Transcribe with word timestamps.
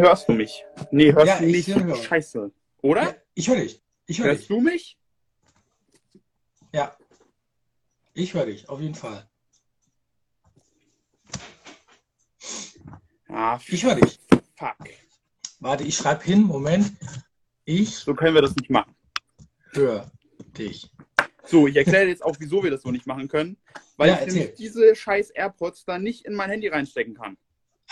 hörst 0.00 0.28
du 0.28 0.32
mich. 0.32 0.64
Nee, 0.90 1.12
hörst 1.12 1.26
Ja, 1.26 1.38
du 1.38 1.46
ich 1.46 1.66
nicht. 1.68 1.76
höre. 1.78 1.96
Scheiße. 1.96 2.50
Oder? 2.82 3.02
Ja, 3.02 3.14
ich 3.34 3.48
höre 3.48 3.56
dich. 3.56 3.82
Ich 4.06 4.18
höre 4.18 4.26
Hörst 4.28 4.40
dich. 4.42 4.48
du 4.48 4.60
mich? 4.60 4.98
Ja. 6.72 6.96
Ich 8.14 8.34
höre 8.34 8.46
dich, 8.46 8.68
auf 8.68 8.80
jeden 8.80 8.94
Fall. 8.94 9.28
Ah, 13.28 13.58
Ich 13.66 13.84
höre 13.84 13.94
dich. 13.94 14.18
fuck. 14.56 14.76
Warte, 15.60 15.84
ich 15.84 15.96
schreibe 15.96 16.24
hin. 16.24 16.42
Moment. 16.42 16.92
Ich 17.64 17.94
So 17.96 18.14
können 18.14 18.34
wir 18.34 18.42
das 18.42 18.56
nicht 18.56 18.70
machen. 18.70 18.94
höre 19.72 20.10
dich. 20.58 20.90
So, 21.44 21.66
ich 21.66 21.76
erkläre 21.76 22.06
jetzt 22.06 22.22
auch, 22.24 22.36
wieso 22.38 22.62
wir 22.62 22.70
das 22.70 22.82
so 22.82 22.90
nicht 22.90 23.06
machen 23.06 23.28
können. 23.28 23.56
Weil 23.96 24.10
Ja, 24.10 24.20
ich 24.26 24.32
nämlich 24.34 24.54
diese 24.54 24.94
scheiß 24.96 25.30
AirPods 25.30 25.84
da 25.84 25.98
nicht 25.98 26.24
in 26.24 26.34
mein 26.34 26.50
Handy 26.50 26.68
reinstecken 26.68 27.14
kann. 27.14 27.36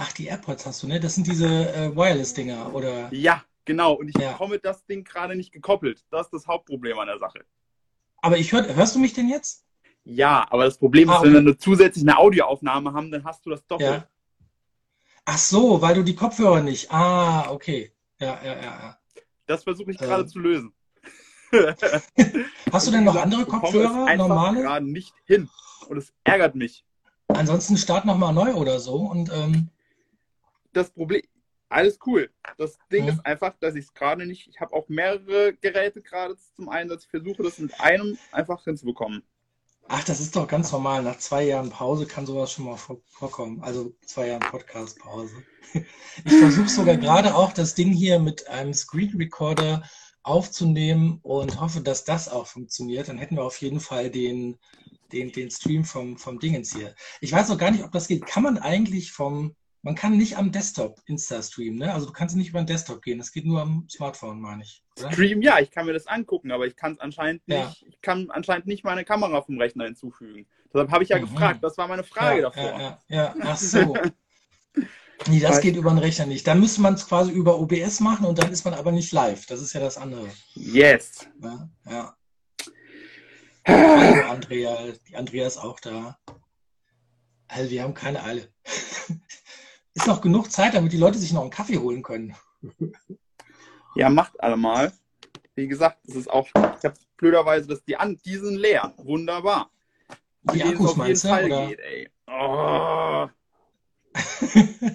Ach, 0.00 0.12
die 0.12 0.26
AirPods 0.26 0.64
hast 0.64 0.82
du, 0.82 0.86
ne? 0.86 1.00
Das 1.00 1.16
sind 1.16 1.26
diese 1.26 1.46
äh, 1.74 1.94
Wireless-Dinger, 1.96 2.72
oder? 2.72 3.12
Ja, 3.12 3.42
genau. 3.64 3.94
Und 3.94 4.08
ich 4.08 4.16
Ja. 4.18 4.30
bekomme 4.32 4.58
das 4.60 4.86
Ding 4.86 5.02
gerade 5.02 5.34
nicht 5.34 5.50
gekoppelt. 5.52 6.04
Das 6.10 6.26
ist 6.28 6.32
das 6.32 6.46
Hauptproblem 6.46 6.98
an 7.00 7.08
der 7.08 7.18
Sache. 7.18 7.44
Aber 8.22 8.38
ich 8.38 8.52
hör, 8.52 8.74
hörst 8.76 8.94
du 8.94 9.00
mich 9.00 9.12
denn 9.12 9.28
jetzt? 9.28 9.64
Ja, 10.04 10.46
aber 10.50 10.64
das 10.64 10.78
Problem 10.78 11.08
ist, 11.08 11.16
Ah, 11.16 11.22
wenn 11.22 11.28
okay. 11.30 11.34
wir 11.34 11.42
nur 11.42 11.58
zusätzlich 11.58 12.04
eine 12.04 12.16
Audioaufnahme 12.16 12.92
haben, 12.92 13.10
dann 13.10 13.24
hast 13.24 13.44
du 13.44 13.50
das 13.50 13.66
doppelt. 13.66 14.02
Ja. 14.02 14.08
Ach 15.24 15.38
so, 15.38 15.82
weil 15.82 15.94
du 15.96 16.04
die 16.04 16.14
Kopfhörer 16.14 16.62
nicht. 16.62 16.90
Ah, 16.92 17.50
okay. 17.50 17.92
Ja, 18.20 18.38
ja, 18.42 18.54
ja, 18.54 18.62
ja. 18.62 18.98
Das 19.46 19.64
versuche 19.64 19.90
ich 19.90 19.98
gerade 19.98 20.26
zu 20.26 20.38
lösen. 20.38 20.72
Hast 22.72 22.86
du 22.86 22.90
denn 22.90 23.04
noch 23.04 23.16
andere 23.16 23.42
Ich 23.42 23.48
Kopfhörer, 23.48 24.06
einfach 24.06 24.28
normale? 24.28 24.60
gerade 24.62 24.86
nicht 24.86 25.14
hin. 25.24 25.48
Und 25.88 25.96
es 25.98 26.12
ärgert 26.24 26.54
mich. 26.54 26.84
Ansonsten 27.28 27.76
start 27.76 28.04
nochmal 28.04 28.32
neu 28.32 28.54
oder 28.54 28.78
so 28.78 28.96
und 28.96 29.30
ähm, 29.32 29.68
Das 30.72 30.90
Problem, 30.90 31.22
alles 31.68 31.98
cool. 32.06 32.30
Das 32.56 32.78
Ding 32.92 33.04
Mhm. 33.04 33.10
ist 33.10 33.26
einfach, 33.26 33.54
dass 33.60 33.74
ich 33.74 33.86
es 33.86 33.94
gerade 33.94 34.26
nicht, 34.26 34.48
ich 34.48 34.60
habe 34.60 34.72
auch 34.74 34.88
mehrere 34.88 35.54
Geräte 35.54 36.02
gerade 36.02 36.36
zum 36.56 36.68
Einsatz. 36.68 37.04
Ich 37.04 37.10
versuche 37.10 37.42
das 37.42 37.58
mit 37.58 37.78
einem 37.80 38.18
einfach 38.32 38.62
hinzubekommen. 38.64 39.22
ach, 39.90 40.04
das 40.04 40.20
ist 40.20 40.36
doch 40.36 40.46
ganz 40.46 40.70
normal. 40.72 41.02
Nach 41.02 41.16
zwei 41.18 41.44
Jahren 41.44 41.70
Pause 41.70 42.06
kann 42.06 42.26
sowas 42.26 42.52
schon 42.52 42.66
mal 42.66 42.76
vor, 42.76 43.00
vorkommen. 43.06 43.62
Also 43.62 43.94
zwei 44.04 44.28
Jahren 44.28 44.40
Podcast-Pause. 44.40 45.34
Ich 46.24 46.34
versuche 46.38 46.68
sogar 46.68 46.96
gerade 46.98 47.34
auch 47.34 47.52
das 47.52 47.74
Ding 47.74 47.92
hier 47.92 48.18
mit 48.18 48.48
einem 48.48 48.72
Screen 48.74 49.14
Recorder 49.16 49.82
aufzunehmen 50.22 51.20
und 51.22 51.60
hoffe, 51.60 51.80
dass 51.80 52.04
das 52.04 52.28
auch 52.28 52.46
funktioniert. 52.46 53.08
Dann 53.08 53.18
hätten 53.18 53.36
wir 53.36 53.44
auf 53.44 53.60
jeden 53.60 53.80
Fall 53.80 54.10
den, 54.10 54.58
den, 55.12 55.32
den 55.32 55.50
Stream 55.50 55.84
vom, 55.84 56.16
vom 56.18 56.38
Dingens 56.38 56.74
hier. 56.74 56.94
Ich 57.20 57.32
weiß 57.32 57.48
noch 57.48 57.58
gar 57.58 57.70
nicht, 57.70 57.84
ob 57.84 57.92
das 57.92 58.08
geht. 58.08 58.26
Kann 58.26 58.42
man 58.42 58.58
eigentlich 58.58 59.12
vom, 59.12 59.56
man 59.82 59.94
kann 59.94 60.16
nicht 60.16 60.36
am 60.36 60.50
Desktop 60.52 61.00
Insta 61.06 61.42
streamen, 61.42 61.78
ne? 61.78 61.92
Also 61.94 62.06
du 62.06 62.12
kannst 62.12 62.36
nicht 62.36 62.48
über 62.50 62.60
den 62.60 62.66
Desktop 62.66 63.00
gehen. 63.02 63.18
Das 63.18 63.32
geht 63.32 63.46
nur 63.46 63.60
am 63.62 63.86
Smartphone, 63.88 64.40
meine 64.40 64.62
ich. 64.64 64.82
Oder? 64.98 65.12
Stream, 65.12 65.40
ja, 65.42 65.60
ich 65.60 65.70
kann 65.70 65.86
mir 65.86 65.92
das 65.92 66.06
angucken, 66.06 66.50
aber 66.50 66.66
ich 66.66 66.74
kann 66.76 66.92
es 66.92 67.00
anscheinend 67.00 67.42
Ja. 67.46 67.66
nicht, 67.66 67.82
ich 67.86 68.00
kann 68.00 68.30
anscheinend 68.30 68.66
nicht 68.66 68.84
meine 68.84 69.04
Kamera 69.04 69.40
vom 69.42 69.58
Rechner 69.58 69.84
hinzufügen. 69.84 70.46
Deshalb 70.72 70.90
habe 70.90 71.02
ich 71.04 71.10
ja 71.10 71.18
Mhm. 71.18 71.22
gefragt, 71.30 71.62
das 71.62 71.78
war 71.78 71.86
meine 71.88 72.04
Frage 72.04 72.42
ja, 72.42 72.50
davor. 72.50 72.80
Ja, 72.80 72.98
ja, 73.08 73.34
ach 73.42 73.56
so. 73.56 73.96
Nee, 75.28 75.40
das 75.40 75.60
geht 75.60 75.76
über 75.76 75.90
den 75.90 75.98
Rechner 75.98 76.26
nicht. 76.26 76.46
Dann 76.46 76.60
müsste 76.60 76.80
man 76.80 76.94
es 76.94 77.06
quasi 77.06 77.32
über 77.32 77.58
OBS 77.58 78.00
machen 78.00 78.24
und 78.26 78.38
dann 78.38 78.52
ist 78.52 78.64
man 78.64 78.74
aber 78.74 78.92
nicht 78.92 79.12
live. 79.12 79.46
Das 79.46 79.60
ist 79.60 79.72
ja 79.72 79.80
das 79.80 79.96
andere. 79.96 80.28
Yes. 80.54 81.26
Ja. 81.86 82.16
Hallo 83.66 84.22
Andrea, 84.30 84.92
die 85.08 85.16
Andrea 85.16 85.46
ist 85.46 85.58
auch 85.58 85.80
da. 85.80 86.18
Also 87.48 87.70
wir 87.70 87.82
haben 87.82 87.94
keine 87.94 88.22
Eile. 88.22 88.48
Ist 89.98 90.06
noch 90.06 90.20
genug 90.20 90.52
Zeit, 90.52 90.74
damit 90.74 90.92
die 90.92 90.96
Leute 90.96 91.18
sich 91.18 91.32
noch 91.32 91.40
einen 91.42 91.50
Kaffee 91.50 91.76
holen 91.78 92.04
können. 92.04 92.32
Ja, 93.96 94.08
macht 94.08 94.40
alle 94.40 94.56
mal. 94.56 94.92
Wie 95.56 95.66
gesagt, 95.66 95.98
das 96.06 96.14
ist 96.14 96.30
auch, 96.30 96.46
ich 96.46 96.84
habe 96.84 96.94
blöderweise, 97.16 97.66
dass 97.66 97.82
die 97.82 97.96
an, 97.96 98.16
die 98.24 98.36
sind 98.36 98.58
leer. 98.58 98.94
Wunderbar. 98.98 99.72
Die 100.52 100.60
es 100.60 100.68
Akkus 100.68 100.94
meinst 100.94 101.24
du? 101.24 101.28
Fall 101.28 101.46
Oder? 101.46 101.66
geht, 101.66 101.80
ey. 101.80 102.08
Oh. 102.28 103.28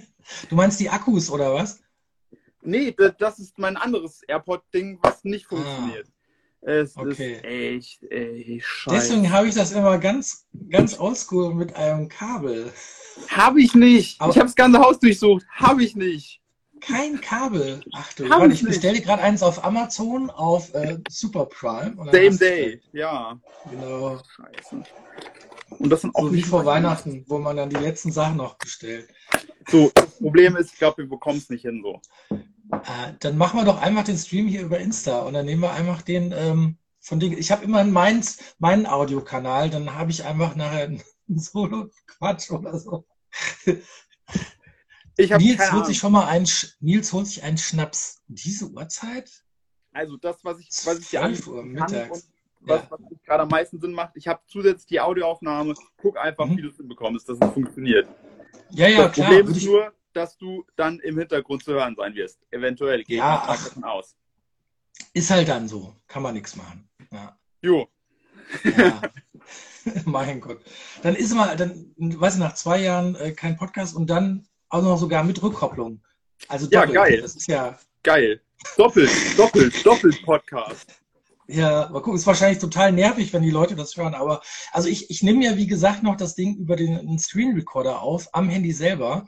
Du 0.50 0.56
meinst 0.56 0.80
die 0.80 0.90
Akkus 0.90 1.30
oder 1.30 1.54
was? 1.54 1.84
Nee, 2.62 2.94
das, 2.94 3.14
das 3.18 3.40
ist 3.40 3.60
mein 3.60 3.76
anderes 3.76 4.24
AirPod-Ding, 4.24 5.00
was 5.02 5.26
nicht 5.26 5.48
funktioniert. 5.48 6.08
Es. 6.66 6.96
Okay. 6.96 7.34
ist 7.36 7.44
echt, 7.44 8.04
ey, 8.12 8.62
scheiße. 8.64 8.96
Deswegen 8.96 9.32
habe 9.32 9.48
ich 9.48 9.56
das 9.56 9.72
immer 9.74 9.98
ganz, 9.98 10.46
ganz 10.70 10.98
oldschool 11.00 11.54
mit 11.54 11.76
einem 11.76 12.08
Kabel. 12.08 12.72
Habe 13.28 13.62
ich 13.62 13.76
nicht. 13.76 14.20
Aber- 14.22 14.32
ich 14.32 14.38
habe 14.38 14.48
das 14.48 14.56
ganze 14.56 14.80
Haus 14.80 15.00
durchsucht. 15.00 15.46
Habe 15.50 15.84
ich 15.84 15.96
nicht. 15.96 16.40
Kein 16.82 17.20
Kabel. 17.22 17.82
Ach 17.94 18.12
du, 18.14 18.30
warte, 18.30 18.48
ich 18.54 18.62
ich 18.62 18.68
bestelle 18.68 19.00
gerade 19.00 19.22
eins 19.24 19.42
auf 19.42 19.64
Amazon 19.64 20.30
auf 20.30 20.74
äh, 20.74 20.98
Super 21.10 21.46
Prime. 21.46 21.96
Same 21.96 22.28
hast 22.30 22.42
du- 22.42 22.46
day. 22.46 22.82
Ja. 22.92 23.40
Genau. 23.70 24.18
Scheiße. 24.36 24.84
Und 25.80 25.90
das 25.90 26.02
sind 26.02 26.14
auch 26.16 26.24
So 26.24 26.34
wie 26.34 26.42
vor 26.42 26.66
Weihnachten, 26.66 27.24
wo 27.28 27.40
man 27.40 27.56
dann 27.56 27.70
die 27.70 27.78
letzten 27.78 28.12
Sachen 28.12 28.38
noch 28.38 28.56
bestellt. 28.58 29.08
So, 29.70 29.92
das 29.96 30.18
Problem 30.18 30.56
ist, 30.58 30.74
ich 30.74 30.78
glaube, 30.78 31.04
wir 31.04 31.10
bekommen 31.10 31.38
es 31.38 31.50
nicht 31.50 31.62
hin 31.62 31.82
so. 31.84 32.02
Äh, 32.72 33.14
dann 33.20 33.38
machen 33.38 33.60
wir 33.60 33.66
doch 33.66 33.82
einfach 33.82 34.04
den 34.04 34.18
Stream 34.18 34.48
hier 34.48 34.62
über 34.62 34.80
Insta 34.80 35.20
und 35.22 35.34
dann 35.34 35.46
nehmen 35.46 35.62
wir 35.62 35.74
einfach 35.74 36.02
den 36.02 36.32
ähm, 36.32 36.78
von 37.00 37.20
Ding. 37.20 37.38
Ich 37.38 37.52
habe 37.52 37.64
immer 37.66 37.84
meins, 37.84 38.40
meinen 38.60 38.86
Audiokanal, 38.86 39.70
dann 39.70 39.94
habe 39.94 40.12
ich 40.12 40.24
einfach 40.24 40.56
nachher 40.56 40.86
einen 40.88 41.04
Solo-Quatsch 41.40 42.52
oder 42.52 42.80
so. 42.80 43.06
Nils 45.18 45.72
holt 45.72 45.86
sich 45.86 45.98
schon 45.98 46.12
mal 46.14 46.28
einen, 46.28 46.48
Nils 46.80 47.14
holt 47.14 47.28
sich 47.28 47.44
einen 47.44 47.58
Schnaps. 47.58 48.22
Diese 48.28 48.70
Uhrzeit? 48.70 49.30
Also 49.92 50.18
das, 50.18 50.38
was 50.44 50.60
ich, 50.60 50.70
was 50.86 51.00
ich 51.00 51.10
dir 51.10 51.20
12 51.20 51.48
Uhr 51.48 51.64
mittags. 51.64 52.10
was, 52.62 52.82
Ja. 52.82 52.88
was 52.90 53.00
gerade 53.26 53.44
am 53.44 53.50
meisten 53.50 53.80
Sinn 53.80 53.92
macht, 53.92 54.14
ich 54.16 54.28
habe 54.28 54.42
zusätzlich 54.48 54.88
die 54.88 55.02
Audioaufnahme. 55.02 55.74
Guck 55.98 56.18
einfach, 56.18 56.46
Mhm. 56.46 56.58
wie 56.58 56.62
du 56.64 56.70
es 56.70 56.78
hinbekommst, 56.78 57.28
dass 57.30 57.38
es 57.40 57.50
funktioniert. 57.52 58.08
Ja, 58.72 58.88
ja, 58.88 59.04
das 59.04 59.12
klar. 59.14 59.28
Problem 59.28 59.48
würde 59.48 59.60
ist 59.60 59.66
nur, 59.66 59.94
dass 60.14 60.38
du 60.38 60.66
dann 60.76 61.00
im 61.00 61.18
Hintergrund 61.18 61.64
zu 61.64 61.74
hören 61.74 61.96
sein 61.98 62.16
wirst. 62.16 62.40
Eventuell, 62.52 63.04
gehe 63.04 63.18
ich 63.18 63.20
Ja, 63.20 63.44
ach. 63.48 63.64
davon 63.66 63.84
aus. 63.84 64.16
Ist 65.14 65.30
halt 65.32 65.48
dann 65.50 65.68
so. 65.68 65.96
Kann 66.08 66.24
man 66.24 66.34
nichts 66.36 66.56
machen. 66.56 66.88
Ja. 67.12 67.38
Jo, 67.62 67.88
Ja. 68.64 69.02
mein 70.06 70.40
Gott. 70.40 70.62
Dann 71.02 71.16
ist 71.16 71.34
mal, 71.34 71.58
dann, 71.58 71.94
weiß 71.98 72.36
ich, 72.36 72.40
nach 72.40 72.54
zwei 72.54 72.80
Jahren 72.80 73.16
äh, 73.16 73.32
kein 73.34 73.58
Podcast 73.58 73.96
und 73.96 74.10
dann 74.10 74.48
auch 74.70 74.82
noch 74.82 74.98
sogar 74.98 75.24
mit 75.26 75.42
Rückkopplung. 75.44 76.02
Also 76.48 76.68
Ja, 76.70 76.82
doppelt. 76.86 76.96
geil. 76.96 77.22
Das 77.22 77.36
ist 77.36 77.48
ja, 77.48 77.78
geil. 78.02 78.42
Doppelt, 78.78 79.12
doppelt, 79.38 79.86
doppelt 79.86 80.24
Podcast. 80.24 81.02
ja, 81.48 81.90
mal 81.90 82.02
gucken, 82.02 82.16
ist 82.16 82.26
wahrscheinlich 82.26 82.60
total 82.60 82.94
nervig, 82.94 83.34
wenn 83.34 83.44
die 83.44 83.52
Leute 83.52 83.76
das 83.76 83.98
hören, 83.98 84.14
aber 84.14 84.42
also 84.72 84.88
ich, 84.88 85.10
ich 85.10 85.22
nehme 85.22 85.44
ja, 85.44 85.58
wie 85.58 85.68
gesagt, 85.68 86.02
noch 86.02 86.16
das 86.16 86.36
Ding 86.36 86.56
über 86.56 86.78
den, 86.78 86.96
den 87.06 87.20
Screen 87.20 87.54
Recorder 87.56 88.02
auf, 88.02 88.30
am 88.34 88.48
Handy 88.48 88.72
selber. 88.72 89.28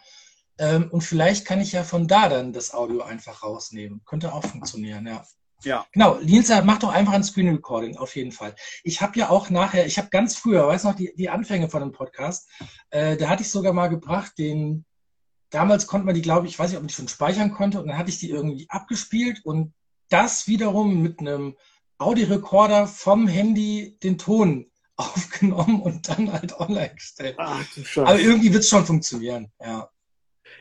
Ähm, 0.58 0.90
und 0.92 1.02
vielleicht 1.02 1.46
kann 1.46 1.62
ich 1.62 1.72
ja 1.72 1.84
von 1.84 2.08
da 2.08 2.30
dann 2.30 2.54
das 2.54 2.74
Audio 2.74 3.02
einfach 3.04 3.44
rausnehmen. 3.44 4.02
Könnte 4.06 4.34
auch 4.34 4.46
funktionieren, 4.46 5.06
ja. 5.08 5.24
Ja. 5.64 5.86
Genau, 5.94 6.20
sagt, 6.44 6.66
mach 6.66 6.80
doch 6.80 6.94
einfach 6.94 7.14
ein 7.14 7.24
Screen 7.24 7.50
Recording, 7.50 7.98
auf 7.98 8.16
jeden 8.16 8.32
Fall. 8.32 8.56
Ich 8.84 9.02
habe 9.02 9.18
ja 9.18 9.30
auch 9.30 9.50
nachher, 9.50 9.86
ich 9.86 9.98
habe 9.98 10.10
ganz 10.10 10.36
früher, 10.36 10.68
weiß 10.68 10.84
noch, 10.84 10.96
die, 10.96 11.14
die 11.16 11.30
Anfänge 11.30 11.70
von 11.70 11.82
dem 11.82 11.92
Podcast, 11.92 12.50
äh, 12.92 13.18
da 13.18 13.30
hatte 13.30 13.42
ich 13.42 13.50
sogar 13.50 13.74
mal 13.74 13.88
gebracht, 13.88 14.34
den, 14.38 14.86
damals 15.50 15.88
konnte 15.88 16.06
man 16.06 16.16
die, 16.16 16.22
glaube 16.22 16.46
ich, 16.46 16.54
ich 16.54 16.60
weiß 16.60 16.70
nicht, 16.70 16.78
ob 16.78 16.84
man 16.84 16.88
die 16.88 16.94
schon 16.94 17.08
speichern 17.08 17.52
konnte, 17.52 17.82
und 17.82 17.88
dann 17.88 17.98
hatte 17.98 18.10
ich 18.10 18.20
die 18.20 18.30
irgendwie 18.30 18.68
abgespielt 18.70 19.42
und 19.44 19.74
das 20.10 20.48
wiederum 20.48 21.02
mit 21.02 21.20
einem 21.20 21.56
Audiorekorder 21.98 22.88
vom 22.88 23.28
Handy 23.28 23.98
den 24.04 24.18
Ton 24.18 24.70
aufgenommen 24.98 25.82
und 25.82 26.08
dann 26.08 26.32
halt 26.32 26.58
online 26.60 26.94
gestellt. 26.94 27.36
Ach 27.40 27.66
du 27.74 27.82
Aber 28.02 28.12
Scheiße. 28.12 28.22
irgendwie 28.22 28.54
wird 28.54 28.64
es 28.64 28.70
schon 28.70 28.86
funktionieren, 28.86 29.52
ja. 29.60 29.90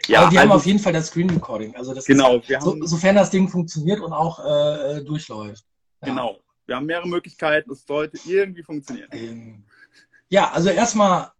Ja, 0.08 0.22
Aber 0.22 0.30
die 0.30 0.38
haben 0.38 0.50
also, 0.50 0.60
auf 0.60 0.66
jeden 0.66 0.78
Fall 0.78 0.92
das 0.92 1.08
Screen 1.08 1.30
Recording. 1.30 1.74
Also 1.76 1.94
das 1.94 2.04
genau, 2.04 2.38
ist, 2.38 2.48
so, 2.48 2.72
haben, 2.72 2.86
sofern 2.86 3.16
das 3.16 3.30
Ding 3.30 3.48
funktioniert 3.48 4.00
und 4.00 4.12
auch 4.12 4.38
äh, 4.44 4.98
äh, 4.98 5.04
durchläuft. 5.04 5.64
Ja. 6.02 6.08
genau. 6.08 6.38
Wir 6.66 6.76
haben 6.76 6.86
mehrere 6.86 7.08
Möglichkeiten, 7.08 7.70
es 7.70 7.84
sollte 7.86 8.18
irgendwie 8.26 8.62
funktionieren. 8.62 9.10
Ähm, 9.12 9.64
ja, 10.30 10.50
also 10.50 10.70
erstmal, 10.70 11.30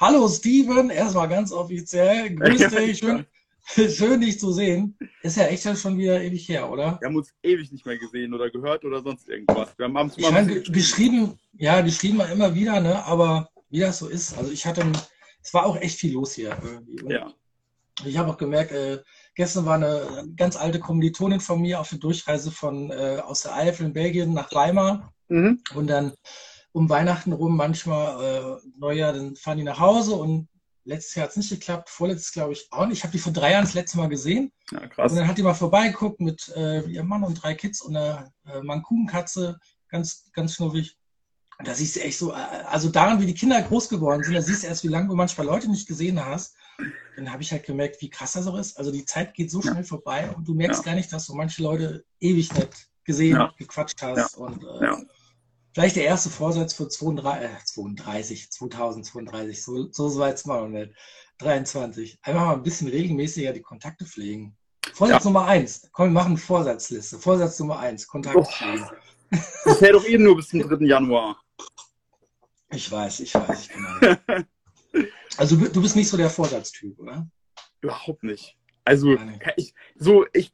hallo 0.00 0.28
Steven, 0.28 0.90
erstmal 0.90 1.28
ganz 1.28 1.52
offiziell. 1.52 2.34
Grüß 2.34 2.68
dich, 2.70 2.98
schön, 2.98 3.24
schön 3.88 4.20
dich 4.20 4.40
zu 4.40 4.52
sehen. 4.52 4.98
Ist 5.22 5.36
ja 5.36 5.44
echt 5.44 5.62
schon 5.78 5.96
wieder 5.96 6.20
ewig 6.20 6.48
her, 6.48 6.68
oder? 6.68 6.98
Wir 7.00 7.08
haben 7.08 7.16
uns 7.16 7.32
ewig 7.42 7.70
nicht 7.70 7.86
mehr 7.86 7.98
gesehen 7.98 8.34
oder 8.34 8.50
gehört 8.50 8.84
oder 8.84 9.00
sonst 9.00 9.28
irgendwas. 9.28 9.78
Wir 9.78 9.84
haben 9.84 9.96
abends 9.96 10.16
Ich 10.16 10.22
mal 10.22 10.34
ein 10.36 10.46
meine, 10.46 10.60
geschrieben, 10.62 11.38
ja, 11.52 11.80
geschrieben 11.80 12.16
mal 12.16 12.30
immer 12.32 12.52
wieder, 12.54 12.80
ne? 12.80 13.04
Aber 13.04 13.48
wie 13.70 13.80
das 13.80 13.98
so 14.00 14.08
ist, 14.08 14.36
also 14.36 14.50
ich 14.50 14.66
hatte, 14.66 14.84
es 15.40 15.54
war 15.54 15.66
auch 15.66 15.76
echt 15.76 16.00
viel 16.00 16.14
los 16.14 16.34
hier 16.34 16.56
irgendwie. 16.64 17.00
Und 17.00 17.10
Ja, 17.12 17.32
Ich 18.04 18.18
habe 18.18 18.30
auch 18.30 18.36
gemerkt, 18.36 18.72
äh, 18.72 19.02
gestern 19.34 19.66
war 19.66 19.76
eine 19.76 20.26
ganz 20.36 20.56
alte 20.56 20.80
Kommilitonin 20.80 21.40
von 21.40 21.60
mir 21.60 21.80
auf 21.80 21.90
der 21.90 21.98
Durchreise 21.98 22.50
von 22.50 22.90
äh, 22.90 23.20
aus 23.24 23.42
der 23.42 23.54
Eifel 23.54 23.86
in 23.86 23.92
Belgien 23.92 24.34
nach 24.34 24.52
Weimar 24.52 25.12
mhm. 25.28 25.60
und 25.74 25.86
dann 25.86 26.12
um 26.72 26.90
Weihnachten 26.90 27.32
rum 27.32 27.56
manchmal 27.56 28.60
äh, 28.60 28.68
Neujahr, 28.78 29.12
dann 29.12 29.36
fahren 29.36 29.58
die 29.58 29.64
nach 29.64 29.78
Hause 29.78 30.16
und 30.16 30.48
letztes 30.84 31.14
Jahr 31.14 31.24
hat 31.24 31.30
es 31.30 31.36
nicht 31.36 31.50
geklappt, 31.50 31.88
vorletztes 31.88 32.32
glaube 32.32 32.52
ich 32.52 32.66
auch 32.70 32.86
nicht. 32.86 32.98
Ich 32.98 33.04
habe 33.04 33.12
die 33.12 33.18
vor 33.18 33.32
drei 33.32 33.52
Jahren 33.52 33.64
das 33.64 33.74
letzte 33.74 33.98
Mal 33.98 34.08
gesehen. 34.08 34.52
Ja, 34.70 34.86
krass. 34.88 35.12
Und 35.12 35.18
dann 35.18 35.28
hat 35.28 35.38
die 35.38 35.42
mal 35.42 35.54
vorbeigeguckt 35.54 36.20
mit 36.20 36.52
äh, 36.56 36.80
ihrem 36.80 37.08
Mann 37.08 37.22
und 37.22 37.34
drei 37.34 37.54
Kids 37.54 37.80
und 37.80 37.96
einer 37.96 38.32
äh, 38.46 38.60
Mankunkatze, 38.60 39.58
ganz, 39.88 40.30
ganz 40.32 40.54
schnuffig. 40.54 40.98
Und 41.58 41.68
da 41.68 41.74
siehst 41.74 41.96
du 41.96 42.00
echt 42.00 42.18
so, 42.18 42.32
äh, 42.32 42.64
also 42.66 42.88
daran, 42.88 43.20
wie 43.20 43.26
die 43.26 43.34
Kinder 43.34 43.62
groß 43.62 43.88
geworden 43.88 44.22
sind, 44.22 44.34
da 44.34 44.42
siehst 44.42 44.64
du 44.64 44.66
erst, 44.66 44.84
wie 44.84 44.88
lange 44.88 45.08
du 45.08 45.14
manchmal 45.14 45.46
Leute 45.46 45.70
nicht 45.70 45.86
gesehen 45.86 46.24
hast. 46.24 46.56
Dann 47.16 47.32
habe 47.32 47.42
ich 47.42 47.52
halt 47.52 47.64
gemerkt, 47.64 48.00
wie 48.02 48.10
krass 48.10 48.32
das 48.32 48.46
auch 48.46 48.56
ist. 48.58 48.76
Also 48.78 48.90
die 48.90 49.04
Zeit 49.04 49.34
geht 49.34 49.50
so 49.50 49.60
Ja. 49.60 49.70
schnell 49.72 49.84
vorbei 49.84 50.30
und 50.36 50.46
du 50.48 50.54
merkst 50.54 50.80
Ja. 50.84 50.90
gar 50.90 50.94
nicht, 50.96 51.12
dass 51.12 51.26
du 51.26 51.34
manche 51.34 51.62
Leute 51.62 52.04
ewig 52.20 52.52
nicht 52.54 52.88
gesehen, 53.04 53.36
Ja. 53.36 53.52
gequatscht 53.58 54.02
hast. 54.02 54.36
Und 54.36 54.64
äh, 54.64 54.92
vielleicht 55.74 55.96
der 55.96 56.04
erste 56.04 56.30
Vorsatz 56.30 56.72
für 56.74 56.88
32, 56.88 57.44
äh, 57.50 57.64
32 57.64 58.50
2032, 58.50 59.62
so, 59.62 59.92
so 59.92 60.08
so 60.08 60.18
weit 60.20 60.34
ist 60.34 60.46
man 60.46 60.60
noch 60.72 60.78
nicht. 60.80 60.92
23. 61.38 62.18
Einfach 62.22 62.40
mal 62.46 62.54
ein 62.54 62.62
bisschen 62.62 62.88
regelmäßiger 62.88 63.52
die 63.52 63.62
Kontakte 63.62 64.04
pflegen. 64.04 64.56
Vorsatz 64.92 65.24
Nummer 65.24 65.46
eins. 65.46 65.88
Komm, 65.92 66.06
wir 66.08 66.12
machen 66.12 66.28
eine 66.32 66.36
Vorsatzliste. 66.38 67.18
Vorsatz 67.18 67.58
Nummer 67.58 67.78
eins. 67.80 68.06
Kontakte 68.06 68.38
Oh. 68.40 68.44
pflegen. 68.44 68.88
Das 69.64 69.80
wäre 69.80 69.94
doch 69.94 70.04
eh 70.04 70.16
nur 70.18 70.36
bis 70.36 70.48
zum 70.48 70.60
3. 70.60 70.84
Januar. 70.86 71.40
Ich 72.70 72.90
weiß, 72.90 73.20
ich 73.20 73.34
weiß, 73.34 73.68
genau. 73.68 73.88
Also 75.36 75.56
du 75.56 75.82
bist 75.82 75.96
nicht 75.96 76.08
so 76.08 76.16
der 76.16 76.30
Vorsatztyp, 76.30 76.98
oder? 76.98 77.26
Überhaupt 77.80 78.22
nicht. 78.22 78.56
Also, 78.84 79.16
ich, 79.56 79.74
so, 79.96 80.26
ich, 80.32 80.52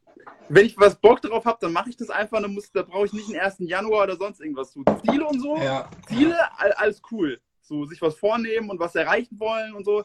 wenn 0.48 0.66
ich 0.66 0.78
was 0.78 0.96
Bock 0.96 1.20
drauf 1.20 1.44
habe, 1.44 1.58
dann 1.60 1.72
mache 1.72 1.90
ich 1.90 1.96
das 1.96 2.10
einfach. 2.10 2.40
Dann 2.40 2.54
muss, 2.54 2.70
da 2.72 2.82
brauche 2.82 3.06
ich 3.06 3.12
nicht 3.12 3.28
den 3.28 3.38
1. 3.38 3.56
Januar 3.60 4.04
oder 4.04 4.16
sonst 4.16 4.40
irgendwas 4.40 4.72
zu. 4.72 4.84
Ziele 5.04 5.26
und 5.26 5.40
so, 5.40 5.56
Ja. 5.56 5.90
Ziele, 6.08 6.36
all, 6.58 6.72
alles 6.72 7.02
cool. 7.10 7.40
So, 7.60 7.84
sich 7.86 8.00
was 8.00 8.16
vornehmen 8.16 8.70
und 8.70 8.78
was 8.80 8.94
erreichen 8.94 9.38
wollen 9.38 9.74
und 9.74 9.84
so, 9.84 10.04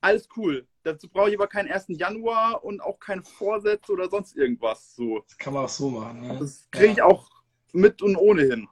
alles 0.00 0.28
cool. 0.36 0.66
Dazu 0.82 1.08
brauche 1.08 1.30
ich 1.30 1.36
aber 1.36 1.46
keinen 1.48 1.70
1. 1.70 1.86
Januar 1.88 2.64
und 2.64 2.80
auch 2.80 2.98
keine 2.98 3.22
Vorsätze 3.24 3.92
oder 3.92 4.08
sonst 4.08 4.36
irgendwas. 4.36 4.94
So, 4.94 5.20
Das 5.20 5.36
kann 5.38 5.54
man 5.54 5.64
auch 5.64 5.68
so 5.68 5.90
machen. 5.90 6.20
Ne? 6.20 6.36
das 6.38 6.68
kriege 6.70 6.92
ich 6.92 7.02
auch 7.02 7.28
mit 7.72 8.02
und 8.02 8.16
ohne 8.16 8.42
hin. 8.42 8.68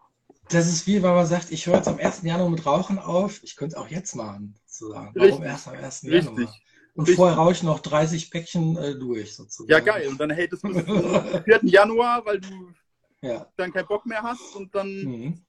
Das 0.51 0.69
ist 0.69 0.87
wie, 0.87 1.03
weil 1.03 1.15
man 1.15 1.27
sagt, 1.27 1.51
ich 1.53 1.67
höre 1.67 1.77
jetzt 1.77 1.89
am 1.89 1.99
1. 1.99 2.23
Januar 2.23 2.51
mit 2.51 2.67
Rauchen 2.67 2.99
auf. 2.99 3.43
Ich 3.43 3.57
könnte 3.57 3.77
es 3.77 3.81
auch 3.81 3.89
jetzt 3.89 4.15
machen, 4.15 4.55
sozusagen. 4.79 5.13
Warum 5.15 5.43
erst 5.43 5.69
am 5.69 5.75
1. 5.75 6.03
Januar? 6.03 6.39
Richtig. 6.39 6.63
Und 6.95 7.03
Richtig. 7.05 7.17
vorher 7.17 7.37
rauche 7.37 7.53
ich 7.53 7.63
noch 7.65 7.81
30 7.81 8.31
Päckchen 8.31 8.77
äh, 8.77 8.95
durch, 8.97 9.35
sozusagen. 9.35 9.71
Ja, 9.71 9.81
geil. 9.81 10.07
Und 10.09 10.21
dann 10.21 10.31
hält 10.31 10.53
es 10.53 10.61
bis 10.63 10.85
zum 10.85 11.43
4. 11.45 11.61
Januar, 11.65 12.25
weil 12.25 12.41
du 12.41 12.49
Ja. 13.21 13.47
dann 13.57 13.73
keinen 13.73 13.87
Bock 13.89 14.07
mehr 14.07 14.23
hast 14.23 14.55
und 14.55 14.73
dann, 14.75 14.89
Mhm. 14.89 15.43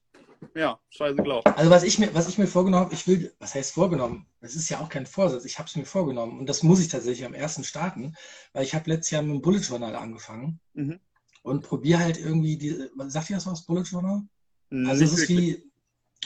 ja, 0.55 0.79
scheiße 0.89 1.17
glaubt. 1.21 1.45
Also 1.45 1.69
was 1.69 1.83
ich 1.83 1.99
mir, 1.99 2.13
was 2.15 2.27
ich 2.29 2.37
mir 2.37 2.47
vorgenommen 2.47 2.85
habe, 2.85 2.93
ich 2.95 3.05
will, 3.07 3.33
was 3.39 3.53
heißt 3.53 3.73
vorgenommen? 3.73 4.25
Das 4.41 4.55
ist 4.55 4.69
ja 4.69 4.79
auch 4.79 4.89
kein 4.89 5.05
Vorsatz. 5.05 5.45
Ich 5.45 5.59
habe 5.59 5.67
es 5.67 5.75
mir 5.75 5.85
vorgenommen 5.85 6.39
und 6.39 6.47
das 6.47 6.63
muss 6.63 6.79
ich 6.79 6.87
tatsächlich 6.87 7.25
am 7.25 7.33
ersten 7.35 7.63
starten, 7.63 8.15
weil 8.53 8.63
ich 8.63 8.73
habe 8.73 8.89
letztes 8.89 9.11
Jahr 9.11 9.21
mit 9.23 9.33
dem 9.35 9.41
Bullet 9.41 9.59
Journal 9.59 9.95
angefangen 9.95 10.59
Mhm. 10.73 10.99
und 11.43 11.63
probiere 11.63 11.99
halt 11.99 12.17
irgendwie 12.17 12.57
die, 12.57 12.89
sagt 13.07 13.29
ihr 13.29 13.35
das 13.35 13.45
was, 13.45 13.65
Bullet 13.65 13.83
Journal? 13.83 14.23
Also 14.71 15.03
es 15.03 15.13
ist 15.13 15.29
wirklich. 15.29 15.37
wie, 15.57 15.71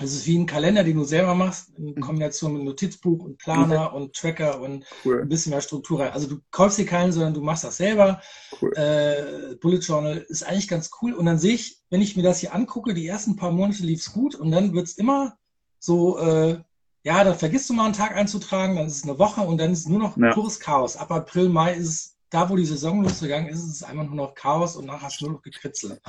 es 0.02 0.14
ist 0.14 0.28
wie 0.28 0.38
ein 0.38 0.46
Kalender, 0.46 0.84
den 0.84 0.96
du 0.98 1.04
selber 1.04 1.36
machst, 1.36 1.70
in 1.78 1.88
Mhm. 1.96 2.00
Kombination 2.00 2.54
mit 2.54 2.64
Notizbuch 2.64 3.24
und 3.24 3.38
Planer 3.38 3.94
und 3.94 4.16
Tracker 4.16 4.62
und 4.62 4.86
cool. 5.04 5.22
ein 5.22 5.30
bisschen 5.30 5.50
mehr 5.50 5.62
Struktur 5.62 6.00
rein. 6.00 6.12
Also 6.14 6.28
du 6.28 6.40
kaufst 6.52 6.78
dir 6.78 6.86
keinen, 6.86 7.12
sondern 7.12 7.34
du 7.34 7.42
machst 7.42 7.64
das 7.66 7.78
selber. 7.78 8.22
Cool. 8.62 8.72
Äh, 8.78 9.56
Bullet 9.56 9.80
Journal 9.80 10.18
ist 10.30 10.44
eigentlich 10.44 10.68
ganz 10.70 10.90
cool. 11.02 11.14
Und 11.14 11.26
dann 11.26 11.38
sehe 11.40 11.54
ich, 11.56 11.82
wenn 11.90 12.02
ich 12.02 12.16
mir 12.16 12.24
das 12.24 12.40
hier 12.40 12.54
angucke, 12.56 12.94
die 12.94 13.08
ersten 13.08 13.36
paar 13.36 13.52
Monate 13.52 13.84
lief 13.84 14.00
es 14.00 14.14
gut 14.14 14.36
und 14.36 14.52
dann 14.52 14.74
wird 14.74 14.88
es 14.88 14.98
immer 14.98 15.38
so, 15.80 16.18
äh, 16.20 16.62
ja, 17.04 17.24
dann 17.24 17.38
vergisst 17.38 17.70
du 17.70 17.74
mal 17.74 17.86
einen 17.86 17.94
Tag 17.94 18.16
einzutragen, 18.16 18.76
dann 18.76 18.88
ist 18.88 18.98
es 18.98 19.04
eine 19.04 19.18
Woche 19.20 19.42
und 19.42 19.58
dann 19.58 19.72
ist 19.74 19.80
es 19.80 19.88
nur 19.88 20.00
noch 20.00 20.18
Ja. 20.18 20.34
pures 20.34 20.60
Chaos. 20.60 20.96
Ab 20.98 21.12
April, 21.12 21.50
Mai 21.50 21.74
ist 21.74 21.88
es, 21.90 22.16
da 22.30 22.50
wo 22.50 22.56
die 22.56 22.66
Saison 22.66 23.02
losgegangen 23.04 23.50
ist, 23.50 23.60
ist 23.60 23.74
es 23.76 23.84
einfach 23.84 24.04
nur 24.06 24.16
noch 24.16 24.34
Chaos 24.36 24.76
und 24.78 24.86
nachher 24.86 25.02
hast 25.08 25.20
du 25.20 25.26
nur 25.26 25.34
noch 25.36 25.42
gekritzelt. 25.42 26.00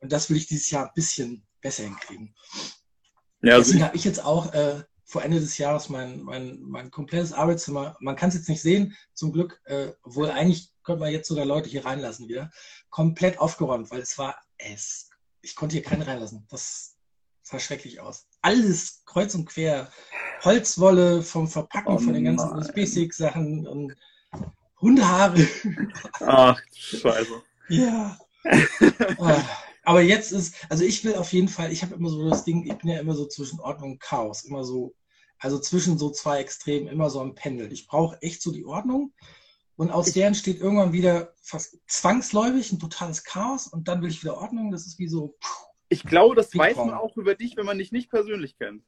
Und 0.00 0.12
das 0.12 0.28
will 0.28 0.36
ich 0.36 0.46
dieses 0.48 0.70
Jahr 0.70 0.86
ein 0.86 0.92
bisschen 0.94 1.46
besser 1.62 1.84
hinkriegen. 1.84 2.34
Ja, 3.42 3.58
Deswegen 3.58 3.84
habe 3.84 3.96
ich 3.96 4.04
jetzt 4.04 4.24
auch 4.24 4.52
äh, 4.54 4.82
vor 5.04 5.22
Ende 5.22 5.40
des 5.40 5.56
Jahres 5.58 5.88
mein, 5.88 6.22
mein, 6.22 6.58
mein 6.60 6.90
komplettes 6.90 7.32
Arbeitszimmer, 7.32 7.96
man 8.00 8.16
kann 8.16 8.28
es 8.30 8.34
jetzt 8.34 8.48
nicht 8.48 8.60
sehen, 8.62 8.96
zum 9.14 9.32
Glück, 9.32 9.60
äh, 9.64 9.92
obwohl 10.02 10.30
eigentlich 10.30 10.72
könnte 10.82 11.00
man 11.00 11.12
jetzt 11.12 11.28
sogar 11.28 11.44
Leute 11.44 11.68
hier 11.68 11.84
reinlassen 11.84 12.28
wieder, 12.28 12.50
komplett 12.90 13.38
aufgeräumt, 13.38 13.90
weil 13.90 14.00
es 14.00 14.18
war 14.18 14.36
es. 14.58 15.10
Ich 15.42 15.54
konnte 15.54 15.74
hier 15.74 15.82
keinen 15.82 16.02
reinlassen. 16.02 16.46
Das 16.50 16.96
sah 17.42 17.60
schrecklich 17.60 18.00
aus. 18.00 18.26
Alles 18.42 19.02
kreuz 19.04 19.34
und 19.34 19.46
quer. 19.46 19.90
Holzwolle 20.42 21.22
vom 21.22 21.48
Verpacken 21.48 21.94
Oh 21.94 21.98
von 21.98 22.14
den 22.14 22.24
ganzen 22.24 22.50
nein. 22.50 22.72
Basic-Sachen 22.74 23.66
und 23.66 23.96
Hundehaare. 24.80 25.46
ach, 26.20 26.60
scheiße. 26.72 27.42
Ja. 27.68 28.18
Ah, 29.18 29.42
Aber 29.86 30.00
jetzt 30.00 30.32
ist, 30.32 30.56
also 30.68 30.82
ich 30.82 31.04
will 31.04 31.14
auf 31.14 31.32
jeden 31.32 31.46
Fall, 31.46 31.70
ich 31.70 31.82
habe 31.82 31.94
immer 31.94 32.08
so 32.08 32.28
das 32.28 32.44
Ding, 32.44 32.66
ich 32.66 32.76
bin 32.76 32.90
ja 32.90 32.98
immer 32.98 33.14
so 33.14 33.24
zwischen 33.24 33.60
Ordnung 33.60 33.92
und 33.92 34.00
Chaos, 34.00 34.42
immer 34.42 34.64
so, 34.64 34.96
also 35.38 35.60
zwischen 35.60 35.96
so 35.96 36.10
zwei 36.10 36.40
Extremen, 36.40 36.88
immer 36.88 37.08
so 37.08 37.20
am 37.20 37.36
Pendeln. 37.36 37.70
Ich 37.70 37.86
brauche 37.86 38.20
echt 38.20 38.42
so 38.42 38.50
die 38.50 38.64
Ordnung 38.64 39.12
und 39.76 39.92
aus 39.92 40.12
der 40.12 40.26
entsteht 40.26 40.58
irgendwann 40.58 40.92
wieder 40.92 41.34
fast 41.40 41.78
zwangsläufig 41.86 42.72
ein 42.72 42.80
totales 42.80 43.22
Chaos 43.22 43.68
und 43.68 43.86
dann 43.86 44.02
will 44.02 44.10
ich 44.10 44.24
wieder 44.24 44.38
Ordnung. 44.38 44.72
Das 44.72 44.86
ist 44.86 44.98
wie 44.98 45.06
so, 45.06 45.36
puh, 45.38 45.66
Ich 45.88 46.02
glaube, 46.02 46.34
das 46.34 46.50
Big 46.50 46.62
weiß 46.62 46.78
man 46.78 46.94
auch 46.94 47.16
über 47.16 47.36
dich, 47.36 47.56
wenn 47.56 47.66
man 47.66 47.78
dich 47.78 47.92
nicht 47.92 48.10
persönlich 48.10 48.58
kennt. 48.58 48.82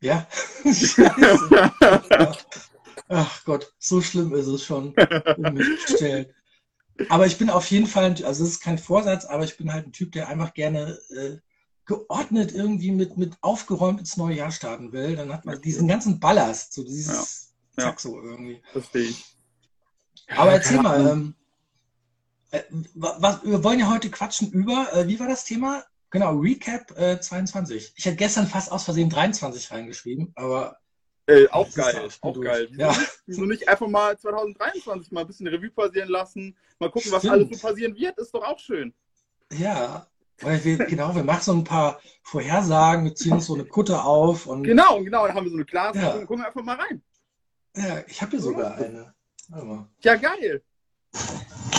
ja. 0.00 0.26
Ach 3.08 3.44
Gott, 3.44 3.72
so 3.78 4.00
schlimm 4.00 4.34
ist 4.34 4.48
es 4.48 4.64
schon 4.64 4.92
um 5.36 5.54
mich 5.54 5.86
gestellt. 5.86 6.34
Aber 7.08 7.26
ich 7.26 7.38
bin 7.38 7.50
auf 7.50 7.70
jeden 7.70 7.86
Fall, 7.86 8.14
also 8.24 8.44
es 8.44 8.50
ist 8.50 8.60
kein 8.60 8.78
Vorsatz, 8.78 9.24
aber 9.24 9.44
ich 9.44 9.56
bin 9.56 9.72
halt 9.72 9.86
ein 9.86 9.92
Typ, 9.92 10.12
der 10.12 10.28
einfach 10.28 10.54
gerne 10.54 10.98
äh, 11.10 11.38
geordnet 11.84 12.52
irgendwie 12.52 12.90
mit, 12.90 13.16
mit 13.16 13.36
aufgeräumt 13.42 14.00
ins 14.00 14.16
neue 14.16 14.36
Jahr 14.36 14.50
starten 14.50 14.92
will. 14.92 15.14
Dann 15.16 15.32
hat 15.32 15.44
man 15.44 15.60
diesen 15.60 15.86
ganzen 15.88 16.18
Ballast, 16.20 16.72
so 16.72 16.82
dieses 16.84 17.52
Ja. 17.76 17.84
Zack 17.84 18.00
so 18.00 18.20
irgendwie. 18.20 18.62
Verstehe 18.72 19.02
ich. 19.02 19.24
Aber 20.36 20.52
erzähl 20.52 20.80
mal, 20.80 21.06
ähm, 21.10 21.34
äh, 22.50 22.62
wa- 22.94 23.16
was, 23.20 23.44
wir 23.44 23.62
wollen 23.62 23.78
ja 23.78 23.90
heute 23.90 24.10
quatschen 24.10 24.50
über, 24.50 24.92
äh, 24.94 25.06
wie 25.06 25.20
war 25.20 25.28
das 25.28 25.44
Thema? 25.44 25.84
Genau, 26.10 26.36
Recap 26.38 26.96
äh, 26.98 27.20
22. 27.20 27.92
Ich 27.96 28.04
hätte 28.06 28.16
gestern 28.16 28.46
fast 28.46 28.72
aus 28.72 28.84
Versehen 28.84 29.10
23 29.10 29.70
reingeschrieben, 29.70 30.32
aber 30.34 30.78
Äh, 31.28 31.48
auch 31.48 31.72
geil, 31.74 32.08
auch 32.20 32.32
durch. 32.34 32.46
geil. 32.46 32.68
Ja. 32.76 32.88
nicht, 32.90 33.22
wieso 33.26 33.42
nicht 33.46 33.68
einfach 33.68 33.88
mal 33.88 34.16
2023 34.16 35.10
mal 35.10 35.22
ein 35.22 35.26
bisschen 35.26 35.48
Revue 35.48 35.70
passieren 35.70 36.08
lassen, 36.08 36.56
mal 36.78 36.90
gucken, 36.90 37.10
was 37.10 37.22
Stimmt. 37.22 37.32
alles 37.34 37.48
so 37.60 37.66
passieren 37.68 37.96
wird, 37.96 38.16
ist 38.18 38.32
doch 38.32 38.44
auch 38.44 38.58
schön. 38.60 38.94
Ja, 39.52 40.06
weil 40.40 40.62
wir, 40.64 40.76
genau, 40.78 41.14
wir 41.14 41.24
machen 41.24 41.42
so 41.42 41.52
ein 41.52 41.64
paar 41.64 42.00
Vorhersagen, 42.22 43.04
wir 43.06 43.14
ziehen 43.14 43.32
uns 43.32 43.46
so 43.46 43.54
eine 43.54 43.64
Kutte 43.64 44.02
auf 44.02 44.46
und 44.46 44.62
Genau, 44.62 45.02
genau, 45.02 45.26
dann 45.26 45.34
haben 45.34 45.44
wir 45.46 45.50
so 45.50 45.56
eine 45.56 45.64
Glas 45.64 45.96
Ja. 45.96 46.12
und 46.14 46.26
gucken 46.26 46.44
einfach 46.44 46.62
mal 46.62 46.76
rein. 46.76 47.02
ja, 47.76 48.04
ich 48.06 48.20
habe 48.22 48.30
hier 48.32 48.40
sogar 48.40 48.76
eine. 48.76 49.12
Mal. 49.48 49.88
Ja, 50.02 50.14
geil. 50.16 50.62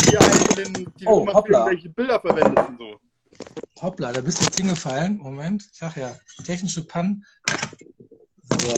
Hier 0.09 0.19
eine 0.21 0.29
von 0.31 0.55
den, 0.55 0.93
die 0.97 1.05
Oh, 1.05 1.21
immer 1.21 1.31
für 1.31 1.37
hoppla. 1.37 1.59
irgendwelche 1.65 1.89
Bilder 1.89 2.19
verwendest 2.19 2.69
und 2.69 2.77
so. 2.79 2.99
Hoppla, 3.81 4.11
da 4.13 4.21
bist 4.21 4.39
du 4.41 4.45
jetzt 4.45 4.57
hingefallen. 4.57 5.17
Moment, 5.17 5.63
ich 5.71 5.77
sag 5.77 5.95
ja, 5.97 6.17
technische 6.45 6.85
Pannen. 6.87 7.25
So. 8.49 8.73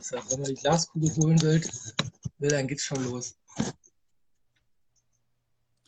So, 0.00 0.16
wenn 0.30 0.40
man 0.40 0.50
die 0.50 0.54
Glaskugel 0.54 1.14
holen 1.16 1.40
will, 1.42 1.60
will, 2.38 2.50
dann 2.50 2.66
geht's 2.66 2.84
schon 2.84 3.02
los. 3.04 3.34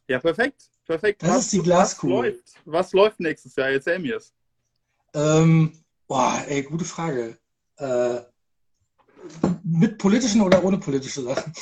Ja, 0.09 0.19
perfekt. 0.19 0.71
Perfekt. 0.87 1.23
Das 1.23 1.45
ist 1.45 1.53
die 1.53 1.63
Glaskugel. 1.63 2.17
Was 2.17 2.23
läuft? 2.23 2.55
Was 2.65 2.93
läuft 2.93 3.21
nächstes 3.21 3.57
Jahr? 3.57 3.71
Erzähl 3.71 3.99
mir's. 3.99 4.33
Ähm, 5.15 5.73
boah, 6.07 6.45
ey, 6.47 6.63
gute 6.63 6.85
Frage. 6.85 7.39
Äh, 7.77 8.21
mit 9.63 9.97
politischen 9.99 10.43
oder 10.43 10.63
ohne 10.63 10.79
politische 10.79 11.23
Sachen? 11.23 11.53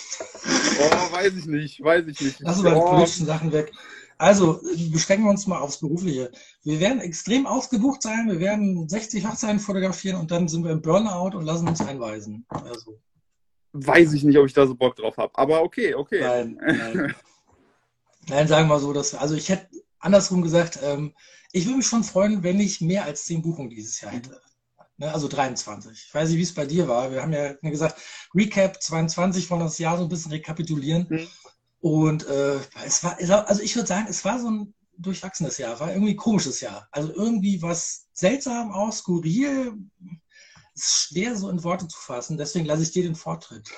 Oh, 0.80 1.12
weiß 1.12 1.34
ich 1.34 1.46
nicht, 1.46 1.82
weiß 1.82 2.04
ich 2.08 2.20
nicht. 2.20 2.40
Wir 2.40 2.52
die 2.52 2.66
oh, 2.66 2.90
politischen 2.90 3.26
Sachen 3.26 3.52
weg. 3.52 3.72
Also, 4.18 4.60
beschränken 4.90 5.24
wir 5.24 5.30
uns 5.30 5.46
mal 5.46 5.58
aufs 5.58 5.80
Berufliche. 5.80 6.30
Wir 6.62 6.80
werden 6.80 7.00
extrem 7.00 7.46
ausgebucht 7.46 8.02
sein. 8.02 8.28
Wir 8.28 8.40
werden 8.40 8.88
60 8.88 9.26
Hochzeiten 9.26 9.60
fotografieren 9.60 10.20
und 10.20 10.30
dann 10.30 10.48
sind 10.48 10.64
wir 10.64 10.70
im 10.70 10.82
Burnout 10.82 11.36
und 11.36 11.44
lassen 11.44 11.68
uns 11.68 11.80
einweisen. 11.80 12.46
Also, 12.48 12.98
weiß 13.72 14.12
ich 14.12 14.24
nicht, 14.24 14.38
ob 14.38 14.46
ich 14.46 14.52
da 14.52 14.66
so 14.66 14.74
Bock 14.74 14.96
drauf 14.96 15.16
habe. 15.16 15.32
Aber 15.34 15.62
okay, 15.62 15.94
okay. 15.94 16.20
nein, 16.20 16.60
nein. 16.60 17.14
Nein, 18.28 18.46
sagen 18.46 18.68
wir 18.68 18.74
mal 18.74 18.80
so, 18.80 18.92
dass, 18.92 19.14
also 19.14 19.34
ich 19.34 19.48
hätte 19.48 19.68
andersrum 19.98 20.42
gesagt, 20.42 20.78
ähm, 20.82 21.12
ich 21.52 21.66
würde 21.66 21.78
mich 21.78 21.86
schon 21.86 22.04
freuen, 22.04 22.42
wenn 22.42 22.60
ich 22.60 22.80
mehr 22.80 23.04
als 23.04 23.24
10 23.24 23.42
Buchungen 23.42 23.70
dieses 23.70 24.00
Jahr 24.00 24.12
hätte. 24.12 24.40
Ne, 24.96 25.12
also 25.12 25.26
23. 25.26 25.90
Ich 26.06 26.14
weiß 26.14 26.28
nicht, 26.28 26.38
wie 26.38 26.42
es 26.42 26.54
bei 26.54 26.66
dir 26.66 26.86
war. 26.86 27.10
Wir 27.10 27.22
haben 27.22 27.32
ja 27.32 27.54
gesagt, 27.54 28.00
Recap 28.34 28.82
22 28.82 29.46
von 29.46 29.60
das 29.60 29.78
Jahr 29.78 29.96
so 29.96 30.04
ein 30.04 30.08
bisschen 30.08 30.32
rekapitulieren. 30.32 31.06
Mhm. 31.08 31.28
Und 31.82 32.24
äh, 32.28 32.60
es 32.86 33.02
war, 33.02 33.18
also 33.48 33.60
ich 33.60 33.74
würde 33.74 33.88
sagen, 33.88 34.06
es 34.08 34.24
war 34.24 34.38
so 34.38 34.48
ein 34.48 34.74
durchwachsenes 34.98 35.58
Jahr, 35.58 35.80
war 35.80 35.92
irgendwie 35.92 36.12
ein 36.12 36.16
komisches 36.16 36.60
Jahr. 36.60 36.88
Also 36.92 37.12
irgendwie 37.12 37.60
was 37.60 38.06
seltsam 38.12 38.70
aus, 38.70 38.98
skurril. 38.98 39.74
Ist 40.74 41.08
schwer 41.08 41.36
so 41.36 41.50
in 41.50 41.64
Worte 41.64 41.88
zu 41.88 41.98
fassen, 41.98 42.38
deswegen 42.38 42.66
lasse 42.66 42.84
ich 42.84 42.92
dir 42.92 43.02
den 43.02 43.16
Vortritt. 43.16 43.68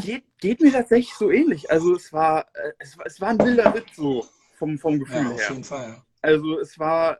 Geht, 0.00 0.24
geht 0.40 0.60
mir 0.60 0.70
tatsächlich 0.72 1.12
so 1.14 1.30
ähnlich. 1.30 1.70
Also 1.70 1.96
es 1.96 2.12
war, 2.12 2.46
äh, 2.54 2.72
es 2.78 2.96
war, 2.96 3.06
es 3.06 3.20
war 3.20 3.28
ein 3.30 3.38
wilder 3.40 3.74
Ritt 3.74 3.86
so 3.94 4.24
vom, 4.56 4.78
vom 4.78 5.00
Gefühl 5.00 5.16
Ja, 5.16 5.30
auf 5.32 5.40
her. 5.40 5.50
jeden 5.50 5.64
Fall. 5.64 6.02
Also 6.22 6.60
es 6.60 6.78
war 6.78 7.14
äh, 7.14 7.18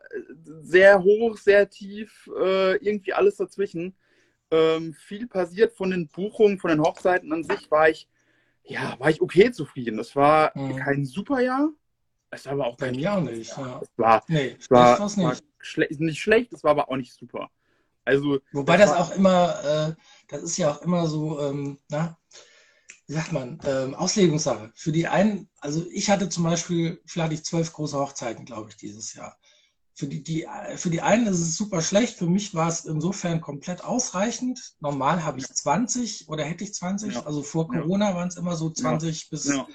sehr 0.62 1.02
hoch, 1.02 1.37
sehr 1.37 1.69
tief, 1.69 2.31
äh, 2.40 2.76
irgendwie 2.76 3.12
alles 3.12 3.37
dazwischen. 3.37 3.97
Ähm, 4.50 4.95
viel 4.95 5.26
passiert 5.26 5.73
von 5.76 5.90
den 5.90 6.09
Buchungen, 6.09 6.59
von 6.59 6.71
den 6.71 6.81
Hochzeiten 6.81 7.33
an 7.33 7.45
sich 7.45 7.69
war 7.71 7.90
ich, 7.90 8.09
ja, 8.69 8.99
war 8.99 9.11
ich 9.11 9.21
okay 9.21 9.51
zufrieden. 9.51 9.99
Es 9.99 10.15
war 10.17 10.53
Mhm. 10.55 10.77
kein 10.77 11.05
super 11.05 11.41
Jahr, 11.41 11.69
es 12.31 12.45
war 12.47 12.53
aber 12.53 12.67
auch 12.67 12.77
Bei 12.77 12.87
kein 12.87 12.95
schlechtes 13.01 13.39
nicht. 13.39 13.57
Jahr. 13.57 13.69
Ja. 13.69 13.81
Es 13.83 13.89
war, 13.97 14.25
Nee, 14.29 14.57
es 14.59 14.71
war, 14.71 14.99
war's 14.99 15.17
war 15.17 15.31
nicht. 15.31 15.45
schle 15.61 15.87
nicht 15.99 16.21
schlecht, 16.21 16.53
es 16.53 16.63
war 16.65 16.73
aber 16.73 16.89
auch 16.91 16.97
nicht 16.97 17.13
super. 17.15 17.51
Also 18.05 18.39
Wobei 18.53 18.77
das 18.77 18.91
war- 18.91 19.01
auch 19.01 19.11
immer, 19.13 19.65
äh, 19.65 19.95
das 20.29 20.43
ist 20.43 20.57
ja 20.57 20.71
auch 20.73 20.83
immer 20.83 21.07
so, 21.09 21.41
ähm, 21.41 21.79
na, 21.89 22.17
wie 23.07 23.13
sagt 23.15 23.33
man, 23.33 23.59
ähm, 23.65 23.95
Auslegungssache. 23.95 24.71
Für 24.75 24.93
die 24.93 25.07
einen, 25.09 25.49
also 25.61 25.87
ich 25.91 26.11
hatte 26.11 26.29
zum 26.29 26.45
Beispiel, 26.45 27.01
vielleicht 27.07 27.33
ich 27.33 27.45
zwölf 27.45 27.73
große 27.73 27.99
Hochzeiten, 27.99 28.45
glaube 28.45 28.71
ich, 28.71 28.77
dieses 28.77 29.15
Jahr. 29.15 29.39
Für 29.99 30.07
die, 30.07 30.23
die, 30.23 30.47
für 30.76 30.90
die 30.90 31.00
einen 31.02 31.26
ist 31.26 31.40
es 31.40 31.57
super 31.57 31.83
schlecht, 31.83 32.19
für 32.19 32.28
mich 32.28 32.55
war 32.55 32.69
es 32.69 32.85
insofern 32.85 33.40
komplett 33.40 33.83
ausreichend. 33.83 34.75
Normal 34.78 35.25
habe 35.25 35.40
ich 35.40 35.49
20 35.52 36.28
oder 36.28 36.45
hätte 36.45 36.62
ich 36.62 36.73
20, 36.73 37.14
Ja. 37.17 37.26
also 37.26 37.43
vor 37.43 37.69
Ja. 37.75 37.81
Corona 37.81 38.14
waren 38.14 38.28
es 38.28 38.37
immer 38.37 38.55
so 38.55 38.71
20 38.71 39.28
bis 39.28 39.47
ja, 39.47 39.67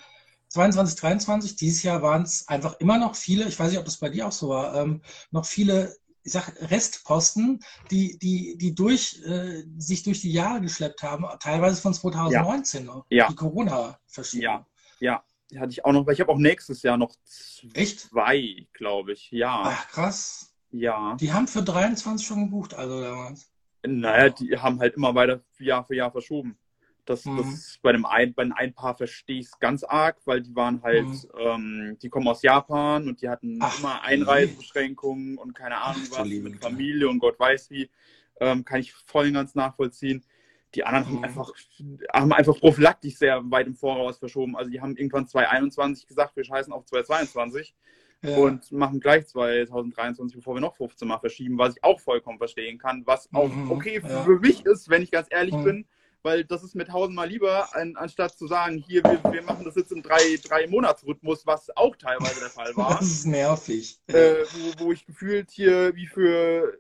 22, 0.47 0.95
23. 0.95 1.55
Dieses 1.57 1.83
Jahr 1.83 2.01
waren 2.01 2.21
es 2.21 2.47
einfach 2.47 2.79
immer 2.79 2.97
noch 2.97 3.15
viele, 3.17 3.49
ich 3.49 3.59
weiß 3.59 3.71
nicht, 3.71 3.79
ob 3.79 3.83
das 3.83 3.97
bei 3.97 4.07
dir 4.07 4.25
auch 4.25 4.31
so 4.31 4.47
war, 4.47 4.73
ähm, 4.75 5.01
noch 5.31 5.45
viele, 5.45 5.93
ich 6.23 6.31
sag, 6.31 6.55
Restposten, 6.71 7.59
die, 7.91 8.17
die, 8.17 8.55
die 8.57 8.73
durch, 8.73 9.21
äh, 9.25 9.65
sich 9.77 10.03
durch 10.03 10.21
die 10.21 10.31
Jahre 10.31 10.61
geschleppt 10.61 11.03
haben, 11.03 11.25
teilweise 11.41 11.81
von 11.81 11.93
2019 11.93 12.85
noch, 12.85 13.05
Ja. 13.09 13.27
die 13.27 13.35
Corona-Verschiebung. 13.35 14.43
Ja. 14.45 14.67
ja, 15.01 15.23
die 15.29 15.32
hatte 15.59 15.71
ich 15.71 15.85
auch 15.85 15.91
noch, 15.93 16.05
weil 16.05 16.13
ich 16.13 16.21
habe 16.21 16.31
auch 16.31 16.37
nächstes 16.37 16.81
Jahr 16.83 16.97
noch 16.97 17.15
zwei, 17.25 18.67
glaube 18.73 19.13
ich. 19.13 19.29
Ja, 19.31 19.61
Ach, 19.65 19.87
krass. 19.89 20.53
ja. 20.71 21.15
Die 21.19 21.31
haben 21.33 21.47
für 21.47 21.63
23 21.63 22.25
schon 22.25 22.45
gebucht, 22.45 22.73
also 22.73 23.01
damals. 23.01 23.49
Naja, 23.85 24.29
die 24.29 24.57
haben 24.57 24.79
halt 24.79 24.95
immer 24.95 25.13
weiter 25.15 25.43
Jahr 25.59 25.83
für 25.85 25.95
Jahr 25.95 26.11
verschoben. 26.11 26.57
Das, 27.05 27.25
Mhm. 27.25 27.37
das 27.37 27.79
bei 27.81 27.91
dem 27.91 28.05
ein, 28.05 28.33
bei 28.33 28.49
ein 28.55 28.73
paar 28.73 28.95
verstehe 28.95 29.39
ich 29.41 29.47
es 29.47 29.59
ganz 29.59 29.83
arg, 29.83 30.21
weil 30.25 30.41
die 30.41 30.55
waren 30.55 30.81
halt, 30.83 31.05
Mhm. 31.05 31.29
ähm, 31.37 31.97
die 32.01 32.07
kommen 32.09 32.27
aus 32.29 32.41
Japan 32.43 33.09
und 33.09 33.21
die 33.21 33.27
hatten 33.27 33.59
Ach, 33.61 33.77
immer. 33.77 34.01
Einreisebeschränkungen 34.03 35.37
und 35.37 35.53
keine 35.53 35.79
Ahnung 35.81 36.03
Ach, 36.13 36.19
was 36.19 36.27
mit. 36.29 36.61
Familie 36.61 37.09
und 37.09 37.19
Gott 37.19 37.37
weiß 37.39 37.69
wie. 37.71 37.89
Ähm, 38.39 38.63
kann 38.65 38.79
ich 38.79 38.93
voll 38.93 39.27
und 39.27 39.33
ganz 39.33 39.53
nachvollziehen. 39.53 40.23
Die 40.75 40.83
anderen 40.83 41.05
Mhm. 41.05 41.17
haben 41.17 41.23
einfach, 41.23 41.51
haben 42.13 42.33
einfach 42.33 42.59
prophylaktisch 42.59 43.15
sehr 43.15 43.41
weit 43.51 43.67
im 43.67 43.75
Voraus 43.75 44.17
verschoben. 44.17 44.55
Also 44.57 44.71
die 44.71 44.81
haben 44.81 44.95
irgendwann 44.95 45.27
2021 45.27 46.07
gesagt, 46.07 46.35
wir 46.35 46.43
scheißen 46.43 46.73
auf 46.73 46.85
2022 46.85 47.75
Ja. 48.23 48.37
und 48.37 48.71
machen 48.71 48.99
gleich 48.99 49.27
2023, 49.27 50.37
bevor 50.37 50.55
wir 50.55 50.61
noch 50.61 50.75
15 50.75 51.07
Mal 51.07 51.19
verschieben, 51.19 51.57
was 51.57 51.75
ich 51.75 51.83
auch 51.83 51.99
vollkommen 51.99 52.37
verstehen 52.37 52.77
kann, 52.77 53.03
was 53.05 53.29
auch 53.33 53.49
Mhm, 53.49 53.71
okay 53.71 54.01
ja. 54.01 54.23
für 54.23 54.39
mich 54.39 54.65
ist, 54.65 54.89
wenn 54.89 55.01
ich 55.03 55.11
ganz 55.11 55.27
ehrlich 55.29 55.55
Mhm. 55.55 55.63
bin, 55.63 55.85
weil 56.23 56.45
das 56.45 56.63
ist 56.63 56.73
mir 56.75 56.85
tausendmal 56.85 57.27
lieber, 57.27 57.75
an, 57.75 57.95
anstatt 57.97 58.37
zu 58.37 58.47
sagen, 58.47 58.77
hier, 58.77 59.03
wir, 59.03 59.21
wir 59.31 59.41
machen 59.43 59.65
das 59.65 59.75
jetzt 59.75 59.91
im 59.91 60.01
drei, 60.01 60.37
drei 60.43 60.67
Monatsrhythmus, 60.67 61.45
was 61.45 61.69
auch 61.75 61.95
teilweise 61.95 62.39
der 62.39 62.49
Fall 62.49 62.75
war, 62.75 62.97
das 62.97 63.07
ist 63.07 63.25
nervig. 63.25 63.99
äh, 64.07 64.35
wo, 64.77 64.85
wo 64.85 64.91
ich 64.91 65.05
gefühlt 65.05 65.51
hier 65.51 65.95
wie 65.95 66.07
für 66.07 66.77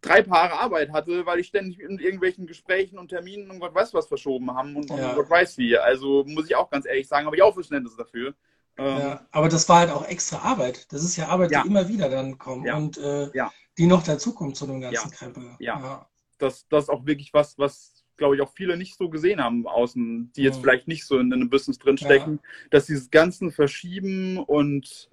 drei 0.00 0.22
Paare 0.22 0.58
Arbeit 0.58 0.90
hatte, 0.92 1.26
weil 1.26 1.38
ich 1.40 1.46
ständig 1.48 1.78
in 1.80 1.98
irgendwelchen 1.98 2.46
Gesprächen 2.46 2.98
und 2.98 3.08
Terminen 3.08 3.50
und 3.50 3.60
Gott 3.60 3.74
weiß 3.74 3.92
was 3.94 4.06
verschoben 4.08 4.50
haben 4.54 4.74
und, 4.76 4.90
und 4.90 4.98
Ja. 4.98 5.14
Gott 5.14 5.28
weiß 5.30 5.58
wie. 5.58 5.76
Also 5.76 6.24
muss 6.26 6.46
ich 6.46 6.56
auch 6.56 6.70
ganz 6.70 6.86
ehrlich 6.86 7.06
sagen, 7.06 7.26
habe 7.26 7.36
ich 7.36 7.42
auch 7.42 7.54
Verständnis 7.54 7.96
dafür. 7.96 8.34
Ähm, 8.78 8.98
Ja, 8.98 9.26
aber 9.30 9.48
das 9.48 9.68
war 9.68 9.80
halt 9.80 9.90
auch 9.90 10.06
extra 10.06 10.38
Arbeit. 10.38 10.90
Das 10.92 11.02
ist 11.04 11.16
ja 11.16 11.28
Arbeit, 11.28 11.50
Ja. 11.50 11.62
die 11.62 11.68
immer 11.68 11.88
wieder 11.88 12.08
dann 12.08 12.38
kommt 12.38 12.68
und 12.70 12.98
äh, 12.98 13.30
die 13.78 13.86
noch 13.86 14.02
dazukommt 14.02 14.56
zu 14.56 14.66
dem 14.66 14.80
ganzen 14.80 15.10
Ja. 15.10 15.16
Krempel. 15.16 15.50
Ja. 15.58 16.08
das, 16.38 16.66
das 16.68 16.84
ist 16.84 16.90
auch 16.90 17.06
wirklich 17.06 17.32
was, 17.32 17.58
was, 17.58 17.95
glaube 18.16 18.36
ich, 18.36 18.42
auch 18.42 18.52
viele 18.52 18.76
nicht 18.76 18.96
so 18.96 19.08
gesehen 19.08 19.42
haben 19.42 19.66
außen, 19.66 20.32
die 20.34 20.42
jetzt 20.42 20.58
Mhm. 20.58 20.60
vielleicht 20.62 20.88
nicht 20.88 21.04
so 21.06 21.18
in, 21.18 21.26
in 21.28 21.34
einem 21.34 21.50
Business 21.50 21.78
drinstecken, 21.78 22.40
dass 22.70 22.86
dieses 22.86 23.10
ganzen 23.10 23.52
Verschieben 23.52 24.38
und 24.38 25.08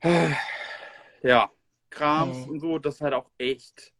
äh, 0.00 0.30
ja, 1.22 1.50
Krams 1.90 2.44
Mhm. 2.44 2.50
und 2.52 2.60
so, 2.60 2.78
das 2.78 3.00
halt 3.00 3.14
auch 3.14 3.30
echt. 3.38 3.92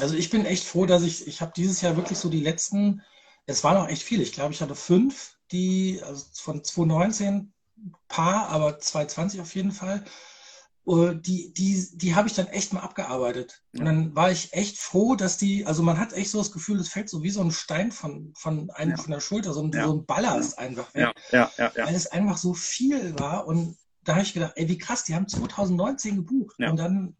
Also 0.00 0.16
ich 0.16 0.30
bin 0.30 0.46
echt 0.46 0.64
froh, 0.64 0.86
dass 0.86 1.02
ich, 1.02 1.26
ich 1.26 1.40
habe 1.40 1.52
dieses 1.54 1.80
Jahr 1.82 1.96
wirklich 1.96 2.18
so 2.18 2.28
die 2.28 2.40
letzten, 2.40 3.02
es 3.46 3.62
waren 3.62 3.76
auch 3.76 3.88
echt 3.88 4.02
viele. 4.02 4.22
Ich 4.22 4.32
glaube, 4.32 4.54
ich 4.54 4.62
hatte 4.62 4.74
fünf, 4.74 5.36
die, 5.52 6.00
also 6.02 6.24
von 6.34 6.64
2019 6.64 7.52
paar, 8.08 8.48
aber 8.48 8.78
2020 8.78 9.40
auf 9.40 9.54
jeden 9.54 9.72
Fall. 9.72 10.04
Äh, 10.86 11.14
Die, 11.16 11.52
die, 11.52 11.88
die 11.94 12.14
habe 12.14 12.26
ich 12.28 12.34
dann 12.34 12.48
echt 12.48 12.72
mal 12.72 12.80
abgearbeitet. 12.80 13.62
Und 13.72 13.80
Ja. 13.80 13.84
dann 13.86 14.14
war 14.16 14.30
ich 14.32 14.52
echt 14.52 14.78
froh, 14.78 15.14
dass 15.14 15.38
die, 15.38 15.64
also 15.66 15.82
man 15.82 15.98
hat 15.98 16.12
echt 16.12 16.30
so 16.30 16.38
das 16.38 16.50
Gefühl, 16.52 16.80
es 16.80 16.88
fällt 16.88 17.08
so 17.08 17.22
wie 17.22 17.30
so 17.30 17.40
ein 17.40 17.52
Stein 17.52 17.92
von, 17.92 18.32
von 18.36 18.70
einem 18.70 18.92
Ja. 18.92 18.96
von 18.96 19.10
der 19.12 19.20
Schulter, 19.20 19.52
so 19.52 19.62
ein, 19.62 19.70
Ja. 19.72 19.86
so 19.86 19.94
ein 19.94 20.06
Ballast 20.06 20.58
einfach 20.58 20.92
weg. 20.94 21.12
Ja, 21.30 21.38
ja, 21.38 21.50
ja, 21.56 21.72
ja. 21.76 21.86
weil 21.86 21.94
es 21.94 22.06
einfach 22.08 22.36
so 22.36 22.52
viel 22.54 23.14
war. 23.18 23.46
Und 23.46 23.76
da 24.04 24.14
habe 24.14 24.22
ich 24.24 24.34
gedacht, 24.34 24.54
ey, 24.56 24.68
wie 24.68 24.78
krass, 24.78 25.04
die 25.04 25.14
haben 25.14 25.28
2019 25.28 26.16
gebucht. 26.16 26.56
Ja. 26.58 26.70
Und 26.70 26.76
dann 26.78 27.16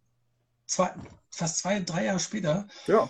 zwei, 0.67 0.91
fast 1.31 1.59
zwei, 1.59 1.79
drei 1.81 2.07
Jahre 2.07 2.19
später 2.19 2.67
ja. 2.89 3.09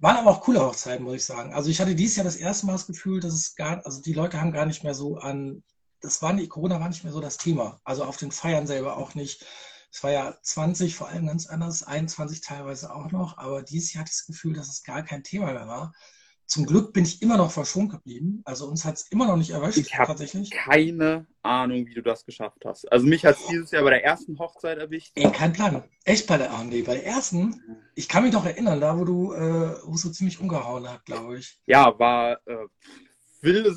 waren 0.00 0.16
aber 0.18 0.30
auch 0.30 0.40
coole 0.42 0.60
Hochzeiten, 0.60 1.04
muss 1.04 1.14
ich 1.16 1.24
sagen. 1.24 1.54
Also 1.54 1.70
ich 1.70 1.80
hatte 1.80 1.94
dieses 1.94 2.16
Jahr 2.16 2.24
das 2.24 2.36
erste 2.36 2.66
Mal 2.66 2.72
das 2.72 2.86
Gefühl, 2.86 3.20
dass 3.20 3.32
es 3.32 3.54
gar, 3.54 3.84
also 3.86 4.02
die 4.02 4.12
Leute 4.12 4.40
haben 4.40 4.52
gar 4.52 4.66
nicht 4.66 4.84
mehr 4.84 4.94
so 4.94 5.16
an, 5.16 5.62
das 6.02 6.20
war 6.20 6.34
nicht, 6.34 6.50
Corona 6.50 6.78
war 6.80 6.88
nicht 6.90 7.04
mehr 7.04 7.12
so 7.14 7.20
das 7.20 7.38
Thema. 7.38 7.80
Also 7.84 8.04
auf 8.04 8.18
den 8.18 8.30
Feiern 8.30 8.66
selber 8.66 8.98
auch 8.98 9.14
nicht. 9.14 9.44
Es 9.96 10.02
war 10.02 10.10
ja 10.10 10.36
20 10.42 10.94
vor 10.94 11.08
allem 11.08 11.26
ganz 11.26 11.46
anders, 11.46 11.82
21 11.82 12.42
teilweise 12.42 12.94
auch 12.94 13.10
noch, 13.12 13.38
aber 13.38 13.62
dieses 13.62 13.94
Jahr 13.94 14.02
hatte 14.02 14.10
ich 14.10 14.18
das 14.18 14.26
Gefühl, 14.26 14.52
dass 14.52 14.68
es 14.68 14.82
gar 14.82 15.02
kein 15.02 15.22
Thema 15.22 15.46
mehr 15.54 15.66
war. 15.66 15.94
Zum 16.44 16.66
Glück 16.66 16.92
bin 16.92 17.04
ich 17.04 17.22
immer 17.22 17.38
noch 17.38 17.50
verschont 17.50 17.92
geblieben. 17.92 18.42
Also 18.44 18.66
uns 18.66 18.84
hat 18.84 18.96
es 18.96 19.10
immer 19.10 19.26
noch 19.26 19.38
nicht 19.38 19.52
erwischt, 19.52 19.78
Ich 19.78 19.88
tatsächlich. 19.88 20.50
Keine 20.50 21.26
Ahnung, 21.40 21.86
wie 21.86 21.94
du 21.94 22.02
das 22.02 22.26
geschafft 22.26 22.62
hast. 22.66 22.92
Also 22.92 23.06
mich 23.06 23.24
hat 23.24 23.38
es 23.38 23.46
dieses 23.46 23.70
Jahr 23.70 23.84
bei 23.84 23.88
der 23.88 24.04
ersten 24.04 24.38
Hochzeit 24.38 24.76
erwischt. 24.76 25.12
Ey, 25.14 25.32
kein 25.32 25.54
Plan. 25.54 25.82
Echt 26.04 26.26
bei 26.26 26.36
der, 26.36 26.52
ah, 26.52 26.62
nee, 26.62 26.82
bei 26.82 26.96
der 26.96 27.06
ersten, 27.06 27.62
ich 27.94 28.06
kann 28.06 28.22
mich 28.22 28.34
noch 28.34 28.44
erinnern, 28.44 28.78
da 28.82 28.98
wo 28.98 29.04
du, 29.06 29.32
äh, 29.32 29.78
wo 29.86 29.94
es 29.94 30.02
so 30.02 30.10
ziemlich 30.10 30.38
umgehauen 30.40 30.86
hat, 30.86 31.06
glaube 31.06 31.38
ich. 31.38 31.58
Ja, 31.64 31.98
war 31.98 32.32
äh, 32.46 32.66
wilde, 33.42 33.76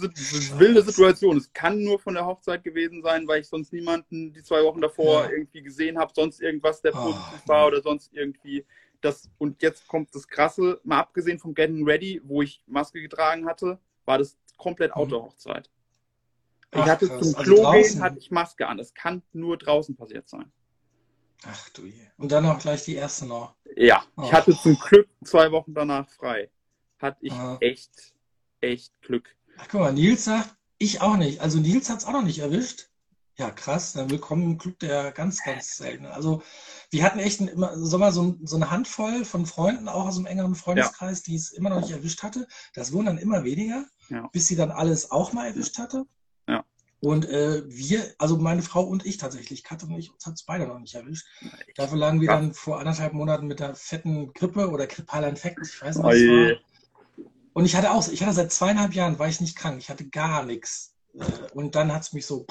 wilde 0.59 0.81
Situation. 0.81 1.37
Es 1.37 1.51
kann 1.53 1.83
nur 1.83 1.99
von 1.99 2.13
der 2.13 2.25
Hochzeit 2.25 2.63
gewesen 2.63 3.01
sein, 3.01 3.27
weil 3.27 3.41
ich 3.41 3.47
sonst 3.47 3.73
niemanden 3.73 4.33
die 4.33 4.43
zwei 4.43 4.63
Wochen 4.63 4.81
davor 4.81 5.23
Ja. 5.25 5.29
irgendwie 5.31 5.61
gesehen 5.61 5.97
habe, 5.97 6.11
sonst 6.15 6.41
irgendwas, 6.41 6.81
der 6.81 6.91
positiv 6.91 7.47
war 7.47 7.67
oder 7.67 7.81
sonst 7.81 8.13
irgendwie 8.13 8.65
das. 9.01 9.29
Und 9.37 9.61
jetzt 9.61 9.87
kommt 9.87 10.13
das 10.13 10.27
Krasse, 10.27 10.79
mal 10.83 10.99
abgesehen 10.99 11.39
vom 11.39 11.53
Getting 11.53 11.85
Ready, 11.85 12.21
wo 12.23 12.41
ich 12.41 12.61
Maske 12.67 13.01
getragen 13.01 13.45
hatte, 13.45 13.79
war 14.05 14.17
das 14.17 14.37
komplett 14.57 14.91
Mhm. 14.95 15.01
Outdoor-Hochzeit. 15.01 15.69
Ich 16.73 16.81
hatte 16.81 17.07
krass. 17.07 17.19
zum 17.19 17.35
Also 17.35 17.53
Klo 17.53 17.63
draußen? 17.63 17.93
gehen, 17.93 18.01
hatte 18.03 18.19
ich 18.19 18.29
Maske 18.31 18.67
an. 18.67 18.77
Es 18.79 18.93
kann 18.93 19.23
nur 19.33 19.57
draußen 19.57 19.95
passiert 19.95 20.27
sein. 20.29 20.51
Ach 21.45 21.69
du 21.69 21.85
je. 21.85 21.93
Und 22.17 22.31
dann 22.31 22.45
auch 22.45 22.59
gleich 22.59 22.83
die 22.83 22.95
erste 22.95 23.25
noch. 23.25 23.55
Ja, 23.77 24.03
Oh. 24.17 24.23
ich 24.25 24.33
hatte 24.33 24.55
zum 24.57 24.77
Glück 24.77 25.07
zwei 25.23 25.51
Wochen 25.51 25.73
danach 25.73 26.09
frei. 26.09 26.49
Hatte 26.99 27.17
ich 27.21 27.31
Ah. 27.31 27.57
echt, 27.61 28.13
echt 28.59 29.01
Glück. 29.01 29.33
Ach 29.61 29.67
guck 29.69 29.81
mal, 29.81 29.93
Nils 29.93 30.23
sagt, 30.25 30.55
ich 30.77 31.01
auch 31.01 31.17
nicht. 31.17 31.41
Also 31.41 31.59
Nils 31.59 31.89
hat 31.89 31.99
es 31.99 32.05
auch 32.05 32.13
noch 32.13 32.23
nicht 32.23 32.39
erwischt. 32.39 32.87
Ja, 33.37 33.51
krass. 33.51 33.93
Dann 33.93 34.09
willkommen 34.09 34.43
im 34.43 34.57
Club 34.57 34.79
der 34.79 35.11
ganz, 35.11 35.43
ganz 35.43 35.75
selten. 35.77 36.05
Also 36.05 36.41
wir 36.91 37.03
hatten 37.03 37.19
echt 37.19 37.41
immer 37.41 37.77
so 37.77 37.97
mal 37.97 38.11
so, 38.11 38.37
so 38.43 38.55
eine 38.55 38.71
Handvoll 38.71 39.25
von 39.25 39.45
Freunden, 39.45 39.87
auch 39.89 40.07
aus 40.07 40.15
dem 40.15 40.25
engeren 40.25 40.55
Freundeskreis, 40.55 41.23
die 41.23 41.35
es 41.35 41.51
immer 41.51 41.69
noch 41.69 41.81
nicht 41.81 41.91
erwischt 41.91 42.23
hatte. 42.23 42.47
Das 42.73 42.91
wurden 42.93 43.07
dann 43.07 43.17
immer 43.17 43.43
weniger, 43.43 43.85
Ja. 44.09 44.27
bis 44.31 44.47
sie 44.47 44.55
dann 44.55 44.71
alles 44.71 45.11
auch 45.11 45.33
mal 45.33 45.47
erwischt 45.47 45.77
hatte. 45.77 46.05
Ja. 46.47 46.65
Und 47.01 47.25
äh, 47.29 47.63
wir, 47.67 48.13
also 48.17 48.37
meine 48.37 48.61
Frau 48.61 48.83
und 48.83 49.05
ich 49.05 49.17
tatsächlich, 49.17 49.63
Katze 49.63 49.85
und 49.85 49.97
ich, 49.97 50.11
uns 50.11 50.25
hat 50.25 50.33
es 50.33 50.43
beide 50.43 50.67
noch 50.67 50.79
nicht 50.79 50.95
erwischt. 50.95 51.25
Dafür 51.75 51.97
lagen 51.97 52.19
wir 52.19 52.27
dann 52.27 52.53
vor 52.53 52.79
anderthalb 52.79 53.13
Monaten 53.13 53.47
mit 53.47 53.61
der 53.61 53.73
fetten 53.75 54.33
Grippe 54.33 54.69
oder 54.69 54.85
grippaler 54.87 55.29
Infekt, 55.29 55.59
ich 55.65 55.81
weiß 55.81 55.95
nicht, 55.97 56.03
was 56.05 56.13
Oh 56.13 56.15
es 56.15 56.19
je. 56.21 56.49
war. 56.51 56.59
Und 57.59 57.65
ich 57.65 57.75
hatte 57.75 57.91
auch, 57.91 58.07
ich 58.07 58.23
hatte 58.23 58.35
seit 58.35 58.53
zweieinhalb 58.53 58.93
Jahren, 58.93 59.19
war 59.19 59.27
ich 59.27 59.41
nicht 59.41 59.57
krank, 59.57 59.79
ich 59.81 59.89
hatte 59.89 60.07
gar 60.07 60.45
nichts. 60.45 60.93
Äh, 61.13 61.25
Und 61.53 61.75
dann 61.75 61.93
hat 61.93 62.03
es 62.03 62.13
mich 62.13 62.25
so, 62.25 62.45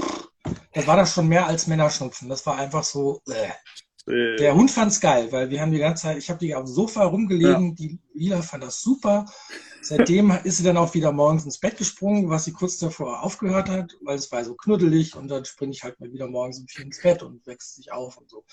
das 0.74 0.86
war 0.86 0.98
das 0.98 1.14
schon 1.14 1.28
mehr 1.28 1.46
als 1.46 1.66
Männerschnupfen. 1.66 2.28
Das 2.28 2.44
war 2.44 2.58
einfach 2.58 2.84
so, 2.84 3.22
äh. 3.26 4.12
Äh, 4.12 4.36
Der 4.36 4.54
Hund 4.54 4.70
fand's 4.70 5.00
geil, 5.00 5.32
weil 5.32 5.48
wir 5.48 5.62
haben 5.62 5.72
die 5.72 5.78
ganze 5.78 6.02
Zeit, 6.02 6.18
ich 6.18 6.28
habe 6.28 6.38
die 6.40 6.54
auf 6.54 6.64
dem 6.64 6.74
Sofa 6.74 7.04
rumgelegen, 7.04 7.74
die 7.74 7.98
Lila 8.12 8.42
fand 8.42 8.64
das 8.64 8.82
super. 8.82 9.24
Seitdem 9.80 10.30
ist 10.44 10.58
sie 10.58 10.62
dann 10.64 10.76
auch 10.76 10.92
wieder 10.92 11.10
morgens 11.10 11.46
ins 11.46 11.58
Bett 11.58 11.78
gesprungen, 11.78 12.28
was 12.28 12.44
sie 12.44 12.52
kurz 12.52 12.76
davor 12.76 13.22
aufgehört 13.22 13.70
hat, 13.70 13.96
weil 14.02 14.18
es 14.18 14.30
war 14.30 14.44
so 14.44 14.56
knuddelig 14.56 15.16
und 15.16 15.28
dann 15.28 15.46
springe 15.46 15.72
ich 15.72 15.84
halt 15.84 15.98
mal 16.00 16.12
wieder 16.12 16.26
morgens 16.26 16.58
um 16.58 16.68
vier 16.68 16.84
ins 16.84 17.00
Bett 17.00 17.22
und 17.22 17.46
wächst 17.46 17.76
sich 17.76 17.92
auf 17.92 18.18
und 18.18 18.28
so. 18.28 18.44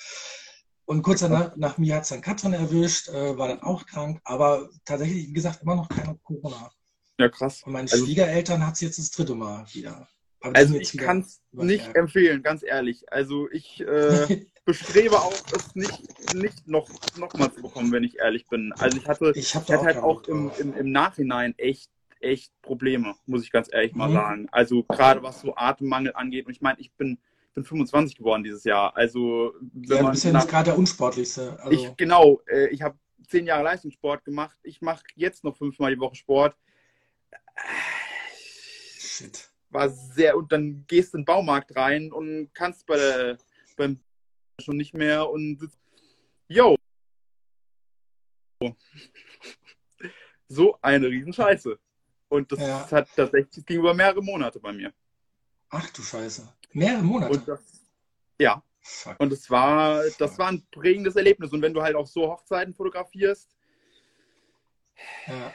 Und 0.85 1.01
kurz 1.01 1.21
danach, 1.21 1.55
nach 1.55 1.77
mir 1.77 1.95
hat 1.95 2.03
es 2.03 2.09
dann 2.09 2.21
Katrin 2.21 2.53
erwischt, 2.53 3.09
äh, 3.09 3.37
war 3.37 3.47
dann 3.47 3.61
auch 3.63 3.85
krank, 3.85 4.21
aber 4.23 4.69
tatsächlich, 4.85 5.27
wie 5.27 5.33
gesagt, 5.33 5.61
immer 5.63 5.75
noch 5.75 5.89
keine 5.89 6.15
Corona. 6.23 6.69
Ja, 7.17 7.29
krass. 7.29 7.63
Und 7.63 7.73
meine 7.73 7.89
Also- 7.91 8.05
Schwiegereltern 8.05 8.65
hat 8.65 8.75
es 8.75 8.81
jetzt 8.81 8.99
das 8.99 9.09
dritte 9.09 9.35
Mal 9.35 9.65
wieder. 9.73 10.07
Aber 10.41 10.55
Also 10.55 10.75
ich 10.75 10.95
kann 10.97 11.19
es 11.21 11.41
nicht 11.53 11.95
empfehlen, 11.95 12.43
ganz 12.43 12.61
ehrlich. 12.61 13.11
Also 13.11 13.49
ich 13.51 13.81
äh, 13.81 14.45
bestrebe 14.65 15.15
auch, 15.19 15.33
es 15.55 15.73
nicht, 15.75 16.35
nicht 16.35 16.67
noch, 16.67 16.87
noch 17.17 17.33
mal 17.33 17.51
zu 17.51 17.63
bekommen, 17.63 17.91
wenn 17.91 18.03
ich 18.03 18.19
ehrlich 18.19 18.45
bin. 18.47 18.71
Also 18.77 18.97
ich 18.97 19.07
hatte, 19.07 19.31
Ich 19.33 19.55
hatte 19.55 19.79
auch 19.79 19.85
halt 19.85 19.97
auch 19.97 20.23
im, 20.27 20.51
im, 20.59 20.73
im 20.75 20.91
Nachhinein 20.91 21.55
echt, 21.57 21.89
echt 22.19 22.51
Probleme, 22.61 23.15
muss 23.25 23.41
ich 23.43 23.51
ganz 23.51 23.69
ehrlich 23.71 23.95
mal 23.95 24.09
Mhm. 24.09 24.13
sagen. 24.13 24.47
Also 24.51 24.83
gerade 24.83 25.23
was 25.23 25.41
so 25.41 25.55
Atemmangel 25.55 26.13
angeht. 26.15 26.45
Und 26.45 26.51
ich 26.51 26.61
meine, 26.61 26.79
ich 26.79 26.91
bin, 26.93 27.17
bin 27.55 27.63
25 27.63 28.17
geworden 28.17 28.43
dieses 28.43 28.63
Jahr. 28.65 28.95
Also 28.95 29.53
wenn 29.73 29.97
Ja, 29.97 30.03
man 30.03 30.15
ja 30.15 30.31
nach- 30.31 30.47
gerade 30.47 30.65
der 30.71 30.77
Unsportlichste. 30.77 31.57
Also, 31.61 31.71
ich, 31.71 31.97
genau, 31.97 32.41
äh, 32.47 32.67
ich 32.67 32.81
habe 32.81 32.99
zehn 33.27 33.47
Jahre 33.47 33.63
Leistungssport 33.63 34.23
gemacht. 34.25 34.57
Ich 34.61 34.81
mache 34.81 35.03
jetzt 35.15 35.43
noch 35.43 35.57
fünfmal 35.57 35.95
die 35.95 35.99
Woche 35.99 36.15
Sport. 36.15 36.55
shit. 38.97 39.49
War 39.69 39.89
sehr, 39.89 40.37
und 40.37 40.51
dann 40.51 40.85
gehst 40.87 41.13
du 41.13 41.17
in 41.17 41.21
den 41.21 41.25
Baumarkt 41.25 41.75
rein 41.75 42.11
und 42.11 42.53
kannst 42.53 42.85
bei 42.85 42.97
der, 42.97 43.37
beim 43.77 43.99
schon 44.61 44.77
nicht 44.77 44.93
mehr 44.93 45.29
und 45.29 45.57
sitzt. 45.59 45.79
Yo! 46.47 46.75
So 50.47 50.77
eine 50.81 51.07
Riesenscheiße. 51.07 51.79
Und 52.29 52.51
das 52.51 52.59
Ja. 52.59 52.91
hat 52.91 53.09
tatsächlich, 53.15 53.49
das 53.55 53.65
ging 53.65 53.79
über 53.79 53.93
mehrere 53.93 54.21
Monate 54.23 54.59
bei 54.59 54.71
mir. 54.73 54.93
Ach 55.77 55.89
du 55.91 56.01
Scheiße. 56.01 56.47
Mehrere 56.73 57.03
Monate. 57.03 57.41
Das, 57.45 57.59
ja, 58.39 58.63
Fuck. 58.81 59.15
und 59.19 59.31
es 59.33 59.49
war, 59.49 60.03
das 60.19 60.37
war 60.37 60.47
ein 60.47 60.65
prägendes 60.71 61.15
Erlebnis. 61.15 61.51
Und 61.51 61.61
wenn 61.61 61.73
du 61.73 61.81
halt 61.81 61.95
auch 61.95 62.07
so 62.07 62.27
Hochzeiten 62.31 62.73
fotografierst, 62.73 63.49
Ja. 65.27 65.51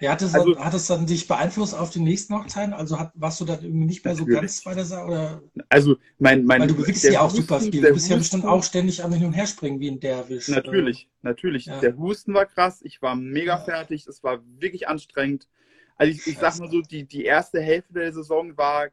Ja, 0.00 0.12
hat 0.12 0.22
es, 0.22 0.32
Also- 0.32 0.54
dann, 0.54 0.64
hat 0.64 0.74
es 0.74 0.86
dann 0.86 1.06
dich 1.06 1.26
beeinflusst 1.26 1.74
auf 1.74 1.90
die 1.90 1.98
nächsten 1.98 2.32
Hochzeiten? 2.36 2.72
Also 2.72 3.00
hat, 3.00 3.10
warst 3.14 3.40
du 3.40 3.44
dann 3.44 3.60
irgendwie 3.64 3.86
nicht 3.86 4.04
mehr 4.04 4.14
so 4.14 4.20
Natürlich. 4.22 4.40
ganz 4.40 4.62
bei 4.62 4.74
der 4.74 4.84
Sache? 4.84 5.06
Oder? 5.06 5.42
also 5.68 5.96
mein, 6.20 6.44
mein 6.44 6.60
Weil 6.60 6.68
du 6.68 6.76
bewegst 6.76 7.02
ja 7.02 7.20
auch 7.20 7.30
super 7.30 7.56
Husten- 7.56 7.72
viel. 7.72 7.80
der 7.80 7.90
Du 7.90 7.94
bist 7.94 8.08
ja 8.08 8.16
bestimmt 8.16 8.44
auch 8.44 8.62
ständig 8.62 9.02
am 9.02 9.12
Hin- 9.12 9.24
und 9.24 9.32
Herspringen 9.32 9.80
wie 9.80 9.90
ein 9.90 9.98
Derwisch. 9.98 10.46
Natürlich, 10.48 11.08
natürlich. 11.22 11.66
Ja. 11.66 11.80
Der 11.80 11.96
Husten 11.96 12.32
war 12.32 12.46
krass, 12.46 12.80
ich 12.84 13.02
war 13.02 13.16
mega 13.16 13.58
fertig, 13.58 14.06
es 14.06 14.22
war 14.22 14.38
wirklich 14.60 14.86
anstrengend. 14.86 15.48
Also 15.96 16.12
ich, 16.12 16.24
ich 16.28 16.38
sag 16.38 16.56
mal 16.60 16.70
so, 16.70 16.80
die, 16.80 17.02
die 17.04 17.24
erste 17.24 17.60
Hälfte 17.60 17.94
der 17.94 18.12
Saison 18.12 18.56
war 18.56 18.86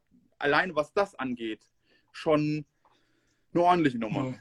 alleine, 0.45 0.75
was 0.75 0.93
das 0.93 1.15
angeht, 1.15 1.61
schon 2.11 2.65
eine 3.53 3.63
ordentliche 3.63 3.97
Nummer. 3.99 4.25
hm. 4.25 4.39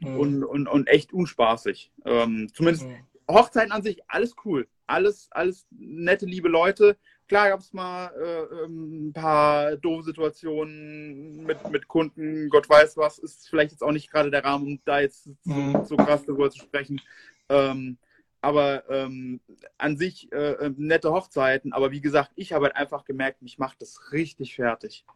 Hm. 0.00 0.18
Und, 0.18 0.44
und, 0.44 0.66
und 0.68 0.88
echt 0.88 1.12
unspaßig. 1.12 1.92
Ähm, 2.04 2.50
zumindest 2.52 2.86
Hm. 2.86 3.06
Hochzeiten 3.30 3.72
an 3.72 3.82
sich, 3.82 4.02
alles 4.08 4.34
cool. 4.44 4.66
Alles, 4.86 5.28
alles 5.30 5.66
nette, 5.70 6.26
liebe 6.26 6.48
Leute. 6.48 6.96
Klar 7.26 7.48
gab 7.48 7.60
es 7.60 7.72
mal 7.72 8.08
äh, 8.20 8.64
ähm, 8.64 9.08
ein 9.08 9.12
paar 9.14 9.76
doofe 9.76 10.02
Situationen 10.02 11.44
mit, 11.44 11.70
mit 11.70 11.88
Kunden. 11.88 12.50
Gott 12.50 12.68
weiß 12.68 12.96
was, 12.98 13.18
ist 13.18 13.48
vielleicht 13.48 13.70
jetzt 13.72 13.82
auch 13.82 13.92
nicht 13.92 14.10
gerade 14.10 14.30
der 14.30 14.44
Rahmen, 14.44 14.66
um 14.66 14.80
da 14.84 15.00
jetzt 15.00 15.24
so, 15.24 15.36
Mhm. 15.44 15.84
so 15.86 15.96
krass 15.96 16.24
darüber 16.26 16.50
zu 16.50 16.58
sprechen. 16.58 17.00
Ähm, 17.48 17.96
aber 18.42 18.84
ähm, 18.90 19.40
an 19.78 19.96
sich 19.96 20.30
äh, 20.32 20.52
äh, 20.52 20.74
nette 20.76 21.10
Hochzeiten. 21.12 21.72
Aber 21.72 21.92
wie 21.92 22.02
gesagt, 22.02 22.32
ich 22.36 22.52
habe 22.52 22.66
halt 22.66 22.76
einfach 22.76 23.06
gemerkt, 23.06 23.40
mich 23.40 23.58
macht 23.58 23.80
das 23.80 24.12
richtig 24.12 24.54
fertig. 24.56 25.06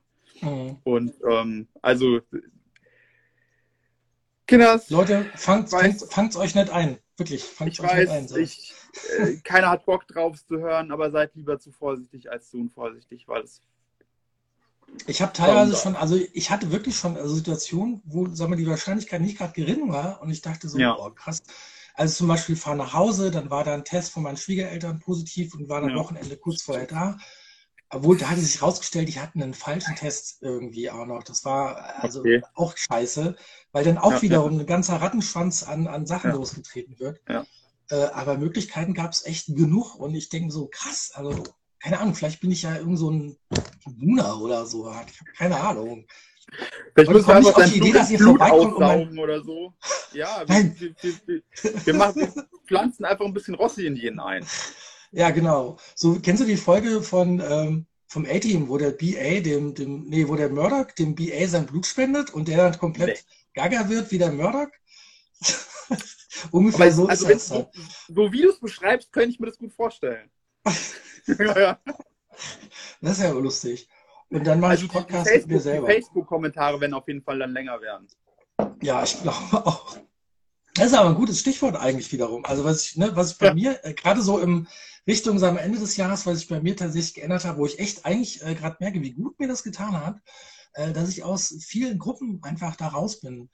Hm. 0.41 0.77
Und 0.85 1.15
ähm, 1.29 1.69
also 1.83 2.21
Kinders, 4.47 4.89
Leute, 4.89 5.27
fangt, 5.35 5.69
Weiß- 5.71 6.11
fangt's 6.11 6.37
euch 6.37 6.55
nicht 6.55 6.71
ein. 6.71 6.99
Wirklich, 7.17 7.45
fangt 7.45 7.73
Ich 7.73 7.81
euch 7.81 7.93
nicht 7.95 8.09
ein. 8.09 8.25
weiß, 8.25 8.31
so. 8.31 8.37
ich, 8.37 8.73
äh, 9.19 9.37
keiner 9.39 9.69
hat 9.71 9.85
Bock 9.85 10.07
drauf 10.07 10.37
es 10.37 10.47
zu 10.47 10.59
hören, 10.59 10.91
aber 10.91 11.11
seid 11.11 11.35
lieber 11.35 11.59
zu 11.59 11.71
vorsichtig 11.73 12.31
als 12.31 12.51
zu 12.51 12.59
unvorsichtig, 12.59 13.27
weil 13.29 13.43
es. 13.43 13.61
Ich 15.07 15.21
habe 15.21 15.35
teilweise 15.35 15.77
schon, 15.77 15.97
also 15.97 16.19
ich 16.33 16.51
hatte 16.51 16.71
wirklich 16.73 16.97
schon 16.97 17.17
also 17.19 17.35
Situationen, 17.35 18.01
wo, 18.07 18.27
sagen 18.29 18.53
wir, 18.53 18.57
die 18.57 18.67
Wahrscheinlichkeit 18.67 19.21
nicht 19.21 19.37
gerade 19.37 19.53
gering 19.53 19.93
war 19.93 20.23
und 20.23 20.31
ich 20.31 20.41
dachte 20.41 20.67
so, 20.69 20.79
Ja. 20.79 20.95
boah, 20.95 21.15
krass. 21.15 21.43
Also 21.95 22.15
zum 22.15 22.29
Beispiel 22.29 22.57
fahr 22.57 22.75
nach 22.77 22.95
Hause, 22.95 23.31
dann 23.31 23.51
war 23.51 23.65
da 23.65 23.75
ein 23.75 23.85
Test 23.85 24.13
von 24.13 24.23
meinen 24.23 24.37
Schwiegereltern 24.39 24.99
positiv 25.01 25.55
und 25.55 25.69
war 25.69 25.83
am 25.83 25.91
Ja. 25.91 25.97
Wochenende 25.97 26.37
kurz 26.39 26.63
vorher 26.63 26.87
da. 26.87 27.19
Obwohl, 27.91 28.19
da 28.19 28.29
hatte 28.31 28.41
sich 28.41 28.61
rausgestellt, 28.61 29.09
die 29.09 29.19
hatten 29.19 29.43
einen 29.43 29.55
falschen 29.55 29.97
Test 29.97 30.39
irgendwie 30.43 30.91
auch 30.91 31.07
noch. 31.07 31.23
Das 31.23 31.45
war 31.45 32.03
also 32.03 32.21
Okay. 32.21 32.43
auch 32.55 32.75
scheiße, 32.77 33.35
weil 33.73 33.85
dann 33.85 33.97
auch 33.99 34.13
Ja, 34.13 34.23
wiederum 34.23 34.59
ein 34.61 34.67
ganzer 34.67 34.97
Rattenschwanz 35.01 35.63
an, 35.63 35.87
an 35.87 36.05
Sachen 36.07 36.31
Ja. 36.31 36.37
losgetreten 36.37 36.99
wird. 36.99 37.21
Ja. 37.29 37.47
Äh, 37.91 38.05
aber 38.13 38.37
Möglichkeiten 38.37 38.93
gab 38.93 39.13
es 39.13 39.25
echt 39.25 39.47
genug 39.47 39.95
und 39.95 40.15
ich 40.15 40.29
denke 40.29 40.53
so, 40.53 40.69
krass, 40.71 41.13
also 41.15 41.43
keine 41.81 41.99
Ahnung, 42.01 42.15
vielleicht 42.15 42.41
bin 42.41 42.51
ich 42.51 42.63
ja 42.63 42.77
irgend 42.77 42.99
so 42.99 43.11
ein 43.11 43.37
Buna 43.87 44.35
oder 44.35 44.67
so. 44.67 44.93
Ich 45.07 45.39
keine 45.39 45.59
Ahnung. 45.59 46.07
Vielleicht 46.95 47.11
müssen 47.11 47.29
wir 47.29 47.37
einfach 47.37 47.55
dein 47.55 47.71
die 47.71 47.77
Idee, 47.79 47.93
dass 47.93 48.11
ihr 48.11 48.19
Blut 48.19 48.39
vorbeikommt 48.39 48.75
und 48.75 48.81
mein- 48.81 48.99
aussaugen 49.01 49.19
oder 49.19 49.43
so. 49.45 49.73
Ja, 50.13 50.43
wir, 50.47 50.81
wir, 50.81 50.95
wir, 51.23 51.43
wir, 51.87 51.95
machen, 51.95 52.17
wir 52.37 52.49
pflanzen 52.67 53.05
einfach 53.05 53.25
ein 53.25 53.33
bisschen 53.35 53.55
Rossi 53.55 53.87
in 53.87 53.97
jeden 53.97 54.19
ein. 54.21 54.45
Ja, 55.13 55.31
genau. 55.31 55.79
So, 55.95 56.19
kennst 56.21 56.43
du 56.43 56.47
die 56.47 56.57
Folge 56.57 57.03
von 57.03 57.41
ähm, 57.41 57.87
vom 58.07 58.25
A-Team, 58.25 58.69
wo 58.69 58.79
der 58.79 58.91
BA 58.93 59.41
dem, 59.41 59.75
dem, 59.75 60.05
nee, 60.09 60.27
wo 60.29 60.35
der 60.37 60.49
Murdoch 60.51 60.93
dem 60.93 61.15
BA 61.15 61.47
sein 61.47 61.67
Blut 61.67 61.87
spendet 61.87 62.31
und 62.31 62.49
der 62.49 62.57
dann 62.59 62.79
komplett 62.79 63.25
gaga 63.55 63.89
wird 63.89 64.11
wie 64.11 64.19
der 64.19 64.33
Murdoch? 64.33 64.69
Ungefähr 66.51 66.87
Aber 66.87 66.93
so 66.95 67.07
also 67.09 67.27
ist 67.29 67.35
das. 67.35 67.49
so, 67.49 67.55
Halt. 67.57 67.69
so 68.09 68.33
wie 68.33 68.43
du 68.43 68.51
es 68.51 68.61
beschreibst, 68.61 69.13
könnte 69.13 69.31
ich 69.31 69.41
mir 69.41 69.47
das 69.47 69.59
gut 69.59 69.73
vorstellen. 69.73 70.31
ja, 71.27 71.59
ja. 71.59 71.79
Das 73.01 73.19
ist 73.19 73.25
ja 73.25 73.31
lustig. 73.33 73.89
Und 74.31 74.47
dann 74.47 74.61
mache 74.61 74.73
Also 74.73 74.85
ich 74.85 74.93
Podcast 74.93 75.25
mit 75.27 75.35
mir 75.35 75.39
Facebook- 75.41 75.51
die 75.57 75.59
selber. 75.63 75.87
Facebook-Kommentare 75.87 76.81
werden 76.81 76.95
auf 76.95 77.09
jeden 77.09 77.23
Fall 77.23 77.39
dann 77.39 77.53
länger 77.53 77.81
werden. 77.81 78.07
Ja, 78.83 79.03
ich 79.03 79.21
glaube 79.23 79.39
auch. 79.67 79.97
Das 80.75 80.87
ist 80.89 80.95
aber 80.95 81.09
ein 81.09 81.15
gutes 81.17 81.41
Stichwort 81.41 81.77
eigentlich 81.77 82.13
wiederum. 82.13 82.45
Also 82.45 82.63
was 82.65 82.87
ich, 82.87 82.97
ne, 82.97 83.11
was 83.17 83.33
ich 83.33 83.39
bei 83.39 83.47
Ja. 83.47 83.55
mir, 83.55 83.85
äh, 83.85 83.95
gerade 83.95 84.23
so 84.23 84.39
im 84.39 84.69
Richtung 85.09 85.41
wir, 85.41 85.61
Ende 85.61 85.79
des 85.79 85.97
Jahres, 85.97 86.27
was 86.27 86.43
ich 86.43 86.49
bei 86.49 86.61
mir 86.61 86.77
tatsächlich 86.77 87.15
geändert 87.15 87.47
habe, 87.47 87.59
wo 87.59 87.67
ich 87.67 87.79
echt 87.79 88.05
eigentlich 88.05 88.43
äh, 88.45 88.55
gerade 88.55 88.77
merke, 88.79 89.01
wie 89.01 89.15
gut 89.15 89.41
mir 89.41 89.49
das 89.49 89.63
getan 89.63 89.99
hat, 89.99 90.21
äh, 90.75 90.93
dass 90.93 91.09
ich 91.09 91.25
aus 91.25 91.57
vielen 91.67 91.99
Gruppen 91.99 92.41
einfach 92.43 92.77
da 92.77 92.89
raus 92.89 93.21
bin. 93.21 93.49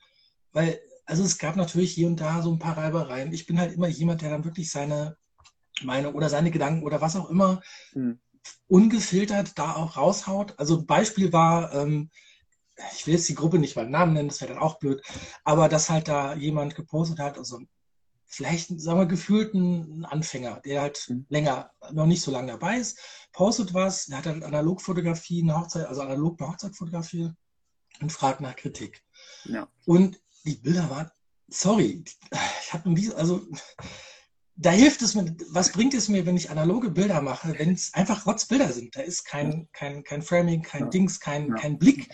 Weil, 0.51 0.79
also 1.05 1.23
es 1.23 1.37
gab 1.37 1.55
natürlich 1.55 1.93
hier 1.93 2.07
und 2.07 2.19
da 2.19 2.41
so 2.41 2.51
ein 2.51 2.59
paar 2.59 2.77
Reibereien. 2.77 3.33
Ich 3.33 3.45
bin 3.45 3.59
halt 3.59 3.73
immer 3.73 3.87
jemand, 3.87 4.21
der 4.21 4.31
dann 4.31 4.43
wirklich 4.43 4.69
seine 4.69 5.17
Meinung 5.81 6.13
oder 6.13 6.29
seine 6.29 6.51
Gedanken 6.51 6.83
oder 6.83 7.01
was 7.01 7.15
auch 7.15 7.29
immer 7.29 7.61
Hm. 7.93 8.19
ungefiltert 8.67 9.57
da 9.57 9.75
auch 9.75 9.95
raushaut. 9.95 10.59
Also 10.59 10.79
ein 10.79 10.85
Beispiel 10.85 11.31
war, 11.31 11.73
ähm, 11.73 12.09
ich 12.93 13.07
will 13.07 13.13
jetzt 13.13 13.29
die 13.29 13.35
Gruppe 13.35 13.59
nicht 13.59 13.75
beim 13.75 13.89
Namen 13.89 14.13
nennen, 14.13 14.27
das 14.27 14.41
wäre 14.41 14.53
dann 14.53 14.61
auch 14.61 14.79
blöd, 14.79 15.01
aber 15.45 15.69
dass 15.69 15.89
halt 15.89 16.09
da 16.09 16.35
jemand 16.35 16.75
gepostet 16.75 17.19
hat, 17.19 17.37
also 17.37 17.61
vielleicht, 18.35 18.79
sagen 18.81 18.99
wir, 18.99 19.05
gefühlt 19.05 19.53
ein 19.53 20.05
Anfänger, 20.05 20.59
der 20.65 20.81
halt 20.81 21.05
Mhm. 21.09 21.25
länger, 21.29 21.71
noch 21.91 22.05
nicht 22.05 22.21
so 22.21 22.31
lange 22.31 22.51
dabei 22.51 22.77
ist, 22.77 22.99
postet 23.31 23.73
was, 23.73 24.05
der 24.07 24.17
hat 24.17 24.25
dann 24.25 24.43
Analogfotografie, 24.43 25.41
eine 25.41 25.57
Hochzeit, 25.57 25.87
also 25.87 26.01
analog 26.01 26.39
eine 26.39 26.49
Hochzeit 26.49 26.75
fotografiert 26.75 27.33
und 28.01 28.11
fragt 28.11 28.41
nach 28.41 28.55
Kritik. 28.55 29.03
Ja. 29.45 29.67
Und 29.85 30.19
die 30.45 30.55
Bilder 30.55 30.89
waren, 30.89 31.09
sorry, 31.47 32.03
ich 32.61 32.73
habe 32.73 32.93
also 33.15 33.41
da 34.57 34.71
hilft 34.71 35.01
es 35.01 35.15
mir, 35.15 35.35
was 35.49 35.71
bringt 35.71 35.93
es 35.93 36.07
mir, 36.07 36.25
wenn 36.25 36.37
ich 36.37 36.49
analoge 36.49 36.89
Bilder 36.89 37.21
mache, 37.21 37.57
wenn 37.57 37.73
es 37.73 37.93
einfach 37.93 38.25
Rotzbilder 38.25 38.71
sind? 38.71 38.95
Da 38.95 39.01
ist 39.01 39.25
kein, 39.25 39.67
kein, 39.73 40.03
kein 40.03 40.21
Framing, 40.21 40.61
kein 40.61 40.83
Ja. 40.83 40.89
Dings, 40.89 41.19
kein, 41.19 41.49
Ja. 41.49 41.55
kein 41.55 41.77
Blick. 41.77 42.09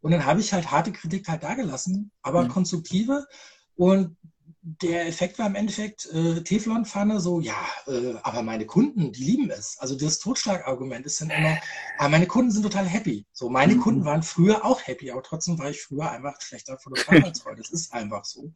Und 0.00 0.10
dann 0.10 0.24
habe 0.24 0.40
ich 0.40 0.52
halt 0.52 0.70
harte 0.70 0.92
Kritik 0.92 1.28
halt 1.28 1.42
dagelassen, 1.42 2.10
aber 2.22 2.44
Mhm. 2.44 2.48
konstruktive. 2.48 3.26
Und 3.74 4.16
der 4.64 5.08
Effekt 5.08 5.38
war 5.38 5.46
im 5.46 5.56
Endeffekt 5.56 6.06
äh, 6.12 6.42
Teflonpfanne, 6.42 7.20
so, 7.20 7.40
ja, 7.40 7.56
äh, 7.88 8.14
aber 8.22 8.42
meine 8.42 8.64
Kunden, 8.64 9.12
die 9.12 9.24
lieben 9.24 9.50
es. 9.50 9.76
Also 9.78 9.96
das 9.96 10.20
Totschlagargument 10.20 11.04
ist 11.04 11.20
dann 11.20 11.30
immer, 11.30 11.60
aber 11.96 12.10
meine 12.10 12.26
Kunden 12.28 12.52
sind 12.52 12.62
total 12.62 12.86
happy. 12.86 13.26
So, 13.32 13.48
meine 13.50 13.74
Mhm. 13.74 13.80
Kunden 13.80 14.04
waren 14.04 14.22
früher 14.22 14.64
auch 14.64 14.80
happy, 14.86 15.10
aber 15.10 15.22
trotzdem 15.22 15.58
war 15.58 15.70
ich 15.70 15.82
früher 15.82 16.10
einfach 16.10 16.40
schlechter 16.40 16.78
Fotograf 16.78 17.22
als 17.22 17.44
heute. 17.44 17.58
Das 17.58 17.70
ist 17.70 17.92
einfach 17.92 18.24
so. 18.24 18.52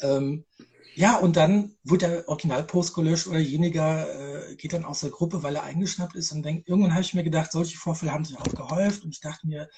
Ähm, 0.00 0.44
ja, 0.94 1.16
und 1.18 1.36
dann 1.36 1.76
wird 1.84 2.02
der 2.02 2.28
Originalpost 2.28 2.94
gelöscht 2.94 3.26
oder 3.28 3.38
jeniger 3.38 4.50
äh, 4.50 4.56
geht 4.56 4.72
dann 4.72 4.84
aus 4.84 5.00
der 5.00 5.10
Gruppe, 5.10 5.42
weil 5.42 5.56
er 5.56 5.62
eingeschnappt 5.64 6.16
ist 6.16 6.32
und 6.32 6.42
denkt, 6.42 6.68
irgendwann 6.68 6.92
habe 6.92 7.02
ich 7.02 7.14
mir 7.14 7.24
gedacht, 7.24 7.52
solche 7.52 7.78
Vorfälle 7.78 8.12
haben 8.12 8.24
sich 8.24 8.38
auch 8.38 8.54
gehäuft 8.54 9.04
und 9.04 9.10
ich 9.14 9.20
dachte 9.20 9.46
mir, 9.46 9.68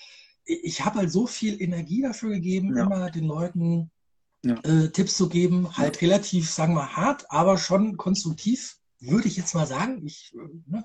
ich, 0.45 0.65
ich 0.65 0.85
habe 0.85 0.99
halt 1.01 1.13
so 1.13 1.27
viel 1.27 1.61
Energie 1.61 2.03
dafür 2.03 2.31
gegeben, 2.31 2.75
Ja. 2.77 2.85
immer 2.85 3.11
den 3.11 3.25
Leuten 3.27 3.91
Ja. 4.44 4.55
äh, 4.64 4.90
Tipps 4.90 5.16
zu 5.16 5.29
geben, 5.29 5.76
halt 5.76 6.00
relativ, 6.00 6.50
sagen 6.50 6.74
wir, 6.74 6.96
hart, 6.96 7.31
aber 7.31 7.59
schon 7.59 7.96
konstruktiv, 7.96 8.76
würde 8.98 9.29
ich 9.29 9.37
jetzt 9.37 9.55
mal 9.55 9.66
sagen. 9.66 10.05
Ich, 10.07 10.33
äh, 10.35 10.48
ne? 10.70 10.85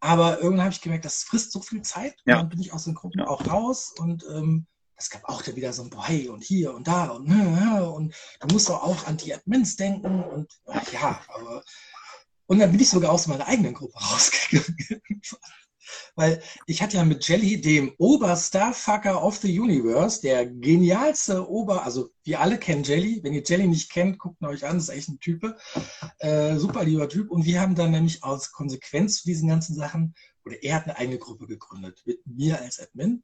Aber 0.00 0.40
irgendwann 0.40 0.64
habe 0.66 0.74
ich 0.74 0.80
gemerkt, 0.80 1.04
das 1.04 1.22
frisst 1.22 1.52
so 1.52 1.60
viel 1.60 1.82
Zeit. 1.82 2.14
Ja. 2.26 2.34
Und 2.34 2.40
dann 2.42 2.48
bin 2.50 2.60
ich 2.60 2.72
aus 2.72 2.84
den 2.84 2.94
Gruppen 2.94 3.20
Ja. 3.20 3.26
auch 3.28 3.46
raus 3.46 3.94
und 3.98 4.24
ähm, 4.34 4.66
es 4.96 5.10
gab 5.10 5.24
auch 5.24 5.42
da 5.42 5.56
wieder 5.56 5.72
so 5.72 5.82
ein 5.82 5.90
Boy 5.90 6.28
und 6.28 6.44
hier 6.44 6.72
und 6.74 6.86
da 6.86 7.06
und, 7.06 7.26
ne, 7.26 7.90
und 7.90 8.14
du 8.40 8.52
musst 8.52 8.68
doch 8.68 8.82
auch 8.82 9.06
an 9.06 9.16
die 9.16 9.34
Admins 9.34 9.74
denken 9.76 10.22
und 10.22 10.52
ja, 10.92 11.20
aber 11.28 11.64
und 12.46 12.58
dann 12.58 12.70
bin 12.70 12.80
ich 12.80 12.90
sogar 12.90 13.10
aus 13.10 13.26
meiner 13.26 13.46
eigenen 13.46 13.74
Gruppe 13.74 13.98
rausgegangen. 14.12 14.76
Weil 16.14 16.42
ich 16.66 16.82
hatte 16.82 16.96
ja 16.96 17.04
mit 17.04 17.26
Jelly, 17.26 17.60
dem 17.60 17.92
Oberstarfucker 17.98 19.22
of 19.22 19.36
the 19.38 19.58
Universe, 19.58 20.20
der 20.20 20.46
genialste 20.46 21.48
Ober, 21.48 21.84
also 21.84 22.10
wir 22.22 22.40
alle 22.40 22.58
kennen 22.58 22.84
Jelly. 22.84 23.20
Wenn 23.22 23.34
ihr 23.34 23.42
Jelly 23.42 23.66
nicht 23.66 23.90
kennt, 23.90 24.18
guckt 24.18 24.40
ihn 24.40 24.46
euch 24.46 24.64
an, 24.64 24.76
das 24.76 24.88
ist 24.88 24.96
echt 24.96 25.08
ein 25.08 25.20
Typ. 25.20 25.56
Äh, 26.18 26.56
super 26.56 26.84
lieber 26.84 27.08
Typ. 27.08 27.30
Und 27.30 27.44
wir 27.44 27.60
haben 27.60 27.74
dann 27.74 27.90
nämlich 27.90 28.22
aus 28.24 28.52
Konsequenz 28.52 29.18
zu 29.18 29.26
diesen 29.26 29.48
ganzen 29.48 29.74
Sachen, 29.74 30.14
oder 30.44 30.62
er 30.62 30.76
hat 30.76 30.84
eine 30.84 30.96
eigene 30.98 31.18
Gruppe 31.18 31.46
gegründet, 31.46 32.02
mit 32.04 32.20
mir 32.26 32.60
als 32.60 32.78
Admin. 32.80 33.22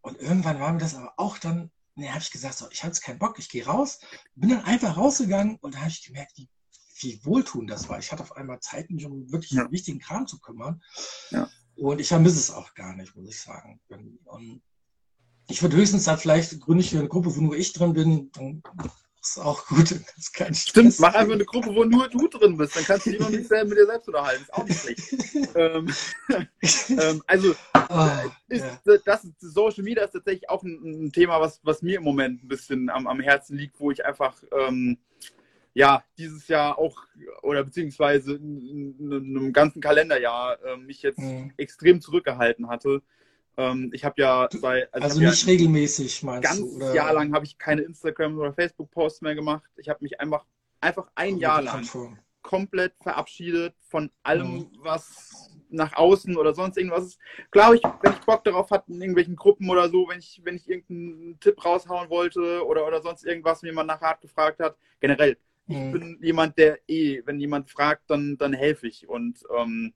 Und 0.00 0.18
irgendwann 0.20 0.60
war 0.60 0.72
mir 0.72 0.78
das 0.78 0.94
aber 0.94 1.12
auch 1.16 1.38
dann, 1.38 1.70
ne, 1.94 2.10
habe 2.10 2.22
ich 2.22 2.30
gesagt, 2.30 2.58
so, 2.58 2.66
ich 2.70 2.82
habe 2.82 2.88
jetzt 2.88 3.02
keinen 3.02 3.18
Bock, 3.18 3.38
ich 3.38 3.48
gehe 3.48 3.66
raus. 3.66 4.00
Bin 4.34 4.50
dann 4.50 4.64
einfach 4.64 4.96
rausgegangen 4.96 5.56
und 5.60 5.74
da 5.74 5.80
habe 5.80 5.90
ich 5.90 6.02
gemerkt, 6.02 6.32
wie, 6.36 6.48
wie 7.00 7.24
wohltuend 7.24 7.70
das 7.70 7.88
war. 7.88 7.98
Ich 7.98 8.10
hatte 8.10 8.22
auf 8.22 8.36
einmal 8.36 8.60
Zeit, 8.60 8.90
mich 8.90 9.06
um 9.06 9.30
wirklich 9.30 9.52
ja. 9.52 9.70
wichtigen 9.70 10.00
Kram 10.00 10.26
zu 10.26 10.40
kümmern. 10.40 10.82
Ja. 11.30 11.48
Und 11.76 12.00
ich 12.00 12.08
vermisse 12.08 12.38
es 12.38 12.50
auch 12.50 12.74
gar 12.74 12.94
nicht, 12.94 13.16
muss 13.16 13.28
ich 13.28 13.40
sagen. 13.40 13.80
Und 13.88 14.62
ich 15.48 15.62
würde 15.62 15.76
höchstens 15.76 16.04
dann 16.04 16.18
vielleicht 16.18 16.60
gründe 16.60 16.82
ich 16.82 16.96
eine 16.96 17.08
Gruppe, 17.08 17.34
wo 17.34 17.40
nur 17.40 17.56
ich 17.56 17.72
drin 17.72 17.92
bin, 17.92 18.30
dann 18.32 18.62
ist 19.22 19.38
auch 19.38 19.66
gut. 19.66 19.94
Das 20.16 20.32
kann 20.32 20.54
Stimmt, 20.54 20.98
mach 21.00 21.14
einfach 21.14 21.34
eine 21.34 21.44
Gruppe, 21.44 21.74
wo 21.74 21.84
nur 21.84 22.08
du 22.08 22.28
drin 22.28 22.56
bist. 22.56 22.76
Dann 22.76 22.84
kannst 22.84 23.06
du 23.06 23.10
dich 23.10 23.20
noch 23.20 23.30
nicht 23.30 23.48
selber 23.48 23.70
mit 23.70 23.78
dir 23.78 23.86
selbst 23.86 24.08
unterhalten. 24.08 24.42
Ist 24.42 24.54
auch 24.54 24.64
nicht 24.64 24.80
schlecht. 24.80 25.54
ähm, 25.54 25.94
ähm, 27.00 27.22
also, 27.26 27.54
oh, 27.88 28.08
ist, 28.48 28.64
ja. 28.64 28.98
das 29.04 29.26
Social 29.40 29.84
Media 29.84 30.04
ist 30.04 30.12
tatsächlich 30.12 30.48
auch 30.48 30.62
ein, 30.62 31.06
ein, 31.06 31.12
Thema, 31.12 31.40
was, 31.40 31.60
was 31.62 31.82
mir 31.82 31.98
im 31.98 32.04
Moment 32.04 32.42
ein 32.42 32.48
bisschen 32.48 32.90
am, 32.90 33.06
am 33.06 33.20
Herzen 33.20 33.56
liegt, 33.56 33.78
wo 33.80 33.90
ich 33.90 34.04
einfach 34.04 34.42
ähm, 34.52 34.98
ja, 35.74 36.04
dieses 36.18 36.48
Jahr 36.48 36.78
auch, 36.78 36.98
oder 37.42 37.64
beziehungsweise 37.64 38.34
in, 38.34 38.94
in 38.98 39.12
einem 39.12 39.52
ganzen 39.52 39.80
Kalenderjahr 39.80 40.58
äh, 40.64 40.76
mich 40.76 41.02
jetzt 41.02 41.18
mhm. 41.18 41.52
extrem 41.56 42.00
zurückgehalten 42.00 42.68
hatte. 42.68 43.02
Ähm, 43.56 43.90
ich 43.92 44.04
habe 44.04 44.20
ja 44.20 44.48
bei. 44.60 44.88
Also, 44.92 45.04
also 45.04 45.20
nicht 45.20 45.46
ja 45.46 45.52
regelmäßig, 45.52 46.22
meinst 46.22 46.42
ganz 46.42 46.60
du? 46.60 46.78
Ganz 46.78 46.94
Jahr 46.94 47.12
lang 47.14 47.34
habe 47.34 47.44
ich 47.44 47.58
keine 47.58 47.82
Instagram- 47.82 48.38
oder 48.38 48.52
Facebook-Posts 48.52 49.22
mehr 49.22 49.34
gemacht. 49.34 49.64
Ich 49.76 49.88
habe 49.88 49.98
mich 50.02 50.20
einfach, 50.20 50.44
einfach 50.80 51.08
ein 51.14 51.38
Jahr 51.38 51.62
lang 51.62 51.86
komplett 52.42 52.94
verabschiedet 53.00 53.74
von 53.88 54.10
allem, 54.22 54.54
mhm. 54.54 54.70
was 54.80 55.50
nach 55.70 55.94
außen 55.94 56.36
oder 56.36 56.54
sonst 56.54 56.76
irgendwas 56.76 57.04
ist. 57.04 57.18
Klar, 57.50 57.72
ich, 57.72 57.82
wenn 57.82 58.12
ich 58.12 58.20
Bock 58.20 58.44
darauf 58.44 58.70
hatte, 58.70 58.92
in 58.92 59.00
irgendwelchen 59.00 59.36
Gruppen 59.36 59.70
oder 59.70 59.88
so, 59.88 60.06
wenn 60.08 60.18
ich, 60.18 60.40
wenn 60.44 60.56
ich 60.56 60.68
irgendeinen 60.68 61.40
Tipp 61.40 61.64
raushauen 61.64 62.10
wollte 62.10 62.66
oder, 62.66 62.86
oder 62.86 63.00
sonst 63.00 63.24
irgendwas, 63.24 63.62
mir 63.62 63.70
jemand 63.70 63.88
nach 63.88 64.02
Rat 64.02 64.20
gefragt 64.20 64.60
hat, 64.60 64.76
generell 65.00 65.38
ich 65.66 65.76
mhm. 65.76 65.92
bin 65.92 66.18
jemand, 66.20 66.58
der 66.58 66.78
eh, 66.88 67.22
wenn 67.24 67.40
jemand 67.40 67.70
fragt, 67.70 68.10
dann, 68.10 68.36
dann 68.36 68.52
helfe 68.52 68.88
ich. 68.88 69.08
Und 69.08 69.42
ähm, 69.56 69.94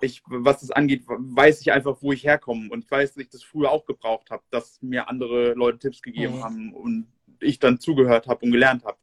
ich, 0.00 0.22
was 0.26 0.60
das 0.60 0.70
angeht, 0.70 1.04
weiß 1.06 1.60
ich 1.60 1.72
einfach, 1.72 1.98
wo 2.00 2.12
ich 2.12 2.24
herkomme. 2.24 2.70
Und 2.70 2.84
ich 2.84 2.90
weiß, 2.90 3.14
dass 3.14 3.22
ich 3.22 3.30
das 3.30 3.42
früher 3.42 3.70
auch 3.70 3.84
gebraucht 3.84 4.30
habe, 4.30 4.42
dass 4.50 4.80
mir 4.80 5.08
andere 5.08 5.54
Leute 5.54 5.78
Tipps 5.78 6.02
gegeben 6.02 6.36
mhm. 6.36 6.44
haben 6.44 6.72
und 6.74 7.06
ich 7.40 7.58
dann 7.58 7.80
zugehört 7.80 8.26
habe 8.26 8.44
und 8.44 8.52
gelernt 8.52 8.84
habe. 8.84 8.98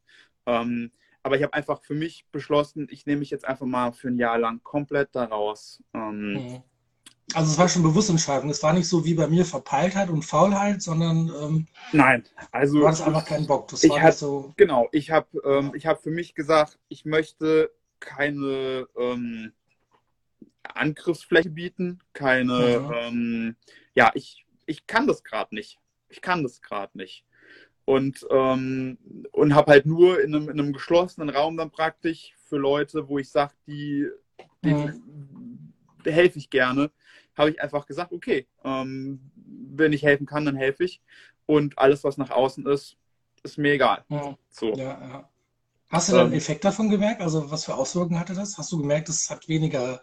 Ähm, 0.45 0.91
aber 1.23 1.35
ich 1.35 1.43
habe 1.43 1.53
einfach 1.53 1.81
für 1.81 1.95
mich 1.95 2.25
beschlossen, 2.31 2.87
ich 2.89 3.05
nehme 3.05 3.19
mich 3.19 3.29
jetzt 3.29 3.45
einfach 3.45 3.65
mal 3.65 3.91
für 3.91 4.07
ein 4.07 4.17
Jahr 4.17 4.37
lang 4.37 4.63
komplett 4.63 5.09
daraus. 5.13 5.83
Ähm, 5.93 6.33
mhm. 6.33 6.63
Also 7.33 7.51
es 7.51 7.57
war 7.57 7.67
schon 7.67 7.83
bewusste 7.83 8.13
Entscheidung. 8.13 8.49
Es 8.49 8.63
war 8.63 8.71
nicht 8.73 8.87
so 8.87 9.03
wie 9.03 9.13
bei 9.13 9.27
mir 9.27 9.43
Verpeiltheit 9.45 10.09
und 10.09 10.23
Faulheit, 10.23 10.81
sondern 10.81 11.29
ähm, 11.41 11.67
nein, 11.91 12.23
also 12.51 12.81
war 12.81 12.91
das 12.91 13.01
einfach 13.01 13.25
kein 13.25 13.45
Bock. 13.45 13.67
Das 13.67 13.83
ich 13.83 14.01
hab, 14.01 14.13
so. 14.13 14.53
Genau, 14.55 14.87
ich 14.93 15.11
habe 15.11 15.27
ähm, 15.43 15.73
ich 15.75 15.85
habe 15.85 16.01
für 16.01 16.09
mich 16.09 16.35
gesagt, 16.35 16.79
ich 16.87 17.03
möchte 17.03 17.69
keine 17.99 18.87
ähm, 18.97 19.51
Angriffsfläche 20.63 21.49
bieten, 21.49 21.99
keine. 22.13 22.79
Mhm. 22.79 22.93
Ähm, 22.95 23.55
ja, 23.93 24.11
ich 24.13 24.45
ich 24.65 24.87
kann 24.87 25.05
das 25.05 25.23
gerade 25.23 25.53
nicht. 25.53 25.79
Ich 26.07 26.21
kann 26.21 26.43
das 26.43 26.61
gerade 26.61 26.97
nicht. 26.97 27.25
Und 27.83 28.25
ähm, 28.31 28.97
und 29.33 29.53
habe 29.53 29.71
halt 29.71 29.85
nur 29.85 30.21
in 30.21 30.33
einem, 30.33 30.49
in 30.49 30.59
einem 30.59 30.73
geschlossenen 30.73 31.29
Raum 31.29 31.57
dann 31.57 31.71
praktisch 31.71 32.33
für 32.45 32.57
Leute, 32.57 33.09
wo 33.09 33.17
ich 33.17 33.29
sage, 33.29 33.53
die, 33.65 34.07
die 34.63 34.73
mhm. 34.73 35.66
Helfe 36.11 36.39
ich 36.39 36.49
gerne 36.49 36.91
habe 37.37 37.51
ich 37.51 37.61
einfach 37.61 37.85
gesagt, 37.85 38.11
okay, 38.11 38.47
ähm, 38.63 39.31
wenn 39.35 39.93
ich 39.93 40.03
helfen 40.03 40.25
kann, 40.25 40.45
dann 40.45 40.55
helfe 40.55 40.83
ich. 40.83 41.01
Und 41.45 41.77
alles, 41.77 42.03
was 42.03 42.17
nach 42.17 42.31
außen 42.31 42.65
ist, 42.65 42.97
ist 43.43 43.57
mir 43.57 43.73
egal. 43.73 44.03
Ja. 44.09 44.37
So. 44.49 44.73
Ja, 44.73 44.83
ja. 44.83 45.29
Hast 45.89 46.09
du 46.09 46.13
dann 46.13 46.21
einen 46.21 46.31
ähm, 46.33 46.37
Effekt 46.37 46.65
davon 46.65 46.89
gemerkt? 46.89 47.21
Also 47.21 47.49
was 47.49 47.63
für 47.63 47.75
Auswirkungen 47.75 48.19
hatte 48.19 48.33
das? 48.33 48.57
Hast 48.57 48.71
du 48.71 48.79
gemerkt, 48.79 49.07
es 49.07 49.29
hat 49.29 49.47
weniger 49.47 50.01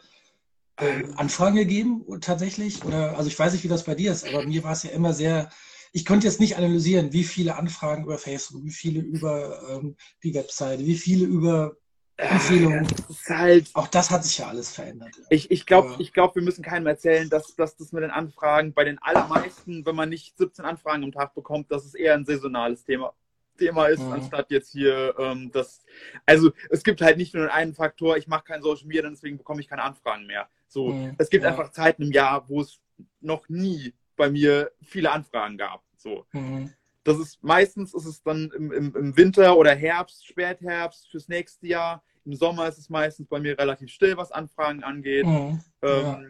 äh, 0.77 1.03
Anfragen 1.17 1.57
gegeben 1.57 2.07
tatsächlich? 2.21 2.83
Oder 2.85 3.19
also 3.19 3.29
ich 3.29 3.39
weiß 3.39 3.53
nicht, 3.53 3.65
wie 3.65 3.69
das 3.69 3.85
bei 3.85 3.95
dir 3.95 4.13
ist, 4.13 4.27
aber 4.27 4.45
mir 4.45 4.63
war 4.63 4.73
es 4.73 4.85
ja 4.85 4.91
immer 4.91 5.13
sehr. 5.13 5.51
Ich 5.93 6.07
konnte 6.07 6.27
jetzt 6.27 6.41
nicht 6.41 6.57
analysieren, 6.57 7.13
wie 7.13 7.23
viele 7.23 7.57
Anfragen 7.57 8.05
über 8.05 8.19
Facebook, 8.19 8.65
wie 8.65 8.71
viele 8.71 9.01
über 9.01 9.61
ähm, 9.71 9.97
die 10.23 10.35
Webseite, 10.35 10.87
wie 10.87 10.97
viele 10.97 11.27
über 11.27 11.77
Empfehlungen. 12.17 12.87
Ja, 13.27 13.39
halt, 13.39 13.71
auch 13.75 13.89
das 13.89 14.11
hat 14.11 14.25
sich 14.25 14.39
ja 14.39 14.49
alles 14.49 14.73
verändert. 14.73 15.11
Ich, 15.31 15.51
ich 15.51 15.67
glaube, 15.67 15.97
ja. 15.99 16.11
glaub, 16.13 16.35
wir 16.37 16.43
müssen 16.43 16.63
keinem 16.63 16.87
erzählen, 16.87 17.29
dass, 17.29 17.57
dass 17.57 17.77
das 17.77 17.93
mit 17.93 18.03
den 18.03 18.11
Anfragen 18.11 18.73
bei 18.73 18.85
den 18.85 18.99
allermeisten, 19.01 19.85
wenn 19.85 19.97
man 19.97 20.09
nicht 20.09 20.37
17 20.39 20.65
Anfragen 20.65 21.03
am 21.03 21.13
Tag 21.13 21.35
bekommt, 21.35 21.73
dass 21.73 21.85
es 21.85 21.95
eher 21.95 22.15
ein 22.15 22.25
saisonales 22.25 22.85
Thema, 22.85 23.15
Thema 23.59 23.87
ist, 23.87 24.03
mhm. 24.03 24.13
anstatt 24.13 24.51
jetzt 24.51 24.73
hier 24.73 25.15
ähm, 25.19 25.51
das. 25.53 25.85
Also 26.27 26.53
es 26.71 26.85
gibt 26.85 27.01
halt 27.01 27.19
nicht 27.19 27.35
nur 27.35 27.53
einen 27.53 27.75
Faktor, 27.75 28.17
ich 28.17 28.29
mache 28.29 28.45
kein 28.45 28.63
Social 28.63 28.87
Media, 28.87 29.09
deswegen 29.09 29.39
bekomme 29.39 29.61
ich 29.61 29.69
keine 29.69 29.83
Anfragen 29.83 30.27
mehr. 30.27 30.49
So, 30.69 30.89
mhm. 30.89 31.15
es 31.19 31.31
gibt 31.31 31.45
ja. 31.45 31.51
einfach 31.51 31.71
Zeiten 31.71 32.03
im 32.03 32.13
Jahr, 32.13 32.49
wo 32.49 32.61
es 32.61 32.81
noch 33.21 33.49
nie 33.49 33.95
bei 34.17 34.31
mir 34.31 34.71
viele 34.83 35.11
Anfragen 35.11 35.57
gab. 35.57 35.83
So. 35.97 36.27
Mhm. 36.33 36.73
Das 37.05 37.19
ist 37.19 37.43
meistens 37.43 37.93
ist 37.95 38.07
es 38.07 38.23
dann 38.23 38.51
im, 38.57 38.73
im, 38.73 38.97
im 38.97 39.17
Winter 39.17 39.57
oder 39.57 39.75
Herbst, 39.75 40.27
Spätherbst 40.27 41.11
fürs 41.11 41.29
nächste 41.29 41.67
Jahr. 41.67 42.03
Im 42.25 42.35
Sommer 42.35 42.67
ist 42.67 42.79
es 42.79 42.89
meistens 42.89 43.29
bei 43.29 43.39
mir 43.39 43.59
relativ 43.59 43.91
still, 43.91 44.17
was 44.17 44.33
Anfragen 44.33 44.83
angeht. 44.83 45.27
Mhm, 45.27 45.61
ähm, 45.83 46.03
ja. 46.03 46.21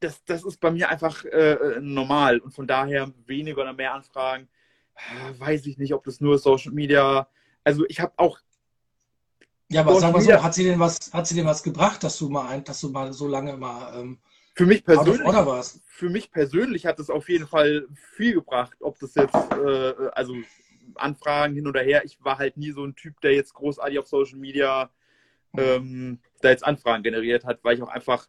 das, 0.00 0.22
das 0.24 0.44
ist 0.44 0.60
bei 0.60 0.70
mir 0.70 0.90
einfach 0.90 1.24
äh, 1.24 1.80
normal 1.80 2.38
und 2.38 2.52
von 2.52 2.66
daher 2.66 3.10
weniger 3.26 3.62
oder 3.62 3.72
mehr 3.72 3.94
Anfragen. 3.94 4.48
Äh, 4.94 5.40
weiß 5.40 5.64
ich 5.66 5.78
nicht, 5.78 5.94
ob 5.94 6.04
das 6.04 6.20
nur 6.20 6.38
Social 6.38 6.72
Media. 6.72 7.26
Also 7.64 7.84
ich 7.88 8.00
habe 8.00 8.12
auch. 8.16 8.38
Ja, 9.70 9.80
aber 9.82 9.98
sag 10.00 10.12
mal 10.12 10.20
so, 10.20 10.42
hat 10.42 10.54
sie 10.54 10.64
denn 10.64 10.80
was, 10.80 11.12
hat 11.14 11.26
sie 11.26 11.36
denn 11.36 11.46
was 11.46 11.62
gebracht, 11.62 12.02
dass 12.04 12.18
du 12.18 12.28
mal 12.28 12.48
ein, 12.48 12.64
dass 12.64 12.80
du 12.80 12.90
mal 12.90 13.12
so 13.14 13.26
lange 13.26 13.56
mal 13.56 13.98
ähm, 13.98 14.18
für 14.60 14.66
mich 14.66 14.84
persönlich, 14.84 15.66
für 15.86 16.10
mich 16.10 16.30
persönlich 16.30 16.84
hat 16.84 16.98
es 16.98 17.08
auf 17.08 17.30
jeden 17.30 17.46
Fall 17.46 17.86
viel 17.94 18.34
gebracht, 18.34 18.76
ob 18.80 18.98
das 18.98 19.14
jetzt, 19.14 19.34
äh, 19.34 19.94
also 20.12 20.34
Anfragen 20.96 21.54
hin 21.54 21.66
oder 21.66 21.80
her. 21.80 22.04
Ich 22.04 22.22
war 22.22 22.36
halt 22.36 22.58
nie 22.58 22.72
so 22.72 22.84
ein 22.84 22.94
Typ, 22.94 23.22
der 23.22 23.32
jetzt 23.32 23.54
großartig 23.54 23.98
auf 23.98 24.06
Social 24.06 24.38
Media 24.38 24.90
ähm, 25.56 26.20
da 26.42 26.50
jetzt 26.50 26.64
Anfragen 26.64 27.02
generiert 27.02 27.46
hat, 27.46 27.64
weil 27.64 27.76
ich 27.76 27.82
auch 27.82 27.88
einfach, 27.88 28.28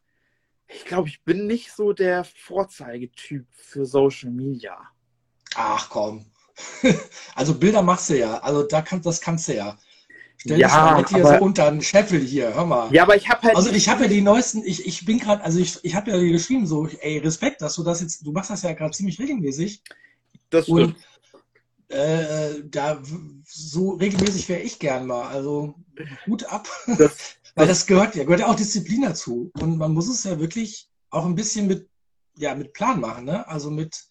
ich 0.67 0.85
glaube, 0.85 1.09
ich 1.09 1.21
bin 1.23 1.47
nicht 1.47 1.73
so 1.73 1.91
der 1.91 2.23
Vorzeigetyp 2.23 3.45
für 3.51 3.85
Social 3.85 4.31
Media. 4.31 4.79
Ach 5.55 5.89
komm. 5.89 6.31
also 7.35 7.55
Bilder 7.55 7.81
machst 7.81 8.09
du 8.09 8.17
ja, 8.17 8.37
also 8.37 8.63
da 8.63 8.81
kann, 8.81 9.01
das 9.01 9.19
kannst 9.19 9.49
du 9.49 9.55
ja. 9.55 9.77
Stell 10.41 10.59
ja, 10.59 10.69
mal 10.69 10.97
mit 10.97 11.11
dir 11.11 11.23
so 11.23 11.35
unter 11.35 11.67
einen 11.67 11.83
Scheffel 11.83 12.19
hier, 12.19 12.55
hör 12.55 12.65
mal. 12.65 12.91
Ja, 12.91 13.03
aber 13.03 13.15
ich 13.15 13.29
habe 13.29 13.43
halt. 13.43 13.55
Also 13.55 13.69
ich 13.69 13.87
habe 13.87 14.03
ja 14.03 14.07
die 14.07 14.21
neuesten, 14.21 14.63
ich, 14.65 14.87
ich 14.87 15.05
bin 15.05 15.19
gerade, 15.19 15.43
also 15.43 15.59
ich, 15.59 15.77
ich 15.83 15.93
habe 15.93 16.09
ja 16.09 16.17
geschrieben, 16.17 16.65
so, 16.65 16.87
ey, 16.87 17.19
Respekt, 17.19 17.61
dass 17.61 17.75
du 17.75 17.83
das 17.83 18.01
jetzt, 18.01 18.25
du 18.25 18.31
machst 18.31 18.49
das 18.49 18.63
ja 18.63 18.73
gerade 18.73 18.89
ziemlich 18.89 19.19
regelmäßig. 19.19 19.83
Das 20.49 20.65
stimmt. 20.65 20.95
Und 21.89 21.95
äh, 21.95 22.63
da 22.63 23.03
so 23.45 23.91
regelmäßig 23.91 24.49
wäre 24.49 24.61
ich 24.61 24.79
gern 24.79 25.05
mal. 25.05 25.27
Also 25.27 25.75
Hut 26.25 26.43
ab. 26.45 26.67
Das, 26.87 27.11
Weil 27.55 27.67
das 27.67 27.85
gehört 27.85 28.15
ja, 28.15 28.23
gehört 28.23 28.39
ja 28.39 28.47
auch 28.47 28.55
Disziplin 28.55 29.03
dazu. 29.03 29.51
Und 29.59 29.77
man 29.77 29.93
muss 29.93 30.09
es 30.09 30.23
ja 30.23 30.39
wirklich 30.39 30.89
auch 31.11 31.25
ein 31.25 31.35
bisschen 31.35 31.67
mit, 31.67 31.87
ja, 32.35 32.55
mit 32.55 32.73
Plan 32.73 32.99
machen, 32.99 33.25
ne? 33.25 33.47
Also 33.47 33.69
mit 33.69 34.05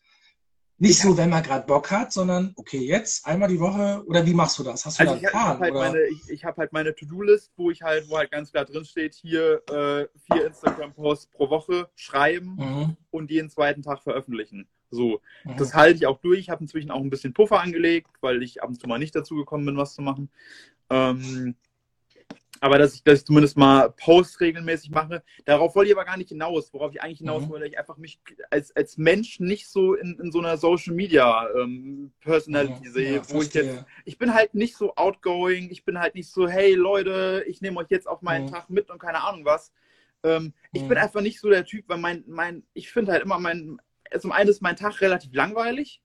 nicht 0.80 0.98
so, 0.98 1.16
wenn 1.18 1.28
man 1.28 1.42
gerade 1.42 1.66
Bock 1.66 1.90
hat, 1.90 2.10
sondern 2.10 2.54
okay, 2.56 2.78
jetzt 2.78 3.26
einmal 3.26 3.50
die 3.50 3.60
Woche 3.60 4.02
oder 4.06 4.24
wie 4.24 4.32
machst 4.32 4.58
du 4.58 4.62
das? 4.62 4.86
Hast 4.86 4.98
du 4.98 5.02
also 5.02 5.12
da 5.12 5.16
einen 5.18 5.24
ich, 5.24 5.30
Plan? 5.30 5.60
Halt 5.60 5.74
meine, 5.74 6.06
ich, 6.06 6.30
ich 6.30 6.44
habe 6.44 6.56
halt 6.56 6.72
meine 6.72 6.94
To-Do-List, 6.94 7.52
wo 7.56 7.70
ich 7.70 7.82
halt, 7.82 8.08
wo 8.08 8.16
halt 8.16 8.30
ganz 8.30 8.50
klar 8.50 8.64
drin 8.64 8.86
steht, 8.86 9.14
hier 9.14 9.62
äh, 9.68 10.08
vier 10.32 10.46
Instagram-Posts 10.46 11.26
pro 11.32 11.50
Woche 11.50 11.90
schreiben 11.96 12.56
mhm. 12.56 12.96
und 13.10 13.30
jeden 13.30 13.50
zweiten 13.50 13.82
Tag 13.82 14.02
veröffentlichen. 14.02 14.66
So, 14.90 15.20
mhm. 15.44 15.56
das 15.58 15.74
halte 15.74 15.98
ich 15.98 16.06
auch 16.06 16.18
durch. 16.18 16.40
Ich 16.40 16.48
habe 16.48 16.62
inzwischen 16.62 16.90
auch 16.90 17.00
ein 17.00 17.10
bisschen 17.10 17.34
Puffer 17.34 17.60
angelegt, 17.60 18.08
weil 18.22 18.42
ich 18.42 18.62
ab 18.62 18.70
und 18.70 18.80
zu 18.80 18.88
mal 18.88 18.98
nicht 18.98 19.14
dazu 19.14 19.34
gekommen 19.34 19.66
bin, 19.66 19.76
was 19.76 19.94
zu 19.94 20.00
machen. 20.00 20.30
Ähm, 20.88 21.56
aber 22.60 22.78
dass 22.78 22.94
ich, 22.94 23.02
dass 23.02 23.20
ich 23.20 23.24
zumindest 23.26 23.56
mal 23.56 23.90
Posts 23.90 24.40
regelmäßig 24.40 24.90
mache. 24.90 25.22
Darauf 25.46 25.74
wollte 25.74 25.90
ich 25.90 25.96
aber 25.96 26.04
gar 26.04 26.18
nicht 26.18 26.28
hinaus. 26.28 26.72
Worauf 26.74 26.92
ich 26.92 27.02
eigentlich 27.02 27.18
hinaus 27.18 27.44
Mhm. 27.44 27.50
wollte, 27.50 27.66
ich 27.66 27.78
einfach 27.78 27.96
mich 27.96 28.20
als, 28.50 28.74
als 28.76 28.98
Mensch 28.98 29.40
nicht 29.40 29.66
so 29.68 29.94
in, 29.94 30.18
in 30.20 30.30
so 30.30 30.38
einer 30.40 30.56
Social 30.58 30.94
Media 30.94 31.48
ähm, 31.56 32.12
Personality 32.20 32.86
Mhm. 32.86 32.92
sehe, 32.92 33.14
Ja, 33.14 33.22
wo 33.30 33.42
ich 33.42 33.54
jetzt, 33.54 33.84
ich 34.04 34.18
bin 34.18 34.34
halt 34.34 34.54
nicht 34.54 34.76
so 34.76 34.94
outgoing, 34.96 35.70
ich 35.70 35.84
bin 35.84 35.98
halt 35.98 36.14
nicht 36.14 36.30
so, 36.30 36.46
hey 36.48 36.74
Leute, 36.74 37.44
ich 37.46 37.62
nehme 37.62 37.78
euch 37.80 37.88
jetzt 37.90 38.06
auf 38.06 38.20
meinen 38.22 38.46
Mhm. 38.46 38.50
Tag 38.50 38.68
mit 38.68 38.90
und 38.90 38.98
keine 38.98 39.22
Ahnung 39.24 39.44
was. 39.44 39.72
Ähm, 40.22 40.52
ich 40.72 40.82
Mhm. 40.82 40.88
bin 40.88 40.98
einfach 40.98 41.22
nicht 41.22 41.40
so 41.40 41.48
der 41.48 41.64
Typ, 41.64 41.88
weil 41.88 41.98
mein, 41.98 42.24
mein, 42.26 42.62
ich 42.74 42.90
finde 42.90 43.12
halt 43.12 43.22
immer 43.22 43.38
mein, 43.38 43.80
zum 44.18 44.32
einen 44.32 44.50
ist 44.50 44.60
mein 44.60 44.76
Tag 44.76 45.00
relativ 45.00 45.32
langweilig. 45.32 46.02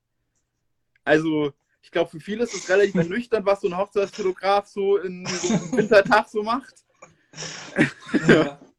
Also, 1.04 1.54
ich 1.86 1.92
glaube, 1.92 2.10
für 2.10 2.20
viele 2.20 2.44
ist 2.44 2.54
es 2.56 2.68
relativ 2.68 2.96
ernüchternd, 2.96 3.46
was 3.46 3.62
so 3.62 3.68
ein 3.68 3.78
Hochzeitsfotograf 3.78 4.66
so 4.66 4.98
in 4.98 5.28
so 5.28 5.48
einem 5.50 5.78
Wintertag 5.78 6.28
so 6.28 6.44
macht. 6.44 6.74
Ja. 8.28 8.60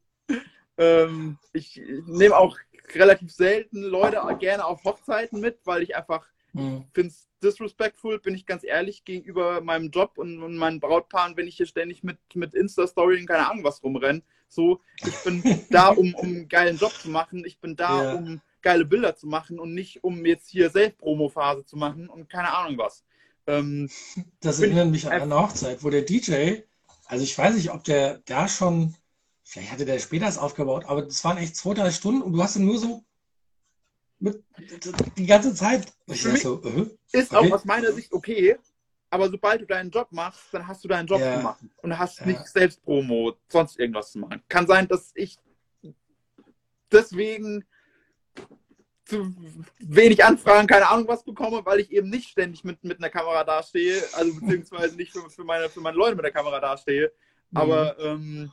Ähm, 0.79 1.39
ich 1.55 1.81
nehme 2.05 2.37
auch 2.37 2.59
relativ 2.95 3.33
selten 3.33 3.81
Leute 3.81 4.21
gerne 4.39 4.63
auf 4.63 4.85
Hochzeiten 4.85 5.41
mit, 5.41 5.59
weil 5.65 5.83
ich 5.83 5.97
einfach 5.97 6.29
Mhm. 6.53 6.85
finde 6.93 7.09
es 7.09 7.31
disrespectful, 7.43 8.19
bin 8.19 8.35
ich 8.35 8.45
ganz 8.45 8.63
ehrlich, 8.63 9.05
gegenüber 9.05 9.63
meinem 9.63 9.91
Job 9.91 10.19
und, 10.19 10.43
und 10.43 10.57
meinen 10.57 10.81
Brautpaaren, 10.81 11.35
wenn 11.39 11.47
ich 11.47 11.57
hier 11.57 11.65
ständig 11.67 12.03
mit, 12.03 12.19
mit 12.35 12.55
Insta-Story 12.55 13.21
und 13.21 13.27
keine 13.27 13.49
Ahnung 13.51 13.65
was 13.65 13.83
rumrenne. 13.83 14.23
So, 14.49 14.83
ich 15.03 15.23
bin 15.23 15.43
da, 15.71 15.89
um, 15.89 16.15
um 16.15 16.27
einen 16.27 16.49
geilen 16.49 16.77
Job 16.77 17.01
zu 17.01 17.09
machen. 17.09 17.45
Ich 17.47 17.59
bin 17.59 17.75
da, 17.75 18.03
Ja. 18.03 18.13
um 18.13 18.43
geile 18.67 18.85
Bilder 18.85 19.15
zu 19.15 19.29
machen 19.29 19.61
und 19.61 19.75
nicht, 19.75 20.03
um 20.03 20.27
jetzt 20.27 20.49
hier 20.49 20.69
Self-Promo-Phase 20.71 21.65
zu 21.65 21.77
machen 21.77 22.09
und 22.09 22.29
keine 22.29 22.53
Ahnung 22.53 22.77
was. 22.79 23.05
Ähm, 23.47 23.89
Das 24.41 24.61
erinnert 24.61 24.91
mich 24.91 25.07
an 25.07 25.23
eine 25.23 25.37
Hochzeit, 25.37 25.85
wo 25.85 25.91
der 25.91 26.03
DJ, 26.03 26.63
also 27.07 27.23
ich 27.23 27.39
weiß 27.39 27.55
nicht, 27.55 27.71
ob 27.71 27.85
der 27.85 28.19
da 28.25 28.49
schon, 28.49 28.97
vielleicht 29.45 29.71
hatte 29.71 29.85
der 29.85 30.01
später 30.01 30.27
das 30.27 30.37
aufgebaut, 30.39 30.85
aber 30.87 31.03
das 31.03 31.23
waren 31.25 31.39
echt 31.39 31.55
zwei, 31.55 31.75
drei 31.75 31.93
Stunden 31.93 32.23
und 32.23 32.33
du 32.33 32.43
hast 32.43 32.57
ihn 32.57 32.67
nur 32.67 32.79
so 32.79 33.05
mit, 34.19 34.43
die 35.17 35.27
ganze 35.27 35.55
Zeit. 35.55 35.93
So, 36.09 36.61
äh, 36.65 36.87
ist 37.13 37.33
Okay. 37.33 37.49
auch 37.49 37.55
aus 37.55 37.65
meiner 37.65 37.93
Sicht 37.93 38.13
okay, 38.13 38.59
aber 39.11 39.31
sobald 39.31 39.61
du 39.61 39.67
deinen 39.67 39.91
Job 39.91 40.09
machst, 40.11 40.43
dann 40.53 40.67
hast 40.67 40.83
du 40.83 40.89
deinen 40.89 41.07
Job 41.07 41.21
Ja. 41.21 41.35
zu 41.35 41.39
machen 41.39 41.71
und 41.83 41.97
hast 41.97 42.19
Ja. 42.21 42.27
nicht 42.27 42.47
Selbstpromo, 42.49 43.37
sonst 43.49 43.79
irgendwas 43.79 44.11
zu 44.11 44.19
machen. 44.19 44.43
Kann 44.49 44.67
sein, 44.67 44.89
dass 44.89 45.13
ich 45.15 45.39
deswegen 46.91 47.65
zu 49.07 49.35
wenig 49.79 50.25
Anfragen, 50.25 50.67
keine 50.67 50.89
Ahnung 50.89 51.07
was 51.09 51.25
bekomme, 51.25 51.65
weil 51.65 51.81
ich 51.81 51.91
eben 51.93 52.11
nicht 52.11 52.29
ständig 52.31 52.65
mit, 52.65 52.83
mit 52.85 52.99
einer 52.99 53.09
Kamera 53.11 53.45
dastehe, 53.45 54.03
also 54.15 54.35
beziehungsweise 54.41 54.97
nicht 54.97 55.13
für, 55.13 55.31
für, 55.31 55.45
meine, 55.45 55.69
für 55.71 55.81
meine 55.81 55.97
Leute 55.97 56.17
mit 56.17 56.25
der 56.25 56.33
Kamera 56.33 56.61
dastehe. 56.61 57.13
Aber 57.55 57.97
ähm, 58.01 58.51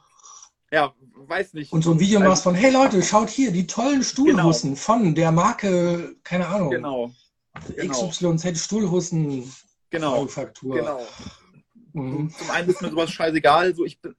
ja, 0.71 0.93
weiß 1.15 1.53
nicht. 1.53 1.71
Mhm. 1.71 1.77
und 1.77 1.81
so 1.83 1.91
ein 1.91 1.99
Video 1.99 2.19
Also- 2.19 2.29
machst 2.29 2.43
von, 2.43 2.55
hey 2.55 2.71
Leute, 2.71 3.01
schaut 3.01 3.29
hier, 3.29 3.51
die 3.51 3.67
tollen 3.67 4.03
Stuhlhussen 4.03 4.75
von 4.75 5.15
der 5.15 5.31
Marke, 5.31 6.15
keine 6.23 6.47
Ahnung, 6.47 6.69
Genau, 6.71 7.11
genau, 7.75 8.07
XYZ 8.09 8.59
Stuhlhussen 8.59 9.51
genau, 9.89 10.11
Manufaktur. 10.17 10.75
genau. 10.75 11.07
Mhm. 11.93 12.29
Zum 12.31 12.49
einen 12.51 12.69
ist 12.69 12.81
mir 12.81 12.89
sowas 12.89 13.11
scheißegal. 13.11 13.75
So, 13.75 13.85
ich, 13.85 13.99
bin, 14.01 14.15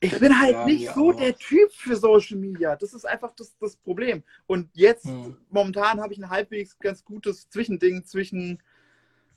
ich 0.00 0.18
bin 0.18 0.38
halt 0.38 0.52
Ja, 0.52 0.64
nicht 0.66 0.90
so 0.94 1.10
auch. 1.10 1.16
der 1.16 1.36
Typ 1.36 1.72
für 1.72 1.96
Social 1.96 2.36
Media. 2.36 2.76
Das 2.76 2.92
ist 2.92 3.06
einfach 3.06 3.34
das, 3.34 3.56
das 3.58 3.76
Problem. 3.76 4.22
Und 4.46 4.68
jetzt, 4.74 5.06
Hm. 5.06 5.36
momentan, 5.50 6.00
habe 6.00 6.12
ich 6.12 6.18
ein 6.18 6.28
halbwegs 6.28 6.78
ganz 6.78 7.04
gutes 7.04 7.48
Zwischending 7.48 8.04
zwischen, 8.04 8.62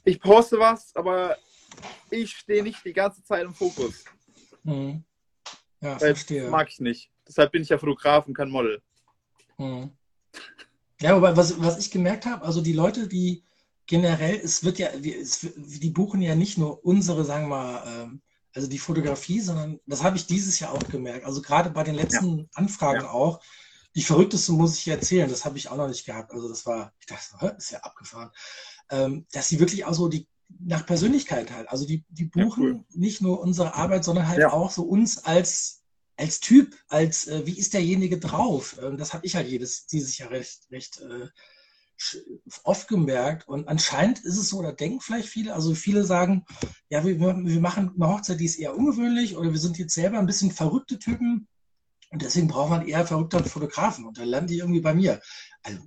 ich 0.03 0.19
poste 0.19 0.59
was, 0.59 0.95
aber 0.95 1.37
ich 2.09 2.31
stehe 2.31 2.63
nicht 2.63 2.83
die 2.83 2.93
ganze 2.93 3.23
Zeit 3.23 3.45
im 3.45 3.53
Fokus. 3.53 4.03
Mhm. 4.63 5.03
Ja, 5.81 5.91
Weil 6.01 6.15
verstehe. 6.15 6.43
Das 6.43 6.51
mag 6.51 6.67
ich 6.69 6.79
nicht. 6.79 7.09
Deshalb 7.27 7.51
bin 7.51 7.61
ich 7.61 7.69
ja 7.69 7.77
Fotograf 7.77 8.27
und 8.27 8.33
kein 8.33 8.49
Model. 8.49 8.81
Mhm. 9.57 9.91
Ja, 11.01 11.15
wobei, 11.15 11.37
was, 11.37 11.61
was 11.61 11.79
ich 11.79 11.91
gemerkt 11.91 12.25
habe, 12.25 12.43
also 12.43 12.59
die 12.59 12.73
Leute, 12.73 13.07
die 13.07 13.43
generell, 13.85 14.35
es 14.35 14.63
wird 14.65 14.77
ja, 14.77 14.89
die, 14.97 15.15
es, 15.15 15.47
die 15.55 15.89
buchen 15.89 16.21
ja 16.21 16.35
nicht 16.35 16.57
nur 16.57 16.83
unsere, 16.85 17.23
sagen 17.23 17.45
wir 17.45 17.55
mal, 17.55 17.83
ähm, 18.03 18.21
also 18.53 18.67
die 18.67 18.79
Fotografie, 18.79 19.39
sondern 19.41 19.79
das 19.85 20.03
habe 20.03 20.17
ich 20.17 20.25
dieses 20.25 20.59
Jahr 20.59 20.71
auch 20.73 20.87
gemerkt. 20.89 21.25
Also 21.25 21.41
gerade 21.41 21.69
bei 21.69 21.83
den 21.83 21.95
letzten 21.95 22.49
Anfragen 22.53 23.01
Ja. 23.01 23.11
auch. 23.11 23.41
Die 23.95 24.03
verrückteste 24.03 24.51
muss 24.51 24.77
ich 24.77 24.87
erzählen, 24.87 25.29
das 25.29 25.45
habe 25.45 25.57
ich 25.57 25.69
auch 25.69 25.77
noch 25.77 25.87
nicht 25.87 26.05
gehabt. 26.05 26.31
Also 26.31 26.47
das 26.47 26.65
war, 26.65 26.93
ich 26.99 27.07
dachte, 27.07 27.55
ist 27.57 27.71
ja 27.71 27.79
abgefahren. 27.79 28.31
Ähm, 28.91 29.25
dass 29.31 29.47
sie 29.49 29.59
wirklich 29.59 29.85
auch 29.85 29.93
so 29.93 30.07
die 30.07 30.27
nach 30.59 30.85
Persönlichkeit 30.85 31.51
halt, 31.51 31.69
also 31.69 31.85
die, 31.85 32.05
die 32.09 32.23
Ja, 32.35 32.43
buchen 32.43 32.63
cool. 32.63 32.85
nicht 32.89 33.21
nur 33.21 33.39
unsere 33.39 33.75
Arbeit, 33.75 34.03
sondern 34.03 34.27
halt 34.27 34.39
Ja. 34.39 34.51
auch 34.51 34.71
so 34.71 34.83
uns 34.83 35.23
als 35.23 35.77
als 36.17 36.41
Typ, 36.41 36.75
als 36.89 37.27
äh, 37.27 37.45
wie 37.45 37.57
ist 37.57 37.73
derjenige 37.73 38.19
drauf? 38.19 38.77
Ähm, 38.81 38.97
das 38.97 39.13
habe 39.13 39.25
ich 39.25 39.35
halt 39.35 39.47
jedes 39.47 39.85
dieses 39.85 40.17
Jahr 40.17 40.31
recht, 40.31 40.67
recht 40.69 40.99
äh, 40.99 41.27
oft 42.63 42.87
gemerkt. 42.87 43.47
Und 43.47 43.67
anscheinend 43.67 44.19
ist 44.19 44.37
es 44.37 44.49
so, 44.49 44.59
oder 44.59 44.73
denken 44.73 45.01
vielleicht 45.01 45.29
viele, 45.29 45.53
also 45.53 45.75
viele 45.75 46.03
sagen, 46.03 46.45
ja, 46.89 47.03
wir, 47.05 47.19
wir 47.19 47.61
machen 47.61 47.93
eine 47.95 48.07
Hochzeit, 48.11 48.39
die 48.39 48.45
ist 48.45 48.59
eher 48.59 48.75
ungewöhnlich, 48.75 49.35
oder 49.35 49.51
wir 49.51 49.59
sind 49.59 49.77
jetzt 49.77 49.93
selber 49.93 50.19
ein 50.19 50.27
bisschen 50.27 50.51
verrückte 50.51 50.99
Typen 50.99 51.47
und 52.11 52.21
deswegen 52.21 52.47
braucht 52.47 52.69
man 52.71 52.87
eher 52.87 53.05
verrückte 53.05 53.43
Fotografen. 53.43 54.05
Und 54.05 54.17
dann 54.17 54.27
landen 54.27 54.47
die 54.47 54.57
irgendwie 54.57 54.81
bei 54.81 54.93
mir. 54.93 55.21
Also, 55.63 55.79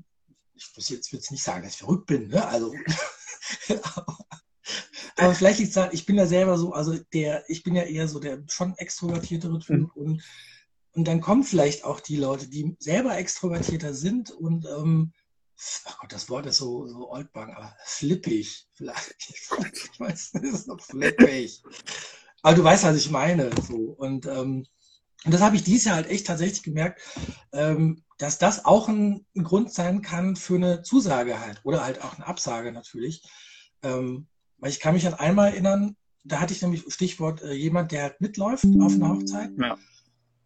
ich 0.55 0.71
muss 0.77 0.89
jetzt, 0.89 1.11
jetzt 1.13 1.31
nicht 1.33 1.43
sagen, 1.43 1.63
dass 1.63 1.73
ich 1.73 1.79
verrückt 1.79 2.07
bin, 2.07 2.29
ne? 2.29 2.47
Also. 2.47 2.75
Aber 5.17 5.35
vielleicht 5.35 5.59
liegt 5.59 5.69
es 5.71 5.75
daran, 5.75 5.91
ich 5.93 6.07
bin 6.07 6.17
ja 6.17 6.27
selber 6.27 6.57
so, 6.57 6.73
also 6.73 6.97
der, 7.13 7.45
ich 7.49 7.63
bin 7.63 7.75
ja 7.75 7.83
eher 7.83 8.09
so 8.09 8.19
der 8.19 8.43
schon 8.49 8.75
extrovertiertere 8.77 9.59
Typ 9.59 9.95
und, 9.95 10.23
und 10.93 11.09
dann 11.09 11.21
kommen 11.21 11.45
vielleicht 11.45 11.85
auch 11.85 12.01
die 12.01 12.17
Leute, 12.17 12.49
die 12.49 12.77
selber 12.79 13.17
extrovertierter 13.19 13.95
sind 13.95 14.31
und 14.31 14.65
ähm, 14.67 15.13
ach 15.87 15.99
Gott, 15.99 16.13
das 16.13 16.29
Wort 16.29 16.47
ist 16.47 16.59
so, 16.59 16.87
so 16.87 17.11
oldbang, 17.11 17.53
aber 17.55 17.77
flippig 17.85 18.69
vielleicht. 18.75 19.15
Ich 19.73 20.01
weiß, 20.01 20.33
das 20.33 20.43
ist 20.43 20.67
noch 20.69 20.81
flippig. 20.81 21.63
Aber 22.43 22.57
du 22.57 22.65
weißt, 22.65 22.85
was 22.85 22.97
ich 22.97 23.11
meine. 23.11 23.51
So. 23.67 23.77
Und, 23.77 24.27
ähm, 24.27 24.67
und 25.25 25.35
das 25.35 25.41
habe 25.41 25.57
ich 25.57 25.63
dieses 25.63 25.85
Jahr 25.85 25.97
halt 25.97 26.09
echt 26.09 26.27
tatsächlich 26.27 26.63
gemerkt, 26.63 27.01
ähm, 27.53 28.03
dass 28.19 28.39
das 28.39 28.65
auch 28.65 28.89
ein, 28.89 29.27
ein 29.37 29.45
Grund 29.45 29.73
sein 29.73 30.03
kann 30.03 30.37
für 30.37 30.57
eine 30.57 30.83
Zusage 30.83 31.39
halt 31.41 31.61
oder 31.65 31.85
halt 31.85 32.03
auch 32.03 32.15
eine 32.15 32.27
Absage 32.27 32.73
natürlich. 32.73 33.23
Ähm, 33.83 34.27
weil 34.59 34.71
ich 34.71 34.81
kann 34.81 34.95
mich 34.95 35.07
an 35.07 35.15
einmal 35.15 35.51
erinnern, 35.51 35.97
da 36.25 36.41
hatte 36.41 36.53
ich 36.53 36.63
nämlich 36.63 36.85
Stichwort 36.89 37.43
äh, 37.43 37.53
jemand, 37.53 37.93
der 37.93 38.03
halt 38.03 38.21
mitläuft 38.21 38.65
auf 38.81 38.93
einer 38.93 39.11
Hochzeit. 39.11 39.51
Ja. 39.59 39.77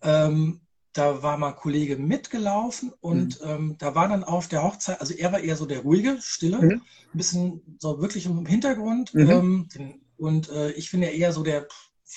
Ähm, 0.03 0.61
da 0.99 1.23
war 1.23 1.37
mal 1.37 1.51
ein 1.51 1.57
Kollege 1.57 1.97
mitgelaufen 1.97 2.93
und 3.01 3.41
ähm, 3.45 3.77
da 3.79 3.95
war 3.95 4.09
dann 4.09 4.25
auf 4.25 4.49
der 4.49 4.63
Hochzeit, 4.63 5.01
also 5.01 5.15
er 5.15 5.33
war 5.33 5.41
eher 5.41 5.57
so 5.57 5.67
der 5.67 5.81
ruhige, 5.81 6.19
stille, 6.21 6.59
Mhm. 6.59 6.83
ein 7.13 7.17
bisschen 7.17 7.77
so 7.79 8.01
wirklich 8.01 8.27
im 8.27 8.47
Hintergrund. 8.47 9.15
Mhm. 9.15 9.31
Ähm, 9.31 9.69
den, 9.75 10.01
und 10.17 10.49
äh, 10.51 10.71
ich 10.73 10.91
bin 10.91 11.03
ja 11.03 11.09
eher 11.11 11.33
so 11.33 11.43
der, 11.43 11.67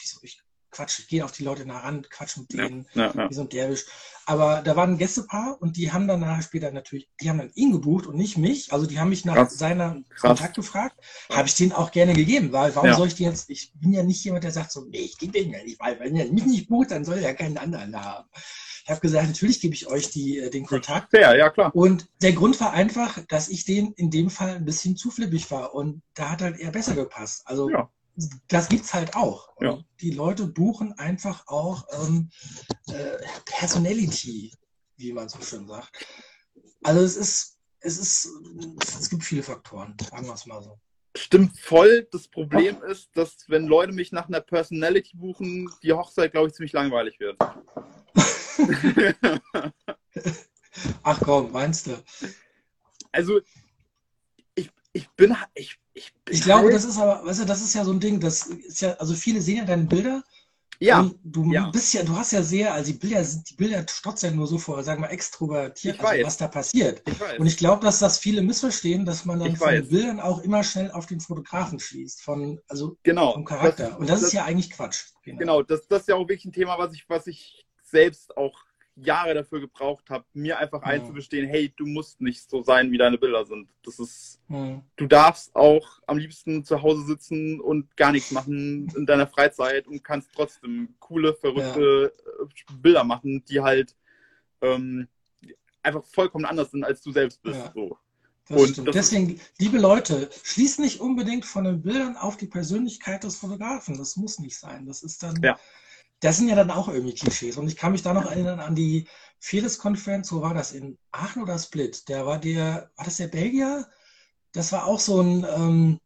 wieso, 0.02 0.20
ich 0.24 0.42
quatsch, 0.72 1.00
ich 1.00 1.08
gehe 1.08 1.26
auf 1.26 1.32
die 1.32 1.44
Leute 1.44 1.65
nah 1.65 1.80
ran, 1.80 2.06
quatsch 2.10 2.38
mit 2.38 2.54
Ja, 2.54 2.68
denen, 2.68 2.86
ja, 2.94 3.12
ja. 3.15 3.30
wie 3.30 3.34
so 3.34 3.42
ein 3.42 3.50
Derwisch. 3.50 3.86
Aber 4.28 4.62
da 4.62 4.76
war 4.76 4.86
ein 4.86 5.00
Gästepaar 5.00 5.58
und 5.60 5.76
die 5.78 5.92
haben 5.92 6.08
dann 6.08 6.20
nachher 6.20 6.44
später 6.44 6.72
natürlich, 6.72 7.10
die 7.20 7.28
haben 7.30 7.39
dann 7.39 7.52
ihn 7.56 7.72
gebucht 7.72 8.06
und 8.06 8.15
nicht 8.15 8.38
mich. 8.38 8.72
Also 8.72 8.86
die 8.86 9.00
haben 9.00 9.10
mich 9.10 9.26
nach 9.26 9.34
Krass. 9.34 9.58
seiner 9.58 10.04
Krass. 10.10 10.22
Kontakt 10.22 10.56
gefragt. 10.56 10.96
Habe 11.32 11.48
ich 11.48 11.56
denen 11.56 11.72
auch 11.72 11.92
gerne 11.92 12.13
gegeben, 12.13 12.52
weil 12.52 12.76
warum 12.76 12.89
Ja. 12.92 12.96
soll 12.96 13.08
ich 13.08 13.15
den 13.15 13.26
jetzt, 13.32 13.50
ich 13.50 13.74
bin 13.74 13.94
ja 13.94 14.04
nicht 14.04 14.24
jemand, 14.24 14.44
der 14.44 14.52
sagt 14.52 14.72
so, 14.72 14.86
nee, 14.86 15.00
ich 15.00 15.18
gebe 15.18 15.32
den 15.34 15.52
ja 15.52 15.63
nicht, 15.63 15.80
weil 15.80 16.00
wenn 16.00 16.15
er 16.15 16.32
mich 16.32 16.46
nicht 16.46 16.70
bucht, 16.70 16.92
dann 16.92 17.04
soll 17.04 17.15
er 17.15 17.24
ja 17.24 17.34
keinen 17.34 17.58
anderen 17.58 18.00
haben. 18.00 18.30
Ich 18.89 18.91
habe 18.91 19.02
gesagt, 19.02 19.28
natürlich 19.28 19.62
gebe 19.62 19.75
ich 19.75 19.86
euch 19.86 20.10
die, 20.10 20.39
äh, 20.39 20.49
den 20.49 20.65
Kontakt. 20.65 21.12
Fair, 21.12 21.38
ja 21.38 21.52
klar. 21.52 21.75
Und 21.75 22.10
der 22.23 22.34
Grund 22.34 22.60
war 22.60 22.73
einfach, 22.73 23.19
dass 23.28 23.47
ich 23.47 23.63
den 23.63 23.93
in 23.93 24.10
dem 24.10 24.32
Fall 24.32 24.56
ein 24.56 24.65
bisschen 24.65 24.97
zu 24.97 25.12
flippig 25.12 25.52
war 25.52 25.75
und 25.75 26.02
da 26.15 26.32
hat 26.32 26.41
halt 26.41 26.58
eher 26.58 26.71
besser 26.71 26.95
gepasst. 26.95 27.43
Also 27.45 27.69
Ja. 27.69 27.88
das 28.47 28.67
gibt's 28.67 28.91
halt 28.95 29.15
auch. 29.15 29.49
Ja. 29.62 29.78
Die 30.02 30.10
Leute 30.10 30.47
buchen 30.47 30.93
einfach 30.93 31.45
auch 31.45 31.86
ähm, 32.02 32.32
äh, 32.88 33.17
Personality, 33.45 34.54
wie 34.97 35.13
man 35.13 35.30
so 35.30 35.39
schön 35.39 35.67
sagt. 35.67 36.08
Also 36.82 37.02
es 37.02 37.15
ist, 37.15 37.60
es 37.82 37.99
ist, 37.99 38.28
es 38.99 39.08
gibt 39.12 39.23
viele 39.23 39.43
Faktoren, 39.43 39.95
sagen 40.10 40.25
wir 40.25 40.34
es 40.34 40.47
mal 40.47 40.63
so. 40.63 40.80
Stimmt 41.15 41.60
voll. 41.60 42.08
Das 42.12 42.28
Problem 42.28 42.82
ist, 42.82 43.15
dass 43.15 43.45
wenn 43.49 43.67
Leute 43.67 43.91
mich 43.91 44.12
nach 44.12 44.28
einer 44.28 44.41
Personality 44.41 45.15
buchen, 45.15 45.69
die 45.84 45.93
Hochzeit, 45.93 46.32
glaube 46.32 46.47
ich, 46.47 46.56
ziemlich 46.56 46.73
langweilig 46.73 47.19
wird. 47.19 47.38
Ach 51.04 51.19
komm, 51.24 51.52
meinst 51.52 51.88
du? 51.88 52.04
also, 53.12 53.39
ich, 54.56 54.69
ich 54.93 55.10
bin, 55.12 55.36
ich, 55.56 55.78
ich 55.93 56.13
bin 56.26 56.36
Ich 56.36 56.41
glaube, 56.43 56.65
halt- 56.65 56.76
das 56.76 56.86
ist 56.86 56.98
aber, 56.98 57.26
weißt 57.26 57.41
du, 57.41 57.45
das 57.45 57.62
ist 57.62 57.74
ja 57.74 57.84
so 57.84 57.91
ein 57.91 58.00
Ding, 58.00 58.19
das 58.19 58.48
ist 58.48 58.82
ja, 58.82 58.93
also 58.93 59.13
viele 59.15 59.41
sehen 59.41 59.58
ja 59.58 59.65
deine 59.65 59.84
Bilder 59.86 60.24
Ja. 60.82 61.00
Und 61.02 61.19
du 61.24 61.52
ja. 61.52 61.69
bist 61.72 61.93
ja, 61.93 62.04
du 62.04 62.15
hast 62.15 62.32
ja 62.32 62.41
sehr, 62.43 62.74
also 62.74 62.91
die 62.93 62.98
Bilder 62.98 63.22
die 63.24 63.54
Bilder 63.56 63.86
stotzen 63.89 64.30
ja 64.30 64.36
nur 64.36 64.48
so 64.48 64.58
vor, 64.58 64.82
sagen 64.84 65.02
wir 65.02 65.10
extrovertiert, 65.10 65.95
Ich 65.95 66.02
also 66.02 66.13
weiß. 66.13 66.26
was 66.26 66.38
da 66.38 66.48
passiert. 66.48 67.02
Ich 67.06 67.19
weiß. 67.19 67.39
Und 67.39 67.48
ich 67.48 67.58
glaube, 67.58 67.84
dass 67.84 68.00
das 68.00 68.17
viele 68.19 68.41
missverstehen, 68.41 69.04
dass 69.06 69.26
man 69.26 69.39
dann 69.39 69.52
Ich 69.54 69.58
von 69.58 69.67
weiß. 69.67 69.82
den 69.82 69.89
Bildern 69.89 70.19
auch 70.22 70.39
immer 70.41 70.63
schnell 70.63 70.91
auf 70.91 71.06
den 71.08 71.19
Fotografen 71.19 71.80
schließt, 71.80 72.22
von, 72.22 72.62
also 72.69 72.98
genau. 73.04 73.34
vom 73.34 73.43
Charakter. 73.43 73.98
Und 74.00 74.08
das, 74.10 74.19
das- 74.22 74.30
ist 74.30 74.34
ja 74.34 74.45
eigentlich 74.45 74.69
Quatsch. 74.72 75.06
Genau, 75.26 75.62
das, 75.63 75.88
das 75.88 76.02
ist 76.04 76.08
ja 76.08 76.15
auch 76.15 76.28
wirklich 76.30 76.45
ein 76.45 76.54
Thema, 76.54 76.78
was 76.78 76.93
ich, 76.93 77.04
was 77.10 77.28
ich 77.28 77.65
selbst 77.89 78.36
auch 78.38 78.63
Jahre 78.95 79.34
dafür 79.34 79.62
gebraucht 79.62 80.10
habe, 80.10 80.25
mir 80.34 80.60
einfach 80.60 80.82
Ja. 80.82 80.88
einzugestehen, 80.88 81.47
hey, 81.47 81.73
du 81.78 81.86
musst 81.86 82.19
nicht 82.19 82.49
so 82.49 82.62
sein, 82.63 82.91
wie 82.91 82.97
deine 82.97 83.17
Bilder 83.17 83.45
sind. 83.45 83.69
Das 83.84 83.97
ist, 83.97 84.41
Hm. 84.47 84.82
du 84.97 85.08
darfst 85.08 85.56
auch 85.56 86.02
am 86.06 86.17
liebsten 86.17 86.65
zu 86.65 86.82
Hause 86.82 87.06
sitzen 87.06 87.62
und 87.62 87.95
gar 87.95 88.12
nichts 88.12 88.32
machen 88.32 88.91
in 88.95 89.06
deiner 89.06 89.28
Freizeit 89.28 89.88
und 89.88 90.04
kannst 90.04 90.30
trotzdem 90.36 90.95
coole, 90.99 91.34
verrückte 91.34 92.12
äh, 92.41 92.73
Bilder 92.82 93.06
machen, 93.06 93.43
die 93.45 93.62
halt 93.62 93.95
ähm, 94.62 95.08
einfach 95.82 96.04
vollkommen 96.04 96.43
anders 96.43 96.71
sind, 96.71 96.84
als 96.84 97.02
du 97.02 97.13
selbst 97.13 97.41
bist. 97.41 97.58
Ja. 97.60 97.71
So. 97.73 97.97
Das 98.49 98.73
das- 98.73 98.93
Deswegen, 98.95 99.39
liebe 99.60 99.78
Leute, 99.78 100.30
schließt 100.43 100.80
nicht 100.80 100.99
unbedingt 100.99 101.45
von 101.45 101.63
den 101.63 101.82
Bildern 101.82 102.17
auf 102.17 102.36
die 102.36 102.47
Persönlichkeit 102.47 103.23
des 103.23 103.38
Fotografen. 103.38 103.97
Das 103.97 104.17
muss 104.17 104.39
nicht 104.39 104.58
sein. 104.58 104.86
Das 104.88 105.04
ist 105.04 105.23
dann, 105.23 105.41
Ja. 105.41 105.58
Das 106.19 106.38
sind 106.38 106.49
ja 106.49 106.55
dann 106.55 106.71
auch 106.71 106.88
irgendwie 106.88 107.15
Klischees. 107.15 107.58
Und 107.58 107.67
ich 107.67 107.77
kann 107.77 107.91
mich 107.91 108.01
da 108.01 108.13
noch 108.13 108.25
erinnern 108.25 108.60
an 108.60 108.75
die 108.75 109.08
Fedes-Konferenz, 109.39 110.32
wo 110.32 110.41
war 110.41 110.53
das? 110.53 110.73
In 110.73 110.97
Aachen 111.12 111.41
oder 111.41 111.58
Split? 111.58 112.10
Der 112.10 112.25
war 112.25 112.39
der, 112.39 112.91
war 112.95 113.05
das 113.05 113.17
der 113.17 113.27
Belgier? 113.27 113.88
Das 114.51 114.71
war 114.71 114.86
auch 114.86 114.99
so 114.99 115.21
ein, 115.21 115.45
ähm, 115.55 115.99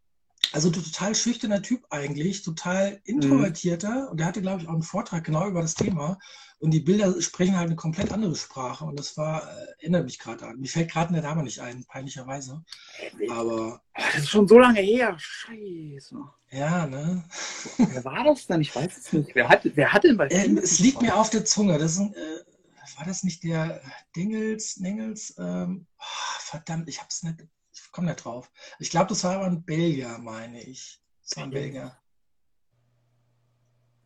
also 0.52 0.70
total 0.70 1.16
schüchterner 1.16 1.64
Typ 1.64 1.86
eigentlich, 1.90 2.44
total 2.44 3.02
introvertierter. 3.06 4.12
Und 4.12 4.20
der 4.20 4.28
hatte, 4.28 4.42
glaube 4.42 4.62
ich, 4.62 4.68
auch 4.68 4.74
einen 4.74 4.84
Vortrag 4.84 5.24
genau 5.24 5.48
über 5.48 5.62
das 5.62 5.74
Thema. 5.74 6.20
Und 6.64 6.72
die 6.72 6.80
Bilder 6.80 7.22
sprechen 7.22 7.58
halt 7.58 7.68
eine 7.68 7.76
komplett 7.76 8.14
andere 8.14 8.34
Sprache. 8.38 8.86
Und 8.86 8.98
das 8.98 9.18
war, 9.18 9.44
äh, 9.44 9.66
erinnert 9.82 10.06
mich 10.06 10.18
gerade 10.18 10.48
an. 10.48 10.60
Mir 10.62 10.70
fällt 10.70 10.90
gerade 10.90 11.12
der 11.14 11.22
Name 11.22 11.44
nicht 11.44 11.60
ein, 11.60 11.84
peinlicherweise. 11.84 12.64
Aber 13.30 13.82
Ah, 13.94 14.02
das 14.14 14.24
ist 14.24 14.30
schon 14.30 14.48
so 14.48 14.58
lange 14.58 14.80
her. 14.80 15.14
Scheiße. 15.20 16.16
ja, 16.52 16.88
ne? 16.88 17.26
Wer 17.78 18.06
war 18.06 18.24
das 18.24 18.48
denn? 18.48 18.62
Ich 18.62 18.74
weiß 18.74 18.98
es 18.98 19.12
nicht. 19.12 19.36
Wer 19.36 19.50
hat, 19.50 19.62
wer 19.76 19.92
hat 19.92 20.06
denn 20.06 20.16
bei 20.16 20.28
Äh, 20.28 20.50
es 20.58 20.80
liegt 20.80 21.02
mir 21.02 21.18
auf 21.18 21.30
der 21.30 21.44
Zunge. 21.44 21.78
Das 21.78 21.92
ist 21.92 22.00
ein, 22.00 22.14
äh, 22.14 22.98
war 22.98 23.06
das 23.06 23.24
nicht 23.24 23.44
der 23.44 23.82
Dingels, 24.16 24.76
Dingels? 24.76 25.36
Ähm, 25.38 25.86
ah, 25.98 26.40
verdammt, 26.40 26.88
ich 26.88 27.02
hab's 27.02 27.24
nicht, 27.24 27.46
ich 27.74 27.92
komme 27.92 28.08
nicht 28.08 28.24
drauf. 28.24 28.50
Ich 28.80 28.90
glaube, 28.90 29.08
das 29.10 29.24
war 29.26 29.36
aber 29.36 29.46
ein 29.48 29.64
Belgier, 29.66 30.18
meine 30.18 30.62
ich. 30.64 31.02
Das 31.24 31.36
war 31.38 31.44
ein 31.44 31.50
Belgier. 31.52 31.98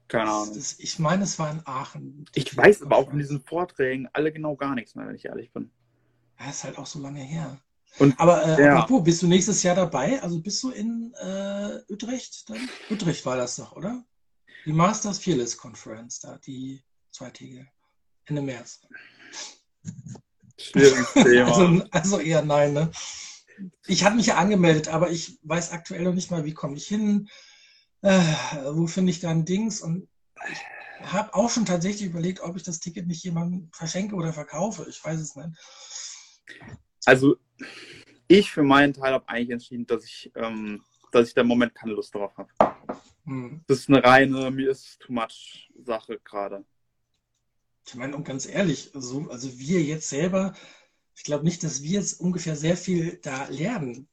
Keine 0.07 0.31
Ahnung. 0.31 0.53
Das, 0.55 0.79
ich 0.79 0.99
meine, 0.99 1.23
es 1.23 1.37
war 1.37 1.51
in 1.51 1.61
Aachen. 1.65 2.25
Ich 2.33 2.55
weiß 2.55 2.83
aber 2.83 2.95
auch 2.97 3.09
von 3.09 3.19
diesen 3.19 3.41
Vorträgen 3.41 4.07
alle 4.13 4.31
genau 4.31 4.55
gar 4.55 4.73
nichts 4.75 4.95
mehr, 4.95 5.07
wenn 5.07 5.15
ich 5.15 5.25
ehrlich 5.25 5.51
bin. 5.51 5.69
Ja, 6.39 6.49
ist 6.49 6.63
halt 6.63 6.77
auch 6.77 6.85
so 6.85 6.99
lange 6.99 7.21
her. 7.21 7.59
Und- 7.99 8.19
aber 8.19 8.43
äh, 8.45 8.63
ja. 8.63 8.77
apropos, 8.79 9.03
bist 9.03 9.21
du 9.21 9.27
nächstes 9.27 9.63
Jahr 9.63 9.75
dabei? 9.75 10.21
Also 10.21 10.39
bist 10.39 10.61
du 10.63 10.69
in 10.69 11.13
äh, 11.19 11.79
Utrecht 11.89 12.49
dann? 12.49 12.69
Utrecht 12.89 13.25
war 13.25 13.37
das 13.37 13.55
doch, 13.57 13.73
oder? 13.75 14.03
Die 14.65 14.73
Masters 14.73 15.19
Fearless 15.19 15.57
Conference, 15.57 16.19
da, 16.19 16.37
die 16.37 16.83
zweitägige. 17.11 17.67
Ende 18.25 18.41
März. 18.41 18.81
Schwieriges 20.57 21.13
Thema. 21.13 21.47
Also, 21.47 21.83
also 21.91 22.19
eher 22.19 22.43
nein, 22.43 22.73
ne? 22.73 22.91
Ich 23.87 24.03
hatte 24.03 24.15
mich 24.15 24.27
ja 24.27 24.35
angemeldet, 24.35 24.89
aber 24.89 25.09
ich 25.09 25.39
weiß 25.43 25.71
aktuell 25.71 26.03
noch 26.03 26.13
nicht 26.13 26.29
mal, 26.29 26.45
wie 26.45 26.53
komme 26.53 26.77
ich 26.77 26.87
hin, 26.87 27.29
äh, 28.01 28.21
wo 28.71 28.87
finde 28.87 29.11
ich 29.11 29.19
dann 29.19 29.45
Dings 29.45 29.81
und 29.81 30.07
ich 30.51 31.11
habe 31.11 31.33
auch 31.33 31.49
schon 31.49 31.65
tatsächlich 31.65 32.09
überlegt, 32.09 32.41
ob 32.41 32.55
ich 32.55 32.63
das 32.63 32.79
Ticket 32.79 33.07
nicht 33.07 33.23
jemandem 33.23 33.69
verschenke 33.71 34.15
oder 34.15 34.33
verkaufe. 34.33 34.85
Ich 34.89 35.03
weiß 35.03 35.19
es 35.19 35.35
nicht. 35.35 35.49
Also, 37.05 37.37
ich 38.27 38.51
für 38.51 38.63
meinen 38.63 38.93
Teil 38.93 39.13
habe 39.13 39.27
eigentlich 39.29 39.51
entschieden, 39.51 39.85
dass 39.85 40.03
ich, 40.03 40.31
ähm, 40.35 40.83
dass 41.11 41.27
ich 41.27 41.33
da 41.33 41.41
im 41.41 41.47
Moment 41.47 41.75
keine 41.75 41.93
Lust 41.93 42.13
drauf 42.13 42.35
habe. 42.37 42.49
Hm. 43.25 43.61
Das 43.67 43.79
ist 43.79 43.89
eine 43.89 44.03
reine, 44.03 44.51
mir 44.51 44.69
ist 44.69 44.99
too 44.99 45.13
much 45.13 45.71
Sache 45.77 46.19
gerade. 46.23 46.65
Ich 47.85 47.95
meine, 47.95 48.15
und 48.15 48.25
ganz 48.25 48.45
ehrlich, 48.45 48.91
so, 48.93 49.29
also 49.29 49.57
wir 49.57 49.81
jetzt 49.81 50.09
selber, 50.09 50.53
ich 51.15 51.23
glaube 51.23 51.45
nicht, 51.45 51.63
dass 51.63 51.83
wir 51.83 51.91
jetzt 51.91 52.19
ungefähr 52.19 52.55
sehr 52.55 52.75
viel 52.75 53.19
da 53.21 53.47
lernen 53.47 54.09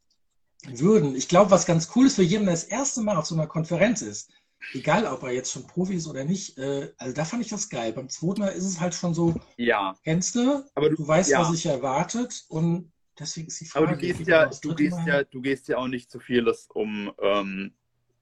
würden. 0.67 1.15
Ich 1.17 1.29
glaube, 1.29 1.51
was 1.51 1.67
ganz 1.67 1.91
cool 1.95 2.07
ist 2.07 2.17
für 2.17 2.23
jeden, 2.23 2.45
der 2.47 2.55
das 2.55 2.65
erste 2.65 3.01
Mal 3.03 3.17
auf 3.17 3.27
so 3.27 3.35
einer 3.35 3.47
Konferenz 3.47 4.03
ist, 4.03 4.31
egal 4.73 5.07
ob 5.07 5.23
er 5.23 5.33
jetzt 5.33 5.53
schon 5.53 5.67
Profi 5.67 5.95
ist 5.95 6.07
oder 6.07 6.25
nicht, 6.25 6.57
äh, 6.59 6.93
also 6.99 7.15
da 7.15 7.25
fand 7.25 7.43
ich 7.43 7.51
das 7.51 7.69
geil. 7.69 7.93
Beim 7.93 8.09
zweiten 8.09 8.41
Mal 8.41 8.49
ist 8.49 8.65
es 8.65 8.81
halt 8.81 8.95
schon 8.95 9.15
so, 9.15 9.35
Ja, 9.57 9.95
kennst 10.05 10.35
du, 10.35 10.65
aber 10.75 10.91
du, 10.91 10.97
du 10.97 11.07
weißt, 11.07 11.31
ja. 11.31 11.41
was 11.41 11.51
sich 11.51 11.67
erwartet 11.67 12.45
und 12.49 12.93
deswegen 13.19 13.49
ist 13.49 13.61
die 13.61 13.67
Frage. 13.67 13.87
aber 13.87 13.97
du 13.97 14.01
gehst 14.01 14.27
ja, 14.27 14.47
aufs 14.49 14.61
du 14.61 14.75
gehst 14.75 14.97
Mal? 14.97 15.09
ja, 15.09 15.25
du 15.25 15.41
gehst 15.41 15.69
ja 15.69 15.79
auch 15.79 15.89
nicht 15.89 16.11
zu 16.11 16.19
vieles 16.19 16.69
um 16.73 17.13
ähm, 17.21 17.73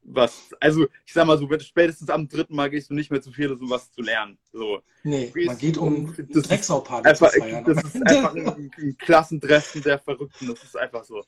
was. 0.05 0.51
Also, 0.61 0.87
ich 1.07 1.13
sag 1.13 1.27
mal 1.27 1.39
so, 1.39 1.49
spätestens 1.61 2.11
am 2.11 2.29
dritten 2.29 2.57
Mal 2.57 2.69
gehst 2.71 2.91
du 2.91 2.95
nicht 2.95 3.11
mehr 3.11 3.23
zu 3.23 3.31
vieles, 3.31 3.61
um 3.61 3.71
was 3.71 3.91
zu 3.93 4.03
lernen. 4.03 4.37
So. 4.53 4.81
Nee, 5.05 5.33
man 5.47 5.59
geht 5.59 5.79
um 5.79 6.09
das 6.17 6.19
ist 6.19 6.51
Drecksauparty 6.51 7.15
zu 7.15 7.25
Einfach, 7.25 7.39
feiern. 7.39 7.65
das 7.65 7.85
ist 7.85 8.07
einfach 8.07 8.35
ein, 8.35 8.71
ein 8.79 8.97
Klassentreffen 8.99 9.83
der 9.83 9.99
Verrückten. 10.01 10.49
Das 10.49 10.63
ist 10.63 10.77
einfach 10.77 11.05
so. 11.05 11.23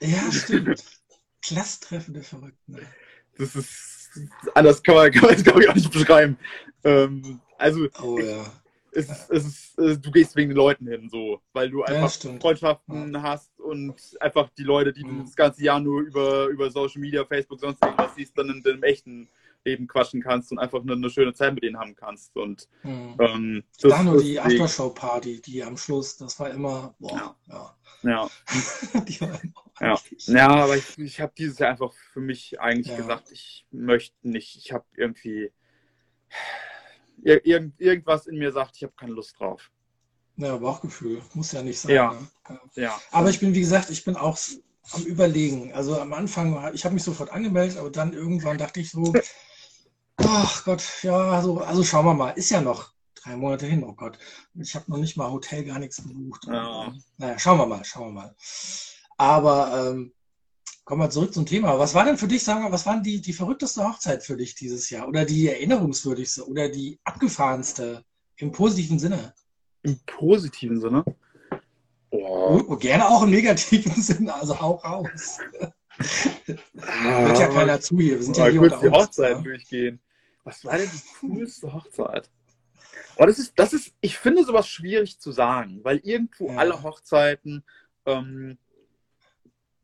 Ja, 0.00 0.30
stimmt. 0.32 0.84
Klasstreffen 1.42 2.14
der 2.14 2.24
Verrückten. 2.24 2.78
Das 3.38 3.54
ist 3.54 3.68
anders 4.54 4.82
kann 4.82 4.94
man, 4.94 5.10
kann 5.12 5.22
man 5.24 5.34
das 5.34 5.44
glaube 5.44 5.62
ich 5.62 5.68
auch 5.68 5.74
nicht 5.74 5.92
beschreiben. 5.92 6.38
Ähm, 6.84 7.40
also 7.58 7.86
Oh 8.02 8.18
ja. 8.18 8.44
es 8.92 9.10
ist, 9.10 9.30
es 9.30 9.44
ist, 9.46 9.78
äh, 9.78 9.98
du 9.98 10.10
gehst 10.10 10.34
wegen 10.36 10.50
den 10.50 10.56
Leuten 10.56 10.86
hin, 10.86 11.08
so, 11.10 11.40
weil 11.52 11.70
du 11.70 11.80
Ja, 11.80 11.86
einfach 11.88 12.10
stimmt. 12.10 12.40
Freundschaften 12.40 13.22
hast 13.22 13.60
und 13.60 13.94
einfach 14.20 14.48
die 14.56 14.62
Leute, 14.62 14.92
die 14.92 15.02
du 15.02 15.10
Mhm. 15.10 15.24
das 15.24 15.36
ganze 15.36 15.62
Jahr 15.62 15.80
nur 15.80 16.00
über, 16.00 16.46
über 16.46 16.70
Social 16.70 17.00
Media, 17.00 17.24
Facebook, 17.24 17.60
sonst 17.60 17.82
irgendwas 17.82 18.14
siehst, 18.14 18.36
dann 18.38 18.48
in 18.48 18.62
deinem 18.62 18.82
echten 18.82 19.28
Leben 19.64 19.86
quatschen 19.86 20.22
kannst 20.22 20.50
und 20.52 20.58
einfach 20.58 20.80
eine, 20.80 20.92
eine 20.92 21.10
schöne 21.10 21.34
Zeit 21.34 21.52
mit 21.54 21.62
denen 21.64 21.78
haben 21.78 21.94
kannst. 21.94 22.36
Und 22.36 22.68
Hm. 22.82 23.16
ähm, 23.18 23.64
Da 23.82 24.02
nur 24.02 24.22
die 24.22 24.40
Aftershow-Party, 24.40 25.42
die 25.42 25.62
am 25.62 25.76
Schluss, 25.76 26.16
das 26.16 26.38
war 26.40 26.50
immer, 26.50 26.94
boah, 26.98 27.36
ja. 27.48 27.76
Ja, 28.06 28.30
Die 29.08 29.18
Ja. 29.80 30.00
ja 30.26 30.48
aber 30.48 30.76
ich, 30.76 30.96
ich 30.98 31.20
habe 31.20 31.32
dieses 31.36 31.58
Jahr 31.58 31.70
einfach 31.70 31.92
für 32.12 32.20
mich 32.20 32.60
eigentlich 32.60 32.86
Ja. 32.86 32.96
gesagt, 32.96 33.32
ich 33.32 33.66
möchte 33.72 34.16
nicht, 34.22 34.56
ich 34.56 34.72
habe 34.72 34.84
irgendwie 34.96 35.52
ir 37.22 37.44
irgend, 37.44 37.80
irgendwas 37.80 38.26
in 38.26 38.38
mir 38.38 38.52
sagt, 38.52 38.76
ich 38.76 38.84
habe 38.84 38.94
keine 38.96 39.12
Lust 39.12 39.38
drauf. 39.40 39.70
Ja, 40.36 40.56
Bauchgefühl, 40.56 41.20
muss 41.34 41.52
ja 41.52 41.62
nicht 41.62 41.80
sein. 41.80 41.94
Ja. 41.94 42.12
Ne? 42.48 42.60
Ja. 42.74 43.00
Aber 43.10 43.30
ich 43.30 43.40
bin, 43.40 43.54
wie 43.54 43.60
gesagt, 43.60 43.90
ich 43.90 44.04
bin 44.04 44.16
auch 44.16 44.38
am 44.92 45.02
Überlegen. 45.04 45.72
Also 45.72 45.98
am 45.98 46.12
Anfang, 46.12 46.72
ich 46.74 46.84
habe 46.84 46.94
mich 46.94 47.02
sofort 47.02 47.30
angemeldet, 47.30 47.78
aber 47.78 47.90
dann 47.90 48.12
irgendwann 48.12 48.58
dachte 48.58 48.80
ich 48.80 48.90
so, 48.90 49.12
ach 50.18 50.64
Gott, 50.64 50.84
ja, 51.02 51.16
also, 51.16 51.58
also 51.58 51.82
schauen 51.82 52.04
wir 52.04 52.14
mal, 52.14 52.30
ist 52.30 52.50
ja 52.50 52.60
noch 52.60 52.95
drei 53.26 53.36
Monate 53.36 53.66
hin, 53.66 53.84
oh 53.84 53.92
Gott. 53.92 54.18
Ich 54.54 54.74
habe 54.74 54.90
noch 54.90 54.98
nicht 54.98 55.16
mal 55.16 55.30
Hotel, 55.30 55.64
gar 55.64 55.78
nichts 55.78 56.02
gebucht. 56.02 56.46
Ja. 56.46 56.92
Naja, 57.18 57.38
schauen 57.38 57.58
wir 57.58 57.66
mal, 57.66 57.84
schauen 57.84 58.08
wir 58.08 58.22
mal. 58.22 58.36
Aber 59.18 59.90
ähm, 59.90 60.12
kommen 60.84 61.02
wir 61.02 61.10
zurück 61.10 61.34
zum 61.34 61.46
Thema. 61.46 61.78
Was 61.78 61.94
war 61.94 62.04
denn 62.04 62.18
für 62.18 62.28
dich, 62.28 62.44
sagen 62.44 62.64
wir, 62.64 62.72
was 62.72 62.86
waren 62.86 63.02
die, 63.02 63.20
die 63.20 63.32
verrückteste 63.32 63.84
Hochzeit 63.84 64.22
für 64.22 64.36
dich 64.36 64.54
dieses 64.54 64.88
Jahr? 64.90 65.08
Oder 65.08 65.24
die 65.24 65.48
erinnerungswürdigste 65.48 66.48
oder 66.48 66.68
die 66.68 66.98
abgefahrenste 67.04 68.04
im 68.36 68.52
positiven 68.52 68.98
Sinne? 68.98 69.34
Im 69.82 69.98
positiven 70.06 70.80
Sinne. 70.80 71.04
Oh. 72.10 72.62
Oh, 72.68 72.76
gerne 72.76 73.08
auch 73.08 73.22
im 73.22 73.30
negativen 73.30 73.92
Sinne, 74.02 74.34
also 74.34 74.60
hau 74.60 74.74
raus. 74.76 75.38
Hört 76.74 77.38
ja 77.38 77.48
keiner 77.48 77.80
zu 77.80 77.98
hier. 77.98 78.16
Wir 78.16 78.22
sind 78.22 78.36
ja 78.36 78.46
hier 78.46 78.60
kurz 78.60 78.74
unter 78.74 78.88
die 78.88 78.94
Hochzeit 78.94 79.36
ja. 79.36 79.42
durchgehen. 79.42 80.00
Was 80.44 80.64
war 80.64 80.78
denn 80.78 80.88
die 80.92 81.26
coolste 81.26 81.72
Hochzeit? 81.72 82.30
Oh, 83.16 83.26
das 83.26 83.38
ist, 83.38 83.54
das 83.56 83.72
ist, 83.72 83.92
ich 84.00 84.18
finde 84.18 84.44
sowas 84.44 84.68
schwierig 84.68 85.18
zu 85.18 85.32
sagen, 85.32 85.80
weil 85.82 85.98
irgendwo 85.98 86.50
Ja. 86.50 86.56
alle 86.58 86.82
Hochzeiten 86.82 87.64
ähm, 88.04 88.58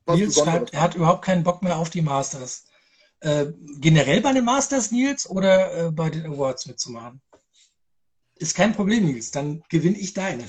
Nils 0.07 0.34
schreibt, 0.38 0.74
er 0.74 0.82
hat 0.82 0.94
überhaupt 0.94 1.24
keinen 1.24 1.42
Bock 1.42 1.62
mehr 1.62 1.78
auf 1.78 1.90
die 1.90 2.02
Masters. 2.02 2.66
Äh, 3.20 3.52
generell 3.78 4.20
bei 4.20 4.32
den 4.32 4.44
Masters, 4.44 4.90
Nils, 4.90 5.28
oder 5.30 5.86
äh, 5.86 5.90
bei 5.92 6.11
den 6.11 6.26
Awards 6.26 6.66
mitzumachen? 6.66 7.22
Ist 8.34 8.57
kein 8.57 8.74
Problem, 8.74 9.04
Nils. 9.04 9.30
Dann 9.30 9.62
gewinne 9.68 9.96
ich 9.98 10.12
deine. 10.12 10.48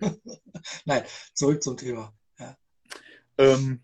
Nein, 0.84 1.04
zurück 1.34 1.62
zum 1.62 1.76
Thema. 1.76 2.12
Ähm, 3.38 3.82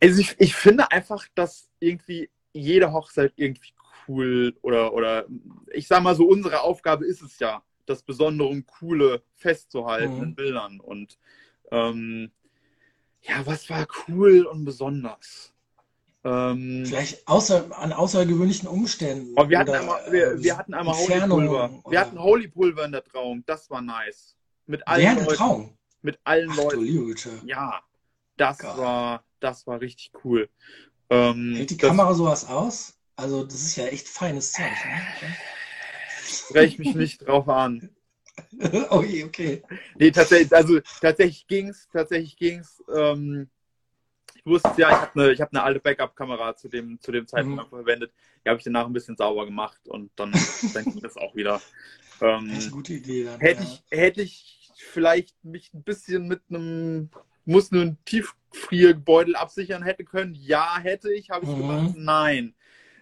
also 0.00 0.20
ich, 0.20 0.36
ich 0.38 0.54
finde 0.54 0.90
einfach, 0.90 1.26
dass 1.34 1.68
irgendwie 1.80 2.30
jede 2.52 2.92
Hochzeit 2.92 3.32
irgendwie 3.36 3.72
cool 4.06 4.56
oder, 4.62 4.92
oder 4.92 5.26
ich 5.72 5.88
sag 5.88 6.02
mal 6.02 6.14
so, 6.14 6.26
unsere 6.26 6.60
Aufgabe 6.60 7.06
ist 7.06 7.22
es 7.22 7.38
ja, 7.38 7.62
das 7.86 8.02
Besondere 8.02 8.48
und 8.48 8.66
Coole 8.66 9.22
festzuhalten 9.34 10.16
Mhm. 10.16 10.22
in 10.22 10.34
Bildern. 10.34 10.80
Und 10.80 11.18
ähm, 11.70 12.30
ja, 13.22 13.46
was 13.46 13.70
war 13.70 13.86
cool 14.08 14.44
und 14.46 14.64
besonders? 14.64 15.52
Ähm, 16.24 16.84
Vielleicht 16.86 17.26
außer, 17.28 17.66
an 17.78 17.92
außergewöhnlichen 17.92 18.66
Umständen. 18.68 19.34
Wir, 19.48 19.58
hatten 19.58 19.70
einmal, 19.74 20.10
wir, 20.10 20.42
wir 20.42 20.56
hatten 20.56 20.72
einmal 20.72 20.94
Holy 20.94 21.20
Pulver. 21.28 21.82
Wir 21.88 22.00
hatten 22.00 22.18
Holy 22.18 22.48
Pulver 22.48 22.84
in 22.86 22.92
der 22.92 23.04
Trauung. 23.04 23.42
Das 23.46 23.68
war 23.68 23.82
nice. 23.82 24.34
Mit 24.66 24.86
allen 24.88 25.02
Während 25.02 25.20
der 25.20 25.36
Trauung? 25.36 25.76
Mit 26.00 26.18
allen 26.24 26.50
Ach, 26.50 26.56
Leuten. 26.56 27.46
Ja, 27.46 27.82
das 28.36 28.62
war, 28.62 29.24
das 29.40 29.66
war 29.66 29.80
richtig 29.80 30.12
cool. 30.24 30.48
Ähm, 31.10 31.54
Hält 31.56 31.70
die 31.70 31.76
Kamera 31.76 32.14
sowas 32.14 32.48
aus? 32.48 32.94
Also, 33.16 33.44
das 33.44 33.54
ist 33.62 33.76
ja 33.76 33.86
echt 33.86 34.08
feines 34.08 34.52
Zeug. 34.52 34.64
Ne? 34.64 35.00
Spreche 36.34 36.82
mich 36.82 36.94
nicht 36.94 37.26
drauf 37.26 37.48
an. 37.48 37.90
okay, 38.90 39.24
okay. 39.24 39.62
Nee, 39.96 40.10
tatsächlich, 40.10 40.52
also 40.52 40.80
tatsächlich 41.00 41.46
ging's, 41.46 41.88
tatsächlich 41.92 42.36
ging's. 42.36 42.82
Ähm, 42.94 43.48
ich 44.34 44.44
wusste 44.44 44.72
ja, 44.76 44.88
ich 44.88 44.96
habe 44.96 45.22
eine, 45.22 45.34
hab 45.36 45.52
eine 45.52 45.62
alte 45.62 45.80
Backup-Kamera 45.80 46.56
zu 46.56 46.68
dem, 46.68 47.00
zu 47.00 47.12
dem 47.12 47.26
Zeitpunkt 47.26 47.64
mhm. 47.64 47.68
verwendet. 47.68 48.12
Die 48.44 48.48
habe 48.48 48.58
ich 48.58 48.64
danach 48.64 48.86
ein 48.86 48.92
bisschen 48.92 49.16
sauber 49.16 49.46
gemacht 49.46 49.88
und 49.88 50.10
dann, 50.16 50.32
dann 50.74 50.84
ging 50.84 51.00
das 51.00 51.16
auch 51.16 51.34
wieder. 51.34 51.60
Ähm, 52.20 52.48
das 52.48 52.58
ist 52.58 52.64
eine 52.64 52.72
gute 52.72 52.94
Idee. 52.94 53.24
Dann, 53.24 53.40
hätte, 53.40 53.62
ja. 53.62 53.68
ich, 53.68 53.98
hätte 53.98 54.22
ich 54.22 54.70
vielleicht 54.76 55.44
mich 55.44 55.72
ein 55.72 55.82
bisschen 55.82 56.26
mit 56.26 56.42
einem, 56.50 57.10
muss 57.44 57.70
nur 57.70 57.82
ein 57.82 57.98
Tiefgefrierbeutel 58.04 59.36
absichern 59.36 59.82
hätte 59.82 60.04
können? 60.04 60.34
Ja, 60.34 60.78
hätte 60.78 61.12
ich. 61.12 61.30
Habe 61.30 61.46
ich 61.46 61.52
mhm. 61.52 61.58
gemacht? 61.58 61.94
Nein. 61.96 62.54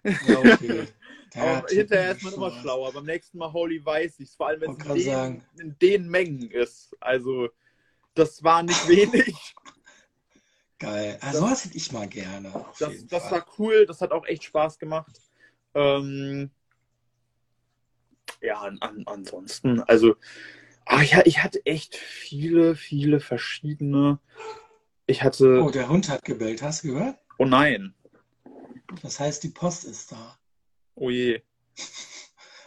Ja, 0.04 0.38
okay. 0.38 0.86
Aber 1.34 1.66
hinterher 1.68 2.12
ist 2.12 2.22
man 2.22 2.34
immer 2.34 2.50
schlauer. 2.60 2.92
Beim 2.92 3.06
nächsten 3.06 3.38
Mal 3.38 3.52
Holy 3.52 3.84
weiß 3.84 4.20
ich 4.20 4.30
vor 4.30 4.48
allem 4.48 4.60
wenn 4.60 4.70
es 4.72 4.84
in, 4.84 4.94
den, 4.94 5.42
in 5.58 5.78
den 5.80 6.08
Mengen 6.08 6.50
ist. 6.50 6.94
Also, 7.00 7.48
das 8.14 8.42
war 8.42 8.62
nicht 8.62 8.88
wenig. 8.88 9.34
Geil. 10.78 11.16
Also 11.20 11.38
das, 11.38 11.48
sowas 11.48 11.64
hätte 11.64 11.76
ich 11.76 11.92
mal 11.92 12.08
gerne. 12.08 12.52
Das, 12.78 13.06
das 13.06 13.30
war 13.30 13.46
cool, 13.58 13.86
das 13.86 14.00
hat 14.00 14.10
auch 14.10 14.26
echt 14.26 14.44
Spaß 14.44 14.78
gemacht. 14.80 15.20
Ähm, 15.74 16.50
ja, 18.40 18.60
an, 18.60 18.78
an, 18.80 19.04
ansonsten, 19.06 19.80
also, 19.82 20.16
ach 20.84 21.04
ja, 21.04 21.22
ich 21.24 21.42
hatte 21.42 21.64
echt 21.64 21.94
viele, 21.94 22.74
viele 22.74 23.20
verschiedene. 23.20 24.18
Ich 25.06 25.22
hatte. 25.22 25.62
Oh, 25.62 25.70
der 25.70 25.88
Hund 25.88 26.08
hat 26.08 26.24
gebellt, 26.24 26.62
hast 26.62 26.82
du 26.82 26.88
gehört? 26.88 27.16
Oh 27.38 27.44
nein. 27.44 27.94
Das 29.02 29.20
heißt, 29.20 29.42
die 29.44 29.50
Post 29.50 29.84
ist 29.84 30.10
da. 30.10 30.36
Oh 31.02 31.10
je. 31.10 31.42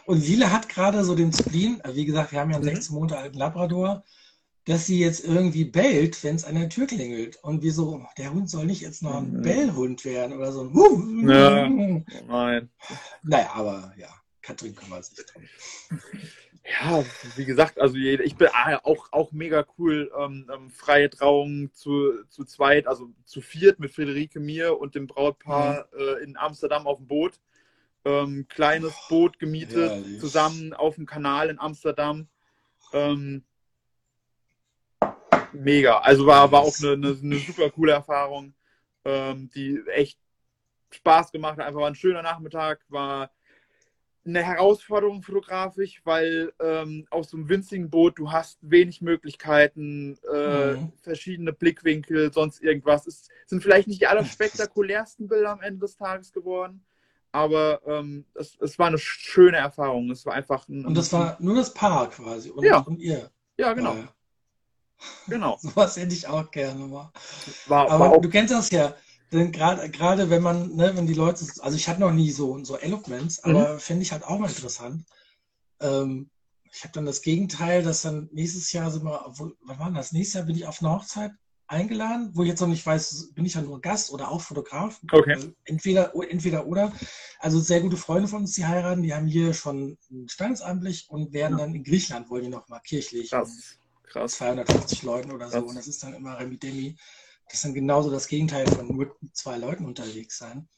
Und 0.04 0.26
Wiele 0.26 0.52
hat 0.52 0.68
gerade 0.68 1.04
so 1.04 1.14
den 1.14 1.32
Spleen, 1.32 1.80
also 1.82 1.96
wie 1.96 2.04
gesagt, 2.04 2.32
wir 2.32 2.40
haben 2.40 2.50
ja 2.50 2.56
einen 2.56 2.66
mhm. 2.66 2.74
16 2.74 2.94
Monate 2.94 3.18
alten 3.18 3.38
Labrador 3.38 4.04
dass 4.66 4.84
sie 4.84 4.98
jetzt 4.98 5.24
irgendwie 5.24 5.64
bellt, 5.64 6.22
wenn 6.24 6.34
es 6.34 6.44
an 6.44 6.56
der 6.56 6.68
Tür 6.68 6.86
klingelt. 6.86 7.36
Und 7.42 7.62
wieso, 7.62 8.04
der 8.18 8.32
Hund 8.32 8.50
soll 8.50 8.66
nicht 8.66 8.82
jetzt 8.82 9.00
noch 9.00 9.18
ein 9.18 9.32
mhm. 9.32 9.42
Bellhund 9.42 10.04
werden 10.04 10.36
oder 10.36 10.52
so. 10.52 10.68
Ja, 11.24 11.68
nein. 11.68 12.68
Naja, 13.22 13.50
aber 13.54 13.94
ja, 13.96 14.08
Katrin 14.42 14.74
kümmert 14.74 15.04
sich 15.04 15.24
drum. 15.24 15.44
Ja, 16.80 17.04
wie 17.36 17.44
gesagt, 17.44 17.78
also 17.78 17.94
ich 17.94 18.34
bin 18.34 18.48
ah, 18.52 18.80
auch, 18.82 19.06
auch 19.12 19.30
mega 19.30 19.64
cool. 19.78 20.10
Ähm, 20.18 20.50
ähm, 20.52 20.68
freie 20.68 21.08
Trauung 21.10 21.72
zu, 21.72 22.24
zu 22.28 22.44
zweit, 22.44 22.88
also 22.88 23.10
zu 23.24 23.40
viert 23.40 23.78
mit 23.78 23.92
Friederike, 23.92 24.40
mir 24.40 24.76
und 24.80 24.96
dem 24.96 25.06
Brautpaar 25.06 25.86
mhm. 25.92 26.00
äh, 26.00 26.24
in 26.24 26.36
Amsterdam 26.36 26.88
auf 26.88 26.98
dem 26.98 27.06
Boot. 27.06 27.38
Ähm, 28.06 28.46
kleines 28.48 28.94
Boot 29.08 29.40
gemietet, 29.40 30.06
ja, 30.06 30.20
zusammen 30.20 30.72
auf 30.72 30.94
dem 30.94 31.06
Kanal 31.06 31.50
in 31.50 31.58
Amsterdam. 31.58 32.28
Ähm, 32.92 33.42
mega. 35.52 35.98
Also 35.98 36.24
war, 36.24 36.52
war 36.52 36.60
auch 36.60 36.78
eine, 36.78 36.92
eine, 36.92 37.18
eine 37.20 37.38
super 37.40 37.68
coole 37.70 37.92
Erfahrung, 37.92 38.54
ähm, 39.04 39.50
die 39.56 39.82
echt 39.88 40.20
Spaß 40.92 41.32
gemacht 41.32 41.58
hat. 41.58 41.66
Einfach 41.66 41.80
war 41.80 41.88
ein 41.88 41.96
schöner 41.96 42.22
Nachmittag, 42.22 42.80
war 42.88 43.30
eine 44.24 44.42
Herausforderung 44.42 45.22
fotografisch, 45.22 46.00
weil 46.04 46.52
ähm, 46.60 47.06
auf 47.10 47.26
so 47.26 47.36
einem 47.36 47.48
winzigen 47.48 47.90
Boot 47.90 48.20
du 48.20 48.30
hast 48.30 48.58
wenig 48.60 49.00
Möglichkeiten, 49.00 50.16
äh, 50.32 50.74
mhm. 50.74 50.92
verschiedene 51.02 51.52
Blickwinkel, 51.52 52.32
sonst 52.32 52.62
irgendwas. 52.62 53.08
Es 53.08 53.28
sind 53.46 53.62
vielleicht 53.62 53.88
nicht 53.88 54.00
die 54.00 54.06
allerspektakulärsten 54.06 55.26
Bilder 55.28 55.50
am 55.50 55.60
Ende 55.60 55.80
des 55.80 55.96
Tages 55.96 56.32
geworden, 56.32 56.84
aber 57.36 57.82
ähm, 57.86 58.24
es, 58.34 58.56
es 58.60 58.78
war 58.78 58.86
eine 58.86 58.96
schöne 58.96 59.58
Erfahrung. 59.58 60.10
Es 60.10 60.24
war 60.24 60.32
einfach 60.32 60.66
ein, 60.68 60.86
Und 60.86 60.94
das 60.94 61.12
war 61.12 61.36
nur 61.38 61.54
das 61.54 61.74
Paar 61.74 62.08
quasi 62.08 62.48
und, 62.48 62.64
ja. 62.64 62.78
und 62.78 62.98
ihr. 62.98 63.30
Ja, 63.58 63.74
genau. 63.74 63.94
Äh, 63.94 64.04
Genau. 65.28 65.58
Sowas 65.60 65.96
hätte 65.98 66.14
ich 66.14 66.26
auch 66.26 66.50
gerne 66.50 66.86
mal. 66.86 67.12
War, 67.66 67.90
Aber 67.90 68.12
war 68.12 68.20
du 68.20 68.30
kennst 68.30 68.54
das 68.54 68.70
ja. 68.70 68.94
Denn 69.30 69.52
gerade 69.52 70.30
wenn 70.30 70.42
man, 70.42 70.74
ne, 70.76 70.96
wenn 70.96 71.06
die 71.06 71.12
Leute, 71.12 71.44
also 71.60 71.76
ich 71.76 71.86
hatte 71.88 72.00
noch 72.00 72.12
nie 72.12 72.30
so, 72.30 72.64
so 72.64 72.78
Eloquence, 72.78 73.44
mhm. 73.44 73.56
aber 73.56 73.78
finde 73.78 74.02
ich 74.02 74.12
halt 74.12 74.24
auch 74.24 74.38
mal 74.38 74.48
interessant. 74.48 75.04
Ähm, 75.80 76.30
ich 76.72 76.84
habe 76.84 76.94
dann 76.94 77.04
das 77.04 77.20
Gegenteil, 77.20 77.82
dass 77.82 78.02
dann 78.02 78.30
nächstes 78.32 78.72
Jahr 78.72 78.90
sind 78.90 79.04
wir, 79.04 79.26
obwohl, 79.26 79.54
wann 79.62 79.78
war 79.78 79.90
das? 79.90 80.12
Nächstes 80.12 80.34
Jahr 80.34 80.44
bin 80.44 80.56
ich 80.56 80.66
auf 80.66 80.80
eine 80.80 80.90
Hochzeit 80.90 81.32
eingeladen, 81.68 82.30
wo 82.34 82.42
ich 82.42 82.48
jetzt 82.48 82.60
noch 82.60 82.68
nicht 82.68 82.84
weiß, 82.84 83.32
bin 83.34 83.44
ich 83.44 83.54
ja 83.54 83.62
nur 83.62 83.80
Gast 83.80 84.10
oder 84.10 84.30
auch 84.30 84.40
Fotograf. 84.40 85.00
Okay. 85.10 85.34
Also 85.34 85.52
entweder, 85.64 86.12
entweder 86.28 86.66
oder. 86.66 86.92
Also 87.38 87.60
sehr 87.60 87.80
gute 87.80 87.96
Freunde 87.96 88.28
von 88.28 88.42
uns, 88.42 88.52
die 88.52 88.66
heiraten, 88.66 89.02
die 89.02 89.14
haben 89.14 89.26
hier 89.26 89.52
schon 89.54 89.98
standesamtlich 90.26 91.06
und 91.08 91.32
werden 91.32 91.58
ja. 91.58 91.64
dann 91.64 91.74
in 91.74 91.84
Griechenland, 91.84 92.30
wollen 92.30 92.44
die 92.44 92.50
noch 92.50 92.68
mal 92.68 92.80
kirchlich. 92.80 93.30
Krass. 93.30 93.78
Krass. 94.04 94.32
250 94.32 95.02
Leuten 95.02 95.32
oder 95.32 95.46
so. 95.48 95.58
Krass. 95.58 95.68
Und 95.68 95.76
das 95.76 95.88
ist 95.88 96.02
dann 96.02 96.14
immer 96.14 96.38
Remi 96.38 96.58
Demi. 96.58 96.96
Das 97.46 97.54
ist 97.54 97.64
dann 97.64 97.74
genauso 97.74 98.10
das 98.10 98.26
Gegenteil 98.26 98.66
von 98.66 98.88
nur 98.88 99.16
zwei 99.32 99.56
Leuten 99.56 99.84
unterwegs 99.84 100.38
sein. 100.38 100.68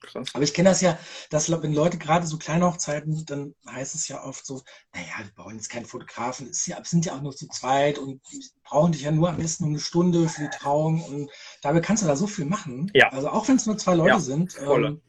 Krass. 0.00 0.28
Aber 0.32 0.44
ich 0.44 0.54
kenne 0.54 0.68
das 0.68 0.80
ja, 0.80 0.98
dass 1.30 1.50
wenn 1.50 1.72
Leute 1.72 1.98
gerade 1.98 2.26
so 2.26 2.38
kleine 2.38 2.66
Hochzeiten, 2.66 3.24
dann 3.26 3.54
heißt 3.68 3.94
es 3.94 4.08
ja 4.08 4.22
oft 4.22 4.46
so, 4.46 4.62
naja, 4.94 5.06
wir 5.18 5.34
brauchen 5.34 5.56
jetzt 5.56 5.70
keinen 5.70 5.86
Fotografen, 5.86 6.48
es 6.48 6.64
sind 6.64 7.04
ja 7.04 7.14
auch 7.14 7.22
nur 7.22 7.34
zu 7.34 7.48
zweit 7.48 7.98
und 7.98 8.20
brauchen 8.64 8.92
dich 8.92 9.02
ja 9.02 9.10
nur 9.10 9.28
am 9.28 9.38
besten 9.38 9.64
eine 9.64 9.80
Stunde 9.80 10.28
für 10.28 10.42
die 10.42 10.56
Trauung 10.56 11.02
und 11.02 11.30
dabei 11.62 11.80
kannst 11.80 12.02
du 12.02 12.06
da 12.06 12.16
so 12.16 12.26
viel 12.26 12.44
machen. 12.44 12.90
Ja. 12.94 13.08
Also 13.10 13.28
auch 13.28 13.48
wenn 13.48 13.56
es 13.56 13.66
nur 13.66 13.76
zwei 13.78 13.94
Leute 13.94 14.10
ja, 14.10 14.20
sind. 14.20 14.56
Ähm, 14.60 15.00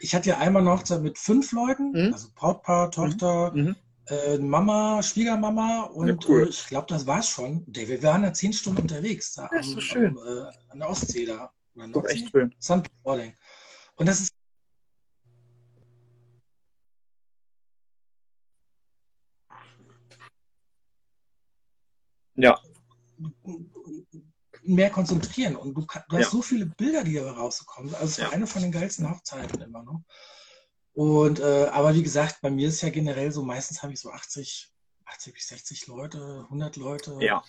ich 0.00 0.14
hatte 0.14 0.30
ja 0.30 0.38
einmal 0.38 0.66
Hochzeit 0.66 1.02
mit 1.02 1.18
fünf 1.18 1.52
Leuten, 1.52 1.92
mhm. 1.92 2.14
also 2.14 2.28
Brautpaar, 2.34 2.90
Tochter, 2.90 3.52
mhm. 3.52 3.62
mhm 3.62 3.76
äh, 4.10 4.38
Mama, 4.38 5.02
Schwiegermama 5.02 5.82
und 5.82 6.08
ja, 6.08 6.16
cool. 6.28 6.42
äh, 6.42 6.48
ich 6.48 6.66
glaube, 6.66 6.86
das 6.88 7.06
war's 7.06 7.28
schon. 7.28 7.64
Wir 7.66 8.02
waren 8.02 8.22
da 8.22 8.32
zehn 8.32 8.52
Stunden 8.52 8.82
unterwegs. 8.82 9.34
Da 9.34 9.48
das 9.52 9.66
ist 9.66 9.74
so 9.74 9.80
schön. 9.80 10.18
Am, 10.18 10.26
äh, 10.26 10.70
an 10.70 10.78
der 10.80 10.90
Ostsee 10.90 11.26
da. 11.26 11.52
Doch 11.92 12.04
echt 12.06 12.30
schön. 12.30 12.54
St. 12.60 12.90
Und 14.00 14.06
das 14.06 14.20
ist 14.20 14.34
Ja. 22.34 22.58
Mehr 24.62 24.88
konzentrieren 24.88 25.56
und 25.56 25.74
du, 25.74 25.82
du 25.82 26.16
hast 26.16 26.22
ja. 26.22 26.30
so 26.30 26.40
viele 26.40 26.64
Bilder, 26.64 27.04
die 27.04 27.12
da 27.12 27.30
rauskommen. 27.30 27.94
Also 27.94 28.06
es 28.06 28.18
war 28.20 28.28
ja. 28.28 28.32
eine 28.32 28.46
von 28.46 28.62
den 28.62 28.72
geilsten 28.72 29.10
Hochzeiten 29.10 29.60
immer 29.60 29.82
noch. 29.82 30.00
Und, 30.94 31.40
äh, 31.40 31.66
aber 31.70 31.94
wie 31.94 32.02
gesagt, 32.02 32.40
bei 32.40 32.50
mir 32.50 32.68
ist 32.68 32.80
ja 32.80 32.88
generell 32.88 33.30
so, 33.30 33.42
meistens 33.42 33.82
habe 33.82 33.92
ich 33.92 34.00
so 34.00 34.10
80, 34.10 34.72
80 35.04 35.34
bis 35.34 35.48
60 35.48 35.86
Leute, 35.88 36.44
100 36.44 36.76
Leute. 36.76 37.18
Ja. 37.20 37.44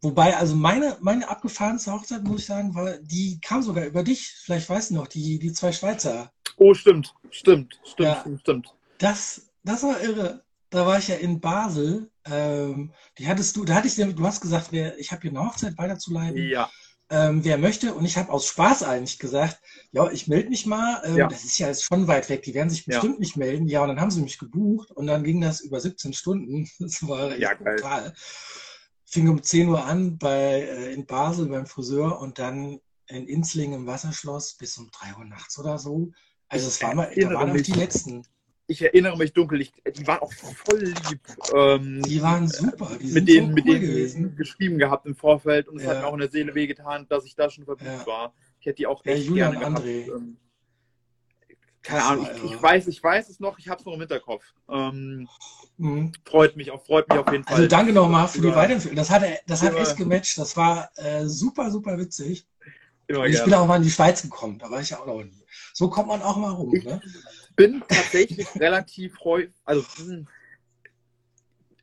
Wobei, 0.00 0.36
also 0.36 0.54
meine, 0.54 0.96
meine 1.00 1.28
abgefahrenste 1.28 1.92
Hochzeit, 1.92 2.22
muss 2.22 2.40
ich 2.40 2.46
sagen, 2.46 2.74
war, 2.74 2.98
die 2.98 3.40
kam 3.40 3.62
sogar 3.62 3.84
über 3.84 4.02
dich. 4.02 4.32
Vielleicht 4.44 4.68
weißt 4.68 4.90
du 4.90 4.94
noch, 4.94 5.08
die, 5.08 5.38
die 5.38 5.52
zwei 5.52 5.72
Schweizer. 5.72 6.32
Oh, 6.56 6.74
stimmt, 6.74 7.14
stimmt, 7.30 7.80
stimmt, 7.84 8.08
ja, 8.08 8.20
stimmt, 8.20 8.40
stimmt. 8.40 8.74
Das, 8.98 9.50
das 9.64 9.82
war 9.82 10.00
irre. 10.00 10.44
Da 10.70 10.86
war 10.86 10.98
ich 10.98 11.08
ja 11.08 11.16
in 11.16 11.40
Basel. 11.40 12.10
Ähm, 12.26 12.92
die 13.18 13.26
hattest 13.26 13.56
du, 13.56 13.64
da 13.64 13.74
hatte 13.74 13.88
ich, 13.88 13.94
du 13.96 14.26
hast 14.26 14.40
gesagt, 14.40 14.72
ich 14.72 15.10
habe 15.10 15.22
hier 15.22 15.30
eine 15.30 15.46
Hochzeit 15.46 15.78
weiterzuleiten. 15.78 16.48
Ja 16.48 16.68
ähm, 17.10 17.44
wer 17.44 17.58
möchte. 17.58 17.94
Und 17.94 18.04
ich 18.04 18.16
habe 18.16 18.30
aus 18.30 18.46
Spaß 18.46 18.82
eigentlich 18.82 19.18
gesagt, 19.18 19.60
ja, 19.92 20.10
ich 20.10 20.28
melde 20.28 20.50
mich 20.50 20.66
mal. 20.66 21.02
Ähm, 21.04 21.16
ja. 21.16 21.26
Das 21.28 21.44
ist 21.44 21.58
ja 21.58 21.68
jetzt 21.68 21.84
schon 21.84 22.06
weit 22.06 22.28
weg. 22.28 22.42
Die 22.42 22.54
werden 22.54 22.70
sich 22.70 22.84
bestimmt 22.84 23.14
ja. 23.14 23.20
nicht 23.20 23.36
melden. 23.36 23.68
Ja, 23.68 23.82
und 23.82 23.88
dann 23.88 24.00
haben 24.00 24.10
sie 24.10 24.20
mich 24.20 24.38
gebucht 24.38 24.90
und 24.90 25.06
dann 25.06 25.24
ging 25.24 25.40
das 25.40 25.60
über 25.60 25.80
17 25.80 26.12
Stunden. 26.12 26.68
Das 26.78 27.06
war 27.06 27.32
echt 27.32 27.40
ja, 27.40 27.54
brutal. 27.54 28.14
Fing 29.10 29.28
um 29.28 29.42
10 29.42 29.68
Uhr 29.68 29.84
an 29.84 30.18
bei, 30.18 30.62
äh, 30.62 30.92
in 30.92 31.06
Basel 31.06 31.46
beim 31.46 31.66
Friseur 31.66 32.20
und 32.20 32.38
dann 32.38 32.80
in 33.06 33.26
Inzling 33.26 33.72
im 33.72 33.86
Wasserschloss 33.86 34.54
bis 34.54 34.76
um 34.76 34.90
3 34.90 35.18
Uhr 35.18 35.24
nachts 35.24 35.58
oder 35.58 35.78
so. 35.78 36.12
Also 36.48 36.68
es 36.68 36.82
war 36.82 36.94
mal, 36.94 37.10
da 37.14 37.30
waren 37.30 37.50
auch 37.50 37.56
die 37.56 37.72
letzten 37.72 38.24
ich 38.70 38.82
erinnere 38.82 39.16
mich 39.16 39.32
dunkel, 39.32 39.62
ich, 39.62 39.72
die 39.96 40.06
waren 40.06 40.20
auch 40.20 40.32
voll 40.32 40.92
lieb. 41.08 41.20
Ähm, 41.54 42.02
die 42.02 42.20
waren 42.20 42.46
super, 42.48 42.90
die 43.00 43.06
mit 43.06 43.26
denen, 43.26 43.48
so 43.48 43.54
mit 43.54 43.66
denen 43.66 43.80
gewesen. 43.80 44.36
geschrieben 44.36 44.76
gehabt 44.76 45.06
im 45.06 45.16
Vorfeld 45.16 45.68
und 45.68 45.80
es 45.80 45.86
hat 45.86 46.02
mir 46.02 46.06
auch 46.06 46.12
in 46.12 46.20
der 46.20 46.30
Seele 46.30 46.54
wehgetan, 46.54 47.06
dass 47.08 47.24
ich 47.24 47.34
da 47.34 47.48
schon 47.48 47.64
verbucht 47.64 47.86
ja. 47.86 48.06
war. 48.06 48.34
Ich 48.60 48.66
hätte 48.66 48.76
die 48.76 48.86
auch 48.86 49.02
echt 49.06 49.26
Julian 49.26 49.58
gerne 49.58 49.78
André. 49.78 50.04
gehabt. 50.04 50.20
Ähm, 50.20 50.36
keine 51.88 52.04
Ahnung, 52.04 52.28
ich, 52.36 52.52
ich, 52.52 52.62
weiß, 52.62 52.86
ich 52.88 53.02
weiß 53.02 53.30
es 53.30 53.40
noch, 53.40 53.58
ich 53.58 53.68
habe 53.68 53.80
es 53.80 53.86
noch 53.86 53.94
im 53.94 54.00
Hinterkopf. 54.00 54.44
Ähm, 54.68 55.26
mhm. 55.78 56.12
Freut 56.24 56.54
mich 56.54 56.70
auch, 56.70 56.84
freut 56.84 57.08
mich 57.08 57.18
auf 57.18 57.32
jeden 57.32 57.44
also 57.44 57.54
Fall. 57.54 57.64
Also 57.64 57.68
danke 57.68 57.92
nochmal 57.94 58.28
für 58.28 58.42
die 58.42 58.54
Weiterempfehlung. 58.54 58.94
Das 58.96 59.08
hat, 59.08 59.22
das 59.46 59.62
hat 59.62 59.74
echt 59.74 59.96
gematcht, 59.96 60.36
das 60.36 60.54
war 60.54 60.90
äh, 60.96 61.24
super, 61.24 61.70
super 61.70 61.96
witzig. 61.96 62.46
Immer 63.06 63.24
ich 63.24 63.42
bin 63.42 63.54
auch 63.54 63.66
mal 63.66 63.76
in 63.76 63.84
die 63.84 63.90
Schweiz 63.90 64.20
gekommen, 64.20 64.58
da 64.58 64.70
war 64.70 64.82
ich 64.82 64.90
ja 64.90 64.98
auch 64.98 65.06
noch 65.06 65.22
nie. 65.22 65.42
So 65.72 65.88
kommt 65.88 66.08
man 66.08 66.20
auch 66.20 66.36
mal 66.36 66.50
rum. 66.50 66.74
Ich 66.74 66.84
ne? 66.84 67.00
bin 67.56 67.82
tatsächlich 67.88 68.46
relativ 68.60 69.18
häufig, 69.24 69.54
also 69.64 69.82
hm, 69.96 70.28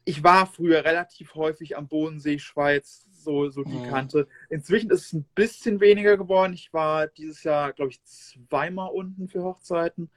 ich 0.03 0.23
war 0.23 0.45
früher 0.45 0.85
relativ 0.85 1.33
häufig 1.33 1.75
am 1.75 1.87
Bodensee, 1.87 2.37
Schweiz, 2.37 3.07
so, 3.25 3.49
so 3.49 3.63
die 3.63 3.77
mhm. 3.77 3.89
Kante. 3.89 4.27
Inzwischen 4.49 4.89
ist 4.89 5.07
es 5.07 5.13
ein 5.13 5.25
bisschen 5.35 5.81
weniger 5.81 6.15
geworden. 6.15 6.53
Ich 6.53 6.71
war 6.71 7.07
dieses 7.07 7.43
Jahr, 7.43 7.73
glaube 7.73 7.91
ich, 7.91 8.01
zweimal 8.03 8.91
unten 8.91 9.27
für 9.27 9.43
Hochzeiten 9.43 10.09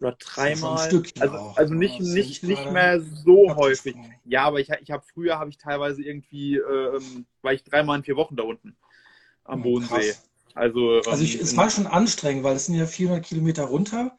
oder 0.00 0.16
dreimal. 0.18 0.90
Also, 1.20 1.52
also 1.54 1.74
nicht, 1.74 2.00
nicht, 2.00 2.42
nicht 2.42 2.72
mehr 2.72 3.00
so 3.00 3.54
häufig. 3.54 3.94
Ja, 4.24 4.44
aber 4.44 4.58
ich, 4.58 4.70
ich 4.80 4.90
habe 4.90 5.04
früher 5.12 5.38
habe 5.38 5.50
ich 5.50 5.58
teilweise 5.58 6.02
irgendwie, 6.02 6.56
ähm, 6.56 7.26
war 7.42 7.52
ich 7.52 7.62
dreimal 7.62 7.98
in 7.98 8.04
vier 8.04 8.16
Wochen 8.16 8.34
da 8.34 8.42
unten 8.42 8.76
am 9.44 9.62
Bodensee. 9.62 9.94
Krass. 9.94 10.30
Also, 10.54 11.00
also 11.06 11.22
ich, 11.22 11.36
ähm, 11.36 11.42
es 11.42 11.56
war 11.56 11.70
schon 11.70 11.86
anstrengend, 11.86 12.44
weil 12.44 12.56
es 12.56 12.66
sind 12.66 12.76
ja 12.76 12.86
400 12.86 13.24
Kilometer 13.24 13.64
runter. 13.64 14.16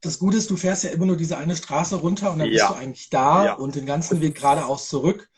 Das 0.00 0.18
Gute 0.18 0.36
ist, 0.36 0.50
du 0.50 0.56
fährst 0.56 0.84
ja 0.84 0.90
immer 0.90 1.06
nur 1.06 1.16
diese 1.16 1.38
eine 1.38 1.56
Straße 1.56 1.96
runter 1.96 2.32
und 2.32 2.38
dann 2.38 2.48
ja. 2.48 2.68
bist 2.68 2.70
du 2.70 2.82
eigentlich 2.82 3.10
da 3.10 3.44
ja. 3.44 3.52
und 3.54 3.74
den 3.74 3.86
ganzen 3.86 4.20
Weg 4.20 4.36
geradeaus 4.36 4.88
zurück. 4.88 5.28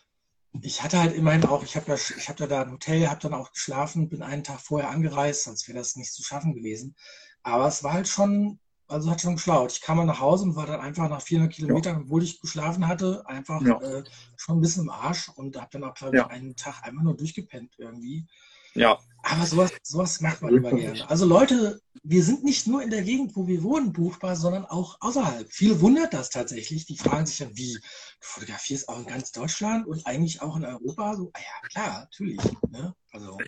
Ich 0.63 0.83
hatte 0.83 0.99
halt 0.99 1.15
immerhin 1.15 1.45
auch, 1.45 1.63
ich 1.63 1.77
habe 1.77 1.87
ja, 1.89 1.95
ich 1.95 2.29
habe 2.29 2.47
da 2.47 2.63
ein 2.63 2.73
Hotel, 2.73 3.09
habe 3.09 3.21
dann 3.21 3.35
auch 3.35 3.53
geschlafen, 3.53 4.09
bin 4.09 4.23
einen 4.23 4.45
Tag 4.45 4.61
vorher 4.61 4.91
angereist, 4.91 5.45
sonst 5.45 5.69
wäre 5.69 5.79
das 5.79 5.97
nicht 5.97 6.13
zu 6.13 6.23
schaffen 6.23 6.55
gewesen. 6.55 6.97
Aber 7.43 7.67
es 7.69 7.83
war 7.85 7.93
halt 7.93 8.09
schon 8.09 8.59
also 8.91 9.11
hat 9.11 9.21
schon 9.21 9.37
geschlaut. 9.37 9.73
Ich 9.73 9.81
kam 9.81 9.99
mal 9.99 10.05
nach 10.05 10.21
Hause 10.21 10.45
und 10.45 10.57
war 10.57 10.67
dann 10.67 10.81
einfach 10.81 11.09
nach 11.09 11.23
400 11.23 11.53
Kilometern, 11.53 11.97
ja. 11.97 12.03
obwohl 12.03 12.23
ich 12.23 12.41
geschlafen 12.41 12.89
hatte, 12.89 13.23
einfach 13.27 13.63
ja. 13.63 13.81
äh, 13.81 14.05
schon 14.37 14.59
ein 14.59 14.61
bisschen 14.61 14.85
im 14.85 14.91
Arsch 14.91 15.29
und 15.29 15.57
habe 15.57 15.69
dann 15.71 15.85
auch, 15.85 15.95
glaube 15.95 16.17
ich, 16.17 16.23
ja. 16.23 16.29
einen 16.29 16.57
Tag 16.57 16.83
einfach 16.83 17.03
nur 17.03 17.17
durchgepennt 17.17 17.75
irgendwie. 17.79 18.27
Ja. 18.75 18.99
Aber 19.23 19.45
sowas, 19.45 19.73
sowas 19.83 20.21
macht 20.21 20.41
man 20.43 20.55
immer 20.55 20.73
gerne. 20.73 21.09
Also 21.11 21.27
Leute, 21.27 21.81
wir 22.03 22.23
sind 22.23 22.43
nicht 22.43 22.67
nur 22.67 22.83
in 22.83 22.91
der 22.91 23.03
Gegend, 23.03 23.37
wo 23.37 23.47
wir 23.47 23.63
wohnen, 23.63 23.93
buchbar, 23.93 24.35
sondern 24.35 24.65
auch 24.65 24.97
außerhalb. 25.01 25.47
Viele 25.51 25.81
wundert 25.81 26.15
das 26.15 26.31
tatsächlich. 26.31 26.87
Die 26.87 26.97
fragen 26.97 27.27
sich 27.27 27.39
dann, 27.39 27.57
wie, 27.57 27.75
du 27.75 27.81
fotografierst 28.21 28.89
auch 28.89 28.99
in 28.99 29.07
ganz 29.07 29.33
Deutschland 29.33 29.87
und 29.87 30.07
eigentlich 30.07 30.41
auch 30.41 30.57
in 30.57 30.65
Europa? 30.65 31.17
So, 31.17 31.31
ah 31.35 31.39
ja, 31.39 31.69
klar, 31.69 32.01
natürlich. 32.01 32.41
Ne? 32.71 32.95
Also, 33.13 33.39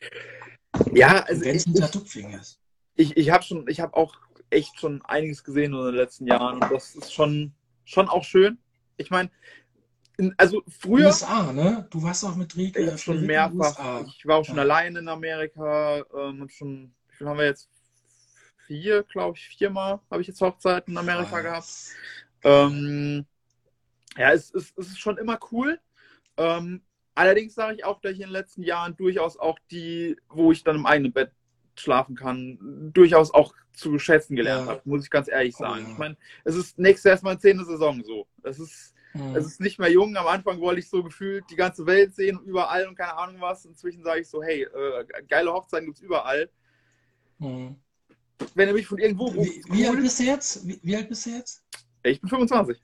ja, 0.92 1.22
also 1.22 1.42
wenn 1.42 1.56
es 1.56 1.66
ein 1.66 1.90
Tupfing 1.90 2.32
ist. 2.34 2.60
Ich, 2.94 3.16
ich 3.16 3.30
habe 3.30 3.42
schon, 3.42 3.66
ich 3.68 3.80
habe 3.80 3.96
auch 3.96 4.14
echt 4.50 4.78
schon 4.78 5.00
einiges 5.02 5.42
gesehen 5.42 5.72
in 5.72 5.84
den 5.84 5.94
letzten 5.94 6.26
Jahren 6.26 6.62
und 6.62 6.70
das 6.70 6.94
ist 6.94 7.14
schon, 7.14 7.54
schon 7.84 8.08
auch 8.08 8.24
schön. 8.24 8.58
Ich 8.98 9.10
meine, 9.10 9.30
also 10.36 10.62
früher. 10.80 11.06
USA, 11.06 11.52
ne? 11.52 11.86
Du 11.90 12.02
warst 12.02 12.24
auch 12.24 12.36
mit 12.36 12.56
Rieke. 12.56 12.80
Ich 12.80 13.02
schon 13.02 13.24
mehrfach. 13.26 14.04
Ich 14.06 14.26
war 14.26 14.38
auch 14.38 14.44
schon 14.44 14.56
ja. 14.56 14.62
allein 14.62 14.96
in 14.96 15.08
Amerika. 15.08 16.04
Ähm, 16.14 16.48
schon, 16.48 16.94
wie 17.08 17.16
viel 17.16 17.28
haben 17.28 17.38
wir 17.38 17.46
jetzt? 17.46 17.68
Vier, 18.66 19.02
glaube 19.02 19.36
ich, 19.36 19.48
viermal 19.48 20.00
habe 20.10 20.22
ich 20.22 20.28
jetzt 20.28 20.40
Hochzeiten 20.40 20.94
in 20.94 20.98
Amerika 20.98 21.36
Was? 21.36 21.42
gehabt. 21.42 22.72
Ähm, 22.72 23.26
ja, 24.16 24.32
es, 24.32 24.52
es, 24.54 24.72
es 24.76 24.88
ist 24.88 25.00
schon 25.00 25.18
immer 25.18 25.38
cool. 25.50 25.78
Ähm, 26.36 26.82
allerdings 27.14 27.54
sage 27.54 27.76
ich 27.76 27.84
auch, 27.84 28.00
dass 28.00 28.12
ich 28.12 28.20
in 28.20 28.26
den 28.26 28.32
letzten 28.32 28.62
Jahren 28.62 28.96
durchaus 28.96 29.36
auch 29.36 29.58
die, 29.70 30.16
wo 30.28 30.52
ich 30.52 30.64
dann 30.64 30.76
im 30.76 30.86
eigenen 30.86 31.12
Bett 31.12 31.32
schlafen 31.76 32.14
kann, 32.14 32.90
durchaus 32.92 33.32
auch 33.32 33.54
zu 33.72 33.98
schätzen 33.98 34.36
gelernt 34.36 34.66
ja. 34.66 34.72
habe, 34.72 34.82
muss 34.84 35.04
ich 35.04 35.10
ganz 35.10 35.28
ehrlich 35.28 35.54
oh, 35.56 35.62
sagen. 35.62 35.82
Oh, 35.84 35.86
ja. 35.86 35.92
Ich 35.92 35.98
meine, 35.98 36.16
es 36.44 36.54
ist 36.56 36.78
nächstes 36.78 37.04
Jahr 37.04 37.12
erstmal 37.12 37.38
zehnte 37.38 37.64
Saison 37.64 38.02
so. 38.04 38.26
Es 38.42 38.58
ist, 38.58 38.94
mhm. 39.14 39.36
es 39.36 39.46
ist 39.46 39.60
nicht 39.60 39.78
mehr 39.78 39.90
jung. 39.90 40.16
Am 40.16 40.26
Anfang 40.26 40.60
wollte 40.60 40.80
ich 40.80 40.88
so 40.88 41.02
gefühlt 41.02 41.44
die 41.50 41.56
ganze 41.56 41.86
Welt 41.86 42.14
sehen, 42.14 42.40
überall 42.44 42.86
und 42.86 42.96
keine 42.96 43.16
Ahnung 43.16 43.40
was. 43.40 43.64
Inzwischen 43.64 44.02
sage 44.02 44.20
ich 44.20 44.28
so, 44.28 44.42
hey, 44.42 44.62
äh, 44.62 45.04
geile 45.28 45.52
Hochzeiten 45.52 45.86
gibt 45.86 45.98
es 45.98 46.02
überall. 46.02 46.50
Mhm. 47.38 47.76
Wenn 48.54 48.68
ihr 48.68 48.74
mich 48.74 48.86
von 48.86 48.98
irgendwo 48.98 49.26
ruft. 49.26 49.50
Wie, 49.50 49.64
wie 49.70 49.86
alt 49.86 50.00
bist 50.00 50.18
du 50.18 50.24
jetzt? 50.24 50.66
Wie, 50.66 50.80
wie 50.82 50.96
alt 50.96 51.08
bist 51.08 51.26
du 51.26 51.30
jetzt? 51.30 51.62
Ich 52.02 52.20
bin 52.20 52.28
25. 52.28 52.80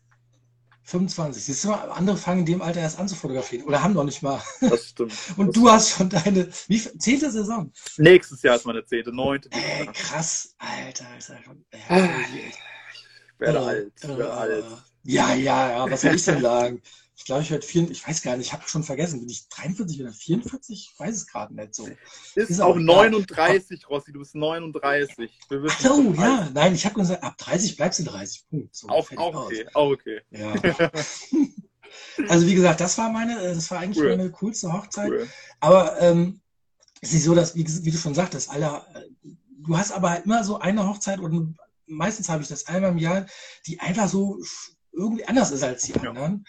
25. 0.88 1.44
Siehst 1.44 1.64
du 1.64 1.68
mal, 1.68 1.90
andere 1.90 2.16
fangen 2.16 2.40
in 2.40 2.46
dem 2.46 2.62
Alter 2.62 2.80
erst 2.80 2.98
an 2.98 3.08
zu 3.08 3.14
fotografieren 3.14 3.66
oder 3.66 3.82
haben 3.82 3.92
noch 3.92 4.04
nicht 4.04 4.22
mal. 4.22 4.40
Das 4.60 4.86
stimmt. 4.86 5.12
Und 5.36 5.48
das 5.48 5.54
du 5.54 5.70
hast 5.70 5.90
schon 5.90 6.08
deine 6.08 6.48
wie, 6.68 6.78
zehnte 6.78 7.30
Saison. 7.30 7.70
Nächstes 7.98 8.42
Jahr 8.42 8.56
ist 8.56 8.64
meine 8.64 8.84
zehnte, 8.84 9.12
neunte. 9.12 9.50
Ey, 9.52 9.86
krass, 9.92 10.54
Alter. 10.58 11.04
Alter. 11.12 11.40
Ja, 11.90 12.10
ich 12.30 13.40
werde 13.40 13.58
äh, 13.58 13.62
alt, 13.62 13.92
ich 13.96 14.08
werde 14.08 14.22
äh, 14.22 14.26
alt. 14.26 14.64
Ja, 15.08 15.34
ja, 15.34 15.70
ja, 15.70 15.90
was 15.90 16.02
soll 16.02 16.14
ich 16.14 16.24
denn 16.24 16.42
sagen? 16.42 16.82
Ich 17.16 17.24
glaube, 17.24 17.42
ich 17.42 17.50
werde 17.50 17.66
vier, 17.66 17.90
ich 17.90 18.06
weiß 18.06 18.22
gar 18.22 18.36
nicht, 18.36 18.46
ich 18.46 18.52
habe 18.52 18.68
schon 18.68 18.84
vergessen, 18.84 19.20
bin 19.20 19.28
ich 19.28 19.48
43 19.48 20.02
oder 20.02 20.12
44? 20.12 20.90
Ich 20.92 21.00
weiß 21.00 21.16
es 21.16 21.26
gerade 21.26 21.54
nicht 21.54 21.74
so. 21.74 21.88
Ist, 22.34 22.50
ist 22.50 22.60
auch 22.60 22.76
39, 22.76 23.26
klar. 23.80 23.90
Rossi, 23.90 24.12
du 24.12 24.18
bist 24.18 24.34
39. 24.34 25.30
Ach 25.50 25.80
so, 25.80 26.12
ja, 26.12 26.50
nein, 26.52 26.74
ich 26.74 26.84
habe 26.84 26.94
gesagt, 26.94 27.24
ab 27.24 27.38
30 27.38 27.76
bleibst 27.76 28.00
du 28.00 28.04
30, 28.04 28.48
Punkt. 28.50 28.76
So, 28.76 28.88
auch, 28.88 29.10
auch 29.16 29.46
okay, 29.46 29.66
auch 29.72 29.90
okay. 29.92 30.20
Ja. 30.30 30.54
also 32.28 32.46
wie 32.46 32.54
gesagt, 32.54 32.80
das 32.80 32.98
war 32.98 33.10
meine, 33.10 33.40
äh, 33.42 33.54
das 33.54 33.70
war 33.70 33.78
eigentlich 33.78 34.04
cool. 34.04 34.10
meine 34.10 34.30
coolste 34.30 34.70
Hochzeit. 34.72 35.10
Cool. 35.10 35.26
Aber 35.60 36.00
ähm, 36.00 36.40
es 37.00 37.14
ist 37.14 37.24
so, 37.24 37.34
dass, 37.34 37.54
wie, 37.56 37.66
wie 37.66 37.90
du 37.90 37.98
schon 37.98 38.14
sagtest, 38.14 38.50
alle, 38.50 38.82
äh, 38.94 39.30
du 39.58 39.76
hast 39.76 39.90
aber 39.90 40.22
immer 40.22 40.44
so 40.44 40.58
eine 40.58 40.86
Hochzeit 40.86 41.18
und 41.18 41.56
meistens 41.86 42.28
habe 42.28 42.42
ich 42.42 42.48
das 42.48 42.66
einmal 42.66 42.90
im 42.90 42.98
Jahr, 42.98 43.26
die 43.66 43.80
einfach 43.80 44.08
so 44.08 44.38
irgendwie 44.98 45.26
anders 45.26 45.50
ist 45.50 45.62
als 45.62 45.82
die 45.82 45.94
anderen. 45.94 46.46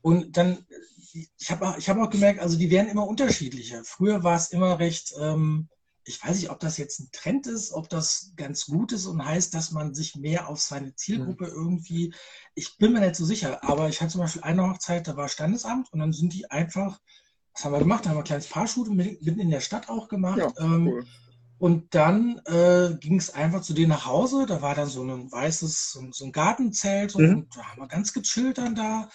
Und 0.00 0.36
dann, 0.36 0.64
ich 1.12 1.50
habe 1.50 1.74
ich 1.78 1.88
hab 1.88 1.98
auch 1.98 2.10
gemerkt, 2.10 2.40
also 2.40 2.56
die 2.56 2.70
werden 2.70 2.88
immer 2.88 3.06
unterschiedlicher. 3.06 3.82
Früher 3.84 4.22
war 4.22 4.36
es 4.36 4.50
immer 4.50 4.78
recht, 4.78 5.12
ähm, 5.20 5.68
ich 6.04 6.24
weiß 6.24 6.36
nicht, 6.36 6.50
ob 6.50 6.60
das 6.60 6.78
jetzt 6.78 7.00
ein 7.00 7.10
Trend 7.12 7.46
ist, 7.46 7.72
ob 7.72 7.90
das 7.90 8.32
ganz 8.36 8.66
gut 8.66 8.92
ist 8.92 9.06
und 9.06 9.22
heißt, 9.22 9.52
dass 9.52 9.72
man 9.72 9.94
sich 9.94 10.16
mehr 10.16 10.48
auf 10.48 10.60
seine 10.60 10.94
Zielgruppe 10.94 11.46
mhm. 11.46 11.52
irgendwie, 11.52 12.14
ich 12.54 12.78
bin 12.78 12.92
mir 12.92 13.00
nicht 13.00 13.16
so 13.16 13.26
sicher, 13.26 13.62
aber 13.62 13.88
ich 13.88 14.00
hatte 14.00 14.12
zum 14.12 14.22
Beispiel 14.22 14.42
eine 14.42 14.66
Hochzeit, 14.70 15.06
da 15.06 15.16
war 15.16 15.28
Standesamt 15.28 15.92
und 15.92 15.98
dann 15.98 16.14
sind 16.14 16.32
die 16.32 16.50
einfach, 16.50 16.98
was 17.52 17.64
haben 17.64 17.72
wir 17.72 17.80
gemacht? 17.80 18.04
Da 18.04 18.10
haben 18.10 18.16
wir 18.16 18.22
ein 18.22 18.24
kleines 18.24 18.46
Fahrschule 18.46 18.90
mitten 18.90 19.40
in 19.40 19.50
der 19.50 19.60
Stadt 19.60 19.88
auch 19.88 20.08
gemacht. 20.08 20.38
Ja, 20.38 20.52
ähm, 20.58 20.88
cool. 20.88 21.06
Und 21.58 21.94
dann 21.94 22.40
äh, 22.46 22.94
ging 23.00 23.18
es 23.18 23.30
einfach 23.30 23.62
zu 23.62 23.74
denen 23.74 23.88
nach 23.88 24.06
Hause. 24.06 24.46
Da 24.46 24.62
war 24.62 24.74
dann 24.74 24.88
so 24.88 25.02
ein 25.02 25.30
weißes, 25.30 25.98
so, 26.12 26.24
ein 26.24 26.32
Gartenzelt 26.32 27.14
und, 27.14 27.26
mhm. 27.26 27.36
und 27.36 27.56
da 27.56 27.64
haben 27.64 27.80
wir 27.80 27.88
ganz 27.88 28.12
gechillt 28.12 28.58
dann 28.58 28.74
da 28.74 29.08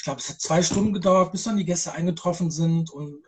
ich 0.00 0.04
glaube, 0.04 0.18
es 0.18 0.30
hat 0.30 0.40
zwei 0.40 0.62
Stunden 0.62 0.94
gedauert, 0.94 1.30
bis 1.30 1.42
dann 1.42 1.58
die 1.58 1.64
Gäste 1.66 1.92
eingetroffen 1.92 2.50
sind 2.50 2.88
und 2.90 3.22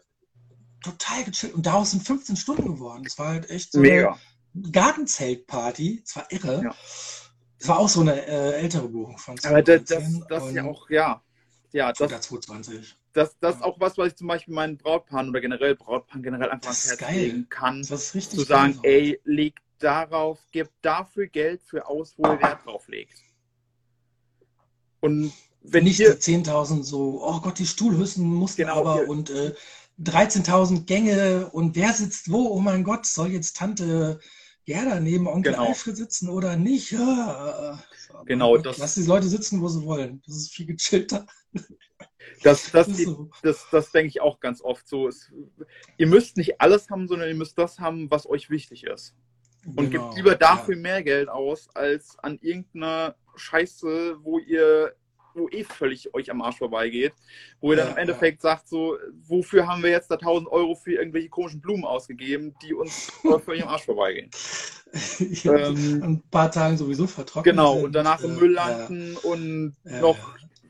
total 0.83 1.23
gechillt. 1.25 1.53
Und 1.53 1.67
daraus 1.67 1.91
sind 1.91 2.03
15 2.03 2.35
Stunden 2.35 2.65
geworden. 2.65 3.05
Das 3.05 3.19
war 3.19 3.29
halt 3.29 3.51
echt 3.51 3.73
so 3.73 3.81
Mega. 3.81 4.19
eine 4.55 4.73
Gartenzeltparty. 4.73 6.03
Es 6.03 6.17
war 6.17 6.33
irre. 6.33 6.63
Ja. 6.65 6.75
Es 7.59 7.69
war 7.69 7.79
auch 7.79 7.91
so 7.91 8.01
eine 8.01 8.27
äh, 8.27 8.53
ältere 8.55 8.89
Buchung 8.89 9.19
von 9.19 9.37
2010. 9.37 9.53
Aber 9.53 9.63
das, 9.63 10.29
das, 10.31 10.43
das 10.43 10.55
ja 10.55 10.65
auch, 10.65 10.89
ja. 10.89 11.23
Ja, 11.73 11.93
das, 11.93 11.99
2020. 11.99 12.97
Das, 13.13 13.39
das 13.41 13.57
ist 13.57 13.63
auch 13.63 13.79
was, 13.79 13.99
was 13.99 14.09
ich 14.09 14.17
zum 14.17 14.27
Beispiel 14.27 14.55
meinen 14.55 14.79
Brautpaaren 14.79 15.29
oder 15.29 15.41
generell 15.41 15.75
Brautpaaren 15.75 16.23
generell 16.23 16.51
einfach 16.51 16.71
ans 16.71 16.89
Herz 16.89 17.11
legen 17.13 17.49
kann. 17.49 17.81
Das 17.81 17.91
ist 17.91 18.15
richtig 18.15 18.39
zu 18.39 18.45
sagen, 18.47 18.75
geil. 18.83 18.83
ey, 18.85 19.21
leg 19.25 19.55
darauf, 19.79 20.39
gib 20.51 20.69
dafür 20.81 21.27
Geld 21.27 21.63
für 21.63 21.87
aus, 21.87 22.15
wo 22.17 22.27
ihr 22.27 22.41
Wert 22.41 22.65
drauf 22.65 22.89
legt. 22.89 23.19
Und 25.01 25.33
wenn 25.63 25.85
nicht 25.85 26.01
10.000 26.01 26.83
so, 26.83 27.21
oh 27.23 27.41
Gott, 27.41 27.59
die 27.59 27.67
Stuhlhüssen 27.67 28.25
mussten 28.25 28.63
genau, 28.63 28.81
aber 28.81 29.09
und 29.09 29.31
äh, 29.31 29.55
13.000 30.01 30.85
Gänge 30.85 31.51
und 31.53 31.77
wer 31.77 31.93
sitzt 31.93 32.31
wo? 32.31 32.49
Oh 32.49 32.61
mein 32.61 32.85
Gott, 32.85 33.07
soll 33.07 33.29
jetzt 33.29 33.57
Tante 33.57 34.21
Gerda 34.65 35.01
neben 35.01 35.27
Onkel 35.27 35.53
genau. 35.53 35.69
Alfred 35.69 35.97
sitzen 35.97 36.29
oder 36.29 36.57
nicht? 36.57 36.93
Ja, 36.93 37.75
äh, 37.75 38.25
genau, 38.27 38.57
das, 38.59 38.79
lass 38.79 38.95
die 38.95 39.03
Leute 39.03 39.29
sitzen, 39.29 39.61
wo 39.61 39.69
sie 39.69 39.85
wollen. 39.85 40.23
Das 40.27 40.37
ist 40.37 40.53
viel 40.53 40.67
gechillter. 40.67 41.27
Das, 42.43 42.71
das, 42.71 42.87
so. 42.89 43.31
das, 43.43 43.67
das, 43.71 43.93
denke 43.93 44.09
ich 44.09 44.21
auch 44.21 44.41
ganz 44.41 44.63
oft 44.63 44.89
so. 44.89 45.09
Es, 45.09 45.31
ihr 45.97 46.07
müsst 46.07 46.37
nicht 46.37 46.61
alles 46.61 46.91
haben, 46.91 47.09
sondern 47.09 47.29
ihr 47.29 47.35
müsst 47.35 47.59
das 47.59 47.79
haben, 47.79 48.11
was 48.11 48.29
euch 48.29 48.51
wichtig 48.51 48.85
ist. 48.85 49.15
Und 49.77 49.91
genau, 49.91 50.07
gebt 50.07 50.17
lieber 50.17 50.35
dafür 50.35 50.75
ja. 50.75 50.81
mehr 50.81 51.03
Geld 51.03 51.29
aus, 51.29 51.69
als 51.75 52.19
an 52.19 52.39
irgendeiner 52.43 53.15
Scheiße, 53.37 54.17
wo 54.23 54.39
ihr 54.39 54.95
wo 55.35 55.49
eh 55.49 55.65
völlig 55.65 56.13
euch 56.15 56.31
am 56.31 56.43
Arsch 56.43 56.59
vorbeigeht, 56.59 57.15
wo 57.61 57.73
ihr 57.73 57.79
dann 57.79 57.93
im 57.93 57.97
Endeffekt 57.97 58.43
sagt, 58.43 58.69
so, 58.69 58.97
wofür 59.27 59.67
haben 59.67 59.83
wir 59.83 59.91
jetzt 59.91 60.11
da 60.11 60.17
1000 60.17 60.51
Euro 60.51 60.75
für 60.75 60.93
irgendwelche 60.93 61.29
komischen 61.29 61.61
Blumen 61.61 61.85
ausgegeben, 61.85 62.55
die 62.63 62.75
uns 62.75 63.11
völlig 63.45 63.63
am 63.63 63.69
Arsch 63.69 63.85
vorbeigehen. 63.85 64.31
ähm, 65.45 66.03
ein 66.03 66.23
paar 66.31 66.51
Tagen 66.51 66.77
sowieso 66.77 67.07
vertrocknet 67.07 67.55
Genau, 67.55 67.77
sind. 67.77 67.85
und 67.87 67.93
danach 67.93 68.23
im 68.23 68.37
Müll 68.37 68.53
landen 68.53 69.15
ja. 69.15 69.31
und 69.31 69.77
ja. 69.85 70.01
noch 70.01 70.19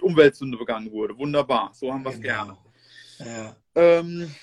Umweltsünde 0.02 0.58
begangen 0.58 0.90
wurde. 0.90 1.16
Wunderbar, 1.16 1.70
so 1.74 1.92
haben 1.92 2.04
wir 2.04 2.10
es 2.10 2.20
genau. 2.20 2.58
gerne. 3.18 3.56
Ähm, 3.74 4.34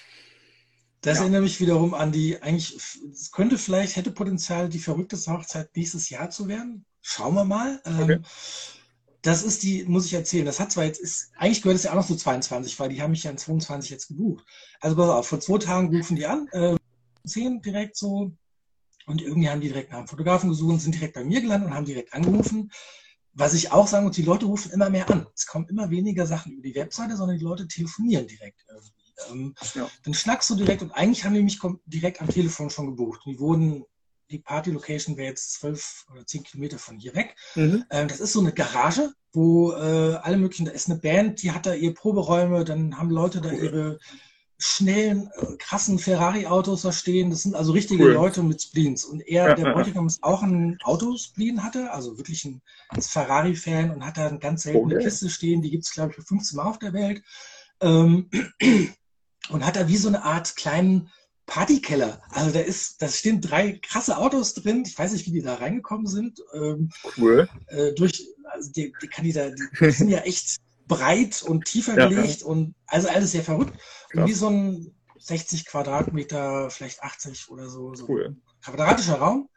das 1.01 1.17
ja. 1.17 1.23
erinnert 1.23 1.43
mich 1.43 1.59
wiederum 1.61 1.93
an 1.93 2.11
die, 2.11 2.41
eigentlich, 2.41 2.75
es 2.75 3.31
könnte 3.31 3.57
vielleicht, 3.57 3.95
hätte 3.95 4.11
Potenzial, 4.11 4.69
die 4.69 4.79
verrückteste 4.79 5.31
Hochzeit 5.31 5.75
nächstes 5.75 6.09
Jahr 6.09 6.29
zu 6.29 6.47
werden. 6.47 6.85
Schauen 7.01 7.35
wir 7.35 7.45
mal. 7.45 7.81
Ähm, 7.85 7.99
okay. 8.01 8.13
Ähm, 8.13 8.23
das 9.21 9.43
ist 9.43 9.63
die, 9.63 9.83
muss 9.83 10.05
ich 10.05 10.13
erzählen, 10.13 10.45
das 10.45 10.59
hat 10.59 10.71
zwar 10.71 10.85
jetzt, 10.85 10.99
ist, 10.99 11.31
eigentlich 11.35 11.61
gehört 11.61 11.75
es 11.75 11.83
ja 11.83 11.91
auch 11.91 11.95
noch 11.95 12.07
zu 12.07 12.15
22, 12.15 12.79
weil 12.79 12.89
die 12.89 13.01
haben 13.01 13.11
mich 13.11 13.23
ja 13.23 13.31
in 13.31 13.37
22 13.37 13.89
jetzt 13.91 14.07
gebucht. 14.07 14.45
Also 14.79 14.95
pass 14.95 15.09
auf, 15.09 15.27
vor 15.27 15.41
zwei 15.41 15.57
Tagen 15.57 15.93
rufen 15.93 16.15
die 16.15 16.25
an, 16.25 16.47
äh, 16.51 16.77
10 17.25 17.61
direkt 17.61 17.97
so, 17.97 18.31
Und 19.05 19.21
irgendwie 19.21 19.49
haben 19.49 19.59
die 19.59 19.67
direkt 19.67 19.91
nach 19.91 19.99
einem 19.99 20.07
Fotografen 20.07 20.49
gesucht, 20.49 20.81
sind 20.81 20.95
direkt 20.95 21.15
bei 21.15 21.23
mir 21.23 21.41
gelandet 21.41 21.69
und 21.69 21.75
haben 21.75 21.85
direkt 21.85 22.13
angerufen. 22.13 22.71
Was 23.39 23.53
ich 23.53 23.71
auch 23.71 23.87
sagen 23.87 24.05
muss, 24.05 24.17
die 24.17 24.23
Leute 24.23 24.45
rufen 24.45 24.69
immer 24.71 24.89
mehr 24.89 25.09
an. 25.09 25.25
Es 25.33 25.45
kommen 25.45 25.65
immer 25.69 25.89
weniger 25.89 26.27
Sachen 26.27 26.51
über 26.51 26.61
die 26.61 26.75
Webseite, 26.75 27.15
sondern 27.15 27.37
die 27.37 27.43
Leute 27.43 27.69
telefonieren 27.69 28.27
direkt 28.27 28.65
irgendwie. 28.67 28.91
Ähm, 29.31 29.55
ja. 29.75 29.89
Dann 30.03 30.13
schnackst 30.13 30.49
du 30.49 30.55
direkt 30.55 30.81
und 30.81 30.91
eigentlich 30.91 31.23
haben 31.23 31.33
die 31.33 31.41
mich 31.41 31.57
direkt 31.85 32.21
am 32.21 32.27
Telefon 32.27 32.69
schon 32.69 32.87
gebucht. 32.87 33.21
Die 33.25 33.39
wurden, 33.39 33.85
die 34.29 34.39
Party-Location 34.39 35.15
wäre 35.15 35.29
jetzt 35.29 35.53
zwölf 35.53 36.05
oder 36.11 36.25
zehn 36.25 36.43
Kilometer 36.43 36.77
von 36.77 36.99
hier 36.99 37.15
weg. 37.15 37.37
Mhm. 37.55 37.85
Ähm, 37.89 38.09
das 38.09 38.19
ist 38.19 38.33
so 38.33 38.41
eine 38.41 38.51
Garage, 38.51 39.13
wo 39.31 39.71
äh, 39.71 40.15
alle 40.21 40.35
möglichen, 40.35 40.65
da 40.65 40.73
ist 40.73 40.89
eine 40.89 40.99
Band, 40.99 41.41
die 41.41 41.53
hat 41.53 41.65
da 41.65 41.73
ihre 41.73 41.93
Proberäume, 41.93 42.65
dann 42.65 42.97
haben 42.97 43.09
Leute 43.09 43.39
da 43.39 43.51
ihre 43.51 43.99
schnellen, 44.61 45.31
äh, 45.35 45.55
krassen 45.57 45.97
Ferrari-Autos 45.99 46.81
da 46.81 46.91
stehen. 46.91 47.29
Das 47.29 47.43
sind 47.43 47.55
also 47.55 47.71
richtige 47.71 48.03
cool. 48.03 48.11
Leute 48.11 48.43
mit 48.43 48.61
Spleens. 48.61 49.05
Und 49.05 49.21
er, 49.21 49.55
der 49.55 49.71
Bräutigam, 49.71 50.05
ist 50.05 50.21
auch 50.21 50.43
ein 50.43 50.77
Autospleen 50.83 51.63
hatte, 51.63 51.91
also 51.91 52.17
wirklich 52.17 52.43
ein, 52.43 52.61
Ferrari-Fan 52.99 53.91
und 53.91 54.05
hat 54.05 54.17
da 54.17 54.27
eine 54.27 54.39
ganz 54.39 54.63
seltene 54.63 54.95
okay. 54.95 55.05
Kiste 55.05 55.29
stehen. 55.29 55.61
Die 55.61 55.71
gibt 55.71 55.85
es, 55.85 55.93
glaube 55.93 56.09
ich, 56.09 56.17
für 56.17 56.23
15 56.23 56.57
Mal 56.57 56.65
auf 56.65 56.77
der 56.77 56.91
Welt. 56.91 57.23
Ähm, 57.79 58.29
und 59.49 59.65
hat 59.65 59.77
da 59.77 59.87
wie 59.87 59.97
so 59.97 60.09
eine 60.09 60.23
Art 60.23 60.57
kleinen 60.57 61.09
Partykeller. 61.45 62.21
Also 62.29 62.51
da 62.51 62.59
ist, 62.59 63.01
da 63.01 63.07
stehen 63.07 63.39
drei 63.39 63.79
krasse 63.81 64.17
Autos 64.17 64.55
drin. 64.55 64.83
Ich 64.85 64.99
weiß 64.99 65.13
nicht, 65.13 65.25
wie 65.25 65.31
die 65.31 65.41
da 65.41 65.55
reingekommen 65.55 66.05
sind. 66.05 66.41
Ähm, 66.53 66.91
cool. 67.17 67.47
Äh, 67.67 67.93
durch, 67.93 68.27
also 68.51 68.71
die, 68.73 68.93
die, 69.01 69.07
kann 69.07 69.23
die, 69.23 69.31
da, 69.31 69.49
die 69.49 69.91
sind 69.91 70.09
ja 70.09 70.19
echt 70.19 70.57
breit 70.89 71.41
und 71.41 71.63
tiefer 71.63 71.97
ja, 71.97 72.09
gelegt 72.09 72.41
ja. 72.41 72.47
und 72.47 72.75
also 72.87 73.07
alles 73.07 73.31
sehr 73.31 73.43
verrückt. 73.43 73.77
Krass. 74.09 74.23
Und 74.23 74.27
wie 74.27 74.33
so 74.33 74.49
ein 74.49 74.95
60 75.19 75.65
Quadratmeter, 75.65 76.69
vielleicht 76.69 77.01
80 77.01 77.49
oder 77.49 77.69
so, 77.69 77.95
so 77.95 78.09
cool. 78.09 78.35
quadratischer 78.61 79.15
Raum. 79.15 79.47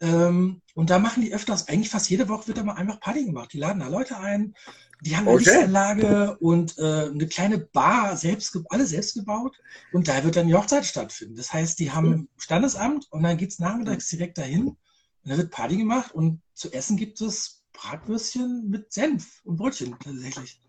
Ähm, 0.00 0.62
und 0.74 0.90
da 0.90 1.00
machen 1.00 1.22
die 1.22 1.34
öfters, 1.34 1.66
eigentlich 1.68 1.90
fast 1.90 2.08
jede 2.08 2.28
Woche 2.28 2.46
wird 2.48 2.58
da 2.58 2.62
mal 2.62 2.74
einfach 2.74 3.00
Party 3.00 3.24
gemacht. 3.24 3.52
Die 3.52 3.58
laden 3.58 3.80
da 3.80 3.88
Leute 3.88 4.16
ein, 4.18 4.54
die 5.00 5.16
haben 5.16 5.26
eine 5.26 5.36
okay. 5.36 5.50
Lichtanlage 5.50 6.36
und 6.38 6.78
äh, 6.78 7.06
eine 7.06 7.26
kleine 7.26 7.58
Bar, 7.58 8.16
selbst, 8.16 8.56
alle 8.68 8.86
selbst 8.86 9.14
gebaut. 9.14 9.56
Und 9.92 10.06
da 10.06 10.22
wird 10.22 10.36
dann 10.36 10.46
die 10.46 10.54
Hochzeit 10.54 10.86
stattfinden. 10.86 11.36
Das 11.36 11.52
heißt, 11.52 11.78
die 11.80 11.90
haben 11.90 12.28
Standesamt 12.36 13.06
und 13.10 13.24
dann 13.24 13.36
geht's 13.36 13.58
nachmittags 13.58 14.08
direkt 14.08 14.38
dahin 14.38 14.68
und 14.68 14.78
da 15.24 15.36
wird 15.36 15.50
Party 15.50 15.76
gemacht 15.76 16.14
und 16.14 16.42
zu 16.54 16.72
essen 16.72 16.96
gibt 16.96 17.20
es 17.20 17.57
Bratwürstchen 17.80 18.68
mit 18.68 18.92
Senf 18.92 19.40
und 19.44 19.56
Brötchen 19.56 19.96
tatsächlich. 20.02 20.60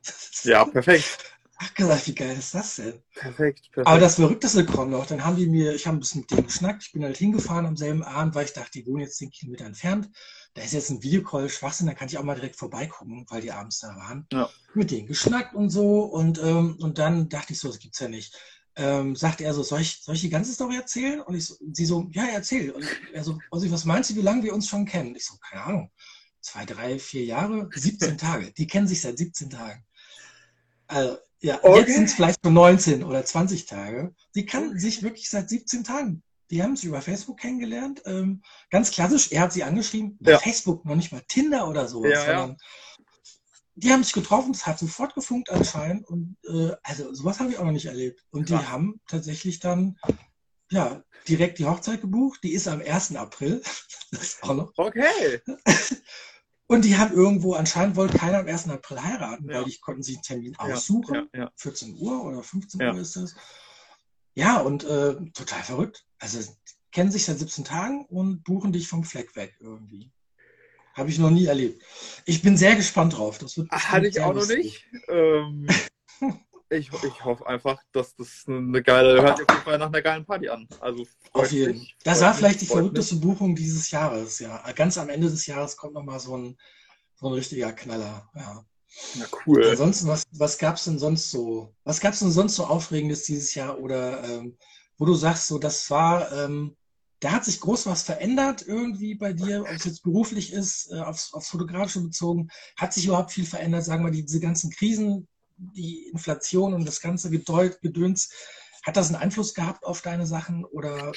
Ja, 0.44 0.66
perfekt. 0.66 1.18
Ach 1.62 1.74
gesagt, 1.74 2.08
wie 2.08 2.16
geil 2.16 2.38
ist 2.38 2.56
das 2.56 2.78
denn? 2.78 3.04
Perfekt, 3.16 3.70
perfekt. 3.74 3.88
Aber 3.88 4.00
das 4.00 4.16
Verrückteste 4.16 4.66
kommt 4.66 4.92
noch. 4.92 5.06
Dann 5.06 5.26
haben 5.26 5.36
die 5.36 5.48
mir, 5.48 5.74
ich 5.74 5.88
habe 5.88 5.98
ein 5.98 6.00
bisschen 6.00 6.22
mit 6.22 6.32
denen 6.32 6.46
geschnackt. 6.46 6.84
Ich 6.84 6.94
bin 6.94 7.04
halt 7.04 7.18
hingefahren 7.18 7.66
am 7.66 7.76
selben 7.76 8.02
Abend, 8.02 8.34
weil 8.34 8.46
ich 8.46 8.54
dachte, 8.54 8.72
die 8.80 8.86
wohnen 8.86 9.02
jetzt 9.02 9.18
10 9.18 9.32
Kilometer 9.32 9.66
entfernt. 9.66 10.10
Da 10.54 10.62
ist 10.62 10.72
jetzt 10.72 10.90
ein 10.90 11.04
Videocall 11.04 11.50
Schwachsinn, 11.50 11.88
da 11.88 11.94
kann 11.94 12.08
ich 12.08 12.18
auch 12.18 12.24
mal 12.24 12.36
direkt 12.36 12.56
vorbeigucken, 12.56 13.26
weil 13.30 13.42
die 13.42 13.52
abends 13.52 13.80
da 13.80 13.90
waren. 13.90 14.26
Ja. 14.32 14.50
Mit 14.74 14.92
denen 14.92 15.08
geschnackt 15.08 15.54
und 15.54 15.70
so. 15.70 16.04
Und, 16.04 16.42
ähm, 16.42 16.78
und 16.80 16.98
dann 16.98 17.28
dachte 17.28 17.52
ich 17.52 17.60
so, 17.60 17.68
das 17.68 17.80
gibt's 17.80 18.00
ja 18.00 18.08
nicht. 18.08 18.38
Ähm, 18.78 19.18
sagte 19.18 19.44
er 19.44 19.54
so, 19.54 19.62
soll 19.62 19.82
ich, 19.82 20.02
soll 20.02 20.16
ich 20.16 20.22
die 20.22 20.30
ganze 20.30 20.54
Story 20.54 20.78
erzählen? 20.78 21.20
Und 21.20 21.36
ich 21.36 21.46
so, 21.46 21.56
sie 21.74 21.86
so, 21.86 22.08
ja, 22.14 22.26
erzähl. 22.32 22.72
Und 22.72 22.86
er 23.12 23.26
so, 23.26 23.38
Ossi, 23.52 23.70
was 23.70 23.84
meinst 23.84 24.12
du, 24.12 24.16
wie 24.16 24.22
lange 24.22 24.44
wir 24.44 24.54
uns 24.54 24.70
schon 24.70 24.86
kennen? 24.86 25.14
Ich 25.16 25.26
so, 25.26 25.36
keine 25.42 25.64
Ahnung 25.64 25.92
zwei, 26.42 26.66
drei, 26.66 27.00
vier 27.00 27.26
Jahre, 27.26 27.70
17 27.74 28.18
Tage. 28.18 28.52
Die 28.52 28.68
kennen 28.68 28.88
sich 28.88 29.02
seit 29.02 29.18
17 29.18 29.50
Tagen. 29.50 29.86
Also, 30.88 31.18
ja, 31.42 31.60
okay. 31.62 31.80
jetzt 31.80 31.94
sind 31.94 32.04
es 32.06 32.14
vielleicht 32.14 32.44
nur 32.44 32.54
19 32.54 33.04
oder 33.04 33.24
20 33.24 33.66
Tage. 33.66 34.14
Die 34.36 34.46
kennen 34.46 34.78
sich 34.80 35.04
wirklich 35.04 35.30
seit 35.30 35.50
17 35.50 35.84
Tagen. 35.84 36.24
Die 36.50 36.64
haben 36.64 36.76
sich 36.76 36.86
über 36.86 37.02
Facebook 37.02 37.40
kennengelernt. 37.40 38.02
Ähm, 38.06 38.42
ganz 38.72 38.92
klassisch, 38.92 39.32
er 39.32 39.42
hat 39.42 39.54
sie 39.54 39.64
angeschrieben, 39.64 40.18
bei 40.20 40.32
ja. 40.32 40.40
Facebook, 40.40 40.84
noch 40.86 40.96
nicht 40.96 41.12
mal 41.12 41.22
Tinder 41.28 41.68
oder 41.68 41.88
sowas, 41.88 42.12
ja, 42.12 42.48
ja. 42.48 42.56
die 43.76 43.92
haben 43.92 44.04
sich 44.04 44.14
getroffen, 44.14 44.52
es 44.52 44.66
hat 44.66 44.80
sofort 44.80 45.14
gefunkt 45.14 45.52
anscheinend. 45.52 46.08
Und 46.08 46.38
äh, 46.48 46.72
also 46.82 47.14
sowas 47.14 47.40
habe 47.40 47.52
ich 47.52 47.60
auch 47.60 47.66
noch 47.66 47.72
nicht 47.72 47.86
erlebt. 47.86 48.26
Und 48.32 48.50
die 48.50 48.58
haben 48.58 49.00
tatsächlich 49.08 49.60
dann 49.60 50.00
ja, 50.72 51.04
direkt 51.28 51.60
die 51.60 51.66
Hochzeit 51.66 52.02
gebucht. 52.02 52.40
Die 52.44 52.54
ist 52.54 52.68
am 52.68 52.82
1. 52.82 53.16
April. 53.16 53.62
Das 54.12 54.24
ist 54.24 54.42
auch 54.42 54.56
noch. 54.56 54.74
Okay. 54.76 55.40
Und 56.70 56.86
die 56.86 56.98
haben 56.98 57.16
irgendwo, 57.16 57.56
anscheinend 57.56 57.96
wollte 57.96 58.20
keiner 58.20 58.38
am 58.38 58.48
1. 58.48 58.70
April 58.70 59.02
heiraten, 59.02 59.48
weil 59.48 59.66
die 59.66 59.80
konnten 59.80 60.04
sich 60.04 60.18
einen 60.18 60.24
Termin 60.24 60.56
aussuchen. 60.58 61.28
Ja, 61.34 61.40
ja, 61.42 61.52
14 61.56 61.98
Uhr 61.98 62.24
oder 62.24 62.44
15 62.44 62.80
Uhr 62.80 63.00
ist 63.00 63.16
das. 63.16 63.36
Ja, 64.36 64.60
und 64.60 64.84
äh, 64.84 65.16
total 65.32 65.64
verrückt. 65.64 66.06
Also 66.20 66.40
kennen 66.92 67.10
sich 67.10 67.26
seit 67.26 67.40
17 67.40 67.66
Tagen 67.66 68.06
und 68.06 68.44
buchen 68.44 68.72
dich 68.72 68.88
vom 68.88 69.04
Fleck 69.04 69.36
weg 69.36 69.56
irgendwie. 69.60 70.12
Habe 70.94 71.10
ich 71.10 71.18
noch 71.18 71.32
nie 71.32 71.48
erlebt. 71.48 71.82
Ich 72.26 72.44
bin 72.44 72.56
sehr 72.56 72.76
gespannt 72.76 73.18
drauf. 73.18 73.40
Das 73.40 73.58
wird 73.58 73.72
Hatte 73.72 74.08
ich 74.08 74.20
auch 74.22 74.36
noch 74.36 74.48
nicht. 74.48 74.86
Ähm, 75.08 75.68
ich, 76.70 76.92
ich 77.04 77.26
hoffe 77.26 77.48
einfach, 77.48 77.82
dass 77.92 78.16
das 78.16 78.46
eine 78.48 78.84
geile, 78.84 79.22
hört 79.22 79.38
sich 79.38 79.48
auf 79.50 79.56
jeden 79.56 79.66
Fall 79.66 79.78
nach 79.78 79.88
einer 79.88 80.02
geilen 80.02 80.26
Party 80.26 80.50
an. 80.50 80.68
Also 80.80 81.06
auf 81.34 81.52
jeden. 81.52 81.80
Mich, 81.80 81.96
das 82.04 82.22
war 82.22 82.34
vielleicht 82.34 82.62
die 82.62 82.66
verrückteste 82.66 83.16
mich. 83.16 83.24
Buchung 83.24 83.56
dieses 83.56 83.90
Jahres, 83.92 84.40
ja. 84.40 84.64
Ganz 84.74 84.98
am 84.98 85.10
Ende 85.10 85.30
des 85.30 85.46
Jahres 85.48 85.76
kommt 85.78 85.94
nochmal 85.94 86.20
so 86.20 86.38
ein, 86.38 86.58
so 87.16 87.28
ein 87.28 87.34
richtiger 87.34 87.72
Knaller, 87.74 88.30
ja. 88.36 88.66
Na 89.16 89.26
cool. 89.46 89.68
Ansonsten, 89.70 90.08
was, 90.08 90.24
was 90.32 90.58
gab 90.58 90.76
es 90.76 90.84
denn 90.86 91.00
sonst 91.00 91.32
so? 91.32 91.74
Was 91.84 92.00
gab 92.00 92.14
es 92.14 92.20
denn 92.20 92.32
sonst 92.32 92.56
so 92.56 92.66
Aufregendes 92.66 93.24
dieses 93.24 93.54
Jahr? 93.56 93.80
Oder 93.80 94.24
ähm, 94.24 94.58
wo 94.98 95.06
du 95.06 95.14
sagst, 95.16 95.48
so 95.48 95.58
das 95.58 95.90
war, 95.90 96.32
ähm, 96.32 96.76
da 97.20 97.32
hat 97.32 97.46
sich 97.46 97.60
groß 97.60 97.86
was 97.88 98.04
verändert 98.04 98.64
irgendwie 98.66 99.16
bei 99.16 99.34
dir, 99.34 99.62
ob 99.62 99.70
es 99.70 99.86
jetzt 99.86 100.04
beruflich 100.04 100.54
ist, 100.54 100.92
äh, 100.92 101.00
aufs, 101.00 101.34
aufs 101.34 101.50
Fotografische 101.50 102.02
bezogen, 102.02 102.50
hat 102.78 102.94
sich 102.94 103.06
überhaupt 103.06 103.32
viel 103.32 103.46
verändert, 103.46 103.86
sagen 103.86 104.06
wir, 104.06 104.12
diese 104.12 104.40
ganzen 104.40 104.72
Krisen, 104.72 105.28
die 105.60 106.08
Inflation 106.08 106.74
und 106.74 106.86
das 106.86 107.02
ganze 107.02 107.30
Gedöns, 107.30 108.32
hat 108.84 108.98
das 108.98 109.08
einen 109.08 109.22
Einfluss 109.22 109.54
gehabt 109.54 109.86
auf 109.86 110.02
deine 110.02 110.26
Sachen 110.26 110.66
oder 110.66 111.12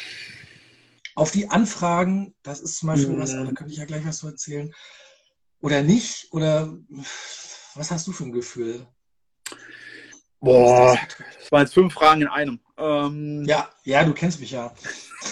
auf 1.14 1.30
die 1.30 1.49
Anfragen? 1.49 2.34
Das 2.43 2.61
ist 2.61 2.78
zum 2.78 2.88
Beispiel 2.88 3.18
was, 3.18 3.30
da 3.30 3.45
könnte 3.53 3.72
ich 3.72 3.78
ja 3.78 3.84
gleich 3.84 4.05
was 4.05 4.18
zu 4.18 4.26
erzählen. 4.26 4.74
Oder 5.61 5.82
nicht? 5.82 6.28
Oder 6.32 6.76
was 7.74 7.90
hast 7.90 8.07
du 8.07 8.12
für 8.12 8.24
ein 8.24 8.32
Gefühl? 8.32 8.86
Boah, 10.40 10.99
das 11.40 11.53
waren 11.53 11.62
jetzt 11.62 11.74
fünf 11.74 11.95
Fragen 11.95 12.22
in 12.22 12.28
einem. 12.28 12.61
Ähm, 12.76 13.45
ja, 13.47 13.70
ja, 13.84 14.05
du 14.05 14.12
kennst 14.12 14.40
mich 14.40 14.51
ja. 14.51 14.74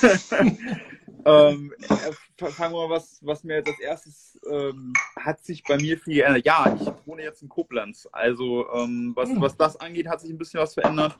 ähm, 1.24 1.72
äh, 1.80 2.50
fangen 2.50 2.74
wir 2.74 2.88
mal, 2.88 2.90
was, 2.90 3.18
was 3.22 3.44
mir 3.44 3.56
jetzt 3.56 3.68
als 3.68 3.80
erstes 3.80 4.40
ähm, 4.50 4.92
hat 5.16 5.44
sich 5.44 5.62
bei 5.62 5.76
mir 5.76 5.98
viel 5.98 6.14
geändert. 6.14 6.44
Ja, 6.46 6.76
ich 6.80 7.06
wohne 7.06 7.22
jetzt 7.22 7.42
in 7.42 7.48
Koblenz. 7.48 8.08
Also 8.12 8.70
ähm, 8.72 9.12
was, 9.14 9.28
hm. 9.28 9.40
was 9.40 9.56
das 9.56 9.76
angeht, 9.76 10.08
hat 10.08 10.20
sich 10.20 10.30
ein 10.30 10.38
bisschen 10.38 10.60
was 10.60 10.74
verändert. 10.74 11.18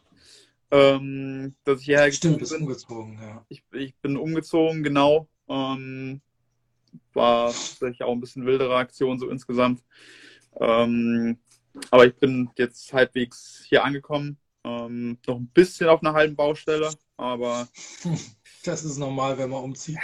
Ähm, 0.70 1.54
dass 1.64 1.80
ich 1.80 1.86
hierher 1.86 2.12
Stimmt, 2.12 2.38
bist 2.38 2.52
bin. 2.52 2.62
umgezogen, 2.62 3.18
ja. 3.20 3.44
Ich, 3.48 3.62
ich 3.72 3.94
bin 3.96 4.16
umgezogen, 4.16 4.82
genau. 4.82 5.28
Ähm, 5.48 6.20
war 7.12 7.46
tatsächlich 7.46 8.02
auch 8.02 8.12
ein 8.12 8.20
bisschen 8.20 8.46
wildere 8.46 8.76
Aktion 8.76 9.18
so 9.18 9.28
insgesamt. 9.28 9.82
Ähm, 10.60 11.38
aber 11.90 12.06
ich 12.06 12.14
bin 12.14 12.50
jetzt 12.56 12.92
halbwegs 12.92 13.64
hier 13.68 13.84
angekommen. 13.84 14.36
Noch 14.62 15.36
ein 15.36 15.50
bisschen 15.54 15.88
auf 15.88 16.02
einer 16.02 16.12
halben 16.12 16.36
Baustelle, 16.36 16.90
aber 17.20 17.68
Das 18.62 18.84
ist 18.84 18.98
normal, 18.98 19.38
wenn 19.38 19.50
man 19.50 19.64
umzieht. 19.64 19.98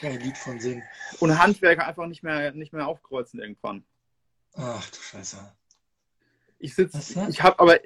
Ein 0.00 0.20
Lied 0.20 0.36
von 0.36 0.58
singen. 0.60 0.82
Und 1.20 1.38
Handwerker 1.38 1.86
einfach 1.86 2.06
nicht 2.06 2.22
mehr, 2.22 2.52
nicht 2.52 2.72
mehr 2.72 2.86
aufkreuzen 2.86 3.40
irgendwann. 3.40 3.84
Ach 4.54 4.88
du 4.90 4.96
Scheiße. 4.96 5.36
Ich 6.58 6.74
sitze, 6.74 7.26
ich 7.28 7.42
habe 7.42 7.58
aber, 7.60 7.78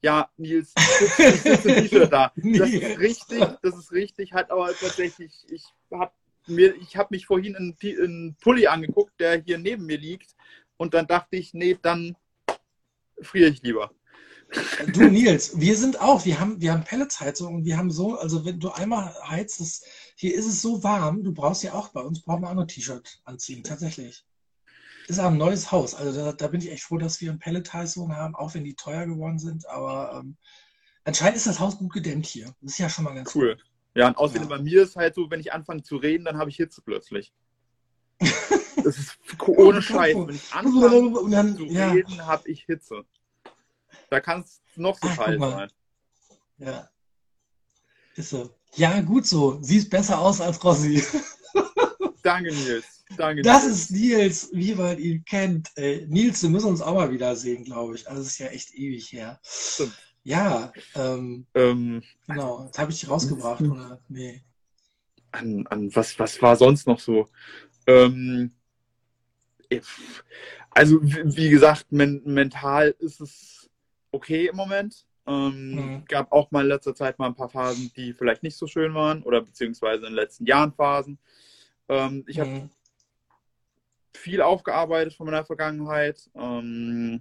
ja, 0.00 0.28
Nils, 0.36 0.72
ich 0.76 1.40
sitze 1.42 1.68
nicht 1.68 1.92
mehr 1.92 2.06
da. 2.06 2.32
Das 2.34 2.70
ist 2.70 2.98
richtig, 2.98 3.44
das 3.62 3.76
ist 3.76 3.92
richtig, 3.92 4.32
hat 4.32 4.50
aber 4.50 4.74
tatsächlich, 4.74 5.32
ich 5.48 5.64
habe 5.92 6.12
mir, 6.46 6.74
ich 6.76 6.96
habe 6.96 7.08
mich 7.10 7.26
vorhin 7.26 7.54
in 7.54 7.76
einen 7.80 8.36
Pulli 8.40 8.66
angeguckt, 8.66 9.12
der 9.20 9.40
hier 9.42 9.58
neben 9.58 9.86
mir 9.86 9.98
liegt, 9.98 10.34
und 10.76 10.94
dann 10.94 11.06
dachte 11.06 11.36
ich, 11.36 11.54
nee, 11.54 11.78
dann 11.80 12.16
friere 13.22 13.50
ich 13.50 13.62
lieber. 13.62 13.92
Du 14.92 15.04
Nils, 15.04 15.58
wir 15.58 15.76
sind 15.76 16.00
auch, 16.00 16.24
wir 16.24 16.40
haben, 16.40 16.60
wir 16.60 16.72
haben 16.72 16.84
Pelletsheizung 16.84 17.56
und 17.56 17.64
wir 17.64 17.76
haben 17.76 17.90
so, 17.90 18.18
also 18.18 18.44
wenn 18.44 18.60
du 18.60 18.70
einmal 18.70 19.14
heizt, 19.28 19.60
das, 19.60 19.82
hier 20.16 20.34
ist 20.34 20.46
es 20.46 20.62
so 20.62 20.82
warm, 20.82 21.22
du 21.22 21.32
brauchst 21.32 21.62
ja 21.62 21.74
auch 21.74 21.88
bei 21.88 22.00
uns, 22.00 22.22
brauchen 22.22 22.42
wir 22.42 22.50
auch 22.50 22.54
noch 22.54 22.62
ein 22.62 22.68
T-Shirt 22.68 23.20
anziehen, 23.24 23.64
tatsächlich. 23.64 24.24
Ist 25.08 25.20
auch 25.20 25.30
ein 25.30 25.36
neues 25.36 25.70
Haus, 25.72 25.94
also 25.94 26.12
da, 26.12 26.32
da 26.32 26.48
bin 26.48 26.60
ich 26.60 26.70
echt 26.70 26.84
froh, 26.84 26.98
dass 26.98 27.20
wir 27.20 27.30
eine 27.30 27.38
Pelletheizung 27.38 28.14
haben, 28.14 28.34
auch 28.34 28.54
wenn 28.54 28.64
die 28.64 28.74
teuer 28.74 29.06
geworden 29.06 29.38
sind, 29.38 29.68
aber 29.68 30.20
ähm, 30.20 30.36
anscheinend 31.04 31.36
ist 31.36 31.46
das 31.46 31.60
Haus 31.60 31.78
gut 31.78 31.92
gedämmt 31.92 32.26
hier. 32.26 32.46
Das 32.60 32.72
ist 32.72 32.78
ja 32.78 32.88
schon 32.88 33.04
mal 33.04 33.14
ganz 33.14 33.34
cool. 33.34 33.56
Gut. 33.56 33.64
Ja, 33.94 34.08
und 34.08 34.18
außerdem 34.18 34.42
ja. 34.42 34.56
bei 34.56 34.62
mir 34.62 34.82
ist 34.82 34.96
halt 34.96 35.14
so, 35.14 35.30
wenn 35.30 35.40
ich 35.40 35.52
anfange 35.52 35.82
zu 35.82 35.96
reden, 35.96 36.24
dann 36.24 36.36
habe 36.36 36.50
ich 36.50 36.56
Hitze 36.56 36.82
plötzlich. 36.82 37.32
das 38.20 38.98
ist 38.98 39.16
ohne 39.46 39.80
Scheiß. 39.80 40.16
Wenn 40.16 40.34
ich 40.34 40.52
anfange 40.52 41.56
zu 41.56 41.64
reden, 41.64 42.12
ja. 42.14 42.26
habe 42.26 42.48
ich 42.48 42.64
Hitze. 42.64 43.04
Da 44.10 44.20
kann 44.20 44.40
es 44.42 44.60
noch 44.76 44.98
so 44.98 45.08
kalt 45.08 45.40
sein. 45.40 45.70
Ja. 46.58 46.88
Ist 48.14 48.30
so. 48.30 48.50
Ja, 48.74 49.00
gut 49.00 49.26
so. 49.26 49.58
Siehst 49.62 49.90
besser 49.90 50.18
aus 50.18 50.40
als 50.40 50.62
Rossi. 50.62 51.02
Danke, 52.22 52.52
Nils. 52.52 53.04
Danke, 53.16 53.42
Das 53.42 53.64
Nils. 53.64 53.76
ist 53.76 53.90
Nils, 53.92 54.50
wie 54.52 54.74
man 54.74 54.98
ihn 54.98 55.24
kennt. 55.24 55.70
Ey, 55.76 56.06
Nils, 56.08 56.42
wir 56.42 56.50
müssen 56.50 56.68
uns 56.68 56.80
auch 56.80 56.94
mal 56.94 57.10
wiedersehen, 57.12 57.64
glaube 57.64 57.94
ich. 57.94 58.08
Also, 58.08 58.22
es 58.22 58.28
ist 58.28 58.38
ja 58.38 58.46
echt 58.48 58.74
ewig 58.74 59.12
her. 59.12 59.38
Stimmt. 59.42 59.94
Ja, 60.24 60.72
ähm, 60.96 61.46
Ähm, 61.54 62.02
genau. 62.26 62.64
Jetzt 62.64 62.78
habe 62.78 62.90
ich 62.90 63.00
dich 63.00 63.08
rausgebracht, 63.08 63.60
oder? 63.62 64.00
Nee. 64.08 64.42
an, 65.30 65.66
an 65.68 65.94
was, 65.94 66.18
was 66.18 66.40
war 66.42 66.56
sonst 66.56 66.86
noch 66.86 66.98
so? 66.98 67.28
Ähm, 67.86 68.52
also, 70.70 71.00
wie 71.02 71.36
wie 71.36 71.48
gesagt, 71.50 71.92
men 71.92 72.22
mental 72.24 72.94
ist 72.98 73.20
es 73.20 73.55
okay 74.16 74.48
im 74.48 74.56
Moment. 74.56 75.06
Ähm, 75.26 75.70
Mhm. 75.74 76.04
Gab 76.08 76.30
auch 76.32 76.50
mal 76.50 76.62
in 76.62 76.68
letzter 76.68 76.94
Zeit 76.94 77.18
mal 77.18 77.26
ein 77.26 77.34
paar 77.34 77.48
Phasen, 77.48 77.92
die 77.96 78.12
vielleicht 78.12 78.42
nicht 78.42 78.56
so 78.56 78.66
schön 78.66 78.94
waren 78.94 79.22
oder 79.22 79.40
beziehungsweise 79.42 79.98
in 80.06 80.12
den 80.12 80.14
letzten 80.14 80.46
Jahren 80.46 80.72
Phasen. 80.72 81.18
Ähm, 81.88 82.24
ich 82.26 82.38
habe 82.40 82.50
Mhm. 82.50 82.70
viel 84.14 84.40
aufgearbeitet 84.40 85.14
von 85.14 85.26
meiner 85.26 85.44
Vergangenheit. 85.44 86.30
Ähm, 86.34 87.20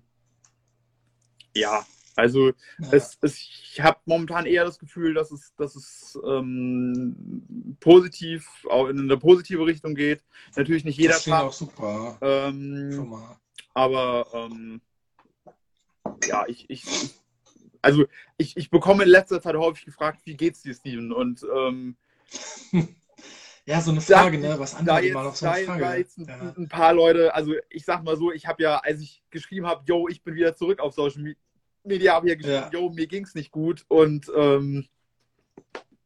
ja, 1.56 1.86
also 2.16 2.50
Ja. 2.80 2.92
es, 2.92 3.18
es, 3.22 3.40
ich 3.40 3.82
habe 3.82 4.00
momentan 4.06 4.46
eher 4.46 4.64
das 4.66 4.80
Gefühl, 4.80 5.14
dass 5.14 5.32
es, 5.32 5.54
dass 5.58 5.76
es 5.76 6.18
ähm, 6.26 7.78
positiv, 7.80 8.48
auch 8.70 8.88
in 8.88 9.00
eine 9.00 9.18
positive 9.18 9.66
Richtung 9.66 9.96
geht. 9.96 10.24
Natürlich 10.56 10.86
nicht 10.86 10.98
jeder 10.98 11.14
das 11.16 11.26
Tag, 11.26 11.44
auch 11.44 11.54
super. 11.54 12.18
ähm, 12.22 13.14
aber 13.74 14.28
ähm, 14.34 14.82
ja, 16.28 16.46
ich, 16.48 16.70
ich, 16.70 16.84
also 17.82 18.06
ich, 18.38 18.58
ich 18.58 18.70
bekomme 18.70 19.04
in 19.04 19.10
letzter 19.10 19.42
Zeit 19.42 19.56
häufig 19.56 19.86
gefragt, 19.86 20.22
wie 20.26 20.36
geht's 20.36 20.62
dir, 20.62 20.74
Steven? 20.74 21.12
Und 21.12 21.46
ähm, 21.56 21.96
Ja, 23.68 23.82
so 23.82 23.90
eine 23.92 24.00
Da- 24.02 24.20
Frage, 24.22 24.38
ne? 24.38 24.60
Was 24.60 24.74
da 24.74 24.78
antwortet 24.98 25.14
man 25.14 25.26
auf 25.26 25.34
jetzt, 25.34 25.40
so 25.40 25.46
eine 25.48 25.56
da, 25.56 25.66
Frage? 25.66 25.84
da 25.84 25.96
jetzt 25.96 26.18
ein, 26.20 26.28
Ja. 26.28 26.54
ein 26.56 26.70
paar 26.70 26.94
Leute, 26.94 27.34
also 27.34 27.54
ich 27.70 27.84
sag 27.84 28.04
mal 28.04 28.16
so, 28.16 28.32
ich 28.32 28.46
habe 28.46 28.62
ja, 28.62 28.78
als 28.78 29.02
ich 29.02 29.24
geschrieben 29.32 29.66
habe, 29.66 29.84
yo, 29.88 30.08
ich 30.08 30.22
bin 30.24 30.36
wieder 30.36 30.56
zurück 30.56 30.80
auf 30.80 30.94
Social 30.94 31.24
Me- 31.24 31.36
Media, 31.84 32.14
habe 32.14 32.28
ich 32.28 32.32
ja 32.32 32.36
geschrieben, 32.36 32.70
Ja. 32.72 32.80
yo, 32.80 32.90
mir 32.92 33.08
ging's 33.08 33.34
nicht 33.34 33.52
gut 33.52 33.84
und 33.88 34.32
ähm, 34.36 34.88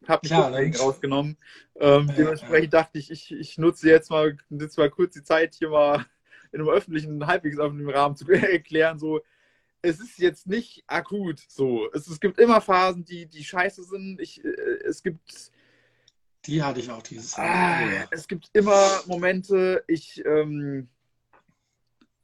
habe 0.07 0.21
mich 0.23 0.31
Klar, 0.31 0.51
rausgenommen. 0.79 1.37
Ähm, 1.75 2.07
Ja, 2.07 2.13
dementsprechend 2.15 2.73
dachte 2.73 2.97
ich, 2.97 3.11
ich, 3.11 3.31
ich 3.33 3.57
nutze 3.57 3.89
jetzt 3.89 4.09
mal, 4.09 4.37
nutze 4.49 4.79
mal 4.79 4.89
kurz 4.89 5.13
die 5.13 5.23
Zeit, 5.23 5.55
hier 5.55 5.69
mal 5.69 6.05
in 6.53 6.61
einem 6.61 6.69
öffentlichen, 6.69 7.27
halbwegs 7.27 7.59
öffentlichen 7.59 7.91
Rahmen 7.91 8.15
zu 8.15 8.25
erklären, 8.31 8.97
so, 8.99 9.19
es 9.81 9.99
ist 9.99 10.17
jetzt 10.19 10.47
nicht 10.47 10.83
akut 10.87 11.39
so. 11.47 11.89
Es, 11.93 12.07
es 12.07 12.19
gibt 12.19 12.39
immer 12.39 12.61
Phasen, 12.61 13.05
die, 13.05 13.25
die 13.25 13.43
scheiße 13.43 13.83
sind. 13.83 14.19
Ich, 14.19 14.43
äh, 14.43 14.47
es 14.85 15.03
gibt 15.03 15.51
Die 16.45 16.61
hatte 16.61 16.79
ich 16.79 16.89
auch 16.89 17.03
dieses 17.03 17.35
Jahr. 17.37 17.47
Ah, 17.47 18.03
Oh, 18.03 18.07
es 18.11 18.27
gibt 18.27 18.49
immer 18.53 19.01
Momente, 19.05 19.83
ich 19.87 20.23
ähm, 20.25 20.89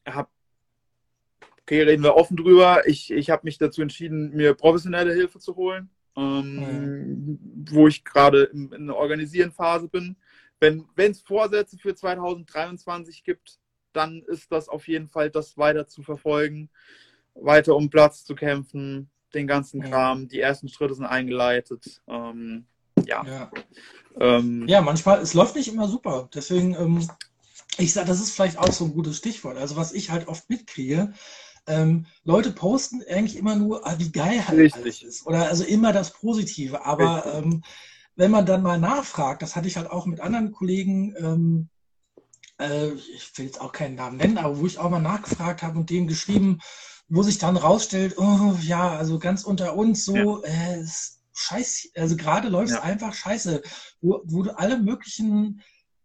habe, 0.07 0.29
okay, 1.61 1.81
reden 1.81 2.03
wir 2.03 2.15
offen 2.15 2.37
drüber, 2.37 2.87
ich, 2.87 3.11
ich 3.11 3.29
habe 3.29 3.41
mich 3.45 3.57
dazu 3.57 3.81
entschieden, 3.81 4.35
mir 4.35 4.53
professionelle 4.53 5.13
Hilfe 5.13 5.39
zu 5.39 5.55
holen, 5.55 5.89
ähm, 6.15 7.39
wo 7.69 7.87
ich 7.87 8.03
gerade 8.03 8.43
in, 8.43 8.71
in 8.71 8.83
einer 8.83 8.95
Organisieren-Phase 8.95 9.87
bin. 9.87 10.17
Wenn 10.59 10.87
es 10.97 11.21
Vorsätze 11.21 11.77
für 11.77 11.93
2023 11.93 13.23
gibt, 13.23 13.59
dann 13.93 14.23
ist 14.23 14.51
das 14.51 14.67
auf 14.67 14.87
jeden 14.87 15.07
Fall 15.07 15.29
das 15.29 15.57
weiter 15.57 15.87
zu 15.87 16.01
verfolgen, 16.01 16.69
weiter 17.35 17.75
um 17.75 17.89
Platz 17.89 18.23
zu 18.23 18.35
kämpfen, 18.35 19.09
den 19.33 19.47
ganzen. 19.47 19.81
Kram. 19.81 20.27
Die 20.27 20.39
ersten 20.39 20.69
Schritte 20.69 20.95
sind 20.95 21.05
eingeleitet. 21.05 22.01
Ähm, 22.07 22.65
ja. 23.05 23.23
Ja. 23.25 23.51
Ähm, 24.19 24.65
ja, 24.67 24.81
manchmal, 24.81 25.19
es 25.21 25.33
läuft 25.33 25.55
nicht 25.55 25.67
immer 25.67 25.87
super. 25.87 26.29
Deswegen, 26.33 26.73
ähm, 26.75 27.07
ich 27.77 27.93
sage, 27.93 28.07
das 28.07 28.21
ist 28.21 28.31
vielleicht 28.31 28.57
auch 28.57 28.71
so 28.71 28.85
ein 28.85 28.93
gutes 28.93 29.17
Stichwort. 29.17 29.57
Also, 29.57 29.75
was 29.75 29.91
ich 29.91 30.09
halt 30.09 30.27
oft 30.27 30.49
mitkriege, 30.49 31.13
ähm, 31.67 32.05
Leute 32.23 32.51
posten 32.51 33.03
eigentlich 33.09 33.37
immer 33.37 33.55
nur, 33.55 33.85
ah, 33.85 33.95
wie 33.97 34.11
geil 34.11 34.47
halt 34.47 34.57
Richtig. 34.57 34.81
alles 34.81 35.01
ist. 35.03 35.25
Oder 35.25 35.47
also 35.49 35.63
immer 35.63 35.91
das 35.91 36.13
Positive. 36.13 36.85
Aber 36.85 37.25
ähm, 37.33 37.63
wenn 38.15 38.31
man 38.31 38.45
dann 38.45 38.63
mal 38.63 38.79
nachfragt, 38.79 39.41
das 39.41 39.55
hatte 39.55 39.67
ich 39.67 39.77
halt 39.77 39.89
auch 39.89 40.05
mit 40.05 40.21
anderen 40.21 40.51
Kollegen, 40.51 41.13
ähm, 41.17 41.69
äh, 42.59 42.89
ich 42.91 43.37
will 43.37 43.45
jetzt 43.45 43.59
auch 43.59 43.71
keinen 43.71 43.95
Namen 43.95 44.17
nennen, 44.17 44.37
aber 44.37 44.59
wo 44.59 44.65
ich 44.65 44.77
auch 44.77 44.89
mal 44.89 45.01
nachgefragt 45.01 45.63
habe 45.63 45.77
und 45.77 45.89
denen 45.89 46.07
geschrieben, 46.07 46.59
wo 47.07 47.21
sich 47.23 47.37
dann 47.37 47.57
rausstellt, 47.57 48.17
oh, 48.17 48.55
ja, 48.61 48.95
also 48.97 49.19
ganz 49.19 49.43
unter 49.43 49.75
uns 49.75 50.05
so, 50.05 50.43
äh, 50.43 50.81
ist 50.81 51.21
scheiße, 51.33 51.89
also 51.95 52.15
gerade 52.15 52.47
läuft 52.49 52.69
es 52.71 52.75
Ja. 52.77 52.81
einfach 52.83 53.13
scheiße, 53.13 53.61
wo, 54.01 54.21
wo 54.25 54.43
du 54.43 54.57
alle 54.57 54.77
möglichen 54.79 55.61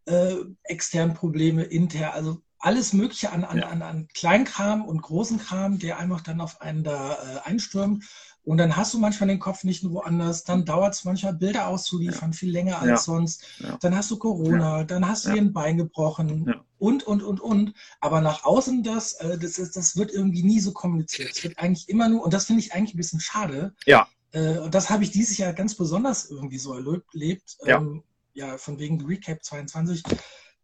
äh, 0.06 0.36
externen 0.64 1.14
Probleme, 1.14 1.62
intern, 1.62 2.12
also 2.12 2.42
alles 2.58 2.92
Mögliche 2.92 3.32
an, 3.32 3.44
an, 3.44 3.58
Ja. 3.58 3.68
an, 3.68 3.82
an 3.82 4.08
Kleinkram 4.14 4.84
und 4.84 5.00
großen 5.00 5.38
Kram, 5.38 5.78
der 5.78 5.98
einfach 5.98 6.20
dann 6.20 6.40
auf 6.40 6.60
einen 6.60 6.84
da 6.84 7.12
äh, 7.14 7.48
einstürmt. 7.48 8.04
Und 8.42 8.56
dann 8.58 8.74
hast 8.76 8.94
du 8.94 8.98
manchmal 8.98 9.28
den 9.28 9.38
Kopf 9.38 9.64
nicht 9.64 9.82
nur 9.82 9.92
woanders, 9.92 10.44
dann 10.44 10.64
dauert 10.64 10.94
es 10.94 11.04
manchmal, 11.04 11.34
Bilder 11.34 11.68
auszuliefern, 11.68 12.32
viel 12.32 12.50
länger 12.50 12.78
als 12.80 12.88
Ja. 12.88 12.96
sonst. 12.96 13.44
Ja. 13.58 13.76
Dann 13.80 13.94
hast 13.94 14.10
du 14.10 14.18
Corona, 14.18 14.84
dann 14.84 15.06
hast 15.06 15.24
du 15.24 15.28
Ja. 15.28 15.34
dir 15.34 15.42
ein 15.42 15.52
Bein 15.52 15.76
gebrochen 15.76 16.46
Ja. 16.48 16.64
und, 16.78 17.02
und, 17.06 17.22
und, 17.22 17.40
und. 17.40 17.74
Aber 18.00 18.20
nach 18.22 18.44
außen 18.44 18.82
das, 18.82 19.12
äh, 19.14 19.38
das, 19.38 19.58
ist, 19.58 19.76
das 19.76 19.96
wird 19.96 20.10
irgendwie 20.10 20.42
nie 20.42 20.60
so 20.60 20.72
kommuniziert. 20.72 21.30
Es 21.36 21.44
wird 21.44 21.58
eigentlich 21.58 21.88
immer 21.88 22.08
nur, 22.08 22.24
und 22.24 22.32
das 22.32 22.46
finde 22.46 22.60
ich 22.62 22.72
eigentlich 22.72 22.94
ein 22.94 22.98
bisschen 22.98 23.20
schade. 23.20 23.74
Ja. 23.86 24.08
Äh, 24.32 24.58
und 24.58 24.74
das 24.74 24.88
habe 24.88 25.04
ich 25.04 25.10
dieses 25.10 25.36
Jahr 25.36 25.52
ganz 25.52 25.74
besonders 25.74 26.30
irgendwie 26.30 26.58
so 26.58 26.74
erlebt. 26.74 27.58
Ja. 27.66 27.76
Ähm, 27.78 28.02
ja, 28.32 28.56
von 28.58 28.78
wegen 28.78 29.04
Recap 29.04 29.44
22, 29.44 30.02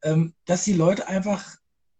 ähm, 0.02 0.34
dass 0.44 0.64
die 0.64 0.72
Leute 0.72 1.08
einfach 1.08 1.56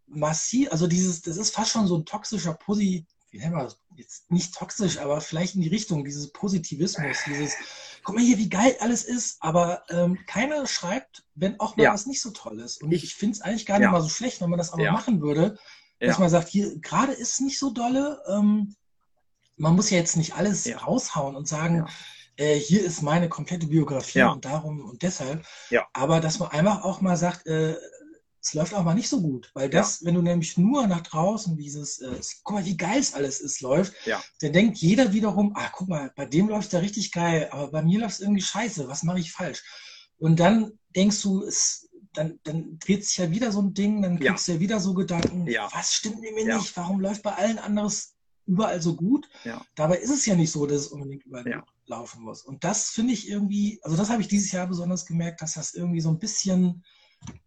massiv, 0.07 0.71
also 0.71 0.87
dieses, 0.87 1.23
das 1.23 1.37
ist 1.37 1.55
fast 1.55 1.71
schon 1.73 1.87
so 1.87 1.99
ein 1.99 2.05
toxischer 2.05 2.55
Posi, 2.55 3.05
wie 3.37 3.41
nennen 3.43 3.57
wir? 3.57 3.69
Jetzt 3.97 4.31
nicht 4.31 4.55
toxisch, 4.55 4.99
aber 4.99 5.21
vielleicht 5.21 5.55
in 5.55 5.61
die 5.61 5.69
Richtung, 5.69 6.05
dieses 6.05 6.33
Positivismus, 6.33 7.19
dieses, 7.27 7.55
guck 8.03 8.15
mal 8.15 8.25
hier, 8.25 8.39
wie 8.39 8.49
geil 8.49 8.77
alles 8.81 9.05
ist, 9.05 9.37
aber 9.41 9.83
ähm, 9.91 10.19
keiner 10.27 10.67
schreibt, 10.67 11.25
wenn 11.35 11.59
auch 11.61 11.77
mal 11.77 11.85
Ja. 11.85 11.93
was 11.95 12.07
nicht 12.07 12.21
so 12.23 12.31
toll 12.31 12.61
ist. 12.61 12.83
Und 12.83 12.93
Ich- 12.93 13.05
ich, 13.05 13.15
finde 13.15 13.35
es 13.37 13.41
eigentlich 13.43 13.67
gar 13.67 13.79
nicht 13.79 13.85
ja. 13.87 13.91
mal 13.93 14.01
so 14.03 14.09
schlecht, 14.09 14.41
wenn 14.41 14.51
man 14.51 14.59
das 14.59 14.73
aber 14.73 14.83
Ja. 14.85 14.93
machen 14.93 15.21
würde, 15.21 15.59
dass 15.99 16.19
man 16.19 16.31
sagt, 16.31 16.49
hier, 16.49 16.79
gerade 16.79 17.13
ist 17.13 17.41
nicht 17.41 17.59
so 17.59 17.71
dolle, 17.71 18.23
ähm, 18.29 18.75
man 19.57 19.75
muss 19.75 19.91
ja 19.91 19.99
jetzt 19.99 20.17
nicht 20.17 20.35
alles 20.35 20.67
raushauen 20.87 21.37
und 21.37 21.49
sagen, 21.49 21.87
äh, 22.37 22.55
hier 22.59 22.85
ist 22.85 23.01
meine 23.03 23.29
komplette 23.31 23.67
Biografie 23.67 24.19
und 24.33 24.45
darum 24.45 24.81
und 24.85 25.03
deshalb. 25.03 25.47
Aber 25.95 26.21
dass 26.21 26.39
man 26.39 26.51
einfach 26.51 26.85
auch 26.85 27.01
mal 27.01 27.17
sagt, 27.17 27.47
äh, 27.47 27.77
es 28.47 28.55
läuft 28.55 28.75
auch 28.75 28.85
mal 28.85 28.95
nicht 28.95 29.09
so 29.09 29.21
gut. 29.21 29.51
Weil 29.55 29.69
das, 29.69 30.05
wenn 30.05 30.15
du 30.15 30.23
nämlich 30.23 30.57
nur 30.57 30.87
nach 30.87 31.01
draußen 31.01 31.57
dieses, 31.57 31.99
äh, 32.01 32.21
guck 32.45 32.55
mal, 32.55 32.65
wie 32.65 32.77
geil 32.77 33.01
es 33.01 33.13
alles 33.13 33.41
ist, 33.41 33.61
läuft, 33.61 33.93
Ja. 34.07 34.23
dann 34.41 34.53
denkt 34.53 34.79
jeder 34.79 35.13
wiederum, 35.13 35.53
ah, 35.57 35.69
guck 35.73 35.89
mal, 35.89 36.13
bei 36.15 36.27
dem 36.27 36.49
läuft 36.49 36.69
es 36.69 36.73
ja 36.73 36.79
richtig 36.79 37.11
geil, 37.11 37.49
aber 37.51 37.73
bei 37.73 37.83
mir 37.83 37.99
läuft 38.01 38.15
es 38.15 38.21
irgendwie 38.21 38.43
scheiße, 38.43 38.87
was 38.87 39.03
mache 39.03 39.19
ich 39.19 39.33
falsch? 39.33 39.65
Und 40.19 40.39
dann 40.39 40.79
denkst 40.95 41.21
du, 41.23 41.43
es, 41.43 41.89
dann, 42.13 42.39
dann 42.45 42.79
dreht 42.79 43.05
sich 43.05 43.17
ja 43.17 43.31
wieder 43.33 43.51
so 43.51 43.61
ein 43.63 43.75
Ding, 43.75 44.01
dann 44.01 44.19
Ja. 44.19 44.31
kriegst 44.31 44.47
du 44.47 44.53
ja 44.53 44.61
wieder 44.61 44.79
so 44.79 44.95
Gedanken, 44.95 45.49
Ja. 45.49 45.69
was 45.73 45.93
stimmt 45.95 46.21
mit 46.21 46.33
mir 46.35 46.47
Ja. 46.47 46.57
nicht? 46.59 46.77
Warum 46.77 47.01
läuft 47.01 47.25
bei 47.25 47.35
allen 47.35 47.59
anderes 47.59 48.15
überall 48.47 48.81
so 48.81 48.95
gut? 48.95 49.29
Ja. 49.45 49.61
Dabei 49.75 49.97
ist 49.99 50.11
es 50.11 50.25
ja 50.25 50.37
nicht 50.37 50.53
so, 50.53 50.67
dass 50.67 50.83
es 50.83 50.87
unbedingt 50.89 51.25
überall 51.27 51.49
Ja. 51.49 51.65
laufen 51.87 52.23
muss. 52.23 52.43
Und 52.45 52.63
das 52.63 52.91
finde 52.91 53.13
ich 53.13 53.29
irgendwie, 53.29 53.81
also 53.83 53.97
das 53.97 54.09
habe 54.09 54.23
ich 54.23 54.29
dieses 54.29 54.53
Jahr 54.53 54.69
besonders 54.69 55.05
gemerkt, 55.05 55.43
dass 55.43 55.55
das 55.55 55.75
irgendwie 55.75 56.01
so 56.01 56.11
ein 56.11 56.21
bisschen, 56.21 56.85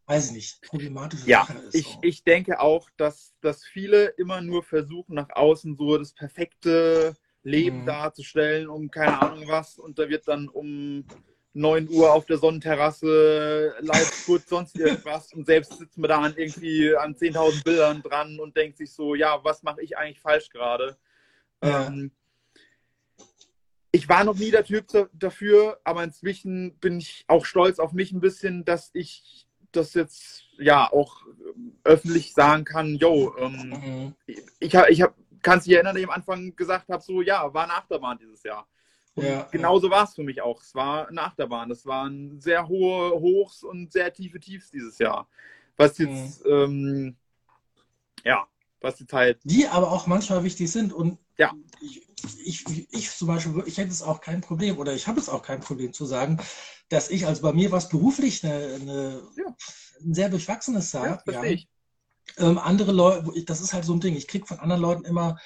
weiß 0.05 0.27
ich 0.27 0.31
nicht, 0.33 0.61
problematische 0.63 1.27
Ja, 1.27 1.45
Sache 1.45 1.59
ist. 1.59 1.75
ich, 1.75 1.85
so. 1.85 1.99
ich 2.01 2.23
denke 2.23 2.59
auch, 2.59 2.89
dass, 2.97 3.35
dass 3.41 3.63
viele 3.63 4.05
immer 4.17 4.41
nur 4.41 4.63
versuchen, 4.63 5.15
nach 5.15 5.29
außen 5.29 5.75
so 5.75 5.97
das 5.97 6.13
perfekte 6.13 7.13
Leben 7.43 7.81
Mhm. 7.81 7.85
darzustellen, 7.85 8.67
um 8.67 8.89
keine 8.89 9.17
Ahnung 9.19 9.47
was. 9.47 9.77
Und 9.77 9.99
da 9.99 10.09
wird 10.09 10.27
dann 10.27 10.49
um 10.49 11.05
9 11.53 11.87
Uhr 11.89 12.11
auf 12.11 12.25
der 12.25 12.37
Sonnenterrasse 12.37 13.75
live 13.81 14.25
gut, 14.25 14.47
sonst 14.47 14.77
irgendwas. 14.77 15.33
Und 15.33 15.45
selbst 15.45 15.77
sitzt 15.77 15.97
man 15.97 16.09
da 16.09 16.21
an 16.21 16.35
irgendwie 16.35 16.95
an 16.95 17.15
10.000 17.15 17.63
Bildern 17.63 18.01
dran 18.01 18.39
und 18.39 18.55
denkt 18.57 18.77
sich 18.77 18.91
so, 18.91 19.15
ja, 19.15 19.43
was 19.43 19.63
mache 19.63 19.81
ich 19.81 19.97
eigentlich 19.97 20.19
falsch 20.19 20.49
gerade? 20.49 20.97
Ja. 21.63 21.87
Ähm, 21.87 22.11
ich 23.91 24.07
war 24.07 24.23
noch 24.23 24.35
nie 24.35 24.51
der 24.51 24.63
Typ 24.63 24.87
da- 24.89 25.09
dafür, 25.13 25.79
aber 25.83 26.03
inzwischen 26.03 26.77
bin 26.79 26.99
ich 26.99 27.25
auch 27.27 27.45
stolz 27.45 27.79
auf 27.79 27.91
mich 27.93 28.11
ein 28.11 28.21
bisschen, 28.21 28.63
dass 28.63 28.91
ich 28.93 29.47
das 29.71 29.93
jetzt 29.93 30.43
ja 30.57 30.91
auch 30.91 31.21
ähm, 31.27 31.77
öffentlich 31.83 32.33
sagen 32.33 32.63
kann, 32.65 32.95
yo, 32.95 33.35
ähm, 33.37 33.69
Mhm. 33.69 34.15
ich, 34.59 34.75
hab- 34.75 34.89
ich 34.89 35.01
hab, 35.01 35.15
kannst 35.41 35.67
dich 35.67 35.73
erinnern, 35.73 35.95
dass 35.95 36.01
ich 36.01 36.07
am 36.07 36.13
Anfang 36.15 36.55
gesagt 36.55 36.89
habe, 36.89 37.01
so 37.01 37.21
ja, 37.21 37.53
war 37.53 37.63
eine 37.63 37.73
Achterbahn 37.73 38.17
dieses 38.17 38.43
Jahr. 38.43 38.67
Und 39.15 39.25
Ja, 39.25 39.47
genauso 39.51 39.89
war 39.89 40.03
es 40.03 40.13
für 40.15 40.23
mich 40.23 40.41
auch. 40.41 40.61
Es 40.61 40.73
war 40.75 41.07
eine 41.07 41.21
Achterbahn. 41.21 41.71
Es 41.71 41.85
waren 41.85 42.39
sehr 42.39 42.67
hohe 42.67 43.11
Hochs 43.19 43.63
und 43.63 43.91
sehr 43.91 44.13
tiefe 44.13 44.39
Tiefs 44.39 44.71
dieses 44.71 44.97
Jahr. 44.99 45.27
Was 45.75 45.97
jetzt, 45.97 46.45
Mhm. 46.45 46.51
ähm, 46.51 47.15
ja, 48.23 48.47
was 48.81 48.99
jetzt 48.99 49.13
halt, 49.13 49.39
Die 49.43 49.67
aber 49.67 49.91
auch 49.91 50.07
manchmal 50.07 50.43
wichtig 50.43 50.71
sind. 50.71 50.93
Und 50.93 51.17
Ja. 51.37 51.53
ich, 51.81 52.07
ich, 52.43 52.87
ich 52.91 53.11
zum 53.11 53.27
Beispiel, 53.27 53.63
ich 53.65 53.77
hätte 53.77 53.91
es 53.91 54.01
auch 54.01 54.21
kein 54.21 54.41
Problem 54.41 54.77
oder 54.77 54.93
ich 54.93 55.07
habe 55.07 55.19
es 55.19 55.29
auch 55.29 55.41
kein 55.41 55.59
Problem 55.59 55.93
zu 55.93 56.05
sagen, 56.05 56.39
dass 56.89 57.09
ich, 57.09 57.25
also 57.25 57.41
bei 57.41 57.53
mir 57.53 57.71
was 57.71 57.89
beruflich 57.89 58.43
eine, 58.43 58.75
eine, 58.75 59.21
ja. 59.37 59.55
ein 60.01 60.13
sehr 60.13 60.29
durchwachsenes 60.29 60.91
sah. 60.91 61.21
Ja, 61.25 61.43
ja. 61.43 61.57
Ähm, 62.37 62.57
andere 62.57 62.91
Leute, 62.91 63.43
das 63.45 63.61
ist 63.61 63.73
halt 63.73 63.85
so 63.85 63.93
ein 63.93 63.99
Ding, 63.99 64.15
ich 64.15 64.27
kriege 64.27 64.45
von 64.45 64.59
anderen 64.59 64.81
Leuten 64.81 65.05
immer, 65.05 65.37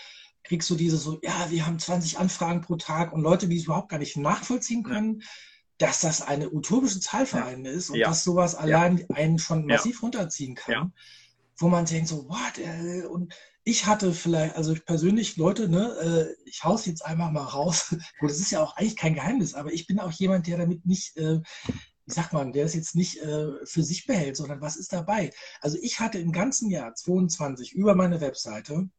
kriegst 0.43 0.69
du 0.69 0.75
diese 0.75 0.97
so, 0.97 1.19
ja, 1.21 1.49
wir 1.49 1.65
haben 1.65 1.79
20 1.79 2.19
Anfragen 2.19 2.61
pro 2.61 2.75
Tag 2.75 3.13
und 3.13 3.21
Leute, 3.21 3.47
die 3.47 3.57
es 3.57 3.65
überhaupt 3.65 3.89
gar 3.89 3.99
nicht 3.99 4.17
nachvollziehen 4.17 4.83
können, 4.83 5.21
ja. 5.21 5.27
dass 5.77 6.01
das 6.01 6.21
eine 6.21 6.51
utopische 6.51 6.99
Zahl 6.99 7.25
für 7.25 7.43
einen 7.43 7.65
ist 7.65 7.89
und 7.89 7.99
dass 7.99 8.23
sowas 8.23 8.55
allein 8.55 9.05
einen 9.13 9.39
schon 9.39 9.65
massiv 9.65 10.03
runterziehen 10.03 10.55
kann. 10.55 10.93
Wo 11.57 11.67
man 11.67 11.85
denkt 11.85 12.07
so, 12.07 12.27
what? 12.27 12.57
Äh, 12.57 13.05
und 13.05 13.33
ich 13.63 13.85
hatte 13.85 14.13
vielleicht, 14.13 14.55
also 14.55 14.73
ich 14.73 14.85
persönlich, 14.85 15.37
Leute, 15.37 15.69
ne, 15.69 16.35
äh, 16.35 16.49
ich 16.49 16.63
hau's 16.63 16.85
jetzt 16.85 17.05
einfach 17.05 17.31
mal 17.31 17.43
raus. 17.43 17.89
Gut, 18.19 18.29
das 18.29 18.39
ist 18.39 18.51
ja 18.51 18.61
auch 18.61 18.75
eigentlich 18.75 18.97
kein 18.97 19.15
Geheimnis, 19.15 19.53
aber 19.53 19.71
ich 19.71 19.87
bin 19.87 19.99
auch 19.99 20.11
jemand, 20.11 20.47
der 20.47 20.57
damit 20.57 20.85
nicht, 20.85 21.15
äh, 21.17 21.39
wie 22.05 22.13
sagt 22.13 22.33
man, 22.33 22.51
der 22.51 22.65
es 22.65 22.73
jetzt 22.73 22.95
nicht 22.95 23.21
äh, 23.21 23.65
für 23.65 23.83
sich 23.83 24.05
behält, 24.05 24.35
sondern 24.35 24.59
was 24.61 24.75
ist 24.75 24.91
dabei? 24.91 25.31
Also 25.61 25.77
ich 25.81 25.99
hatte 25.99 26.19
im 26.19 26.33
ganzen 26.33 26.69
Jahr 26.69 26.93
22 26.93 27.73
über 27.73 27.95
meine 27.95 28.19
Webseite 28.19 28.89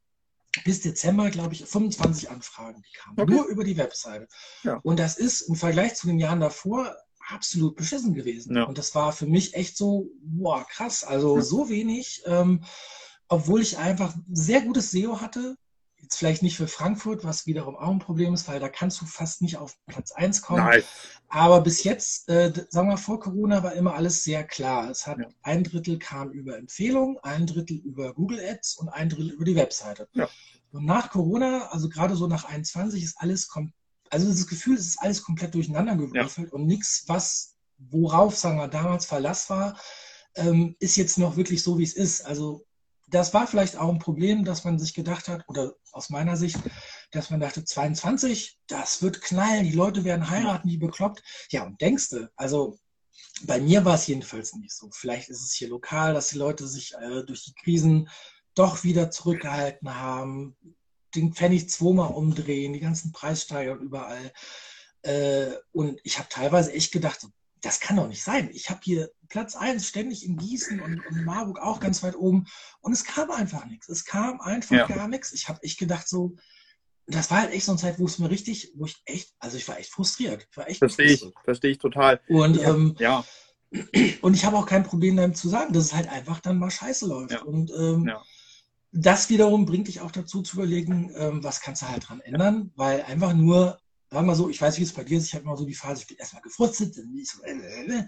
bis 0.64 0.80
Dezember, 0.80 1.30
glaube 1.30 1.54
ich, 1.54 1.64
25 1.64 2.30
Anfragen, 2.30 2.82
die 2.82 2.98
kamen. 2.98 3.20
Okay. 3.20 3.34
Nur 3.34 3.46
über 3.46 3.64
die 3.64 3.76
Webseite. 3.76 4.28
Ja. 4.62 4.80
Und 4.84 4.98
das 4.98 5.18
ist 5.18 5.42
im 5.42 5.56
Vergleich 5.56 5.96
zu 5.96 6.06
den 6.06 6.18
Jahren 6.18 6.40
davor 6.40 6.96
absolut 7.28 7.76
beschissen 7.76 8.14
gewesen. 8.14 8.56
Ja. 8.56 8.64
Und 8.64 8.78
das 8.78 8.94
war 8.94 9.12
für 9.12 9.26
mich 9.26 9.54
echt 9.54 9.76
so, 9.76 10.10
boah, 10.22 10.66
krass. 10.68 11.04
Also 11.04 11.36
ja. 11.36 11.42
so 11.42 11.68
wenig. 11.68 12.22
Ähm, 12.26 12.64
obwohl 13.28 13.62
ich 13.62 13.78
einfach 13.78 14.14
sehr 14.30 14.60
gutes 14.62 14.90
SEO 14.90 15.20
hatte. 15.20 15.56
Jetzt 15.96 16.18
vielleicht 16.18 16.42
nicht 16.42 16.58
für 16.58 16.68
Frankfurt, 16.68 17.24
was 17.24 17.46
wiederum 17.46 17.76
auch 17.76 17.90
ein 17.90 17.98
Problem 17.98 18.34
ist, 18.34 18.46
weil 18.46 18.60
da 18.60 18.68
kannst 18.68 19.00
du 19.00 19.06
fast 19.06 19.40
nicht 19.40 19.56
auf 19.56 19.78
Platz 19.86 20.12
1 20.12 20.42
kommen. 20.42 20.62
Nein. 20.62 20.82
Aber 21.28 21.62
bis 21.62 21.82
jetzt, 21.82 22.28
äh, 22.28 22.52
sagen 22.68 22.88
wir 22.88 22.98
vor 22.98 23.20
Corona, 23.20 23.62
war 23.62 23.72
immer 23.72 23.94
alles 23.94 24.22
sehr 24.22 24.44
klar. 24.44 24.90
Es 24.90 25.06
hat 25.06 25.18
ja. 25.18 25.28
ein 25.42 25.64
Drittel 25.64 25.98
kam 25.98 26.30
über 26.30 26.58
Empfehlungen, 26.58 27.16
ein 27.22 27.46
Drittel 27.46 27.78
über 27.78 28.12
Google 28.12 28.38
Ads 28.38 28.76
und 28.76 28.90
ein 28.90 29.08
Drittel 29.08 29.30
über 29.30 29.46
die 29.46 29.56
Webseite. 29.56 30.06
Und 30.72 30.84
nach 30.84 31.10
Corona, 31.10 31.68
also 31.68 31.88
gerade 31.88 32.16
so 32.16 32.26
nach 32.26 32.44
21, 32.44 33.02
ist 33.02 33.16
alles 33.18 33.48
kommt, 33.48 33.72
also 34.14 34.28
das 34.28 34.46
Gefühl, 34.46 34.76
es 34.76 34.86
ist 34.86 35.00
alles 35.00 35.22
komplett 35.22 35.54
durcheinander 35.54 35.96
gewürfelt 35.96 36.48
ja. 36.48 36.52
und 36.54 36.66
nichts, 36.66 37.04
was 37.08 37.56
worauf, 37.78 38.36
sagen 38.36 38.58
wir, 38.58 38.68
damals 38.68 39.06
Verlass 39.06 39.50
war, 39.50 39.76
ähm, 40.36 40.76
ist 40.78 40.96
jetzt 40.96 41.18
noch 41.18 41.36
wirklich 41.36 41.62
so, 41.62 41.78
wie 41.78 41.82
es 41.82 41.94
ist. 41.94 42.24
Also 42.24 42.64
das 43.08 43.34
war 43.34 43.48
vielleicht 43.48 43.76
auch 43.76 43.88
ein 43.88 43.98
Problem, 43.98 44.44
dass 44.44 44.62
man 44.62 44.78
sich 44.78 44.94
gedacht 44.94 45.26
hat, 45.28 45.44
oder 45.48 45.74
aus 45.90 46.10
meiner 46.10 46.36
Sicht, 46.36 46.58
dass 47.10 47.30
man 47.30 47.40
dachte, 47.40 47.64
22, 47.64 48.56
das 48.68 49.02
wird 49.02 49.20
knallen, 49.20 49.64
die 49.64 49.72
Leute 49.72 50.04
werden 50.04 50.30
heiraten, 50.30 50.68
die 50.68 50.78
bekloppt. 50.78 51.22
Ja, 51.50 51.64
und 51.64 51.80
denkst 51.80 52.10
du, 52.10 52.30
also 52.36 52.78
bei 53.42 53.60
mir 53.60 53.84
war 53.84 53.96
es 53.96 54.06
jedenfalls 54.06 54.54
nicht 54.54 54.72
so. 54.72 54.90
Vielleicht 54.92 55.28
ist 55.28 55.42
es 55.42 55.52
hier 55.52 55.68
lokal, 55.68 56.14
dass 56.14 56.28
die 56.28 56.38
Leute 56.38 56.68
sich 56.68 56.94
äh, 56.94 57.24
durch 57.24 57.44
die 57.44 57.54
Krisen 57.54 58.08
doch 58.54 58.84
wieder 58.84 59.10
zurückgehalten 59.10 59.92
haben, 59.92 60.56
den 61.14 61.32
Pfennig 61.32 61.70
zweimal 61.70 62.12
umdrehen, 62.12 62.72
die 62.72 62.80
ganzen 62.80 63.12
Preissteigerungen 63.12 63.84
überall. 63.84 64.32
Äh, 65.02 65.52
und 65.72 66.00
ich 66.04 66.18
habe 66.18 66.28
teilweise 66.28 66.72
echt 66.72 66.92
gedacht, 66.92 67.26
das 67.60 67.80
kann 67.80 67.96
doch 67.96 68.08
nicht 68.08 68.22
sein. 68.22 68.50
Ich 68.52 68.68
habe 68.70 68.80
hier 68.82 69.10
Platz 69.28 69.56
1 69.56 69.86
ständig 69.86 70.24
in 70.24 70.36
Gießen 70.36 70.80
und, 70.80 71.04
und 71.06 71.24
Marburg 71.24 71.60
auch 71.60 71.80
ganz 71.80 72.02
weit 72.02 72.16
oben 72.16 72.46
und 72.80 72.92
es 72.92 73.04
kam 73.04 73.30
einfach 73.30 73.64
nichts. 73.66 73.88
Es 73.88 74.04
kam 74.04 74.40
einfach 74.40 74.76
ja. 74.76 74.86
gar 74.86 75.08
nichts. 75.08 75.32
Ich 75.32 75.48
habe 75.48 75.62
echt 75.62 75.78
gedacht 75.78 76.08
so, 76.08 76.36
das 77.06 77.30
war 77.30 77.40
halt 77.40 77.52
echt 77.52 77.64
so 77.64 77.72
eine 77.72 77.80
Zeit, 77.80 77.98
wo 77.98 78.06
es 78.06 78.18
mir 78.18 78.30
richtig, 78.30 78.72
wo 78.76 78.86
ich 78.86 78.96
echt, 79.04 79.34
also 79.38 79.56
ich 79.56 79.66
war 79.68 79.78
echt 79.78 79.90
frustriert. 79.90 80.46
Ich 80.50 80.56
war 80.56 80.68
echt 80.68 80.78
verstehe 80.78 81.12
ich, 81.12 81.24
verstehe 81.42 81.72
ich 81.72 81.78
total. 81.78 82.20
Und 82.28 82.56
ja, 82.56 82.70
ähm, 82.70 82.96
ja. 82.98 83.24
Und 84.20 84.34
ich 84.34 84.44
habe 84.44 84.56
auch 84.56 84.66
kein 84.66 84.84
Problem 84.84 85.16
damit 85.16 85.36
zu 85.36 85.48
sagen, 85.48 85.72
dass 85.72 85.86
es 85.86 85.94
halt 85.94 86.08
einfach 86.08 86.40
dann 86.40 86.58
mal 86.58 86.70
scheiße 86.70 87.06
läuft. 87.06 87.32
Ja. 87.32 87.42
Und 87.42 87.72
ähm, 87.76 88.06
ja. 88.06 88.22
Das 88.94 89.28
wiederum 89.28 89.66
bringt 89.66 89.88
dich 89.88 90.00
auch 90.00 90.12
dazu 90.12 90.42
zu 90.42 90.56
überlegen, 90.56 91.12
ähm, 91.16 91.42
was 91.42 91.60
kannst 91.60 91.82
du 91.82 91.88
halt 91.88 92.08
dran 92.08 92.20
ändern, 92.20 92.70
weil 92.76 93.02
einfach 93.02 93.34
nur 93.34 93.78
sagen 94.14 94.26
wir 94.26 94.36
so, 94.36 94.48
ich 94.48 94.60
weiß, 94.60 94.78
wie 94.78 94.84
es 94.84 94.92
bei 94.92 95.02
dir 95.02 95.18
ist, 95.18 95.26
ich 95.26 95.34
habe 95.34 95.44
immer 95.44 95.56
so 95.56 95.66
die 95.66 95.74
Phase, 95.74 96.02
ich 96.02 96.06
bin 96.06 96.16
erstmal 96.16 96.42
gefrustet, 96.42 96.96
dann 96.96 97.20
so, 97.24 97.42
äh, 97.42 97.52
äh, 97.52 97.98
äh. 97.98 98.06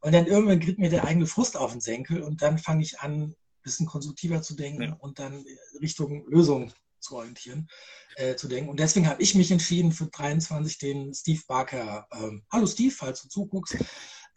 und 0.00 0.12
dann 0.12 0.26
irgendwann 0.26 0.58
kriegt 0.58 0.80
mir 0.80 0.90
der 0.90 1.04
eigene 1.04 1.26
Frust 1.26 1.56
auf 1.56 1.70
den 1.70 1.80
Senkel 1.80 2.22
und 2.22 2.42
dann 2.42 2.58
fange 2.58 2.82
ich 2.82 2.98
an, 3.00 3.22
ein 3.22 3.34
bisschen 3.62 3.86
konstruktiver 3.86 4.42
zu 4.42 4.56
denken 4.56 4.82
ja. 4.82 4.96
und 4.98 5.20
dann 5.20 5.44
Richtung 5.80 6.26
Lösung 6.26 6.72
zu 6.98 7.16
orientieren, 7.16 7.68
äh, 8.16 8.34
zu 8.34 8.48
denken. 8.48 8.70
Und 8.70 8.80
deswegen 8.80 9.06
habe 9.06 9.22
ich 9.22 9.34
mich 9.34 9.50
entschieden, 9.50 9.92
für 9.92 10.06
23 10.06 10.78
den 10.78 11.14
Steve 11.14 11.42
Barker, 11.46 12.08
ähm, 12.12 12.42
hallo 12.50 12.66
Steve, 12.66 12.92
falls 12.92 13.22
du 13.22 13.28
zuguckst, 13.28 13.76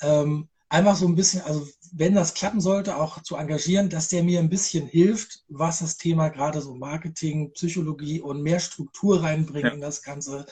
ähm, 0.01 0.49
einfach 0.69 0.95
so 0.95 1.07
ein 1.07 1.15
bisschen, 1.15 1.41
also 1.41 1.67
wenn 1.93 2.15
das 2.15 2.33
klappen 2.33 2.59
sollte, 2.59 2.97
auch 2.97 3.21
zu 3.23 3.35
engagieren, 3.35 3.89
dass 3.89 4.09
der 4.09 4.23
mir 4.23 4.39
ein 4.39 4.49
bisschen 4.49 4.87
hilft, 4.87 5.43
was 5.47 5.79
das 5.79 5.97
Thema 5.97 6.29
gerade 6.29 6.61
so 6.61 6.75
Marketing, 6.75 7.51
Psychologie 7.53 8.21
und 8.21 8.41
mehr 8.41 8.59
Struktur 8.59 9.23
reinbringt 9.23 9.65
ja. 9.65 9.73
in 9.73 9.81
das 9.81 10.03
Ganze, 10.03 10.45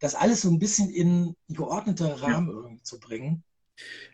das 0.00 0.14
alles 0.14 0.42
so 0.42 0.50
ein 0.50 0.58
bisschen 0.58 0.90
in 0.90 1.36
geordnete 1.48 2.20
Rahmen 2.22 2.48
ja. 2.48 2.54
irgendwie 2.54 2.82
zu 2.82 2.98
bringen. 2.98 3.44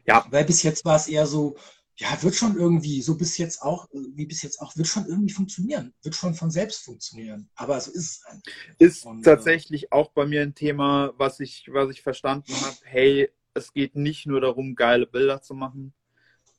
Ja. 0.06 0.26
Weil 0.30 0.44
bis 0.44 0.62
jetzt 0.62 0.84
war 0.84 0.96
es 0.96 1.08
eher 1.08 1.26
so, 1.26 1.56
ja, 1.96 2.22
wird 2.22 2.36
schon 2.36 2.56
irgendwie, 2.56 3.02
so 3.02 3.16
bis 3.16 3.38
jetzt 3.38 3.60
auch, 3.60 3.88
wie 3.92 4.26
bis 4.26 4.42
jetzt 4.42 4.60
auch, 4.60 4.76
wird 4.76 4.86
schon 4.86 5.06
irgendwie 5.06 5.32
funktionieren, 5.32 5.92
wird 6.02 6.14
schon 6.14 6.34
von 6.34 6.50
selbst 6.50 6.84
funktionieren. 6.84 7.50
Aber 7.56 7.80
so 7.80 7.90
ist 7.90 8.06
es 8.06 8.24
eigentlich. 8.24 8.54
Ist 8.78 9.04
Und, 9.04 9.20
äh, 9.20 9.24
tatsächlich 9.24 9.84
äh, 9.84 9.88
auch 9.90 10.12
bei 10.12 10.24
mir 10.24 10.42
ein 10.42 10.54
Thema, 10.54 11.12
was 11.16 11.40
ich, 11.40 11.66
was 11.72 11.90
ich 11.90 12.02
verstanden 12.02 12.52
habe. 12.60 12.76
Hey, 12.84 13.30
es 13.58 13.72
geht 13.72 13.94
nicht 13.94 14.26
nur 14.26 14.40
darum, 14.40 14.74
geile 14.74 15.06
Bilder 15.06 15.42
zu 15.42 15.54
machen. 15.54 15.92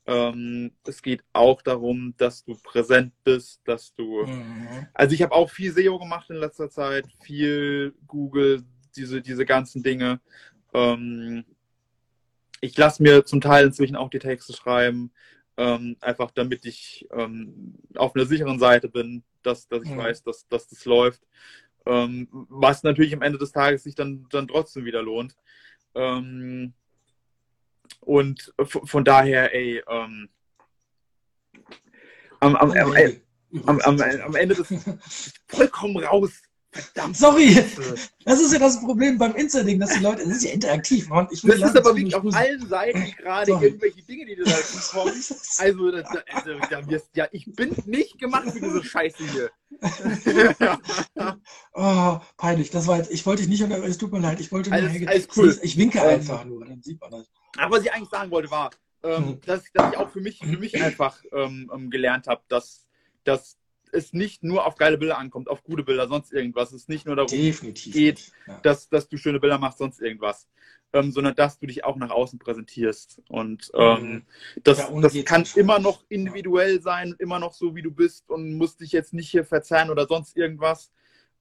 Ähm, 0.06 0.72
es 0.86 1.02
geht 1.02 1.22
auch 1.32 1.62
darum, 1.62 2.14
dass 2.16 2.44
du 2.44 2.56
präsent 2.62 3.12
bist, 3.22 3.60
dass 3.64 3.94
du. 3.94 4.24
Mhm. 4.26 4.86
Also 4.94 5.14
ich 5.14 5.22
habe 5.22 5.34
auch 5.34 5.50
viel 5.50 5.72
SEO 5.72 5.98
gemacht 5.98 6.30
in 6.30 6.36
letzter 6.36 6.70
Zeit, 6.70 7.06
viel 7.22 7.94
Google, 8.06 8.62
diese, 8.96 9.20
diese 9.20 9.44
ganzen 9.44 9.82
Dinge. 9.82 10.20
Ähm, 10.72 11.44
ich 12.60 12.76
lasse 12.76 13.02
mir 13.02 13.24
zum 13.24 13.40
Teil 13.40 13.66
inzwischen 13.66 13.96
auch 13.96 14.10
die 14.10 14.18
Texte 14.18 14.52
schreiben, 14.52 15.12
ähm, 15.56 15.96
einfach 16.00 16.30
damit 16.30 16.64
ich 16.66 17.06
ähm, 17.12 17.74
auf 17.94 18.14
einer 18.14 18.26
sicheren 18.26 18.58
Seite 18.58 18.88
bin, 18.88 19.22
dass, 19.42 19.68
dass 19.68 19.82
ich 19.84 19.90
mhm. 19.90 19.98
weiß, 19.98 20.22
dass, 20.22 20.48
dass 20.48 20.68
das 20.68 20.84
läuft. 20.84 21.22
Ähm, 21.86 22.28
was 22.48 22.82
natürlich 22.82 23.14
am 23.14 23.22
Ende 23.22 23.38
des 23.38 23.52
Tages 23.52 23.84
sich 23.84 23.94
dann, 23.94 24.26
dann 24.30 24.48
trotzdem 24.48 24.84
wieder 24.84 25.02
lohnt. 25.02 25.36
Ähm, 25.94 26.74
und 28.00 28.52
von 28.58 29.04
daher, 29.04 29.54
ey, 29.54 29.82
ähm, 29.88 30.28
am, 32.40 32.56
am, 32.56 32.72
am, 32.72 33.80
am, 33.80 34.00
am, 34.00 34.34
Ende 34.34 34.54
des 34.54 34.68
vollkommen 35.48 36.02
raus 36.02 36.42
Verdammt. 36.72 37.16
Sorry, 37.16 37.56
das 38.24 38.40
ist 38.40 38.52
ja 38.52 38.60
das 38.60 38.80
Problem 38.80 39.18
beim 39.18 39.34
Insta-Ding, 39.34 39.80
dass 39.80 39.92
die 39.94 40.04
Leute, 40.04 40.22
das 40.22 40.36
ist 40.36 40.44
ja 40.44 40.52
interaktiv, 40.52 41.08
Mann. 41.08 41.26
Ich 41.32 41.42
das 41.42 41.56
ist 41.56 41.76
aber 41.76 41.96
wirklich 41.96 42.14
auf 42.14 42.22
allen 42.32 42.68
Seiten 42.68 43.12
gerade 43.18 43.50
irgendwelche 43.50 44.02
Dinge, 44.02 44.24
die 44.26 44.36
da 44.36 44.44
kommen. 44.92 45.12
Also, 45.58 45.90
das, 45.90 46.06
also 46.32 46.58
da 46.70 46.88
wirst, 46.88 47.08
ja, 47.16 47.26
ich 47.32 47.52
bin 47.56 47.74
nicht 47.86 48.20
gemacht 48.20 48.52
für 48.52 48.60
diese 48.60 48.84
Scheiße 48.84 49.24
hier. 49.32 49.50
oh, 51.72 52.18
peinlich. 52.36 52.70
Das 52.70 52.86
war 52.86 52.98
jetzt, 52.98 53.10
ich 53.10 53.26
wollte 53.26 53.42
dich 53.42 53.50
nicht 53.50 53.64
unterbrechen, 53.64 53.90
es 53.90 53.98
tut 53.98 54.12
mir 54.12 54.20
leid. 54.20 54.38
Ich 54.38 54.52
wollte 54.52 54.70
alles, 54.70 54.92
nur, 54.92 55.08
alles 55.08 55.26
cool. 55.36 55.58
Ich 55.62 55.76
winke 55.76 56.00
einfach 56.00 56.44
nur, 56.44 56.64
dann 56.64 56.80
sieht 56.82 57.00
man 57.00 57.10
das. 57.10 57.26
Aber 57.58 57.76
was 57.76 57.84
ich 57.84 57.92
eigentlich 57.92 58.10
sagen 58.10 58.30
wollte, 58.30 58.50
war, 58.50 58.70
ähm, 59.02 59.26
hm. 59.26 59.40
dass, 59.46 59.64
dass, 59.72 59.92
ich 59.92 59.98
auch 59.98 60.10
für 60.10 60.20
mich, 60.20 60.38
für 60.38 60.58
mich 60.58 60.82
einfach 60.82 61.22
ähm, 61.32 61.70
ähm 61.74 61.90
gelernt 61.90 62.26
habe, 62.26 62.42
dass, 62.48 62.86
dass 63.24 63.56
es 63.92 64.12
nicht 64.12 64.42
nur 64.42 64.66
auf 64.66 64.76
geile 64.76 64.98
Bilder 64.98 65.18
ankommt, 65.18 65.48
auf 65.48 65.62
gute 65.62 65.82
Bilder, 65.82 66.08
sonst 66.08 66.32
irgendwas. 66.32 66.72
Es 66.72 66.88
nicht 66.88 67.06
nur 67.06 67.16
darum 67.16 67.30
Definitiv 67.30 67.92
geht, 67.92 68.32
ja. 68.46 68.60
dass, 68.62 68.88
dass 68.88 69.08
du 69.08 69.16
schöne 69.16 69.40
Bilder 69.40 69.58
machst, 69.58 69.78
sonst 69.78 70.00
irgendwas. 70.00 70.48
Ähm, 70.92 71.12
sondern 71.12 71.36
dass 71.36 71.58
du 71.58 71.66
dich 71.66 71.84
auch 71.84 71.96
nach 71.96 72.10
außen 72.10 72.40
präsentierst. 72.40 73.22
Und 73.28 73.70
ähm, 73.74 74.12
mhm. 74.12 74.22
das, 74.64 74.78
ja, 74.78 75.00
das 75.00 75.24
kann 75.24 75.46
immer 75.54 75.78
noch 75.78 76.04
individuell 76.08 76.76
ja. 76.76 76.82
sein, 76.82 77.14
immer 77.18 77.38
noch 77.38 77.52
so, 77.52 77.76
wie 77.76 77.82
du 77.82 77.92
bist 77.92 78.28
und 78.28 78.54
musst 78.54 78.80
dich 78.80 78.90
jetzt 78.90 79.12
nicht 79.12 79.30
hier 79.30 79.44
verzerren 79.44 79.90
oder 79.90 80.06
sonst 80.08 80.36
irgendwas. 80.36 80.90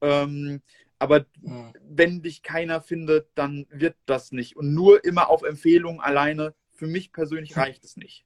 Ähm, 0.02 0.62
aber 1.00 1.26
mhm. 1.42 1.74
wenn 1.82 2.22
dich 2.22 2.44
keiner 2.44 2.82
findet, 2.82 3.30
dann 3.36 3.66
wird 3.70 3.96
das 4.06 4.32
nicht. 4.32 4.56
Und 4.58 4.74
nur 4.74 5.04
immer 5.04 5.30
auf 5.30 5.44
Empfehlung 5.44 6.02
alleine, 6.02 6.54
für 6.72 6.88
mich 6.88 7.12
persönlich 7.12 7.58
reicht 7.58 7.84
es 7.84 7.98
nicht. 7.98 8.26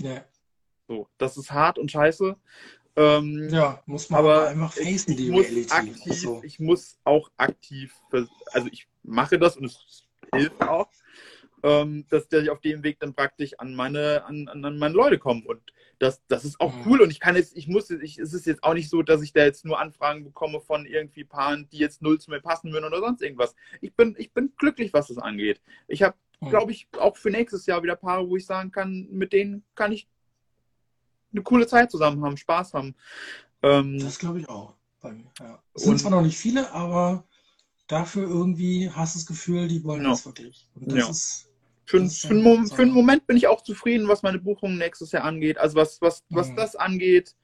Ja. 0.00 0.24
So, 0.86 1.08
das 1.18 1.36
ist 1.36 1.52
hart 1.52 1.78
und 1.78 1.90
scheiße. 1.90 2.36
Ähm, 2.96 3.48
ja, 3.50 3.82
muss 3.86 4.10
man 4.10 4.20
aber 4.20 4.48
einfach 4.48 4.72
facen, 4.72 5.16
die 5.16 5.30
muss 5.30 5.46
Reality. 5.46 5.72
Aktiv, 5.72 6.14
so. 6.14 6.42
Ich 6.44 6.60
muss 6.60 6.98
auch 7.04 7.30
aktiv, 7.36 7.94
also 8.52 8.68
ich 8.70 8.86
mache 9.02 9.38
das 9.38 9.56
und 9.56 9.64
es 9.64 10.06
hilft 10.32 10.62
auch. 10.62 10.88
Ähm, 11.64 12.04
dass, 12.10 12.26
ich 12.30 12.50
auf 12.50 12.60
dem 12.60 12.82
Weg 12.84 13.00
dann 13.00 13.14
praktisch 13.14 13.58
an 13.58 13.74
meine, 13.74 14.24
an, 14.26 14.46
an 14.48 14.78
meine 14.78 14.94
Leute 14.94 15.18
komme. 15.18 15.42
Und 15.46 15.60
das, 15.98 16.22
das 16.28 16.44
ist 16.44 16.60
auch 16.60 16.74
Mhm. 16.74 16.82
cool. 16.86 17.00
Und 17.00 17.10
ich 17.10 17.20
kann 17.20 17.36
jetzt, 17.36 17.56
ich 17.56 17.66
muss, 17.68 17.88
ich, 17.90 18.18
es 18.18 18.34
ist 18.34 18.44
jetzt 18.46 18.62
auch 18.62 18.74
nicht 18.74 18.90
so, 18.90 19.02
dass 19.02 19.22
ich 19.22 19.32
da 19.32 19.44
jetzt 19.44 19.64
nur 19.64 19.80
Anfragen 19.80 20.24
bekomme 20.24 20.60
von 20.60 20.84
irgendwie 20.84 21.24
Paaren, 21.24 21.66
die 21.72 21.78
jetzt 21.78 22.02
null 22.02 22.20
zu 22.20 22.30
mir 22.30 22.40
passen 22.40 22.70
würden 22.72 22.84
oder 22.84 23.00
sonst 23.00 23.22
irgendwas. 23.22 23.54
Ich 23.80 23.94
bin, 23.94 24.14
ich 24.18 24.32
bin 24.32 24.52
glücklich, 24.58 24.92
was 24.92 25.08
das 25.08 25.16
angeht. 25.18 25.60
Ich 25.88 26.02
habe, 26.02 26.14
Mhm. 26.40 26.50
glaube 26.50 26.72
ich, 26.72 26.86
auch 26.98 27.16
für 27.16 27.30
nächstes 27.30 27.64
Jahr 27.64 27.82
wieder 27.82 27.96
Paare, 27.96 28.28
wo 28.28 28.36
ich 28.36 28.44
sagen 28.44 28.70
kann, 28.70 29.08
mit 29.10 29.32
denen 29.32 29.64
kann 29.74 29.92
ich 29.92 30.06
eine 31.32 31.42
coole 31.42 31.66
Zeit 31.66 31.90
zusammen 31.90 32.22
haben, 32.24 32.36
Spaß 32.36 32.74
haben. 32.74 32.94
Ähm, 33.62 33.98
Das 33.98 34.18
glaube 34.18 34.40
ich 34.40 34.48
auch. 34.48 34.74
Ja. 35.02 35.62
Es 35.74 35.82
sind 35.82 35.92
Und- 35.92 35.98
zwar 35.98 36.10
noch 36.10 36.22
nicht 36.22 36.36
viele, 36.36 36.70
aber 36.72 37.24
dafür 37.86 38.24
irgendwie 38.28 38.90
hast 38.90 39.14
du 39.14 39.18
das 39.20 39.26
Gefühl, 39.26 39.68
die 39.68 39.82
wollen 39.84 40.02
Ja. 40.02 40.10
das 40.10 40.26
wirklich. 40.26 40.68
Und 40.74 40.90
das 40.90 40.98
Ja. 40.98 41.08
ist, 41.10 41.50
Für, 41.86 42.04
für, 42.08 42.34
einen 42.34 42.66
für 42.66 42.82
einen 42.82 42.92
Moment 42.92 43.26
bin 43.26 43.36
ich 43.36 43.46
auch 43.46 43.62
zufrieden, 43.62 44.08
was 44.08 44.22
meine 44.22 44.38
Buchungen 44.38 44.78
nächstes 44.78 45.12
Jahr 45.12 45.24
angeht. 45.24 45.58
Also 45.58 45.76
was, 45.76 46.00
was, 46.00 46.24
was 46.30 46.50
Mhm. 46.50 46.56
das 46.56 46.76
angeht, 46.76 47.36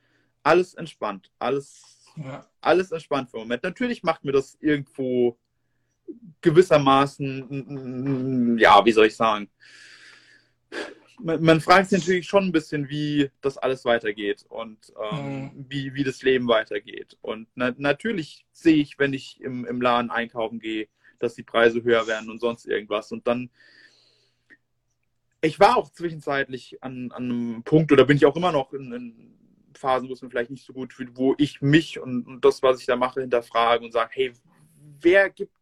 alles 0.43 0.75
entspannt. 0.75 1.31
Alles, 1.39 2.09
ja, 2.17 2.47
alles 2.61 2.91
entspannt 2.91 3.31
für 3.31 3.37
den 3.37 3.43
Moment. 3.43 3.63
Natürlich 3.63 4.03
macht 4.03 4.25
mir 4.25 4.33
das 4.33 4.57
irgendwo 4.61 5.39
gewissermaßen, 6.41 8.59
ja, 8.59 8.85
wie 8.85 8.93
soll 8.93 9.07
ich 9.07 9.17
sagen, 9.17 9.49
man, 11.23 11.43
man 11.43 11.61
fragt 11.61 11.91
sich 11.91 12.01
natürlich 12.01 12.27
schon 12.27 12.45
ein 12.45 12.53
bisschen, 12.53 12.89
wie 12.89 13.31
das 13.41 13.59
alles 13.59 13.85
weitergeht 13.85 14.45
und 14.49 14.79
ähm, 15.01 15.67
wie, 15.69 15.95
wie 15.95 16.05
das 16.05 16.23
Leben 16.23 16.49
weitergeht. 16.49 17.17
Und 17.21 17.49
na, 17.55 17.75
natürlich 17.77 18.47
sehe 18.53 18.77
ich, 18.77 18.99
wenn 18.99 19.13
ich 19.13 19.41
im, 19.41 19.65
im 19.67 19.81
Laden 19.81 20.11
einkaufen 20.11 20.61
gehe, 20.61 20.89
dass 21.19 21.35
die 21.35 21.43
Preise 21.43 21.83
höher 21.83 22.07
werden 22.07 22.31
und 22.31 22.41
sonst 22.41 22.67
irgendwas. 22.67 23.13
Und 23.13 23.27
dann, 23.27 23.51
ich 25.41 25.59
war 25.61 25.77
auch 25.77 25.91
zwischenzeitlich 25.91 26.83
an, 26.83 27.11
an 27.13 27.25
einem 27.25 27.63
Punkt, 27.63 27.93
oder 27.93 28.05
bin 28.05 28.17
ich 28.17 28.27
auch 28.27 28.37
immer 28.37 28.53
noch 28.53 28.73
in, 28.73 28.93
in 28.93 29.71
Phasen, 29.75 30.09
wo 30.09 30.13
es 30.13 30.23
mir 30.23 30.31
vielleicht 30.31 30.51
nicht 30.51 30.65
so 30.67 30.73
gut 30.73 30.93
fühlt, 30.93 31.17
wo 31.17 31.35
ich 31.39 31.63
mich 31.63 31.99
und, 31.99 32.27
und 32.27 32.45
das, 32.45 32.63
was 32.63 32.81
ich 32.81 32.87
da 32.87 32.97
mache, 32.97 33.21
hinterfrage 33.21 33.85
und 33.85 33.93
sage, 33.93 34.11
hey, 34.13 34.33
wer 35.01 35.31
gibt 35.31 35.53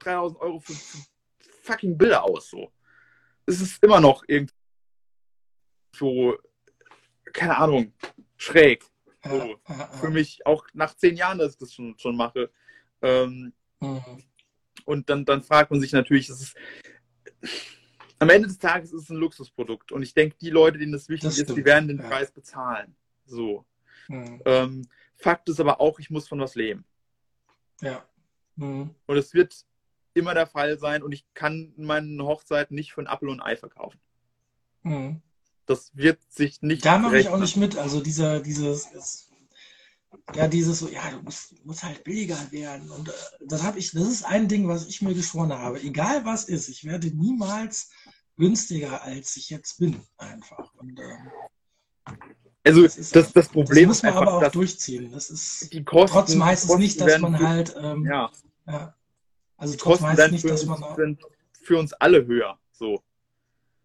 3000 0.00 0.40
Euro 0.40 0.58
für, 0.60 0.72
für 0.72 0.98
fucking 1.62 1.96
Bilder 1.96 2.24
aus? 2.24 2.50
So. 2.50 2.72
Es 3.46 3.60
ist 3.60 3.82
immer 3.82 4.00
noch 4.00 4.24
irgendwie 4.26 4.54
so, 5.94 6.36
keine 7.32 7.56
Ahnung, 7.56 7.92
schräg. 8.36 8.84
So. 9.24 9.56
Für 10.00 10.10
mich 10.10 10.44
auch 10.46 10.66
nach 10.72 10.94
zehn 10.96 11.16
Jahren, 11.16 11.38
dass 11.38 11.52
ich 11.52 11.58
das 11.58 11.74
schon, 11.74 11.96
schon 11.98 12.16
mache. 12.16 12.50
Ähm, 13.02 13.52
Mhm. 13.80 14.24
und 14.84 15.08
dann, 15.08 15.24
dann 15.24 15.42
fragt 15.42 15.70
man 15.70 15.80
sich 15.80 15.92
natürlich, 15.92 16.28
es 16.28 16.40
ist, 16.40 16.56
am 18.18 18.30
Ende 18.30 18.48
des 18.48 18.58
Tages 18.58 18.92
ist 18.92 19.04
es 19.04 19.10
ein 19.10 19.16
Luxusprodukt. 19.16 19.92
Und 19.92 20.02
ich 20.02 20.14
denke, 20.14 20.36
die 20.40 20.50
Leute, 20.50 20.78
denen 20.78 20.92
das 20.92 21.08
wichtig 21.08 21.28
Das 21.28 21.38
ist, 21.38 21.56
die 21.56 21.64
werden 21.64 21.88
den 21.88 21.98
ja. 21.98 22.08
Preis 22.08 22.30
bezahlen. 22.30 22.94
So. 23.26 23.64
Mhm. 24.08 24.42
Ähm, 24.44 24.88
Fakt 25.16 25.48
ist 25.48 25.60
aber 25.60 25.80
auch, 25.80 25.98
ich 25.98 26.10
muss 26.10 26.28
von 26.28 26.40
was 26.40 26.54
leben. 26.54 26.84
Ja. 27.80 28.04
Mhm. 28.56 28.94
Und 29.06 29.16
es 29.16 29.34
wird 29.34 29.64
immer 30.14 30.34
der 30.34 30.46
Fall 30.46 30.78
sein 30.78 31.02
und 31.02 31.12
ich 31.12 31.24
kann 31.34 31.72
meinen 31.76 32.20
Hochzeiten 32.22 32.74
nicht 32.74 32.92
für 32.92 33.02
ein 33.02 33.06
Apfel 33.06 33.28
und 33.28 33.40
Ei 33.40 33.56
verkaufen. 33.56 34.00
Mhm. 34.82 35.22
Das 35.66 35.94
wird 35.94 36.18
sich 36.32 36.62
nicht 36.62 36.84
Da 36.84 36.98
mache 36.98 37.18
ich 37.18 37.28
auch 37.28 37.38
nicht 37.38 37.56
mit. 37.56 37.76
Also 37.76 38.00
dieser, 38.00 38.40
dieses, 38.40 38.86
ist, 38.92 39.30
ja, 40.34 40.48
dieses 40.48 40.78
so, 40.78 40.88
ja, 40.88 41.10
du 41.10 41.22
musst, 41.22 41.64
musst 41.64 41.82
halt 41.82 42.04
billiger 42.04 42.38
werden. 42.50 42.90
Und 42.90 43.08
äh, 43.08 43.12
das 43.46 43.62
habe 43.62 43.78
ich, 43.78 43.92
das 43.92 44.08
ist 44.08 44.24
ein 44.24 44.48
Ding, 44.48 44.66
was 44.66 44.86
ich 44.86 45.02
mir 45.02 45.14
geschworen 45.14 45.52
habe. 45.52 45.80
Egal 45.80 46.24
was 46.24 46.44
ist, 46.44 46.68
ich 46.68 46.84
werde 46.84 47.08
niemals 47.08 47.90
günstiger, 48.38 49.02
als 49.02 49.36
ich 49.36 49.50
jetzt 49.50 49.78
bin, 49.78 50.00
einfach. 50.16 50.72
Und 50.74 50.98
ähm, 50.98 52.16
Also 52.64 52.82
das 52.82 52.96
das, 52.96 53.04
ist 53.06 53.16
das, 53.16 53.32
das 53.32 53.48
Problem 53.48 53.88
muss 53.88 53.98
ist 53.98 54.02
man 54.04 54.12
einfach, 54.12 54.26
aber 54.32 54.46
auch 54.46 54.52
durchziehen. 54.52 55.12
Das 55.12 55.30
ist 55.30 55.72
die 55.72 55.84
Kosten 55.84 56.14
trotzdem 56.16 56.44
heißt 56.44 56.64
es 56.64 56.68
Kosten 56.68 56.82
nicht, 56.82 57.00
dass 57.00 57.18
man 57.18 57.38
halt, 57.38 57.74
ähm, 57.80 58.04
ja. 58.06 58.30
ja, 58.66 58.94
also 59.56 59.76
trotzdem 59.76 60.06
Kosten 60.06 60.06
heißt 60.06 60.20
es 60.20 60.30
nicht, 60.30 60.50
dass 60.50 60.64
man 60.66 60.82
auch, 60.82 60.96
sind 60.96 61.22
für 61.62 61.78
uns 61.78 61.92
alle 61.92 62.26
höher. 62.26 62.58
So. 62.72 63.02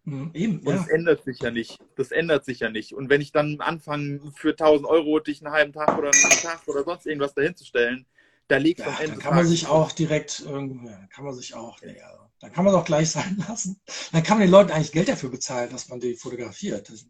Mhm, 0.04 0.30
eben, 0.34 0.58
Und 0.60 0.74
ja. 0.74 0.82
es 0.82 0.88
ändert 0.88 1.24
sich 1.24 1.40
ja 1.40 1.50
nicht. 1.50 1.78
Das 1.96 2.10
ändert 2.10 2.44
sich 2.44 2.60
ja 2.60 2.70
nicht. 2.70 2.94
Und 2.94 3.08
wenn 3.08 3.20
ich 3.20 3.32
dann 3.32 3.60
anfange, 3.60 4.20
für 4.36 4.50
1000 4.50 4.86
Euro 4.86 5.18
dich 5.18 5.44
einen 5.44 5.52
halben 5.52 5.72
Tag 5.72 5.98
oder 5.98 6.10
einen 6.10 6.42
Tag 6.42 6.60
oder 6.66 6.84
sonst 6.84 7.06
irgendwas 7.06 7.34
dahinzustellen, 7.34 8.06
da 8.48 8.58
du 8.58 8.82
Ja, 8.82 8.88
am 8.88 9.00
Ende 9.00 9.18
kann 9.18 9.34
man 9.34 9.46
sich 9.46 9.66
auch 9.66 9.92
direkt 9.92 10.40
ja, 10.40 11.06
kann 11.08 11.24
man 11.24 11.34
sich 11.34 11.54
auch, 11.54 11.80
nee, 11.80 11.98
also, 12.00 12.23
dann 12.44 12.52
kann 12.52 12.66
man 12.66 12.74
es 12.74 12.80
auch 12.80 12.84
gleich 12.84 13.10
sein 13.10 13.42
lassen. 13.48 13.80
Dann 14.12 14.22
kann 14.22 14.36
man 14.36 14.46
den 14.46 14.50
Leuten 14.50 14.70
eigentlich 14.70 14.92
Geld 14.92 15.08
dafür 15.08 15.30
bezahlen, 15.30 15.70
dass 15.70 15.88
man 15.88 15.98
die 15.98 16.14
fotografiert. 16.14 16.90
Das 16.90 17.06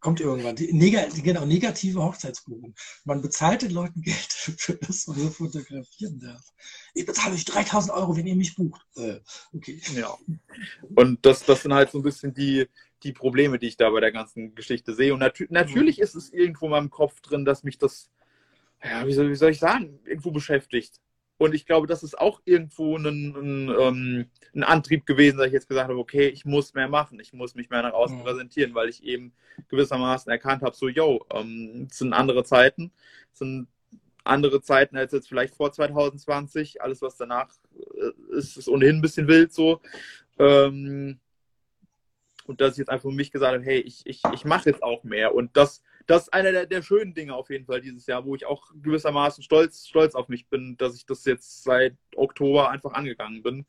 kommt 0.00 0.20
irgendwann. 0.20 0.56
Die, 0.56 0.72
neg 0.72 0.98
die, 1.14 1.32
negative 1.32 2.02
Hochzeitsbuchung. 2.02 2.74
Man 3.04 3.22
bezahlt 3.22 3.62
den 3.62 3.70
Leuten 3.70 4.00
Geld 4.02 4.28
dafür, 4.46 4.74
dass 4.74 5.06
man 5.06 5.16
so 5.16 5.30
fotografieren 5.30 6.18
darf. 6.18 6.42
Ich 6.92 7.06
bezahle 7.06 7.34
euch 7.34 7.44
3000 7.44 7.94
Euro, 7.94 8.16
wenn 8.16 8.26
ihr 8.26 8.34
mich 8.34 8.56
bucht. 8.56 8.84
Äh, 8.96 9.20
okay. 9.52 9.80
Ja. 9.94 10.18
Und 10.96 11.24
das, 11.24 11.44
das 11.44 11.62
sind 11.62 11.72
halt 11.72 11.92
so 11.92 11.98
ein 11.98 12.02
bisschen 12.02 12.34
die, 12.34 12.66
die 13.04 13.12
Probleme, 13.12 13.60
die 13.60 13.68
ich 13.68 13.76
da 13.76 13.88
bei 13.90 14.00
der 14.00 14.10
ganzen 14.10 14.56
Geschichte 14.56 14.92
sehe. 14.92 15.14
Und 15.14 15.20
natü 15.20 15.46
natürlich 15.50 16.00
ist 16.00 16.16
es 16.16 16.32
irgendwo 16.32 16.64
in 16.64 16.72
meinem 16.72 16.90
Kopf 16.90 17.20
drin, 17.20 17.44
dass 17.44 17.62
mich 17.62 17.78
das, 17.78 18.10
ja, 18.82 19.06
wie 19.06 19.12
soll, 19.12 19.30
wie 19.30 19.36
soll 19.36 19.52
ich 19.52 19.60
sagen, 19.60 20.00
irgendwo 20.04 20.32
beschäftigt. 20.32 21.00
Und 21.44 21.54
ich 21.54 21.66
glaube, 21.66 21.86
das 21.86 22.02
ist 22.02 22.18
auch 22.18 22.40
irgendwo 22.46 22.96
ein, 22.96 23.04
ein, 23.06 23.76
ähm, 23.78 24.26
ein 24.54 24.62
Antrieb 24.62 25.04
gewesen, 25.04 25.36
dass 25.36 25.48
ich 25.48 25.52
jetzt 25.52 25.68
gesagt 25.68 25.90
habe, 25.90 25.98
okay, 25.98 26.28
ich 26.28 26.44
muss 26.44 26.72
mehr 26.72 26.88
machen, 26.88 27.20
ich 27.20 27.32
muss 27.34 27.54
mich 27.54 27.68
mehr 27.68 27.82
nach 27.82 27.92
außen 27.92 28.18
Mhm. 28.18 28.22
präsentieren, 28.22 28.74
weil 28.74 28.88
ich 28.88 29.04
eben 29.04 29.32
gewissermaßen 29.68 30.32
erkannt 30.32 30.62
habe, 30.62 30.74
so, 30.74 30.88
yo, 30.88 31.24
ähm, 31.30 31.86
es 31.90 31.98
sind 31.98 32.14
andere 32.14 32.44
Zeiten, 32.44 32.92
es 33.32 33.40
sind 33.40 33.68
andere 34.24 34.62
Zeiten 34.62 34.96
als 34.96 35.12
jetzt 35.12 35.28
vielleicht 35.28 35.54
vor 35.54 35.70
2020. 35.70 36.80
Alles, 36.80 37.02
was 37.02 37.16
danach 37.16 37.50
äh, 37.78 38.36
ist, 38.38 38.56
ist 38.56 38.68
ohnehin 38.68 38.96
ein 38.96 39.02
bisschen 39.02 39.28
wild 39.28 39.52
so. 39.52 39.82
Ähm, 40.38 41.20
und 42.46 42.60
dass 42.60 42.72
ich 42.72 42.78
jetzt 42.78 42.88
einfach 42.88 43.08
für 43.08 43.14
mich 43.14 43.30
gesagt 43.30 43.54
habe, 43.54 43.64
hey, 43.64 43.80
ich, 43.80 44.06
ich, 44.06 44.22
ich 44.32 44.44
mache 44.46 44.70
jetzt 44.70 44.82
auch 44.82 45.04
mehr. 45.04 45.34
Und 45.34 45.56
das, 45.56 45.82
das 46.06 46.24
ist 46.24 46.32
einer 46.32 46.52
der, 46.52 46.66
der 46.66 46.82
schönen 46.82 47.14
Dinge 47.14 47.34
auf 47.34 47.50
jeden 47.50 47.64
Fall 47.66 47.80
dieses 47.80 48.06
Jahr, 48.06 48.24
wo 48.24 48.34
ich 48.34 48.44
auch 48.46 48.70
gewissermaßen 48.82 49.42
stolz, 49.42 49.86
stolz 49.88 50.14
auf 50.14 50.28
mich 50.28 50.48
bin, 50.48 50.76
dass 50.76 50.94
ich 50.96 51.06
das 51.06 51.24
jetzt 51.24 51.62
seit 51.64 51.96
Oktober 52.16 52.70
einfach 52.70 52.92
angegangen 52.92 53.42
bin. 53.42 53.66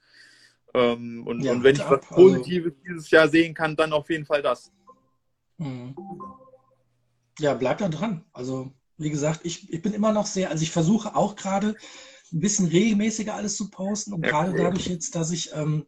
Ähm, 0.73 1.25
und, 1.25 1.41
Ja, 1.41 1.53
und 1.53 1.63
wenn 1.63 1.75
ich 1.75 1.81
was 1.81 1.91
also- 1.91 2.15
Positives 2.15 2.73
dieses 2.85 3.09
Jahr 3.09 3.27
sehen 3.29 3.53
kann, 3.53 3.75
dann 3.75 3.93
auf 3.93 4.09
jeden 4.09 4.25
Fall 4.25 4.41
das. 4.41 4.71
Mhm. 5.57 5.95
Ja, 7.39 7.53
bleib 7.53 7.77
da 7.77 7.89
dran. 7.89 8.25
Also, 8.33 8.71
wie 8.97 9.09
gesagt, 9.09 9.41
ich, 9.43 9.71
ich 9.71 9.81
bin 9.81 9.93
immer 9.93 10.11
noch 10.11 10.25
sehr, 10.25 10.49
also 10.49 10.63
ich 10.63 10.71
versuche 10.71 11.15
auch 11.15 11.35
gerade 11.35 11.75
ein 12.33 12.39
bisschen 12.39 12.67
regelmäßiger 12.67 13.33
alles 13.33 13.55
zu 13.55 13.69
posten 13.69 14.13
und 14.13 14.23
Ja, 14.25 14.31
gerade 14.31 14.51
cool. 14.51 14.57
dadurch 14.57 14.87
jetzt, 14.87 15.15
dass 15.15 15.31
ich, 15.31 15.51
ähm, 15.53 15.85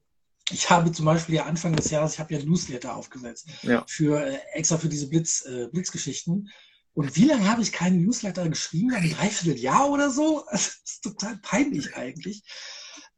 ich 0.52 0.70
habe 0.70 0.92
zum 0.92 1.06
Beispiel 1.06 1.36
ja 1.36 1.46
Anfang 1.46 1.76
des 1.76 1.90
Jahres, 1.90 2.14
ich 2.14 2.20
habe 2.20 2.34
ja 2.34 2.44
Newsletter 2.44 2.96
aufgesetzt 2.96 3.48
Ja. 3.64 3.84
für 3.88 4.22
äh, 4.26 4.38
extra 4.54 4.78
für 4.78 4.90
diese 4.90 5.10
Blitz, 5.10 5.46
äh, 5.46 5.68
Blitzgeschichten. 5.72 6.50
Und 6.94 7.16
wie 7.16 7.26
lange 7.26 7.48
habe 7.48 7.62
ich 7.62 7.72
keinen 7.72 8.02
Newsletter 8.04 8.48
geschrieben? 8.50 8.92
Ein 8.94 9.12
Dreivierteljahr 9.12 9.90
oder 9.90 10.10
so? 10.10 10.44
Das 10.52 10.82
ist 10.84 11.02
total 11.04 11.38
peinlich 11.44 11.96
eigentlich. 11.96 12.44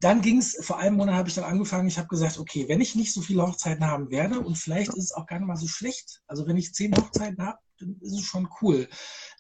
Dann 0.02 0.22
ging 0.22 0.38
es, 0.38 0.58
vor 0.62 0.78
einem 0.80 0.96
Monat 0.96 1.16
habe 1.16 1.30
ich 1.30 1.36
dann 1.36 1.44
angefangen, 1.44 1.88
ich 1.88 1.98
habe 1.98 2.08
gesagt, 2.08 2.40
okay, 2.40 2.68
wenn 2.70 2.80
ich 2.82 2.96
nicht 2.96 3.14
so 3.14 3.22
viele 3.22 3.46
Hochzeiten 3.46 3.86
haben 3.86 4.10
werde 4.12 4.40
und 4.40 4.58
vielleicht 4.58 4.90
ist 4.94 5.06
es 5.06 5.12
auch 5.12 5.26
gar 5.28 5.40
nicht 5.40 5.48
mal 5.48 5.58
so 5.58 5.68
schlecht, 5.68 6.22
also 6.28 6.48
wenn 6.48 6.58
ich 6.58 6.74
zehn 6.74 6.96
Hochzeiten 6.96 7.46
habe, 7.46 7.58
dann 7.80 7.98
ist 8.02 8.14
es 8.14 8.26
schon 8.26 8.48
cool. 8.62 8.88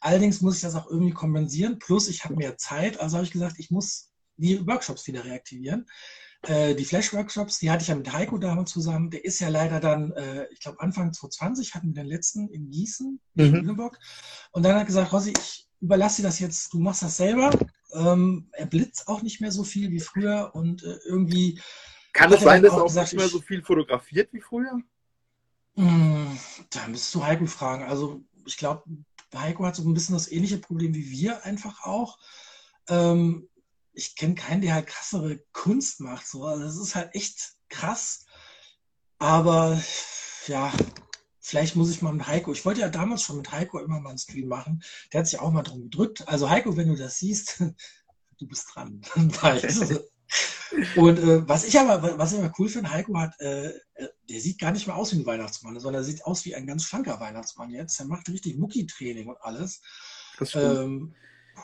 Allerdings 0.02 0.42
muss 0.42 0.56
ich 0.56 0.62
das 0.62 0.76
auch 0.76 0.90
irgendwie 0.90 1.14
kompensieren, 1.14 1.80
plus 1.80 2.10
ich 2.10 2.24
habe 2.26 2.36
mehr 2.36 2.58
Zeit, 2.58 3.00
also 3.00 3.18
habe 3.18 3.26
ich 3.26 3.32
gesagt, 3.32 3.58
ich 3.58 3.72
muss 3.72 4.12
die 4.36 4.66
Workshops 4.68 5.08
wieder 5.08 5.24
reaktivieren. 5.24 5.86
Äh, 6.44 6.76
die 6.76 6.86
Flash-Workshops, 6.86 7.60
die 7.60 7.70
hatte 7.70 7.82
ich 7.84 7.90
ja 7.90 7.96
mit 7.96 8.12
Heiko 8.14 8.38
damals 8.38 8.72
zusammen, 8.72 9.10
der 9.12 9.26
ist 9.26 9.40
ja 9.40 9.50
leider 9.50 9.80
dann, 9.82 10.12
äh, 10.14 10.48
ich 10.52 10.60
glaube 10.62 10.80
Anfang 10.80 11.12
2020 11.14 11.76
hatten 11.76 11.88
wir 11.96 12.04
den 12.04 12.08
letzten 12.10 12.48
in 12.50 12.72
Gießen, 12.72 13.20
in 13.36 13.46
Mhm. 13.46 13.56
Lüneburg, 13.56 14.00
und 14.52 14.64
dann 14.64 14.74
hat 14.74 14.84
er 14.84 14.86
gesagt, 14.86 15.12
Rossi, 15.12 15.34
ich 15.38 15.68
überlasse 15.82 16.22
dir 16.22 16.28
das 16.30 16.40
jetzt, 16.40 16.74
du 16.74 16.80
machst 16.80 17.04
das 17.04 17.18
selber. 17.18 17.52
Ähm, 17.94 18.50
er 18.54 18.68
blitzt 18.68 19.08
auch 19.08 19.22
nicht 19.22 19.42
mehr 19.42 19.52
so 19.52 19.64
viel 19.64 19.92
wie 19.92 20.00
früher 20.00 20.52
und 20.54 20.84
äh, 20.84 20.98
irgendwie, 21.06 21.60
Kann 22.14 22.32
es 22.32 22.42
sein, 22.42 22.62
dann 22.62 22.64
dass 22.64 22.74
er 22.74 22.84
auch 22.84 22.88
gesagt, 22.88 23.14
nicht 23.14 23.20
mehr 23.20 23.30
so 23.30 23.42
viel 23.42 23.64
fotografiert 23.64 24.32
wie 24.32 24.42
früher? 24.42 24.80
mh, 25.76 26.38
da 26.72 26.88
müsstest 26.88 27.16
du 27.16 27.26
Heiko 27.26 27.46
fragen. 27.48 27.84
Also 27.84 28.24
ich 28.46 28.58
glaube, 28.58 28.84
Heiko 29.36 29.66
hat 29.66 29.76
so 29.76 29.84
ein 29.88 29.94
bisschen 29.94 30.14
das 30.14 30.32
ähnliche 30.32 30.58
Problem 30.58 30.94
wie 30.96 31.10
wir 31.12 31.44
einfach 31.46 31.84
auch. 31.84 32.18
Ähm, 32.88 33.49
ich 34.00 34.16
kenne 34.16 34.36
keinen, 34.36 34.62
der 34.62 34.74
halt 34.74 34.88
krassere 34.88 35.40
Kunst 35.52 36.00
macht. 36.00 36.26
So. 36.26 36.46
Also 36.46 36.64
das 36.64 36.78
ist 36.78 36.96
halt 36.96 37.14
echt 37.14 37.54
krass. 37.68 38.26
Aber 39.18 39.80
ja, 40.48 40.72
vielleicht 41.42 41.76
muss 41.76 41.92
ich 41.92 42.02
mal 42.02 42.14
mit 42.14 42.26
Heiko. 42.26 42.54
Ich 42.54 42.66
wollte 42.66 42.80
ja 42.80 42.90
damals 42.90 43.24
schon 43.24 43.38
mit 43.38 43.52
Heiko 43.52 43.80
immer 43.80 44.00
mal 44.00 44.12
einen 44.12 44.18
Stream 44.18 44.48
machen. 44.48 44.82
Der 45.12 45.20
hat 45.20 45.28
sich 45.28 45.40
auch 45.40 45.52
mal 45.52 45.64
drum 45.64 45.84
gedrückt. 45.84 46.28
Also 46.28 46.50
Heiko, 46.50 46.78
wenn 46.78 46.88
du 46.88 46.96
das 46.96 47.18
siehst, 47.18 47.60
du 48.40 48.48
bist 48.48 48.70
dran. 48.74 49.02
Und 50.96 51.18
äh, 51.20 51.48
was 51.50 51.66
ich 51.66 51.78
aber, 51.78 52.18
was 52.18 52.32
ich 52.32 52.40
aber 52.40 52.54
cool 52.60 52.70
finde, 52.70 52.92
Heiko 52.92 53.18
hat, 53.18 53.38
äh, 53.42 53.70
äh, 53.96 54.08
der 54.30 54.40
sieht 54.40 54.60
gar 54.60 54.72
nicht 54.72 54.88
mehr 54.88 54.96
aus 54.96 55.12
wie 55.12 55.18
ein 55.18 55.26
Weihnachtsmann, 55.26 55.78
sondern 55.80 56.04
er 56.04 56.06
sieht 56.06 56.24
aus 56.24 56.46
wie 56.46 56.56
ein 56.56 56.68
ganz 56.68 56.86
schlanker 56.86 57.20
Weihnachtsmann 57.20 57.72
jetzt. 57.72 58.00
Er 58.00 58.06
macht 58.06 58.30
richtig 58.30 58.58
Mucki-Training 58.58 59.28
und 59.28 59.42
alles. 59.42 59.82
Ähm, 60.54 61.16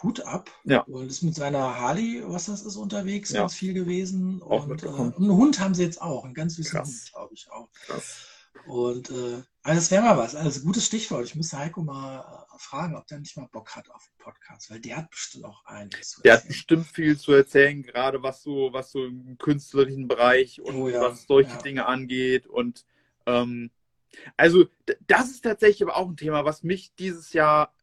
Hut 0.04 0.22
ab 0.22 0.50
ja. 0.64 0.82
und 0.82 1.08
ist 1.08 1.24
mit 1.24 1.36
seiner 1.36 1.80
Harley, 1.80 2.24
was 2.26 2.46
das 2.46 2.62
ist, 2.62 2.76
unterwegs, 2.76 3.32
ja. 3.32 3.42
ganz 3.42 3.54
viel 3.54 3.74
gewesen. 3.74 4.42
Auch 4.42 4.68
und, 4.68 4.84
äh, 4.84 4.88
einen 4.88 5.32
Hund 5.32 5.60
haben 5.60 5.74
sie 5.76 5.84
jetzt 5.84 6.02
auch, 6.02 6.26
einen 6.26 6.34
ganz 6.34 6.56
süßen 6.56 6.72
Krass. 6.72 6.90
Hund, 6.90 7.12
glaube 7.14 7.34
ich 7.34 7.52
auch. 7.52 7.70
Krass. 7.86 8.28
Und 8.66 9.10
äh, 9.12 9.44
also 9.64 9.80
das 9.80 9.92
wäre 9.92 10.04
mal 10.04 10.18
was. 10.18 10.36
Also 10.36 10.62
gutes 10.62 10.86
Stichwort. 10.86 11.26
Ich 11.26 11.36
müsste 11.36 11.58
Heiko 11.58 11.84
mal 11.84 12.20
äh, 12.20 12.58
fragen, 12.58 12.96
ob 12.96 13.06
der 13.08 13.20
nicht 13.20 13.38
mal 13.38 13.48
Bock 13.52 13.76
hat 13.76 13.90
auf 13.92 14.06
den 14.06 14.18
Podcast, 14.24 14.72
weil 14.72 14.80
der 14.80 14.98
hat 14.98 15.10
bestimmt 15.10 15.46
auch 15.46 15.66
einiges 15.66 16.12
zu 16.12 16.22
Der 16.22 16.34
hat 16.34 16.40
erzählen. 16.40 16.50
bestimmt 16.50 16.88
viel 16.88 17.18
zu 17.18 17.34
erzählen, 17.34 17.84
gerade 17.84 18.24
was 18.24 18.42
so, 18.42 18.70
was 18.72 18.92
so 18.92 19.06
im 19.06 19.38
künstlerischen 19.38 20.08
Bereich 20.08 20.62
und 20.62 20.76
Oh 20.76 20.90
ja, 20.90 21.02
was 21.02 21.26
solche 21.28 21.52
ja. 21.52 21.62
Dinge 21.62 21.86
angeht. 21.86 22.48
Und 22.48 22.86
ähm, 23.26 23.72
also 24.38 24.66
das 25.08 25.30
ist 25.30 25.44
tatsächlich 25.44 25.84
aber 25.84 25.98
auch 25.98 26.08
ein 26.08 26.18
Thema, 26.18 26.46
was 26.46 26.64
mich 26.64 26.94
dieses 26.96 27.34
Jahr 27.34 27.74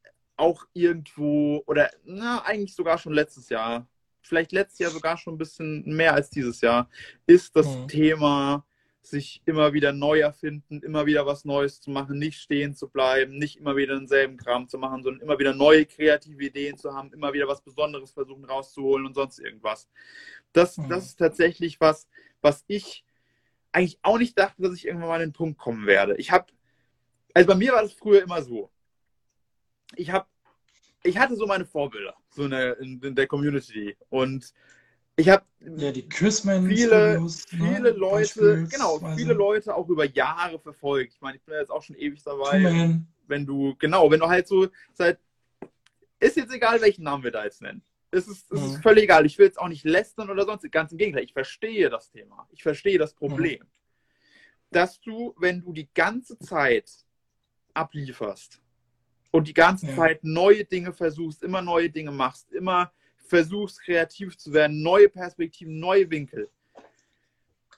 auch 0.43 0.67
irgendwo, 0.73 1.63
oder 1.67 1.89
na, 2.05 2.43
eigentlich 2.45 2.75
sogar 2.75 2.99
schon 2.99 3.13
letztes 3.13 3.49
Jahr, 3.49 3.87
vielleicht 4.23 4.51
letztes 4.53 4.81
Jahr 4.81 4.91
sogar 4.91 5.17
schon 5.17 5.35
ein 5.35 5.39
bisschen 5.39 5.85
mehr 5.85 6.15
als 6.15 6.31
dieses 6.31 6.61
Jahr, 6.61 6.91
ist 7.27 7.55
das 7.55 7.69
Mhm. 7.69 7.89
Thema, 7.89 8.67
sich 9.03 9.41
immer 9.47 9.73
wieder 9.73 9.93
neu 9.93 10.21
erfinden, 10.21 10.81
immer 10.83 11.07
wieder 11.07 11.27
was 11.27 11.45
Neues 11.45 11.81
zu 11.81 11.91
machen, 11.91 12.19
nicht 12.19 12.41
stehen 12.41 12.75
zu 12.75 12.89
bleiben, 12.89 13.39
nicht 13.39 13.57
immer 13.57 13.77
wieder 13.77 13.95
denselben 13.97 14.37
Kram 14.37 14.69
zu 14.69 14.79
machen, 14.79 15.03
sondern 15.03 15.23
immer 15.23 15.39
wieder 15.39 15.55
neue 15.55 15.87
kreative 15.87 16.45
Ideen 16.45 16.77
zu 16.77 16.93
haben, 16.95 17.13
immer 17.13 17.33
wieder 17.33 17.49
was 17.49 17.63
Besonderes 17.63 18.13
versuchen 18.13 18.45
rauszuholen 18.45 19.07
und 19.07 19.15
sonst 19.15 19.39
irgendwas. 19.39 19.89
Das, 20.53 20.77
Mhm. 20.77 20.89
das 20.89 21.07
ist 21.07 21.17
tatsächlich 21.19 21.81
was, 21.81 22.09
was 22.41 22.65
ich 22.69 23.05
eigentlich 23.73 23.99
auch 24.03 24.19
nicht 24.19 24.39
dachte, 24.39 24.63
dass 24.63 24.75
ich 24.75 24.87
irgendwann 24.87 25.09
mal 25.09 25.15
an 25.17 25.21
den 25.21 25.33
Punkt 25.33 25.59
kommen 25.59 25.87
werde. 25.87 26.17
Ich 26.17 26.31
habe, 26.33 26.47
also 27.35 27.47
bei 27.49 27.55
mir 27.57 27.73
war 27.73 27.83
das 27.83 27.93
früher 27.93 28.23
immer 28.23 28.43
so. 28.43 28.71
Ich 29.97 30.11
habe, 30.11 30.27
ich 31.03 31.19
hatte 31.19 31.37
so 31.37 31.47
meine 31.47 31.65
Vorbilder, 31.67 32.15
so 32.31 32.45
in 32.45 32.51
der, 32.51 32.79
in, 32.79 33.01
in 33.03 33.15
der 33.15 33.27
Community 33.27 33.97
und 34.09 34.53
ich 35.17 35.29
habe 35.29 35.45
Ja, 35.77 35.93
die 35.93 36.09
Chrisman 36.09 36.67
viele, 36.67 37.21
ne, 37.21 37.31
viele 37.47 37.91
Leute, 37.91 38.57
beispielsweise. 38.63 38.69
genau, 38.69 39.15
viele 39.15 39.35
Leute 39.35 39.75
auch 39.75 39.89
über 39.89 40.07
Jahre 40.07 40.59
verfolgt. 40.59 41.15
Ich 41.15 41.21
meine, 41.21 41.37
ich 41.37 41.43
bin 41.43 41.55
ja 41.55 41.61
jetzt 41.61 41.71
auch 41.71 41.83
schon 41.83 41.97
ewig 41.97 42.23
dabei. 42.23 43.01
Wenn 43.27 43.47
du, 43.47 43.75
genau, 43.77 44.11
wenn 44.11 44.21
du 44.21 44.29
halt 44.29 44.49
so 44.49 44.69
seit, 44.95 45.19
ist 46.19 46.37
jetzt 46.37 46.53
egal, 46.53 46.81
welchen 46.81 47.05
Namen 47.05 47.25
wir 47.25 47.31
da 47.31 47.45
jetzt 47.45 47.61
nennen. 47.63 47.83
Es 48.11 48.29
ist, 48.29 48.51
es 48.53 48.61
Mhm. 48.61 48.67
ist 48.67 48.83
völlig 48.83 49.05
egal. 49.05 49.27
Ich 49.27 49.39
will 49.39 49.47
jetzt 49.47 49.59
auch 49.59 49.69
nicht 49.69 49.85
lästern 49.85 50.31
oder 50.31 50.45
sonst. 50.45 50.71
Ganz 50.71 50.93
im 50.93 50.99
Gegenteil. 50.99 51.25
Ich 51.25 51.33
verstehe 51.33 51.91
das 51.91 52.11
Thema. 52.11 52.49
Ich 52.53 52.63
verstehe 52.63 52.99
das 52.99 53.15
Problem. 53.15 53.65
Dass 54.71 55.01
du, 55.01 55.35
wenn 55.39 55.61
du 55.61 55.73
die 55.73 55.89
ganze 55.93 56.39
Zeit 56.39 56.91
ablieferst 57.75 58.62
und 59.33 59.49
die 59.49 59.55
ganze 59.55 59.87
Ja. 59.89 59.95
Zeit 59.97 60.23
neue 60.23 60.65
Dinge 60.65 60.93
versuchst, 60.93 61.43
immer 61.43 61.61
neue 61.63 61.91
Dinge 61.91 62.13
machst, 62.13 62.53
immer 62.53 62.93
versuchst, 63.27 63.81
kreativ 63.83 64.37
zu 64.39 64.53
werden, 64.53 64.83
neue 64.83 65.09
Perspektiven, 65.09 65.81
neue 65.81 66.09
Winkel, 66.11 66.49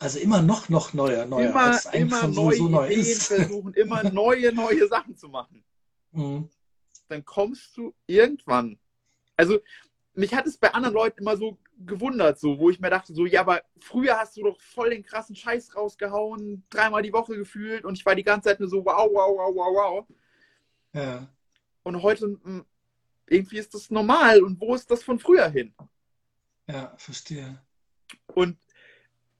Also 0.01 0.19
immer 0.19 0.43
noch, 0.43 0.69
noch 0.69 0.93
neuer, 0.93 1.25
neuer, 1.25 1.49
immer, 1.51 1.65
als 1.73 1.87
immer 1.95 2.27
neue 2.27 2.57
so 2.57 2.69
neu 2.69 2.87
Ideen 2.89 3.01
ist. 3.13 3.27
versuchen, 3.29 3.73
immer 3.75 4.03
neue, 4.13 4.53
neue 4.53 4.87
Sachen 4.89 5.17
zu 5.17 5.29
machen, 5.29 5.65
Mhm. 6.13 6.49
dann 7.09 7.25
kommst 7.25 7.77
du 7.77 7.95
irgendwann. 8.07 8.79
Also, 9.37 9.61
mich 10.15 10.35
hat 10.35 10.47
es 10.47 10.57
bei 10.59 10.73
anderen 10.75 10.95
Leuten 10.95 11.21
immer 11.21 11.37
so 11.37 11.57
gewundert, 11.87 12.39
so, 12.39 12.59
wo 12.59 12.71
ich 12.71 12.79
mir 12.81 12.91
dachte, 12.91 13.13
so, 13.15 13.27
ja, 13.27 13.41
aber 13.41 13.63
früher 13.81 14.17
hast 14.19 14.37
du 14.37 14.43
doch 14.45 14.61
voll 14.61 14.91
den 14.91 15.03
krassen 15.05 15.35
Scheiß 15.35 15.75
rausgehauen, 15.77 16.65
dreimal 16.71 17.03
die 17.03 17.13
Woche 17.13 17.37
gefühlt 17.37 17.85
und 17.85 17.97
ich 17.99 18.07
war 18.07 18.15
die 18.15 18.23
ganze 18.25 18.49
Zeit 18.49 18.61
nur 18.61 18.69
so, 18.69 18.85
wow, 18.85 19.09
wow, 19.13 19.37
wow, 19.37 19.55
wow, 19.55 19.75
wow. 19.77 20.07
Ja. 20.93 21.29
Und 21.85 22.03
heute, 22.03 22.29
mh, 22.43 22.65
irgendwie 23.29 23.59
ist 23.59 23.75
das 23.75 23.91
normal 23.91 24.43
und 24.43 24.61
wo 24.61 24.75
ist 24.75 24.91
das 24.91 25.03
von 25.05 25.19
früher 25.21 25.49
hin? 25.49 25.75
ja, 26.67 26.95
verstehe. 26.97 27.59
Und 28.35 28.59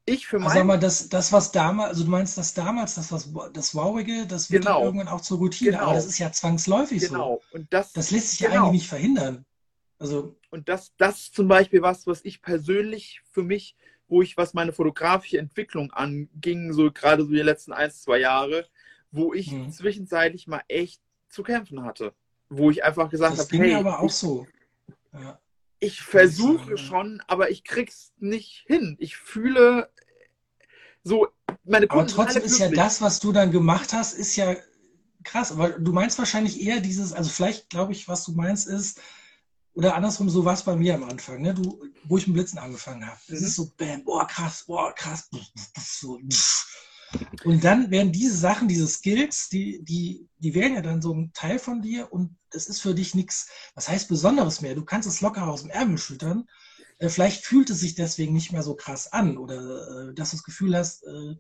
ich 0.07 0.27
für 0.27 0.37
Also 0.37 0.51
sag 0.51 0.67
mal, 0.67 0.79
das, 0.79 1.09
das, 1.09 1.33
was 1.33 1.53
damals, 1.53 1.91
also 1.91 2.05
du 2.05 2.11
meinst 2.11 2.37
das 2.39 2.55
damals, 2.55 2.95
das, 2.97 3.11
was, 3.13 3.31
das 3.53 3.75
Wowige, 3.75 4.27
das 4.27 4.51
wird 4.51 4.65
Genau. 4.65 4.83
irgendwann 4.85 5.09
auch 5.09 5.21
zur 5.23 5.39
Routine, 5.39 5.73
Genau. 5.73 5.85
aber 5.85 5.95
das 5.95 6.07
ist 6.07 6.19
ja 6.19 6.33
zwangsläufig 6.33 7.03
so. 7.03 7.09
genau, 7.13 7.43
und 7.53 7.73
das, 7.73 7.93
Das 7.95 8.11
lässt 8.11 8.31
sich 8.33 8.41
ja 8.41 8.51
Genau. 8.51 8.67
eigentlich 8.67 8.83
nicht 8.83 8.89
verhindern. 8.89 9.45
Also, 9.99 10.37
Und 10.51 10.69
das, 10.69 10.95
das 10.99 11.21
ist 11.21 11.35
zum 11.35 11.49
Beispiel 11.49 11.83
was, 11.83 12.07
was 12.07 12.25
ich 12.25 12.43
persönlich 12.43 13.23
für 13.31 13.43
mich, 13.43 13.77
wo 14.09 14.23
ich, 14.23 14.37
was 14.37 14.55
meine 14.55 14.73
fotografische 14.73 15.39
Entwicklung 15.39 15.91
anging, 15.93 16.73
so 16.73 16.93
gerade 16.93 17.25
so 17.25 17.31
die 17.31 17.41
letzten 17.41 17.73
ein, 17.73 17.91
zwei 17.91 18.19
Jahre, 18.19 18.69
wo 19.11 19.33
ich 19.33 19.49
Mhm. 19.49 19.71
zwischenzeitlich 19.73 20.47
mal 20.47 20.63
echt 20.69 21.01
zu 21.29 21.43
kämpfen 21.43 21.83
hatte. 21.85 22.15
Wo 22.59 22.71
ich 22.71 22.85
einfach 22.85 23.11
gesagt 23.11 23.39
das 23.39 23.47
habe, 23.51 23.59
hey, 23.59 23.75
aber 23.75 24.01
auch 24.01 24.07
ich, 24.07 24.15
so. 24.15 24.47
Ja. 25.13 25.39
ich 25.81 26.03
versuche 26.03 26.77
schon, 26.77 27.23
aber 27.27 27.51
ich 27.51 27.65
krieg's 27.65 28.13
nicht 28.19 28.65
hin. 28.67 28.97
Ich 28.99 29.17
fühle 29.17 29.91
so, 31.03 31.29
meine 31.65 31.87
Aber 31.87 32.01
Kunden 32.01 32.19
alle 32.19 32.25
trotzdem 32.25 32.43
ist 32.45 32.59
ja 32.59 32.71
das, 32.71 33.01
was 33.01 33.21
du 33.21 33.33
dann 33.33 33.51
gemacht 33.51 33.93
hast, 33.93 34.15
ist 34.15 34.37
ja 34.37 34.57
krass. 35.23 35.53
Aber 35.53 35.71
du 35.71 35.93
meinst 35.93 36.19
wahrscheinlich 36.19 36.61
eher 36.63 36.81
dieses, 36.81 37.13
also 37.13 37.31
vielleicht 37.31 37.71
glaube 37.71 37.93
ich, 37.93 38.09
was 38.09 38.25
du 38.25 38.33
meinst 38.33 38.67
ist, 38.67 39.01
oder 39.75 39.97
andersrum, 39.97 40.31
so 40.31 40.45
war 40.45 40.55
es 40.55 40.63
bei 40.63 40.77
mir 40.77 40.95
am 40.95 41.05
Anfang, 41.05 41.43
ne? 41.43 41.53
Du, 41.53 41.83
wo 42.05 42.17
ich 42.17 42.27
mit 42.27 42.35
Blitzen 42.35 42.59
angefangen 42.59 43.05
habe. 43.05 43.19
Es 43.27 43.41
Mhm. 43.41 43.47
ist 43.47 43.57
so, 43.57 43.73
bam, 43.77 44.05
boah, 44.05 44.27
krass, 44.27 44.65
boah, 44.67 44.95
krass. 44.95 45.29
So, 45.79 46.21
und 47.45 47.65
dann 47.65 47.91
werden 47.91 48.13
diese 48.13 48.37
Sachen, 48.37 48.69
diese 48.69 48.87
Skills, 48.89 49.49
die, 49.49 49.83
die, 49.85 50.29
die 50.39 50.55
werden 50.55 50.75
ja 50.75 50.83
dann 50.83 51.03
so 51.03 51.13
ein 51.13 51.33
Teil 51.35 51.59
von 51.59 51.83
dir 51.83 52.13
und 52.13 52.37
es 52.51 52.69
ist 52.69 52.81
für 52.81 52.95
dich 52.95 53.15
nichts, 53.15 53.49
was 53.75 53.89
heißt 53.89 54.09
Besonderes 54.09 54.61
mehr. 54.61 54.75
Du 54.75 54.85
kannst 54.85 55.09
es 55.09 55.21
locker 55.21 55.47
aus 55.49 55.63
dem 55.63 55.71
Ärmel 55.71 55.99
schüttern. 55.99 56.49
Äh, 56.99 57.09
Vielleicht 57.09 57.45
fühlt 57.45 57.71
es 57.71 57.81
sich 57.81 57.95
deswegen 57.95 58.33
nicht 58.33 58.53
mehr 58.53 58.63
so 58.63 58.75
krass 58.75 59.13
an 59.13 59.37
oder 59.37 60.09
äh, 60.11 60.15
dass 60.15 60.31
du 60.31 60.37
das 60.37 60.45
Gefühl 60.45 60.77
hast, 60.77 61.05
äh, 61.05 61.35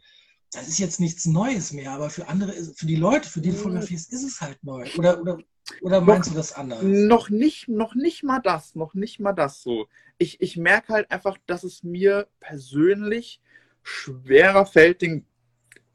das 0.52 0.68
ist 0.68 0.78
jetzt 0.78 1.00
nichts 1.00 1.26
Neues 1.26 1.72
mehr, 1.72 1.90
aber 1.92 2.10
für 2.10 2.28
andere, 2.28 2.52
für 2.76 2.86
die 2.86 2.96
Leute, 2.96 3.28
für 3.28 3.40
die 3.40 3.50
du 3.50 3.56
Mhm. 3.56 3.60
fotografierst, 3.60 4.12
ist 4.12 4.22
es 4.22 4.40
halt 4.40 4.62
neu. 4.62 4.86
Oder, 4.98 5.20
oder, 5.20 5.38
oder 5.82 6.00
meinst 6.00 6.30
du 6.30 6.34
das 6.34 6.52
anders? 6.52 6.82
Noch 6.82 7.30
nicht, 7.30 7.68
noch 7.68 7.94
nicht 7.94 8.22
mal 8.22 8.38
das, 8.40 8.74
noch 8.74 8.94
nicht 8.94 9.18
mal 9.18 9.32
das 9.32 9.62
so. 9.62 9.86
Ich, 10.18 10.40
ich 10.40 10.56
merke 10.56 10.92
halt 10.92 11.10
einfach, 11.10 11.38
dass 11.46 11.64
es 11.64 11.82
mir 11.82 12.28
persönlich 12.38 13.40
schwerer 13.82 14.64
fällt, 14.66 15.02
den, 15.02 15.26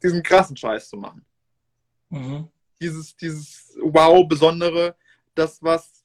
diesen 0.01 0.23
krassen 0.23 0.55
Scheiß 0.57 0.89
zu 0.89 0.97
machen. 0.97 1.25
Mhm. 2.09 2.47
Dieses, 2.81 3.15
dieses 3.15 3.77
Wow, 3.81 4.27
Besondere, 4.27 4.95
das, 5.35 5.61
was 5.61 6.03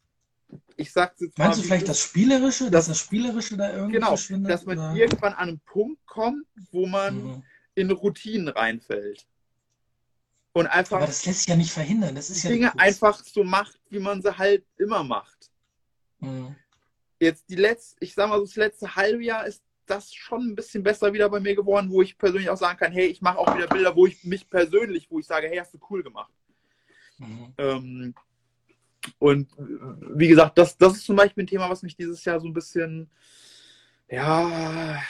ich 0.77 0.93
sag's 0.93 1.21
jetzt 1.21 1.39
Meinst 1.39 1.57
mal, 1.59 1.63
du 1.63 1.67
vielleicht 1.69 1.89
das. 1.89 2.01
Spielerische, 2.01 2.65
dass 2.65 2.87
Das- 2.87 2.99
das 2.99 2.99
Spielerische 2.99 3.57
da 3.57 3.73
irgendwie 3.73 3.95
Genau, 3.95 4.09
verschwindet? 4.09 4.51
dass 4.53 4.65
man 4.67 4.79
oder? 4.79 4.95
irgendwann 4.95 5.33
an 5.35 5.49
einen 5.49 5.61
Punkt 5.61 6.05
kommt, 6.07 6.47
wo 6.73 6.87
man 6.87 7.23
Mhm. 7.23 7.43
in 7.75 7.91
Routinen 7.91 8.49
reinfällt. 8.49 9.27
Und 10.53 10.67
Aber 10.67 10.75
einfach 10.77 11.01
das 11.01 11.25
lässt 11.27 11.41
sich 11.41 11.49
ja 11.49 11.57
nicht 11.57 11.73
verhindern. 11.73 12.15
Das 12.15 12.31
ist 12.31 12.45
Dinge 12.45 12.77
einfach 12.79 13.25
so 13.25 13.43
macht, 13.43 13.81
wie 13.91 13.99
man 13.99 14.23
sie 14.23 14.37
halt 14.37 14.65
immer 14.77 15.03
macht. 15.03 15.51
Mhm. 16.21 16.55
jetzt 17.21 17.49
die 17.49 17.57
letzte, 17.57 17.97
ich 18.05 18.15
sag 18.15 18.29
mal 18.29 18.39
so, 18.39 18.45
das 18.45 18.57
letzte 18.57 18.95
halbe 18.97 19.25
Jahr 19.25 19.47
ist 19.47 19.63
das 19.87 20.15
schon 20.15 20.49
ein 20.49 20.55
bisschen 20.55 20.83
besser 20.83 21.13
wieder 21.13 21.29
bei 21.29 21.41
mir 21.41 21.55
geworden, 21.55 21.91
wo 21.91 22.03
ich 22.03 22.17
persönlich 22.19 22.51
auch 22.51 22.57
sagen 22.57 22.79
kann, 22.79 22.93
hey, 22.93 23.07
ich 23.07 23.21
mache 23.21 23.39
auch 23.39 23.57
wieder 23.57 23.67
Bilder, 23.67 23.95
wo 23.95 24.07
ich 24.07 24.25
mich 24.25 24.49
persönlich, 24.49 25.11
wo 25.11 25.19
ich 25.19 25.27
sage, 25.27 25.49
hey, 25.49 25.59
hast 25.59 25.75
du 25.75 25.79
cool 25.91 26.03
gemacht. 26.03 26.33
Mhm. 27.19 27.55
Ähm, 27.59 28.15
und 29.19 29.53
äh, 29.53 30.19
wie 30.19 30.29
gesagt, 30.29 30.59
das, 30.59 30.77
das 30.77 30.95
ist 30.95 31.05
zum 31.05 31.17
Beispiel 31.17 31.45
ein 31.45 31.49
Thema, 31.49 31.69
was 31.69 31.83
mich 31.83 31.97
dieses 31.97 32.25
Jahr 32.25 32.41
so 32.41 32.49
ein 32.49 32.55
bisschen, 32.55 33.11
ja, 34.09 35.03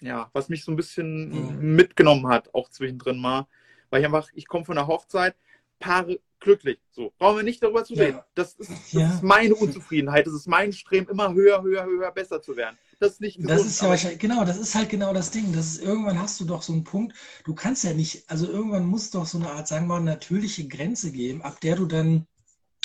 ja, 0.00 0.30
was 0.32 0.48
mich 0.48 0.64
so 0.64 0.72
ein 0.72 0.76
bisschen 0.76 1.58
Mhm. 1.58 1.74
mitgenommen 1.76 2.28
hat, 2.28 2.54
auch 2.54 2.68
zwischendrin 2.70 3.18
mal, 3.18 3.46
weil 3.90 4.00
ich 4.00 4.06
einfach, 4.06 4.28
ich 4.34 4.46
komme 4.46 4.64
von 4.64 4.76
der 4.76 4.86
Hochzeit, 4.86 5.36
Paare 5.80 6.20
glücklich, 6.38 6.78
so, 6.90 7.12
brauchen 7.18 7.38
wir 7.38 7.42
nicht 7.42 7.62
darüber 7.62 7.84
zu 7.84 7.94
Ja. 7.94 8.04
reden. 8.04 8.20
Das, 8.34 8.54
ist, 8.54 8.70
das 8.70 8.92
Ja. 8.92 9.14
ist 9.14 9.22
meine 9.22 9.54
Unzufriedenheit, 9.54 10.26
das 10.26 10.34
ist 10.34 10.46
mein 10.46 10.72
Streben, 10.72 11.08
immer 11.08 11.34
höher, 11.34 11.62
höher, 11.62 11.84
höher, 11.84 12.12
besser 12.12 12.40
zu 12.40 12.56
werden. 12.56 12.78
Das 12.98 13.12
ist 13.12 13.20
nicht 13.20 13.36
gesund. 13.36 13.50
Das 13.50 13.66
ist 13.66 13.80
ja 13.80 13.88
wahrscheinlich, 13.88 14.20
genau, 14.20 14.44
das 14.44 14.58
ist 14.58 14.74
halt 14.74 14.90
genau 14.90 15.12
das 15.12 15.30
Ding. 15.30 15.52
Das 15.52 15.66
ist, 15.66 15.82
irgendwann 15.82 16.20
hast 16.20 16.38
du 16.40 16.44
doch 16.44 16.62
so 16.62 16.72
einen 16.72 16.84
Punkt, 16.84 17.16
du 17.44 17.54
kannst 17.54 17.84
ja 17.84 17.92
nicht, 17.94 18.28
also 18.30 18.46
irgendwann 18.46 18.86
muss 18.86 19.10
doch 19.10 19.26
so 19.26 19.38
eine 19.38 19.50
Art, 19.50 19.68
sagen 19.68 19.86
wir 19.86 19.98
mal, 19.98 20.00
natürliche 20.00 20.68
Grenze 20.68 21.10
geben, 21.10 21.42
ab 21.42 21.60
der 21.60 21.76
du 21.76 21.86
dann 21.86 22.26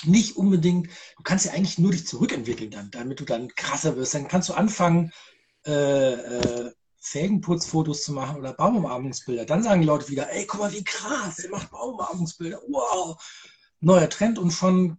nicht 0.06 0.38
unbedingt, 0.38 0.88
du 1.18 1.24
kannst 1.24 1.46
ja 1.46 1.54
eigentlich 1.54 1.80
nur 1.80 1.92
dich 1.92 2.08
zurückentwickeln 2.08 2.72
dann, 2.72 2.92
damit 2.92 3.20
du 3.20 3.26
dann 3.26 3.48
krasser 3.56 3.96
wirst. 3.96 4.14
Dann 4.14 4.28
kannst 4.28 4.50
du 4.50 4.54
anfangen, 4.54 5.12
äh, 5.66 5.72
äh, 6.14 6.72
Felgenputzfotos 7.08 8.04
zu 8.04 8.14
machen 8.14 8.38
oder 8.38 8.54
Baumarmungsbilder. 8.54 9.46
Dann 9.46 9.62
sagen 9.64 9.82
die 9.82 9.88
Leute 9.88 10.10
wieder, 10.10 10.32
ey, 10.32 10.46
guck 10.48 10.60
mal, 10.62 10.74
wie 10.74 10.84
krass, 10.84 11.36
der 11.38 11.52
macht 11.52 11.70
Baumarmungsbilder. 11.72 12.60
Wow, 12.68 13.16
neuer 13.80 14.10
Trend 14.10 14.40
und 14.40 14.52
schon 14.52 14.98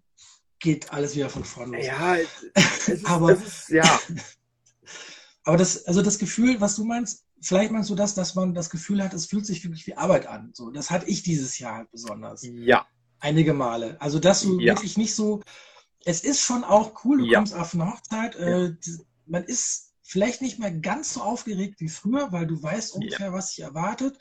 geht 0.61 0.93
alles 0.93 1.17
wieder 1.17 1.29
von 1.31 1.45
vorne 1.45 1.77
los. 1.77 1.87
Ja, 1.87 2.15
ist, 2.15 3.05
Aber- 3.07 3.33
ist, 3.33 3.69
ja, 3.71 4.01
Aber 5.45 5.57
das, 5.57 5.85
also 5.87 6.03
das 6.03 6.19
Gefühl, 6.19 6.61
was 6.61 6.77
du 6.77 6.85
meinst, 6.85 7.25
vielleicht 7.41 7.71
meinst 7.71 7.91
du 7.91 7.95
das, 7.95 8.15
dass 8.15 8.35
man 8.35 8.55
das 8.55 8.71
Gefühl 8.71 9.03
hat, 9.03 9.15
es 9.15 9.27
fühlt 9.27 9.47
sich 9.47 9.63
wirklich 9.65 9.87
wie 9.87 9.95
Arbeit 9.97 10.27
an. 10.27 10.51
So, 10.55 10.71
das 10.71 10.91
hatte 10.91 11.07
ich 11.07 11.23
dieses 11.23 11.59
Jahr 11.59 11.77
halt 11.77 11.91
besonders. 11.93 12.43
Ja. 12.43 12.87
Einige 13.21 13.55
Male. 13.55 13.97
Also, 14.01 14.19
dass 14.19 14.43
du 14.43 14.59
Ja. 14.61 14.75
wirklich 14.75 14.97
nicht 14.97 15.15
so, 15.15 15.43
es 16.05 16.21
ist 16.25 16.41
schon 16.41 16.65
auch 16.65 17.05
cool, 17.05 17.19
du 17.19 17.25
Ja. 17.27 17.39
kommst 17.39 17.55
auf 17.55 17.75
eine 17.75 17.89
Hochzeit, 17.93 18.35
äh, 18.37 18.75
man 19.27 19.45
ist 19.45 19.86
vielleicht 20.07 20.41
nicht 20.43 20.59
mehr 20.59 20.71
ganz 20.73 21.15
so 21.15 21.21
aufgeregt 21.23 21.81
wie 21.81 21.89
früher, 21.89 22.31
weil 22.33 22.47
du 22.47 22.63
weißt 22.63 22.95
ungefähr, 22.95 23.33
was 23.33 23.51
dich 23.51 23.61
erwartet. 23.61 24.19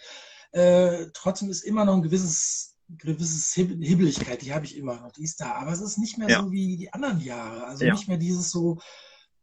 Äh, 0.51 1.07
trotzdem 1.13 1.49
ist 1.49 1.63
immer 1.63 1.85
noch 1.85 1.95
ein 1.95 2.01
gewisses, 2.01 2.75
gewisses 2.89 3.53
Hib 3.53 3.71
Hibbeligkeit, 3.83 4.41
die 4.41 4.53
habe 4.53 4.65
ich 4.65 4.75
immer 4.77 4.99
noch, 5.01 5.11
die 5.11 5.23
ist 5.23 5.39
da. 5.41 5.53
Aber 5.53 5.71
es 5.71 5.81
ist 5.81 5.97
nicht 5.97 6.17
mehr 6.17 6.29
Ja. 6.29 6.41
so 6.41 6.51
wie 6.51 6.77
die 6.77 6.91
anderen 6.93 7.19
Jahre. 7.19 7.65
Also 7.65 7.85
Ja. 7.85 7.93
nicht 7.93 8.07
mehr 8.07 8.17
dieses 8.17 8.51
so, 8.51 8.79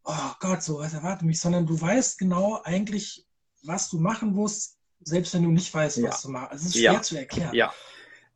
oh 0.05 0.31
Gott, 0.40 0.62
so 0.62 0.78
was 0.78 0.94
erwartet 0.94 1.27
mich, 1.27 1.40
sondern 1.40 1.66
du 1.66 1.81
weißt 1.81 2.19
genau 2.19 2.60
eigentlich, 2.62 3.27
was 3.62 3.89
du 3.90 3.98
machen 3.98 4.32
musst, 4.35 4.78
selbst 5.01 5.35
wenn 5.35 5.43
du 5.44 5.51
nicht 5.51 5.73
weißt, 5.73 5.98
Ja. 5.98 6.09
was 6.09 6.23
du 6.23 6.31
machst. 6.31 6.55
Es 6.55 6.62
ist 6.66 6.74
schwer 6.77 6.93
Ja. 6.94 7.02
zu 7.02 7.16
erklären. 7.16 7.55
Ja. 7.55 7.73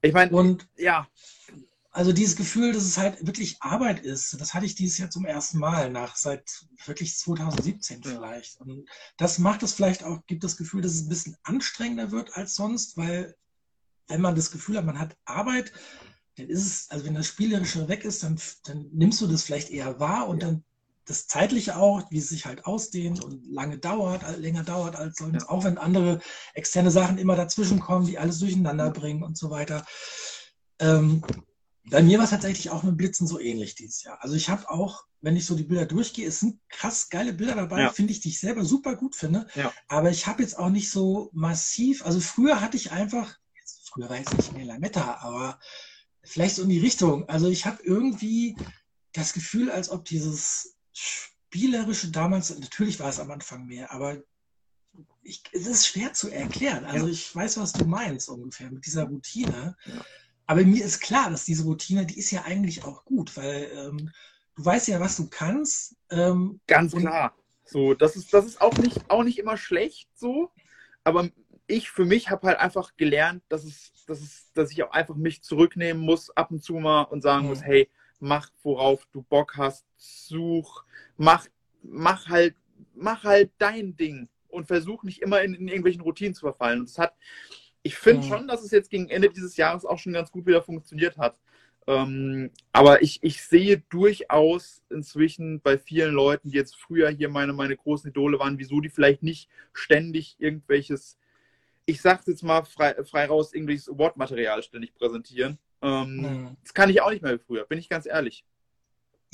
Ich 0.03 0.13
meine, 0.13 0.31
Und 0.37 0.69
ja, 0.77 1.09
also 1.97 2.13
dieses 2.13 2.37
Gefühl, 2.37 2.75
dass 2.75 2.85
es 2.85 2.99
halt 2.99 3.27
wirklich 3.27 3.57
Arbeit 3.61 4.01
ist, 4.01 4.39
das 4.39 4.53
hatte 4.53 4.67
ich 4.67 4.75
dieses 4.75 4.99
Jahr 4.99 5.09
zum 5.09 5.25
ersten 5.25 5.59
Mal 5.59 5.91
nach 5.91 6.15
seit 6.15 6.67
wirklich 6.85 7.17
2017 7.17 8.03
Ja. 8.03 8.11
vielleicht. 8.11 8.61
Und 8.61 8.87
das 9.17 9.39
macht 9.39 9.63
es 9.63 9.73
vielleicht 9.73 10.05
auch, 10.05 10.19
gibt 10.27 10.45
das 10.45 10.59
Gefühl, 10.59 10.83
dass 10.83 10.93
es 10.93 11.03
ein 11.03 11.09
bisschen 11.09 11.37
anstrengender 11.43 12.11
wird 12.11 12.37
als 12.37 12.55
sonst, 12.55 12.99
weil 12.99 13.35
wenn 14.09 14.21
man 14.21 14.37
das 14.37 14.51
Gefühl 14.51 14.77
hat, 14.77 14.85
man 14.85 14.99
hat 14.99 15.17
Arbeit, 15.25 15.73
dann 16.37 16.51
ist 16.51 16.67
es, 16.67 16.91
also 16.91 17.07
wenn 17.07 17.15
das 17.15 17.29
Spielerische 17.29 17.89
weg 17.89 18.05
ist, 18.05 18.23
dann, 18.23 18.39
dann 18.65 18.91
nimmst 18.93 19.23
du 19.23 19.27
das 19.27 19.45
vielleicht 19.45 19.71
eher 19.71 19.99
wahr 19.99 20.29
und 20.29 20.43
dann 20.43 20.65
das 21.07 21.27
Zeitliche 21.29 21.79
auch, 21.79 22.11
wie 22.11 22.19
es 22.19 22.29
sich 22.29 22.45
halt 22.45 22.67
ausdehnt 22.67 23.25
und 23.25 23.47
lange 23.47 23.79
dauert, 23.79 24.23
länger 24.39 24.65
dauert 24.65 24.97
als 24.97 25.17
sonst, 25.17 25.45
Ja. 25.45 25.49
auch 25.49 25.65
wenn 25.65 25.79
andere 25.79 26.21
externe 26.53 26.91
Sachen 26.91 27.17
immer 27.17 27.37
dazwischen 27.37 27.81
kommen, 27.81 28.07
die 28.07 28.19
alles 28.19 28.39
durcheinander 28.39 28.91
bringen 28.91 29.23
und 29.23 29.39
so 29.39 29.49
weiter. 29.49 29.87
Ähm, 30.79 31.23
bei 31.89 32.03
mir 32.03 32.19
war 32.19 32.25
es 32.25 32.31
tatsächlich 32.31 32.71
auch 32.71 32.83
mit 32.83 32.97
Blitzen 32.97 33.27
so 33.27 33.39
ähnlich 33.39 33.75
dieses 33.75 34.03
Jahr. 34.03 34.19
Also 34.21 34.35
ich 34.35 34.49
habe 34.49 34.69
auch, 34.69 35.05
wenn 35.21 35.37
ich 35.37 35.47
so 35.47 35.55
die 35.55 35.63
Bilder 35.63 35.87
durchgehe, 35.87 36.27
es 36.27 36.41
sind 36.41 36.59
krass 36.69 37.09
geile 37.11 37.33
Bilder 37.33 37.55
dabei, 37.55 37.83
Ja. 37.83 37.93
finde 37.93 38.13
ich, 38.13 38.21
die 38.21 38.31
ich 38.31 38.41
selber 38.41 38.65
super 38.65 38.97
gut 38.97 39.15
finde. 39.15 39.47
Ja. 39.55 39.73
Aber 39.89 40.11
ich 40.11 40.27
habe 40.27 40.43
jetzt 40.43 40.59
auch 40.59 40.69
nicht 40.71 40.91
so 40.91 41.31
massiv, 41.33 42.05
also 42.05 42.21
früher 42.21 42.61
hatte 42.61 42.77
ich 42.77 42.91
einfach, 42.93 43.39
jetzt, 43.59 43.89
früher 43.89 44.09
war 44.09 44.19
jetzt 44.19 44.37
nicht 44.37 44.53
mehr 44.53 44.65
Lametta, 44.65 45.19
aber 45.21 45.61
vielleicht 46.23 46.57
so 46.57 46.63
in 46.63 46.71
die 46.71 46.81
Richtung. 46.81 47.29
Also 47.29 47.49
ich 47.49 47.67
habe 47.67 47.83
irgendwie 47.85 48.57
das 49.13 49.33
Gefühl, 49.33 49.71
als 49.71 49.91
ob 49.91 50.05
dieses 50.05 50.77
Spielerische 50.93 52.11
damals, 52.11 52.57
natürlich 52.59 52.99
war 52.99 53.09
es 53.09 53.21
am 53.21 53.31
Anfang 53.31 53.67
mehr, 53.67 53.93
aber 53.93 54.19
ich, 55.23 55.43
es 55.53 55.67
ist 55.67 55.87
schwer 55.87 56.13
zu 56.13 56.31
erklären. 56.31 56.85
Also 56.85 57.07
ich 57.07 57.35
weiß, 57.35 57.59
was 57.59 57.73
du 57.73 57.85
meinst 57.85 58.29
ungefähr 58.29 58.71
mit 58.71 58.87
dieser 58.87 59.05
Routine. 59.05 59.77
Ja. 59.85 60.05
Aber 60.47 60.63
mir 60.65 60.85
ist 60.85 61.01
klar, 61.01 61.31
dass 61.31 61.45
diese 61.45 61.65
Routine, 61.65 62.07
die 62.07 62.19
ist 62.19 62.31
ja 62.31 62.43
eigentlich 62.45 62.85
auch 62.85 63.05
gut, 63.05 63.37
weil 63.37 63.69
ähm, 63.75 64.11
du 64.55 64.65
weißt 64.65 64.89
ja, 64.89 65.01
was 65.01 65.17
du 65.17 65.29
kannst. 65.29 65.97
Ähm, 66.11 66.61
ganz 66.67 66.95
klar. 66.95 67.35
So, 67.65 67.95
das 67.95 68.17
ist, 68.17 68.33
das 68.33 68.47
ist 68.47 68.61
auch 68.61 68.77
nicht, 68.79 69.11
auch 69.11 69.25
nicht 69.25 69.39
immer 69.39 69.57
schlecht 69.57 70.09
so. 70.15 70.51
Aber 71.05 71.29
ich 71.67 71.91
für 71.91 72.05
mich 72.05 72.31
habe 72.31 72.47
halt 72.47 72.59
einfach 72.59 72.97
gelernt, 72.97 73.43
dass 73.49 73.65
es, 73.65 73.93
dass 74.07 74.21
es, 74.21 74.53
dass 74.55 74.71
ich 74.71 74.83
auch 74.85 74.93
einfach 74.93 75.17
mich 75.17 75.43
zurücknehmen 75.43 76.03
muss, 76.03 76.31
ab 76.37 76.51
und 76.53 76.63
zu 76.63 76.75
mal 76.75 77.03
und 77.03 77.23
sagen 77.23 77.47
Mhm. 77.47 77.49
muss, 77.49 77.63
hey, 77.63 77.89
mach, 78.21 78.51
worauf 78.63 79.07
du 79.13 79.23
Bock 79.23 79.57
hast, 79.57 79.85
such, 79.97 80.85
mach, 81.17 81.47
mach 81.83 82.29
halt, 82.29 82.55
mach 82.95 83.25
halt 83.25 83.51
dein 83.59 83.97
Ding 83.97 84.29
und 84.49 84.67
versuch 84.69 85.03
nicht 85.03 85.23
immer 85.23 85.43
in, 85.43 85.55
in 85.55 85.67
irgendwelchen 85.69 86.03
Routinen 86.03 86.35
zu 86.35 86.43
verfallen. 86.43 86.81
Und 86.81 86.89
es 86.89 86.99
hat, 86.99 87.15
ich 87.87 87.97
finde 87.97 88.19
Mhm. 88.19 88.29
schon, 88.29 88.49
dass 88.49 88.63
es 88.63 88.73
jetzt 88.73 88.91
gegen 88.91 89.09
Ende 89.09 89.31
dieses 89.31 89.57
Jahres 89.57 89.85
auch 89.85 89.99
schon 89.99 90.13
ganz 90.13 90.31
gut 90.33 90.45
wieder 90.47 90.63
funktioniert 90.63 91.17
hat. 91.19 91.39
Ähm, 91.87 92.51
aber 92.73 93.01
ich, 93.03 93.21
ich 93.23 93.45
sehe 93.45 93.79
durchaus 93.89 94.83
inzwischen 94.91 95.61
bei 95.61 95.79
vielen 95.79 96.13
Leuten, 96.13 96.51
die 96.51 96.57
jetzt 96.57 96.75
früher 96.75 97.09
hier 97.11 97.29
meine, 97.29 97.53
meine 97.53 97.77
großen 97.77 98.11
Idole 98.11 98.41
waren, 98.41 98.59
wieso 98.59 98.81
die 98.81 98.89
vielleicht 98.89 99.23
nicht 99.23 99.49
ständig 99.73 100.35
irgendwelches, 100.41 101.17
ich 101.85 102.03
sag's 102.03 102.27
jetzt 102.27 102.43
mal 102.43 102.65
frei, 102.65 102.97
frei 103.05 103.27
raus, 103.27 103.55
irgendwelches 103.55 103.89
Award-Material 103.89 104.63
ständig 104.65 104.95
präsentieren. 104.95 105.59
Ähm, 105.81 106.17
Mhm. 106.17 106.57
Das 106.65 106.75
kann 106.75 106.91
ich 106.91 107.01
auch 107.01 107.11
nicht 107.11 107.23
mehr 107.23 107.35
wie 107.35 107.45
früher, 107.47 107.65
bin 107.67 107.79
ich 107.79 107.89
ganz 107.89 108.07
ehrlich. 108.07 108.45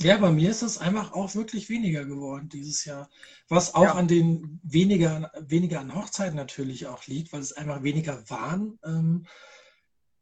Ja, 0.03 0.17
bei 0.17 0.31
mir 0.31 0.49
ist 0.51 0.61
es 0.61 0.77
einfach 0.77 1.13
auch 1.13 1.33
wirklich 1.35 1.69
weniger 1.69 2.05
geworden 2.05 2.49
dieses 2.49 2.85
Jahr. 2.85 3.09
Was 3.49 3.73
auch 3.73 3.83
Ja. 3.83 3.93
an 3.93 4.07
den 4.07 4.59
weniger, 4.63 5.31
weniger 5.39 5.79
an 5.79 5.95
Hochzeiten 5.95 6.35
natürlich 6.35 6.87
auch 6.87 7.05
liegt, 7.07 7.31
weil 7.33 7.41
es 7.41 7.53
einfach 7.53 7.83
weniger 7.83 8.29
waren. 8.29 8.79
Ähm, 8.83 9.25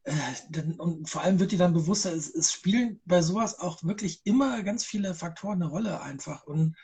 äh, 0.03 0.13
denn, 0.49 0.79
und 0.79 1.09
vor 1.09 1.21
allem 1.21 1.39
wird 1.39 1.51
dir 1.51 1.59
dann 1.59 1.73
bewusster, 1.73 2.13
es, 2.13 2.33
es 2.33 2.51
spielen 2.51 3.01
bei 3.05 3.21
sowas 3.21 3.59
auch 3.59 3.83
wirklich 3.83 4.21
immer 4.23 4.63
ganz 4.63 4.83
viele 4.83 5.13
Faktoren 5.13 5.61
eine 5.61 5.71
Rolle 5.71 6.01
einfach. 6.01 6.43
Und 6.45 6.75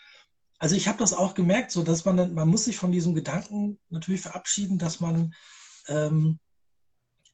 also 0.59 0.75
ich 0.75 0.87
habe 0.87 0.97
das 0.99 1.13
auch 1.13 1.33
gemerkt, 1.33 1.71
so 1.71 1.83
dass 1.83 2.05
man 2.05 2.17
dann, 2.17 2.33
man 2.33 2.47
muss 2.47 2.65
sich 2.65 2.77
von 2.77 2.91
diesem 2.91 3.13
Gedanken 3.15 3.79
natürlich 3.89 4.21
verabschieden, 4.21 4.77
dass 4.77 4.99
man 4.99 5.33
ähm, 5.87 6.39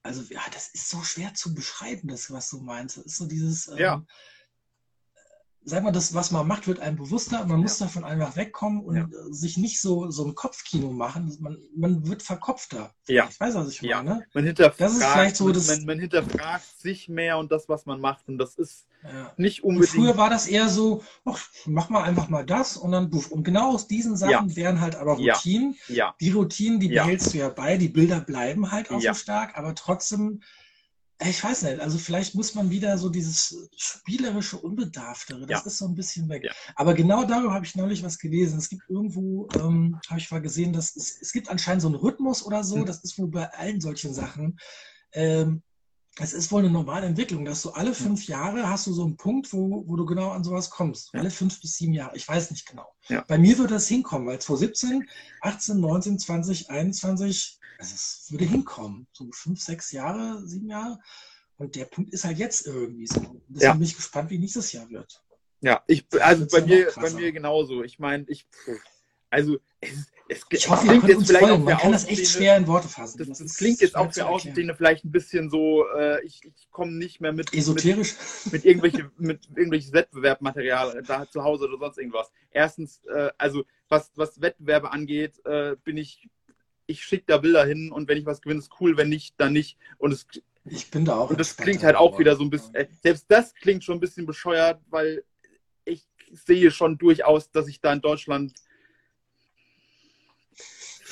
also 0.04 0.22
ja, 0.34 0.42
das 0.54 0.68
ist 0.68 0.90
so 0.90 1.02
schwer 1.04 1.34
zu 1.34 1.54
beschreiben, 1.54 2.10
das, 2.10 2.30
was 2.30 2.50
du 2.50 2.60
meinst. 2.60 2.98
Das 2.98 3.06
ist 3.06 3.16
so 3.18 3.26
dieses, 3.26 3.68
ähm, 3.68 3.78
Ja. 3.78 4.06
Sag 5.66 5.84
mal, 5.84 5.92
das, 5.92 6.14
was 6.14 6.32
man 6.32 6.48
macht, 6.48 6.68
wird 6.68 6.80
einem 6.80 6.98
bewusster. 6.98 7.46
Man 7.46 7.62
muss 7.62 7.78
davon 7.78 8.04
einfach 8.04 8.36
wegkommen 8.36 8.84
und 8.84 8.96
Ja. 8.96 9.04
äh, 9.04 9.32
sich 9.34 9.58
nicht 9.58 9.80
so, 9.80 10.10
so 10.12 10.26
ein 10.26 10.36
Kopfkino 10.36 10.92
machen. 10.92 11.36
Man, 11.40 11.58
man 11.76 12.08
wird 12.08 12.22
verkopfter. 12.24 12.94
Ja. 13.08 13.28
Ich 13.30 13.40
weiß, 13.40 13.56
was 13.56 13.70
ich 13.70 13.82
Ja. 13.82 14.04
meine. 14.04 14.26
Man 14.34 14.46
hinterfragt, 14.46 15.36
so 15.38 15.46
man, 15.48 15.86
man, 15.86 16.00
hinterfragt 16.00 16.66
sich 16.80 17.08
mehr 17.10 17.38
und 17.38 17.52
das, 17.52 17.70
was 17.70 17.86
man 17.86 18.00
macht. 18.02 18.28
Und 18.28 18.38
das 18.38 18.56
ist 18.56 18.86
Ja. 19.04 19.34
nicht 19.38 19.64
Und 19.64 19.76
unbedingt. 19.76 19.96
früher 19.96 20.18
war 20.18 20.30
das 20.30 20.48
eher 20.48 20.70
so, 20.70 21.04
ach, 21.26 21.40
mach 21.66 21.90
mal 21.90 22.04
einfach 22.04 22.30
mal 22.30 22.46
das 22.46 22.78
und 22.78 22.92
dann 22.92 23.10
buff. 23.10 23.32
Und 23.32 23.44
genau 23.44 23.74
aus 23.74 23.88
diesen 23.88 24.16
Sachen 24.16 24.56
wären 24.56 24.82
halt 24.82 24.96
aber 24.96 25.18
Ja. 25.20 25.34
Routinen. 25.36 25.76
ja, 25.88 26.16
Die 26.20 26.32
Routinen, 26.32 26.80
die 26.80 26.90
Ja. 26.90 27.04
behältst 27.04 27.34
du 27.34 27.38
ja 27.38 27.50
bei, 27.50 27.78
die 27.78 27.90
Bilder 27.90 28.20
bleiben 28.20 28.72
halt 28.72 28.92
auch 28.92 29.02
Ja. 29.02 29.14
so 29.14 29.20
stark, 29.20 29.58
aber 29.58 29.76
trotzdem, 29.76 30.42
ich 31.22 31.44
weiß 31.44 31.64
nicht, 31.64 31.80
also 31.80 31.98
vielleicht 31.98 32.36
muss 32.36 32.56
man 32.56 32.70
wieder 32.70 32.98
so 32.98 33.10
dieses 33.10 33.70
spielerische, 33.76 34.58
unbedarftere, 34.58 35.42
das 35.46 35.62
Ja. 35.62 35.66
ist 35.66 35.78
so 35.78 35.86
ein 35.86 35.96
bisschen 35.96 36.28
weg. 36.30 36.44
Ja. 36.44 36.52
Aber 36.76 36.94
genau 36.94 37.24
darüber 37.24 37.54
habe 37.54 37.66
ich 37.66 37.76
neulich 37.76 38.04
was 38.04 38.18
gelesen. 38.20 38.58
Es 38.60 38.70
gibt 38.70 38.84
irgendwo, 38.90 39.48
ähm, 39.56 40.00
habe 40.10 40.20
ich 40.20 40.30
mal 40.32 40.42
gesehen, 40.42 40.74
dass 40.74 40.96
es, 40.96 41.22
es 41.22 41.32
gibt 41.32 41.50
anscheinend 41.50 41.82
so 41.82 41.88
einen 41.88 41.96
Rhythmus 41.96 42.44
oder 42.46 42.64
so, 42.64 42.78
Mhm. 42.80 42.86
das 42.86 43.04
ist 43.04 43.18
wohl 43.18 43.28
bei 43.30 43.50
allen 43.54 43.80
solchen 43.80 44.14
Sachen. 44.14 44.58
Ähm, 45.14 45.64
es 46.20 46.34
ist 46.34 46.52
wohl 46.52 46.60
eine 46.62 46.70
normale 46.72 47.08
Entwicklung, 47.08 47.44
dass 47.44 47.64
du 47.64 47.72
alle 47.72 47.94
fünf 47.96 48.28
Jahre 48.28 48.70
hast 48.70 48.86
du 48.86 48.94
so 48.94 49.04
einen 49.04 49.18
Punkt, 49.18 49.52
wo, 49.52 49.84
wo 49.88 49.96
du 49.96 50.06
genau 50.06 50.30
an 50.30 50.44
sowas 50.44 50.70
kommst. 50.70 51.12
Ja. 51.14 51.22
Alle 51.22 51.32
fünf 51.32 51.60
bis 51.60 51.76
sieben 51.78 51.94
Jahre. 51.94 52.16
Ich 52.16 52.28
weiß 52.28 52.52
nicht 52.52 52.68
genau. 52.68 52.86
Ja. 53.08 53.24
Bei 53.28 53.38
mir 53.38 53.58
würde 53.58 53.74
das 53.74 53.88
hinkommen, 53.88 54.28
weil 54.28 54.40
2017, 54.40 55.10
18, 55.42 55.80
19, 55.80 56.20
20, 56.20 56.70
21, 56.70 57.60
also 57.80 57.96
es 57.96 58.28
würde 58.30 58.46
hinkommen. 58.46 59.08
So 59.12 59.28
fünf, 59.34 59.60
sechs 59.62 59.92
Jahre, 59.92 60.46
sieben 60.48 60.70
Jahre. 60.70 61.00
Und 61.58 61.76
der 61.76 61.86
Punkt 61.86 62.14
ist 62.14 62.26
halt 62.26 62.38
jetzt 62.38 62.68
irgendwie 62.68 63.08
so. 63.08 63.42
Deswegen 63.48 63.60
Ja. 63.60 63.74
bin 63.74 63.84
ich 63.84 63.96
gespannt, 63.96 64.30
wie 64.30 64.38
nächstes 64.38 64.72
Jahr 64.72 64.90
wird. 64.90 65.24
ja, 65.62 65.82
ich, 65.88 66.06
also 66.22 66.46
bei 66.52 66.62
mir, 66.62 66.92
bei 66.96 67.10
mir 67.12 67.32
genauso. 67.32 67.84
Ich 67.84 67.98
meine, 67.98 68.26
ich, 68.28 68.46
also 69.34 69.58
es, 69.82 70.12
es, 70.30 70.46
Ich 70.52 70.70
hoffe, 70.70 70.88
klingt 70.88 71.08
jetzt 71.08 71.26
vielleicht 71.26 71.48
folgen. 71.48 71.64
Man 71.64 71.78
kann 71.78 71.92
das 71.92 72.06
echt 72.06 72.28
schwer 72.28 72.56
in 72.56 72.68
Worte 72.68 72.88
fassen. 72.88 73.18
Das, 73.18 73.40
das 73.40 73.58
klingt 73.58 73.82
jetzt 73.82 73.96
auch 73.96 74.14
für. 74.14 74.28
Außenstehende 74.28 74.76
vielleicht 74.76 75.04
ein 75.06 75.12
bisschen 75.12 75.50
so, 75.50 75.86
äh, 75.98 76.24
ich, 76.24 76.42
ich 76.44 76.70
komme 76.70 76.92
nicht 76.92 77.20
mehr 77.20 77.34
mit, 77.34 77.52
mit, 77.52 77.60
Esoterisch. 77.60 78.14
mit, 78.52 78.64
irgendwelche, 78.64 79.12
mit 79.18 79.50
irgendwelches 79.56 79.92
Wettbewerbmaterial 79.92 81.02
da 81.06 81.28
zu 81.28 81.44
Hause 81.44 81.66
oder 81.68 81.80
sonst 81.80 81.98
irgendwas. 81.98 82.32
Erstens, 82.52 83.02
äh, 83.06 83.32
also 83.40 83.66
was, 83.90 84.12
was 84.16 84.40
Wettbewerbe 84.40 84.92
angeht, 84.92 85.44
äh, 85.46 85.76
bin 85.84 85.98
ich, 85.98 86.30
ich 86.86 87.04
schicke 87.04 87.26
da 87.28 87.38
Bilder 87.40 87.66
hin 87.66 87.92
und 87.92 88.08
wenn 88.08 88.20
ich 88.20 88.26
was 88.28 88.42
gewinne, 88.42 88.60
ist 88.60 88.72
cool, 88.80 88.98
wenn 88.98 89.10
nicht, 89.10 89.34
dann 89.38 89.54
nicht. 89.54 89.78
Und 89.98 90.14
es, 90.14 90.28
Ich 90.66 90.92
bin 90.92 91.06
da 91.06 91.18
auch. 91.18 91.32
und 91.32 91.40
das 91.40 91.58
klingt 91.58 91.82
halt 91.82 91.96
auch 91.96 92.20
wieder 92.20 92.36
so 92.36 92.44
ein 92.44 92.52
bisschen, 92.52 92.76
äh, 92.76 92.88
selbst 93.02 93.26
das 93.30 93.56
klingt 93.56 93.84
schon 93.84 93.98
ein 93.98 94.02
bisschen 94.02 94.28
bescheuert, 94.28 94.80
weil 94.92 95.24
ich 95.86 96.08
sehe 96.32 96.72
schon 96.72 96.98
durchaus, 96.98 97.52
dass 97.52 97.68
ich 97.68 97.82
da 97.82 97.92
in 97.94 98.02
Deutschland 98.02 98.54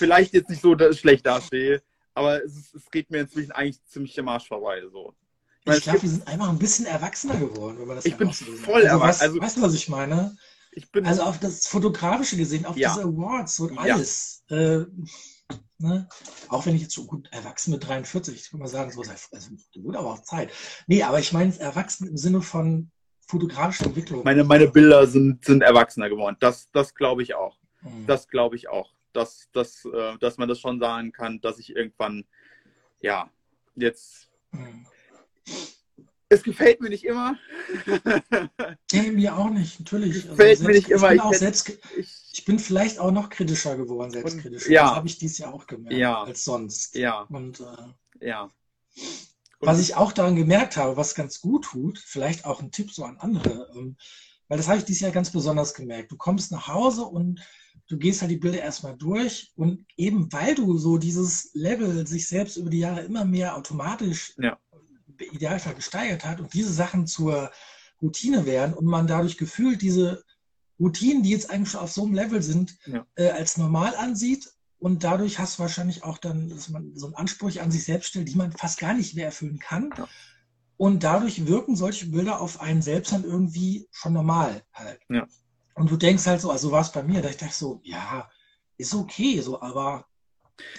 vielleicht 0.02 0.34
jetzt 0.34 0.50
nicht 0.50 0.62
so 0.64 0.74
da- 0.74 0.92
schlecht 0.94 1.26
dastehe, 1.28 1.82
aber 2.16 2.44
es, 2.44 2.56
ist, 2.58 2.74
es 2.76 2.90
geht 2.92 3.12
mir 3.12 3.22
inzwischen 3.22 3.52
eigentlich 3.52 3.84
ziemlich 3.86 4.20
am 4.20 4.28
Arsch 4.30 4.48
vorbei. 4.48 4.82
So. 4.92 5.14
meine, 5.66 5.78
Ich 5.78 5.86
es 5.86 5.92
glaube, 5.92 6.02
wir 6.02 6.10
sind 6.10 6.28
einfach 6.28 6.50
ein 6.50 6.58
bisschen 6.58 6.88
erwachsener 6.88 7.38
geworden, 7.38 7.78
wenn 7.80 7.88
man 7.88 7.96
das 7.98 8.06
Ich 8.06 8.18
bin 8.18 8.32
so 8.32 8.46
voll 8.46 8.82
also, 8.82 8.88
erwachsen. 8.88 9.08
weißt, 9.10 9.22
Also- 9.22 9.40
weißt 9.42 9.58
du, 9.58 9.62
was 9.62 9.74
ich 9.76 9.90
meine? 9.90 10.36
Ich 10.72 10.90
bin, 10.92 11.06
Also 11.06 11.22
auf 11.24 11.38
das 11.40 11.68
Fotografische 11.68 12.36
gesehen, 12.38 12.66
auf 12.66 12.76
Ja. 12.78 12.94
diese 12.94 13.04
Awards 13.06 13.60
und 13.60 13.76
Ja. 13.76 13.82
alles. 13.94 14.44
Äh, 14.50 14.86
ne? 15.78 16.08
Auch 16.50 16.66
wenn 16.66 16.76
ich 16.76 16.82
jetzt 16.84 16.96
so 16.96 17.06
gut 17.06 17.28
erwachsen 17.32 17.72
mit 17.72 17.86
43, 17.88 18.36
ich 18.36 18.50
kann 18.50 18.60
mal 18.60 18.68
sagen, 18.68 18.92
so 18.92 19.02
ist 19.04 19.30
also, 19.34 19.50
gut, 19.82 19.96
aber 19.96 20.14
auch 20.14 20.24
Zeit. 20.24 20.50
Nee, 20.88 21.04
aber 21.04 21.20
ich 21.20 21.32
meine 21.34 21.58
erwachsen 21.60 22.08
im 22.08 22.18
Sinne 22.18 22.42
von 22.42 22.90
fotografischer 23.28 23.86
Entwicklung. 23.86 24.24
meine, 24.24 24.44
meine 24.44 24.68
Bilder 24.68 25.06
sind, 25.08 25.46
sind 25.46 25.62
erwachsener 25.62 26.10
geworden. 26.10 26.38
Das, 26.40 26.70
das 26.72 26.96
glaube 26.96 27.22
ich 27.24 27.34
auch. 27.36 27.58
Mhm. 27.82 28.06
Das 28.08 28.28
glaube 28.28 28.56
ich 28.56 28.68
auch, 28.70 28.94
dass, 29.14 29.50
dass, 29.52 29.86
äh, 29.86 30.18
dass 30.20 30.38
man 30.38 30.50
das 30.50 30.60
schon 30.60 30.80
sagen 30.80 31.12
kann, 31.12 31.42
dass 31.42 31.60
ich 31.60 31.76
irgendwann, 31.76 32.26
ja, 33.02 33.30
jetzt. 33.76 34.30
Mhm. 34.52 34.86
Es 36.30 36.44
gefällt 36.44 36.80
mir 36.80 36.90
nicht 36.90 37.04
immer. 37.04 37.38
Nee, 38.94 39.12
mir 39.12 39.38
auch 39.38 39.50
nicht, 39.50 39.80
natürlich. 39.80 40.28
Gefällt 40.28 40.30
also 40.30 40.36
selbst, 40.36 40.64
mir 40.64 40.74
nicht 40.74 40.90
immer. 40.90 41.14
Ich 41.14 41.22
bin, 41.22 41.32
ich, 41.32 41.38
selbst, 41.38 41.70
ich, 41.98 42.30
ich 42.34 42.46
bin 42.46 42.60
vielleicht 42.60 43.00
auch 43.00 43.12
noch 43.12 43.30
kritischer 43.30 43.78
geworden, 43.78 44.12
selbstkritischer. 44.12 44.72
ja. 44.72 44.88
Das 44.88 44.96
habe 44.96 45.08
ich 45.08 45.18
dieses 45.18 45.38
Jahr 45.38 45.54
auch 45.54 45.66
gemerkt, 45.66 45.98
ja. 45.98 46.24
als 46.24 46.44
sonst. 46.44 46.96
Ja. 46.96 47.22
Und, 47.30 47.62
äh, 47.62 48.28
ja. 48.28 48.44
Und 49.62 49.68
was 49.68 49.80
ich 49.80 49.96
auch 49.96 50.12
daran 50.12 50.36
gemerkt 50.36 50.76
habe, 50.76 50.98
was 50.98 51.16
ganz 51.16 51.40
gut 51.40 51.66
tut, 51.66 52.00
vielleicht 52.00 52.46
auch 52.46 52.62
ein 52.62 52.72
Tipp 52.72 52.92
so 52.92 53.04
an 53.06 53.18
andere, 53.18 53.72
ähm, 53.76 53.96
weil 54.48 54.58
das 54.58 54.68
habe 54.68 54.80
ich 54.80 54.86
dieses 54.86 55.02
Jahr 55.02 55.12
ganz 55.12 55.32
besonders 55.32 55.74
gemerkt. 55.74 56.12
Du 56.12 56.18
kommst 56.18 56.52
nach 56.52 56.68
Hause 56.68 57.04
und 57.04 57.40
du 57.92 57.98
gehst 57.98 58.22
halt 58.22 58.32
die 58.32 58.38
Bilder 58.38 58.60
erstmal 58.60 58.96
durch 58.96 59.52
und 59.56 59.86
eben 59.98 60.32
weil 60.32 60.56
du 60.56 60.78
so 60.78 60.98
dieses 60.98 61.52
Level 61.54 62.08
sich 62.08 62.28
selbst 62.28 62.56
über 62.56 62.70
die 62.70 62.80
Jahre 62.80 63.02
immer 63.02 63.26
mehr 63.26 63.58
automatisch 63.58 64.34
ja. 64.38 64.58
idealfall 65.34 65.76
gesteigert 65.76 66.24
hat 66.24 66.40
und 66.40 66.54
diese 66.54 66.72
Sachen 66.72 67.06
zur 67.06 67.52
Routine 68.02 68.46
werden 68.46 68.74
und 68.74 68.86
man 68.86 69.08
dadurch 69.08 69.38
gefühlt 69.38 69.82
diese 69.82 70.24
Routinen, 70.80 71.22
die 71.22 71.32
jetzt 71.32 71.52
eigentlich 71.52 71.70
schon 71.70 71.82
auf 71.82 71.92
so 71.92 72.06
einem 72.06 72.14
Level 72.14 72.42
sind, 72.42 72.78
ja. 72.86 73.06
äh, 73.16 73.30
als 73.30 73.58
normal 73.58 73.94
ansieht 73.96 74.50
und 74.80 75.04
dadurch 75.04 75.38
hast 75.38 75.58
du 75.58 75.64
wahrscheinlich 75.64 76.04
auch 76.04 76.18
dann, 76.18 76.50
dass 76.50 76.70
man 76.70 76.96
so 76.96 77.08
einen 77.08 77.16
Anspruch 77.16 77.56
an 77.60 77.72
sich 77.72 77.84
selbst 77.84 78.08
stellt, 78.08 78.30
die 78.30 78.36
man 78.36 78.54
fast 78.54 78.80
gar 78.80 78.94
nicht 78.94 79.16
mehr 79.16 79.26
erfüllen 79.26 79.60
kann. 79.60 79.94
Ja. 79.98 80.08
Und 80.78 81.04
dadurch 81.04 81.46
wirken 81.46 81.76
solche 81.76 82.08
Bilder 82.08 82.42
auf 82.42 82.62
einen 82.62 82.82
selbst 82.82 83.12
dann 83.12 83.24
irgendwie 83.24 83.88
schon 83.92 84.14
normal 84.14 84.64
halt. 84.74 85.00
Ja. 85.10 85.28
Und 85.82 85.92
du 85.92 85.98
denkst 85.98 86.26
halt 86.26 86.42
so, 86.42 86.52
also 86.52 86.72
war 86.72 86.82
es 86.82 86.92
bei 86.92 87.04
mir, 87.04 87.22
da 87.22 87.30
ich 87.30 87.38
dachte 87.38 87.54
so, 87.54 87.82
ja, 87.84 88.30
ist 88.78 88.94
okay, 88.94 89.42
so, 89.42 89.62
aber 89.62 90.06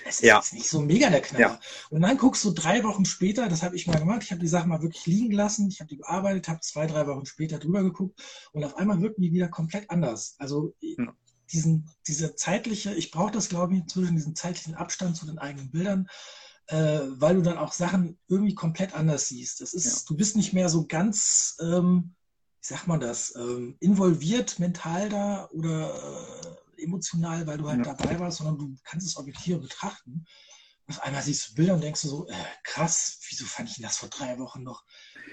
es 0.06 0.20
ist 0.20 0.22
ja. 0.22 0.36
jetzt 0.36 0.52
nicht 0.52 0.68
so 0.68 0.80
mega 0.80 1.10
der 1.10 1.22
Knaller. 1.22 1.54
Ja. 1.54 1.60
Und 1.90 2.02
dann 2.02 2.16
guckst 2.16 2.44
du 2.44 2.52
drei 2.52 2.84
Wochen 2.84 3.04
später, 3.04 3.48
das 3.48 3.62
habe 3.62 3.74
ich 3.74 3.86
mal 3.86 3.98
gemacht, 3.98 4.22
ich 4.22 4.30
habe 4.30 4.40
die 4.40 4.48
Sachen 4.48 4.68
mal 4.68 4.80
wirklich 4.80 5.06
liegen 5.06 5.30
gelassen, 5.30 5.68
ich 5.68 5.80
habe 5.80 5.88
die 5.88 5.96
bearbeitet, 5.96 6.48
habe 6.48 6.60
zwei, 6.60 6.86
drei 6.86 7.06
Wochen 7.08 7.26
später 7.26 7.58
drüber 7.58 7.82
geguckt 7.82 8.22
und 8.52 8.62
auf 8.64 8.76
einmal 8.76 9.00
wirken 9.00 9.22
die 9.22 9.32
wieder 9.32 9.48
komplett 9.48 9.90
anders. 9.90 10.36
Also 10.38 10.74
ja 10.80 11.12
diesen, 11.52 11.90
diese 12.06 12.34
zeitliche, 12.34 12.94
ich 12.94 13.10
brauche 13.10 13.32
das, 13.32 13.48
glaube 13.48 13.74
ich, 13.74 13.80
inzwischen, 13.80 14.16
diesen 14.16 14.34
zeitlichen 14.34 14.74
Abstand 14.74 15.16
zu 15.16 15.26
den 15.26 15.38
eigenen 15.38 15.70
Bildern, 15.70 16.08
äh, 16.68 17.00
weil 17.10 17.36
du 17.36 17.42
dann 17.42 17.58
auch 17.58 17.72
Sachen 17.72 18.18
irgendwie 18.28 18.54
komplett 18.54 18.94
anders 18.94 19.28
siehst. 19.28 19.60
Das 19.60 19.74
ist, 19.74 20.08
du 20.08 20.16
bist 20.16 20.36
nicht 20.36 20.52
mehr 20.52 20.68
so 20.68 20.86
ganz, 20.86 21.56
ähm, 21.60 22.14
wie 22.62 22.66
sagt 22.66 22.86
man 22.86 23.00
das, 23.00 23.34
ähm, 23.34 23.76
involviert 23.80 24.60
mental 24.60 25.08
da 25.08 25.48
oder 25.50 26.56
äh, 26.78 26.82
emotional, 26.82 27.46
weil 27.46 27.58
du 27.58 27.68
halt 27.68 27.84
ja. 27.84 27.94
dabei 27.94 28.18
warst, 28.20 28.38
sondern 28.38 28.58
du 28.58 28.76
kannst 28.84 29.06
es 29.06 29.16
objektiv 29.16 29.60
betrachten. 29.60 30.24
auf 30.86 31.02
einmal 31.02 31.22
siehst 31.22 31.50
du 31.50 31.54
Bilder 31.54 31.74
und 31.74 31.82
denkst 31.82 32.02
du 32.02 32.08
so, 32.08 32.28
äh, 32.28 32.34
krass, 32.62 33.18
wieso 33.28 33.46
fand 33.46 33.68
ich 33.68 33.82
das 33.82 33.96
vor 33.96 34.08
drei 34.10 34.38
Wochen 34.38 34.62
noch 34.62 34.84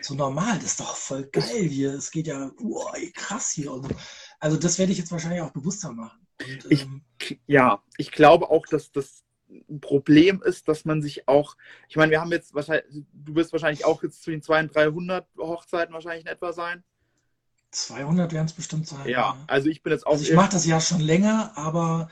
so 0.02 0.16
normal? 0.16 0.56
Das 0.56 0.72
ist 0.72 0.80
doch 0.80 0.96
voll 0.96 1.26
geil 1.26 1.68
hier. 1.68 1.94
Es 1.94 2.10
geht 2.10 2.26
ja, 2.26 2.52
wow, 2.58 2.96
krass 3.14 3.52
hier 3.52 3.74
und 3.74 3.84
so. 3.84 3.90
Also 4.40 4.58
das 4.58 4.80
werde 4.80 4.92
ich 4.92 4.98
jetzt 4.98 5.12
wahrscheinlich 5.12 5.42
auch 5.42 5.52
bewusster 5.52 5.92
machen. 5.92 6.26
Und, 6.44 6.72
ich, 6.72 6.82
ähm, 6.84 7.06
ja, 7.46 7.84
ich 7.98 8.12
glaube 8.12 8.50
auch, 8.50 8.66
dass 8.66 8.92
das 8.92 9.24
ein 9.50 9.82
Problem 9.82 10.42
ist, 10.42 10.68
dass 10.68 10.84
man 10.84 11.04
sich 11.04 11.28
auch, 11.28 11.56
ich 11.90 11.96
meine, 11.96 12.12
wir 12.12 12.22
haben 12.22 12.32
jetzt 12.32 12.56
wahrscheinlich, 12.56 13.06
du 13.14 13.36
wirst 13.36 13.52
wahrscheinlich 13.52 13.86
auch 13.86 14.02
jetzt 14.02 14.24
zu 14.24 14.32
den 14.32 14.42
200, 14.42 14.76
300 14.76 15.28
Hochzeiten 15.38 15.94
wahrscheinlich 15.94 16.26
in 16.26 16.32
etwa 16.32 16.54
sein. 16.54 16.84
200 17.72 18.32
werden 18.34 18.46
es 18.48 18.54
bestimmt 18.54 18.88
sein. 18.88 19.08
Ja, 19.08 19.36
ja, 19.36 19.44
also 19.48 19.68
ich 19.70 19.84
bin 19.84 19.94
jetzt 19.94 20.06
auch. 20.08 20.14
Also 20.14 20.24
ich 20.24 20.34
mache 20.34 20.52
das 20.52 20.66
ja 20.66 20.82
schon 20.82 21.02
länger, 21.02 21.52
aber 21.56 22.10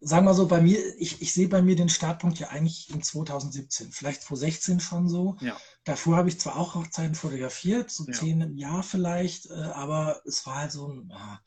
sagen 0.00 0.26
wir 0.26 0.34
so, 0.34 0.46
bei 0.46 0.60
mir, 0.60 0.78
ich, 0.98 1.20
ich 1.22 1.32
sehe 1.32 1.48
bei 1.48 1.62
mir 1.62 1.76
den 1.76 1.88
Startpunkt 1.88 2.38
ja 2.38 2.48
eigentlich 2.48 2.90
in 2.90 3.02
2017, 3.02 3.92
vielleicht 3.92 4.22
2016 4.22 4.80
schon 4.80 5.08
so. 5.08 5.36
Ja. 5.40 5.56
Davor 5.84 6.16
habe 6.16 6.28
ich 6.28 6.40
zwar 6.40 6.56
auch 6.56 6.74
Hochzeiten 6.74 7.14
fotografiert, 7.14 7.90
so 7.90 8.04
Ja. 8.06 8.12
zehn 8.12 8.40
im 8.40 8.56
Jahr 8.56 8.82
vielleicht, 8.82 9.46
äh, 9.50 9.54
aber 9.54 10.20
es 10.24 10.46
war 10.46 10.56
halt 10.56 10.72
so 10.72 10.88
ein, 10.88 11.12
ah, 11.12 11.40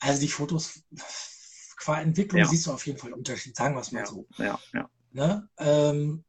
also 0.00 0.20
die 0.20 0.28
Fotos 0.28 0.80
qua 1.76 2.00
Entwicklung 2.00 2.40
Ja. 2.40 2.46
siehst 2.48 2.66
du 2.66 2.72
auf 2.72 2.86
jeden 2.86 2.98
Fall 2.98 3.12
Unterschied, 3.12 3.56
sagen 3.56 3.74
wir 3.74 3.80
es 3.80 3.92
mal 3.92 4.00
Ja, 4.00 4.06
so. 4.06 4.26
ja, 4.38 4.58
ja. 4.72 4.90
Ne? 5.12 5.48
Ähm, 5.58 6.24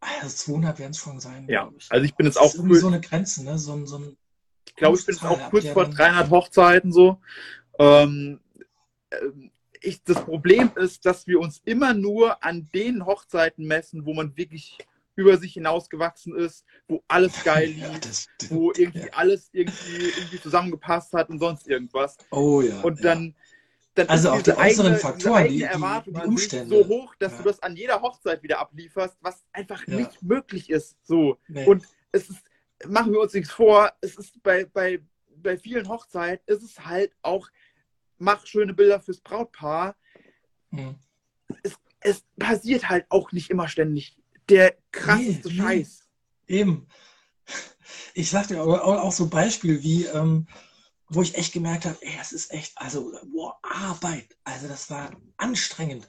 also 0.00 0.36
200 0.36 0.78
werden 0.78 0.92
es 0.92 0.98
schon 0.98 1.20
sein. 1.20 1.48
Ja, 1.48 1.70
also 1.88 2.04
ich 2.04 2.14
bin 2.14 2.26
jetzt 2.26 2.36
das 2.36 2.42
auch 2.42 2.48
ist 2.48 2.54
irgendwie 2.56 2.76
so 2.78 2.86
eine 2.86 3.00
Grenze, 3.00 3.42
ne? 3.44 3.58
so, 3.58 3.72
ein- 3.72 3.86
so 3.86 3.98
ein 3.98 4.16
glaube, 4.78 4.98
ich 4.98 5.06
bin 5.06 5.18
auch 5.20 5.50
kurz 5.50 5.68
vor 5.68 5.84
dann- 5.84 5.94
300 5.94 6.30
Hochzeiten 6.30 6.92
so. 6.92 7.20
Ähm, 7.78 8.40
ähm, 9.10 9.50
ich, 9.80 10.02
das 10.02 10.24
Problem 10.24 10.70
ist, 10.76 11.06
dass 11.06 11.26
wir 11.26 11.38
uns 11.38 11.62
immer 11.64 11.94
nur 11.94 12.42
an 12.44 12.68
den 12.74 13.06
Hochzeiten 13.06 13.66
messen, 13.66 14.04
wo 14.04 14.12
man 14.14 14.36
wirklich 14.36 14.76
über 15.14 15.36
sich 15.36 15.52
hinausgewachsen 15.54 16.34
ist, 16.36 16.64
wo 16.88 17.02
alles 17.08 17.32
geil 17.44 17.68
lief, 17.68 17.82
Ja, 17.82 17.98
das 17.98 18.28
wo 18.50 18.72
irgendwie 18.72 18.98
Ja. 19.06 19.12
alles 19.12 19.48
irgendwie, 19.52 20.08
irgendwie 20.16 20.40
zusammengepasst 20.40 21.12
hat 21.12 21.28
und 21.30 21.38
sonst 21.38 21.68
irgendwas. 21.68 22.16
Oh 22.30 22.60
ja. 22.60 22.80
Und 22.82 23.04
dann, 23.04 23.34
dann 23.94 24.08
Also 24.08 24.30
auch 24.30 24.42
die 24.42 24.52
äußeren 24.56 24.96
Faktoren, 24.96 25.44
die- 25.48 25.58
die- 25.58 25.62
Erwartung 25.62 26.14
die 26.14 26.20
sich 26.20 26.28
Umstände. 26.28 26.76
so 26.76 26.86
hoch, 26.88 27.14
dass 27.18 27.32
Ja. 27.32 27.38
du 27.38 27.44
das 27.44 27.62
an 27.62 27.76
jeder 27.76 28.00
Hochzeit 28.00 28.42
wieder 28.42 28.58
ablieferst, 28.60 29.16
was 29.20 29.44
einfach 29.52 29.86
nicht 29.86 30.22
möglich 30.22 30.70
ist. 30.70 30.96
So. 31.04 31.38
Nee. 31.48 31.66
Und 31.66 31.84
es 32.12 32.30
ist, 32.30 32.40
machen 32.86 33.12
wir 33.12 33.20
uns 33.20 33.34
nichts 33.34 33.50
vor, 33.50 33.92
es 34.00 34.16
ist 34.16 34.42
bei, 34.42 34.64
bei, 34.64 35.00
bei 35.36 35.56
vielen 35.58 35.88
Hochzeiten, 35.88 36.42
ist 36.46 36.62
es 36.62 36.84
halt 36.84 37.12
auch, 37.22 37.48
mach 38.18 38.46
schöne 38.46 38.74
Bilder 38.74 39.00
fürs 39.00 39.20
Brautpaar. 39.20 39.96
Hm. 40.70 40.96
Es 42.00 42.24
passiert 42.38 42.88
halt 42.88 43.06
auch 43.08 43.32
nicht 43.32 43.50
immer 43.50 43.68
ständig 43.68 44.16
der 44.48 44.76
krasseste 44.92 45.48
Nee, 45.48 45.54
nee. 45.54 45.60
Scheiß. 45.60 46.08
Eben. 46.46 46.88
Ich 48.14 48.30
sagte 48.30 48.60
aber 48.60 48.84
auch, 48.84 48.98
auch 49.02 49.12
so 49.12 49.28
Beispiel 49.28 49.82
wie, 49.82 50.04
ähm, 50.06 50.46
wo 51.08 51.22
ich 51.22 51.36
echt 51.36 51.52
gemerkt 51.52 51.86
habe, 51.86 51.96
ey, 52.00 52.16
das 52.18 52.32
ist 52.32 52.52
echt, 52.52 52.72
also, 52.76 53.12
boah, 53.32 53.58
Arbeit. 53.62 54.36
Also 54.44 54.68
das 54.68 54.90
war 54.90 55.10
anstrengend. 55.36 56.08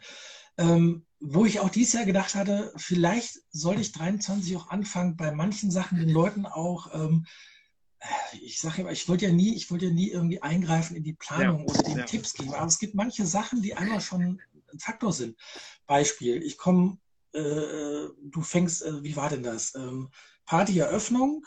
Ähm, 0.58 1.06
wo 1.20 1.46
ich 1.46 1.60
auch 1.60 1.70
dieses 1.70 1.94
Jahr 1.94 2.06
gedacht 2.06 2.36
hatte, 2.36 2.72
vielleicht 2.78 3.40
sollte 3.52 3.82
ich 3.82 3.92
23 3.92 4.56
auch 4.56 4.70
anfangen, 4.70 5.18
bei 5.18 5.32
manchen 5.32 5.70
Sachen 5.70 6.00
den 6.00 6.10
Leuten 6.10 6.46
auch, 6.46 6.94
ähm, 6.94 7.26
ich 8.42 8.60
sage 8.62 8.82
immer, 8.82 8.92
ich 8.92 9.10
wollte 9.10 9.26
ja 9.26 9.34
nie, 9.34 9.56
ich 9.56 9.70
wollte 9.70 9.88
ja 9.88 9.92
nie 9.92 10.10
irgendwie 10.10 10.42
eingreifen 10.42 10.96
in 10.96 11.04
die 11.04 11.14
Planung 11.14 11.66
oder 11.66 11.84
denen 11.84 12.00
ja. 12.00 12.06
Tipps 12.06 12.34
geben. 12.34 12.54
Aber 12.54 12.68
es 12.68 12.80
gibt 12.80 12.96
manche 12.96 13.26
Sachen, 13.26 13.62
die 13.62 13.76
einmal 13.76 14.00
schon 14.00 14.40
ein 14.72 14.80
Faktor 14.80 15.12
sind. 15.12 15.38
Beispiel, 15.86 16.42
ich 16.42 16.58
komme, 16.58 16.98
äh, 17.34 18.08
du 18.22 18.42
fängst, 18.42 18.84
äh, 18.84 19.04
wie 19.04 19.18
war 19.18 19.30
denn 19.30 19.44
das? 19.44 19.76
Ähm, 19.76 20.10
Partyeröffnung, 20.46 21.46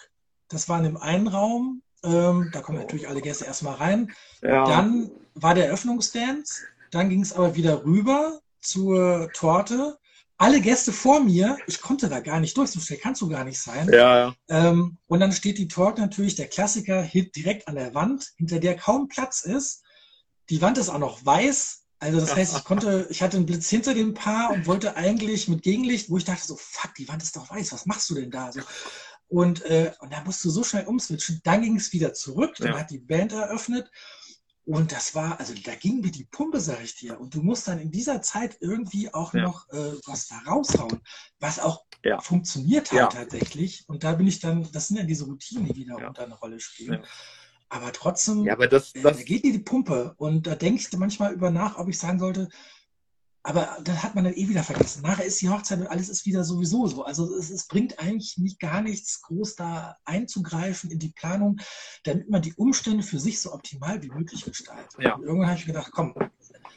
das 0.49 0.69
war 0.69 0.79
in 0.79 0.85
dem 0.85 0.97
einen 0.99 1.29
Raum, 1.29 1.83
ähm, 2.05 2.51
da 2.53 2.61
kommen 2.61 2.79
natürlich 2.79 3.09
alle 3.09 3.23
Gäste 3.23 3.47
erstmal 3.47 3.77
rein. 3.77 4.13
Ja. 4.43 4.67
Dann 4.67 5.11
war 5.35 5.55
der 5.55 5.73
Öffnungsdance, 5.73 6.65
dann 6.91 7.09
ging 7.09 7.23
es 7.23 7.33
aber 7.33 7.55
wieder 7.57 7.85
rüber 7.85 8.43
zur 8.65 9.31
Torte. 9.33 9.99
Alle 10.39 10.61
Gäste 10.61 10.93
vor 10.93 11.21
mir, 11.21 11.57
ich 11.67 11.81
konnte 11.81 12.09
da 12.09 12.21
gar 12.21 12.41
nicht 12.41 12.57
durch, 12.57 12.71
so 12.71 12.81
schnell 12.81 12.99
kannst 12.99 13.23
du 13.23 13.29
gar 13.29 13.45
nicht 13.45 13.61
sein. 13.61 13.89
ja, 13.93 14.19
ja. 14.19 14.35
Ähm, 14.49 14.99
und 15.07 15.21
dann 15.21 15.33
steht 15.33 15.59
die 15.59 15.69
Torte 15.69 16.01
natürlich, 16.01 16.35
der 16.35 16.49
Klassiker, 16.49 17.03
direkt 17.05 17.69
an 17.69 17.77
der 17.77 17.95
Wand, 17.95 18.33
hinter 18.37 18.59
der 18.59 18.77
kaum 18.77 19.09
Platz 19.09 19.43
ist. 19.43 19.83
Die 20.51 20.61
Wand 20.61 20.79
ist 20.79 20.89
auch 20.89 20.99
noch 20.99 21.25
weiß. 21.25 21.85
Also 22.01 22.19
das 22.19 22.35
heißt, 22.35 22.57
ich 22.57 22.65
konnte, 22.65 23.07
ich 23.11 23.23
hatte 23.23 23.37
einen 23.37 23.47
Blitz 23.47 23.69
hinter 23.69 23.95
dem 23.95 24.15
Paar 24.15 24.51
und 24.51 24.67
wollte 24.67 24.97
eigentlich 24.97 25.47
mit 25.47 25.63
Gegenlicht, 25.63 26.11
wo 26.11 26.17
ich 26.17 26.25
dachte 26.25 26.45
so, 26.45 26.57
fuck, 26.57 26.93
die 26.97 27.07
Wand 27.09 27.23
ist 27.23 27.37
doch 27.37 27.49
weiß, 27.49 27.71
was 27.73 27.87
machst 27.87 28.11
du 28.11 28.17
denn 28.17 28.33
da? 28.33 28.51
So. 28.51 28.61
Und, 29.29 29.63
äh, 29.63 29.93
und 30.01 30.13
da 30.13 30.25
musst 30.25 30.45
du 30.45 30.51
so 30.51 30.65
schnell 30.65 30.87
umswitchen. 30.87 31.41
Dann 31.45 31.63
ging 31.63 31.77
es 31.77 31.93
wieder 31.93 32.13
zurück, 32.13 32.57
dann 32.59 32.73
Ja. 32.73 32.81
hat 32.81 32.91
die 32.91 32.99
Band 32.99 33.31
eröffnet. 33.33 33.89
Und 34.65 34.93
das 34.93 35.15
war, 35.15 35.41
also 35.41 35.55
da 35.65 35.75
ging 35.75 36.01
mir 36.01 36.13
die 36.13 36.25
Pumpe, 36.25 36.61
sag 36.61 36.83
ich 36.85 36.95
dir. 36.95 37.21
Und 37.21 37.35
du 37.35 37.43
musst 37.43 37.67
dann 37.67 37.81
in 37.81 37.91
dieser 37.91 38.23
Zeit 38.23 38.57
irgendwie 38.61 39.13
auch 39.13 39.35
Ja. 39.35 39.43
noch 39.43 39.69
äh, 39.71 39.95
was 40.07 40.29
da 40.29 40.39
raushauen, 40.47 41.01
was 41.41 41.59
auch 41.59 41.85
Ja. 42.05 42.21
funktioniert 42.21 42.93
hat 42.93 42.99
Ja. 42.99 43.07
tatsächlich. 43.09 43.85
Und 43.89 44.05
da 44.05 44.13
bin 44.13 44.27
ich 44.27 44.39
dann, 44.41 44.71
das 44.73 44.89
sind 44.89 44.99
ja 44.99 45.03
diese 45.05 45.25
Routinen, 45.25 45.73
die 45.73 45.85
da 45.85 45.97
eine 45.97 46.35
Rolle 46.35 46.61
spielen. 46.61 47.05
Aber 47.69 47.93
trotzdem, 47.93 48.49
aber 48.49 48.69
das, 48.69 48.95
äh, 48.95 49.03
das, 49.03 49.17
da 49.19 49.23
geht 49.25 49.45
dir 49.45 49.53
die 49.53 49.59
Pumpe. 49.59 50.15
Und 50.19 50.47
da 50.47 50.55
denke 50.55 50.81
ich 50.81 50.93
manchmal 50.99 51.33
über 51.33 51.51
nach, 51.51 51.79
ob 51.79 51.89
ich 51.89 51.99
sagen 51.99 52.19
sollte, 52.19 52.49
aber 53.45 53.77
dann 53.83 54.03
hat 54.03 54.15
man 54.15 54.25
dann 54.25 54.35
eh 54.35 54.49
wieder 54.49 54.63
vergessen. 54.63 55.03
Nachher 55.03 55.25
ist 55.25 55.41
die 55.41 55.49
Hochzeit 55.49 55.81
und 55.81 55.89
alles 55.89 56.09
ist 56.09 56.27
wieder 56.27 56.45
sowieso 56.45 56.87
so. 56.87 57.05
Also 57.05 57.35
es, 57.37 57.51
es 57.51 57.67
bringt 57.67 57.99
eigentlich 57.99 58.39
nicht 58.39 58.61
gar 58.61 58.83
nichts, 58.83 59.21
groß 59.23 59.57
da 59.57 59.97
einzugreifen 60.05 60.91
in 60.91 60.99
die 61.01 61.09
Planung, 61.11 61.61
damit 62.05 62.31
man 62.31 62.41
die 62.43 62.55
Umstände 62.55 63.03
für 63.03 63.19
sich 63.19 63.41
so 63.41 63.53
optimal 63.53 64.01
wie 64.03 64.11
möglich 64.11 64.45
gestaltet. 64.45 64.93
Ja. 65.01 65.15
Und 65.17 65.25
irgendwann 65.25 65.49
habe 65.49 65.59
ich 65.59 65.67
gedacht, 65.67 65.91
komm, 65.93 66.15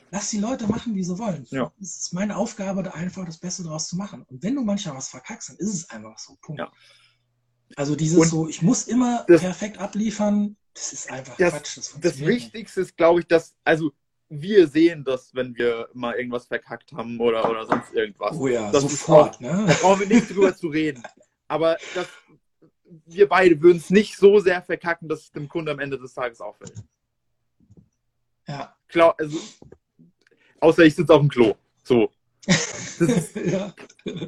lass 0.09 0.29
die 0.31 0.39
Leute 0.39 0.65
machen, 0.67 0.95
wie 0.95 1.03
sie 1.03 1.19
wollen. 1.19 1.45
Ja. 1.51 1.71
Es 1.79 1.97
ist 1.97 2.13
meine 2.13 2.35
Aufgabe, 2.35 2.81
da 2.81 2.91
einfach 2.91 3.25
das 3.25 3.37
Beste 3.37 3.61
draus 3.63 3.87
zu 3.87 3.95
machen. 3.95 4.23
Und 4.23 4.41
wenn 4.41 4.55
du 4.55 4.63
manchmal 4.63 4.95
was 4.95 5.09
verkackst, 5.09 5.49
dann 5.49 5.57
ist 5.57 5.73
es 5.73 5.89
einfach 5.91 6.17
so. 6.17 6.35
Punkt. 6.41 6.59
Ja. 6.59 6.71
Also 7.75 7.95
dieses 7.95 8.17
Und 8.17 8.27
so, 8.27 8.47
ich 8.47 8.61
muss 8.63 8.87
immer 8.87 9.23
perfekt 9.25 9.77
abliefern, 9.77 10.55
das 10.73 10.93
ist 10.93 11.11
einfach 11.11 11.37
Das- 11.37 11.53
Quatsch. 11.53 11.77
Das, 11.77 11.95
das. 11.99 12.19
Wichtigste 12.19 12.81
ist, 12.81 12.97
glaube 12.97 13.19
ich, 13.21 13.27
dass, 13.27 13.53
also 13.63 13.91
wir 14.29 14.67
sehen 14.67 15.03
das, 15.03 15.33
wenn 15.35 15.55
wir 15.55 15.89
mal 15.93 16.15
irgendwas 16.15 16.47
verkackt 16.47 16.91
haben 16.93 17.19
oder, 17.19 17.49
oder 17.49 17.65
sonst 17.65 17.93
irgendwas. 17.93 18.35
Oh 18.37 18.47
ja, 18.47 18.71
das 18.71 18.83
sofort. 18.83 19.35
Auch, 19.35 19.39
ne? 19.39 19.65
Da 19.67 19.73
brauchen 19.73 20.01
wir 20.01 20.07
nicht 20.07 20.29
drüber 20.29 20.55
zu 20.55 20.67
reden. 20.67 21.03
Aber 21.47 21.77
das, 21.93 22.07
wir 23.05 23.27
beide 23.29 23.61
würden 23.61 23.77
es 23.77 23.89
nicht 23.89 24.17
so 24.17 24.39
sehr 24.39 24.61
verkacken, 24.61 25.07
dass 25.07 25.21
es 25.21 25.31
dem 25.31 25.47
Kunde 25.47 25.71
am 25.71 25.79
Ende 25.79 25.99
des 25.99 26.13
Tages 26.13 26.41
auffällt. 26.41 26.83
Ja. 28.47 28.75
Klar, 28.87 29.15
also, 29.17 29.39
außer 30.59 30.83
ich 30.83 30.95
sitze 30.95 31.13
auf 31.13 31.21
dem 31.21 31.29
Klo. 31.29 31.55
So. 31.83 32.11
Das 32.45 32.99
ist, 33.01 33.35
ja. 33.35 33.73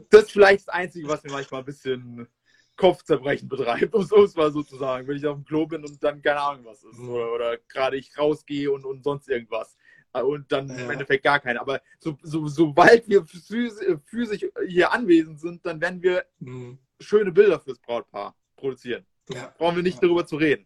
das 0.09 0.23
ist 0.23 0.31
vielleicht 0.31 0.67
das 0.67 0.73
Einzige, 0.73 1.07
was 1.07 1.23
mir 1.23 1.31
manchmal 1.31 1.61
ein 1.61 1.65
bisschen 1.65 2.27
Kopfzerbrechen 2.75 3.47
betreibt, 3.47 3.93
um 3.93 4.01
es 4.01 4.35
mal 4.35 4.51
so 4.51 4.63
zu 4.63 4.77
sagen. 4.77 5.07
Wenn 5.07 5.17
ich 5.17 5.25
auf 5.25 5.35
dem 5.35 5.45
Klo 5.45 5.65
bin 5.65 5.83
und 5.83 6.03
dann 6.03 6.21
keine 6.21 6.39
Ahnung 6.39 6.65
was 6.65 6.83
ist. 6.83 6.99
Oder, 6.99 7.33
oder 7.33 7.57
gerade 7.57 7.97
ich 7.97 8.17
rausgehe 8.17 8.71
und, 8.71 8.85
und 8.85 9.03
sonst 9.03 9.27
irgendwas. 9.29 9.75
Äh, 10.13 10.21
und 10.21 10.51
dann 10.51 10.69
ja. 10.69 10.75
im 10.75 10.89
Endeffekt 10.89 11.23
gar 11.23 11.39
keine. 11.39 11.61
Aber 11.61 11.81
so, 11.99 12.17
so, 12.21 12.47
sobald 12.47 13.07
wir 13.07 13.25
physisch 13.25 14.45
hier 14.67 14.91
anwesend 14.91 15.39
sind, 15.39 15.65
dann 15.65 15.81
werden 15.81 16.01
wir 16.01 16.25
mhm. 16.39 16.77
schöne 16.99 17.31
Bilder 17.31 17.59
fürs 17.59 17.79
Brautpaar 17.79 18.35
produzieren. 18.55 19.05
Ja. 19.29 19.53
Brauchen 19.57 19.75
wir 19.75 19.83
nicht 19.83 19.95
ja. 19.95 20.01
darüber 20.01 20.25
zu 20.25 20.37
reden. 20.37 20.65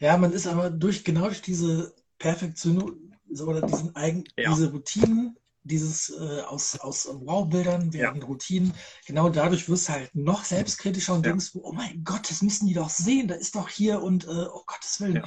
Ja, 0.00 0.16
man 0.16 0.32
ist 0.32 0.46
aber 0.46 0.70
durch 0.70 1.04
genau 1.04 1.26
durch 1.26 1.40
diese 1.40 1.94
Perfektion 2.18 3.16
oder 3.40 3.62
diesen 3.62 3.94
eigen, 3.96 4.24
diese 4.36 4.70
Routinen 4.70 5.36
dieses 5.64 6.10
äh, 6.10 6.42
aus, 6.42 6.78
aus 6.78 7.08
Wow-Bildern 7.10 7.92
werden 7.92 8.20
ja. 8.20 8.26
Routinen, 8.26 8.74
genau 9.06 9.30
dadurch 9.30 9.68
wirst 9.68 9.88
du 9.88 9.92
halt 9.94 10.14
noch 10.14 10.44
selbstkritischer 10.44 11.14
und 11.14 11.24
ja. 11.24 11.32
denkst, 11.32 11.52
oh 11.54 11.72
mein 11.72 12.04
Gott, 12.04 12.30
das 12.30 12.42
müssen 12.42 12.66
die 12.66 12.74
doch 12.74 12.90
sehen, 12.90 13.28
da 13.28 13.34
ist 13.34 13.56
doch 13.56 13.68
hier 13.68 14.02
und 14.02 14.26
äh, 14.26 14.46
oh 14.52 14.62
Gottes 14.66 15.00
Willen. 15.00 15.22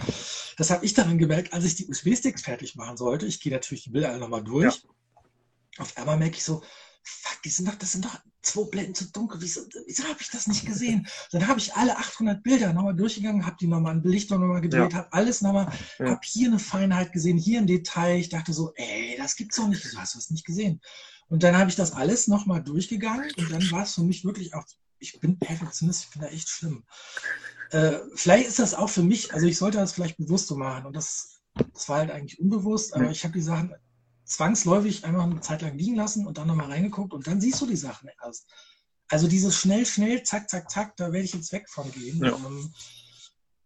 Ja. 0.58 0.64
Das 0.64 0.70
habe 0.72 0.86
ich 0.86 0.94
darin 0.94 1.18
gemerkt, 1.18 1.54
als 1.54 1.66
ich 1.66 1.76
die 1.76 1.88
USB-Sticks 1.88 2.42
fertig 2.42 2.76
machen 2.76 2.98
sollte. 2.98 3.26
Ich 3.26 3.40
gehe 3.40 3.52
natürlich 3.52 3.84
die 3.84 3.92
Bilder 3.92 4.10
alle 4.10 4.20
nochmal 4.20 4.44
durch. 4.44 4.84
Auf 5.78 5.96
einmal 5.98 6.18
merke 6.18 6.38
ich 6.38 6.44
so, 6.44 6.64
fuck, 7.04 7.42
die 7.44 7.50
sind 7.50 7.68
doch, 7.68 7.76
das 7.76 7.92
sind 7.92 8.06
doch 8.06 8.20
zwei 8.42 8.64
Blenden 8.64 8.96
zu 8.96 9.06
dunkel. 9.12 9.40
Wieso, 9.42 9.62
wieso 9.86 10.04
habe 10.06 10.18
ich 10.20 10.30
das 10.30 10.48
nicht 10.48 10.66
gesehen? 10.66 11.08
Dann 11.32 11.48
habe 11.48 11.60
ich 11.60 11.76
alle 11.76 11.98
800 11.98 12.44
Bilder 12.44 12.74
nochmal 12.74 12.96
durchgegangen, 12.96 13.46
habe 13.46 13.58
die 13.60 13.68
nochmal 13.68 13.96
in 13.96 14.02
Belichtung 14.02 14.40
nochmal 14.40 14.62
gedreht, 14.62 14.92
ja. 14.92 14.98
habe 15.00 15.14
alles 15.14 15.42
nochmal, 15.42 15.72
ja. 16.00 16.10
habe 16.10 16.22
hier 16.24 16.48
eine 16.48 16.60
Feinheit 16.60 17.12
gesehen, 17.14 17.38
hier 17.38 17.60
ein 17.60 17.68
Detail. 17.68 18.18
Ich 18.18 18.30
dachte 18.30 18.54
so, 18.54 18.74
ey, 18.76 19.16
das 19.18 19.36
gibt's 19.36 19.58
doch 19.58 19.68
nicht. 19.68 19.86
Wieso 19.86 20.00
hast 20.00 20.16
du 20.16 20.18
das 20.18 20.32
nicht 20.32 20.46
gesehen? 20.46 20.82
Und 21.30 21.44
dann 21.44 21.58
habe 21.58 21.70
ich 21.70 21.76
das 21.76 21.92
alles 21.92 22.28
nochmal 22.28 22.64
durchgegangen 22.64 23.32
und 23.38 23.52
dann 23.52 23.72
war 23.72 23.84
es 23.84 23.96
für 23.96 24.04
mich 24.04 24.24
wirklich 24.24 24.54
auch, 24.54 24.66
ich 25.00 25.20
bin 25.20 25.38
Perfektionist, 25.38 26.06
ich 26.06 26.10
bin 26.12 26.22
da 26.22 26.28
echt 26.30 26.50
schlimm. 26.50 26.84
Äh, 27.72 28.00
vielleicht 28.16 28.48
ist 28.48 28.60
das 28.60 28.74
auch 28.74 28.90
für 28.90 29.04
mich, 29.04 29.34
also 29.34 29.46
ich 29.46 29.58
sollte 29.58 29.78
das 29.78 29.94
vielleicht 29.94 30.18
bewusst 30.18 30.48
so 30.48 30.56
machen 30.56 30.86
und 30.86 30.96
das, 30.96 31.42
das 31.74 31.90
war 31.90 31.98
halt 31.98 32.12
eigentlich 32.12 32.40
unbewusst, 32.40 32.94
aber 32.94 33.10
ich 33.12 33.24
habe 33.24 33.34
die 33.34 33.42
Sachen 33.42 33.74
zwangsläufig 34.24 35.06
einfach 35.06 35.24
eine 35.24 35.42
Zeit 35.42 35.62
lang 35.62 35.78
liegen 35.78 35.96
lassen 35.96 36.28
und 36.28 36.38
dann 36.38 36.48
nochmal 36.48 36.72
reingeguckt 36.72 37.14
und 37.14 37.28
dann 37.28 37.42
siehst 37.42 37.62
du 37.62 37.66
die 37.66 37.76
Sachen 37.76 38.10
erst. 38.24 38.48
Also 39.10 39.28
dieses 39.28 39.56
schnell, 39.56 39.86
schnell, 39.86 40.24
zack, 40.24 40.50
zack, 40.50 40.70
zack, 40.70 40.98
da 40.98 41.14
werde 41.14 41.26
ich 41.26 41.34
jetzt 41.34 41.52
weg 41.54 41.70
von 41.70 41.90
gehen. 41.92 42.24
Ja. 42.24 42.36
Ähm, 42.36 42.74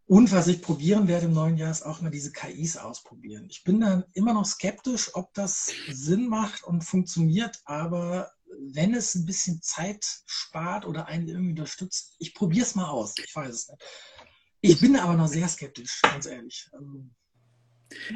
und 0.06 0.32
was 0.32 0.48
ich 0.48 0.62
probieren 0.62 1.08
werde 1.08 1.28
im 1.28 1.34
neuen 1.34 1.58
Jahr 1.58 1.72
ist 1.72 1.84
auch 1.84 2.02
mal 2.02 2.10
diese 2.12 2.32
KIs 2.32 2.78
ausprobieren. 2.78 3.48
Ich 3.50 3.64
bin 3.64 3.80
dann 3.80 4.04
immer 4.14 4.34
noch 4.34 4.46
skeptisch, 4.46 5.16
ob 5.16 5.34
das 5.34 5.72
Sinn 5.90 6.28
macht 6.28 6.64
und 6.64 6.84
funktioniert, 6.84 7.62
aber 7.66 8.30
wenn 8.60 8.94
es 8.94 9.16
ein 9.16 9.26
bisschen 9.26 9.62
Zeit 9.62 10.06
spart 10.26 10.86
oder 10.86 11.08
einen 11.08 11.28
irgendwie 11.28 11.52
unterstützt, 11.52 12.16
ich 12.20 12.34
probiere 12.34 12.66
es 12.66 12.76
mal 12.76 12.90
aus. 12.90 13.16
Ich 13.18 13.36
weiß 13.36 13.50
es 13.50 13.70
nicht. 13.70 13.84
Ich 14.62 14.80
bin 14.80 14.96
aber 14.96 15.14
noch 15.14 15.28
sehr 15.28 15.48
skeptisch, 15.48 16.02
ganz 16.04 16.28
ehrlich. 16.28 16.70
Ähm, 16.74 17.16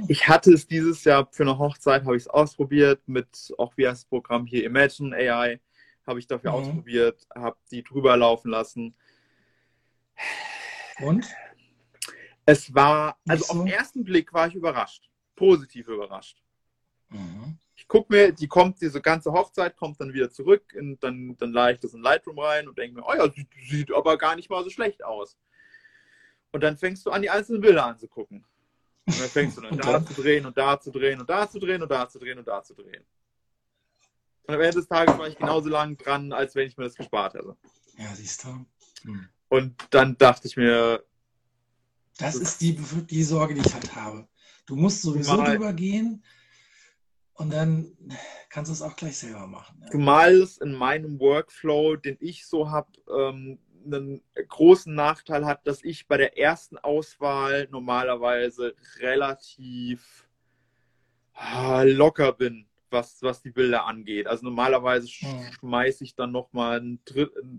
ich 0.07 0.27
hatte 0.27 0.53
es 0.53 0.67
dieses 0.67 1.03
Jahr 1.03 1.27
für 1.31 1.43
eine 1.43 1.57
Hochzeit, 1.57 2.05
habe 2.05 2.15
ich 2.15 2.23
es 2.23 2.27
ausprobiert 2.27 3.01
mit 3.07 3.53
auch 3.57 3.75
wie 3.77 3.83
das 3.83 4.05
Programm 4.05 4.45
hier 4.45 4.63
Imagine 4.63 5.15
AI, 5.15 5.59
habe 6.05 6.19
ich 6.19 6.27
dafür 6.27 6.51
mhm. 6.51 6.57
ausprobiert, 6.57 7.27
habe 7.35 7.57
die 7.71 7.83
drüber 7.83 8.15
laufen 8.15 8.51
lassen. 8.51 8.95
Und? 11.01 11.27
Es 12.45 12.73
war, 12.73 13.17
also 13.27 13.45
so? 13.45 13.53
auf 13.53 13.57
den 13.65 13.73
ersten 13.73 14.03
Blick 14.03 14.31
war 14.31 14.47
ich 14.47 14.55
überrascht, 14.55 15.09
positiv 15.35 15.87
überrascht. 15.87 16.41
Mhm. 17.09 17.57
Ich 17.85 17.89
gucke 17.89 18.11
mir, 18.11 18.31
die 18.31 18.47
kommt, 18.47 18.81
diese 18.81 18.99
ganze 18.99 19.31
Hochzeit 19.31 19.77
kommt 19.77 20.01
dann 20.01 20.11
wieder 20.11 20.31
zurück 20.31 20.63
und 20.75 20.97
dann, 21.03 21.37
dann 21.37 21.53
lade 21.53 21.73
ich 21.73 21.79
das 21.79 21.93
in 21.93 22.01
Lightroom 22.01 22.39
rein 22.39 22.67
und 22.67 22.75
denke 22.79 22.95
mir, 22.95 23.05
oh 23.05 23.13
ja, 23.13 23.31
sieht, 23.31 23.47
sieht 23.69 23.93
aber 23.93 24.17
gar 24.17 24.35
nicht 24.35 24.49
mal 24.49 24.63
so 24.63 24.71
schlecht 24.71 25.05
aus. 25.05 25.37
Und 26.51 26.61
dann 26.61 26.79
fängst 26.79 27.05
du 27.05 27.11
an, 27.11 27.21
die 27.21 27.29
einzelnen 27.29 27.61
Bilder 27.61 27.85
anzugucken. 27.85 28.43
Und 29.05 29.19
dann 29.19 29.29
fängst 29.29 29.57
du 29.57 29.61
dann 29.61 29.77
da 29.77 30.03
zu 30.03 30.19
drehen 30.19 30.47
und 30.47 30.57
da 30.57 30.79
zu 30.79 30.89
drehen 30.89 31.21
und 31.21 31.29
da 31.29 31.47
zu 31.47 31.59
drehen 31.59 31.83
und 31.83 31.91
da 31.91 32.09
zu 32.09 32.17
drehen 32.17 32.39
und 32.39 32.47
da 32.47 32.63
zu 32.63 32.73
drehen. 32.73 33.05
Und 34.47 34.55
am 34.55 34.61
Ende 34.61 34.77
des 34.77 34.87
Tages 34.87 35.15
war 35.19 35.27
ich 35.27 35.37
genauso 35.37 35.69
lang 35.69 35.95
dran, 35.95 36.33
als 36.33 36.55
wenn 36.55 36.67
ich 36.67 36.75
mir 36.77 36.85
das 36.85 36.95
gespart 36.95 37.35
hätte. 37.35 37.55
Ja, 37.99 38.15
siehst 38.15 38.45
du. 38.45 38.65
Hm. 39.03 39.29
Und 39.49 39.75
dann 39.91 40.17
dachte 40.17 40.47
ich 40.47 40.57
mir. 40.57 41.03
Das, 42.17 42.33
das 42.33 42.41
ist 42.41 42.61
die, 42.61 42.75
die 42.75 43.23
Sorge, 43.23 43.53
die 43.53 43.61
ich 43.61 43.73
halt 43.73 43.95
habe. 43.95 44.27
Du 44.65 44.75
musst 44.75 45.03
sowieso 45.03 45.37
drüber 45.43 45.71
gehen 45.71 46.23
und 47.35 47.51
dann 47.51 47.91
kannst 48.49 48.69
du 48.69 48.73
es 48.73 48.81
auch 48.81 48.95
gleich 48.95 49.17
selber 49.17 49.47
machen. 49.47 49.77
Ja. 49.81 49.91
Zumal 49.91 50.33
es 50.35 50.57
in 50.57 50.73
meinem 50.73 51.19
Workflow, 51.19 51.97
den 51.97 52.17
ich 52.19 52.47
so 52.47 52.69
habe, 52.69 52.89
ähm, 53.09 53.59
einen 53.85 54.21
großen 54.47 54.93
Nachteil 54.93 55.45
hat, 55.45 55.67
dass 55.67 55.83
ich 55.83 56.07
bei 56.07 56.17
der 56.17 56.37
ersten 56.37 56.77
Auswahl 56.77 57.67
normalerweise 57.69 58.73
relativ 58.99 60.27
ah, 61.33 61.83
locker 61.83 62.33
bin, 62.33 62.65
was, 62.95 63.21
was 63.21 63.41
die 63.43 63.51
Bilder 63.51 63.85
angeht. 63.85 64.25
Also 64.25 64.45
normalerweise 64.45 65.07
hm. 65.07 65.53
schmeiße 65.59 66.03
ich 66.03 66.15
dann 66.15 66.31
nochmal 66.31 66.79
ein 66.79 66.99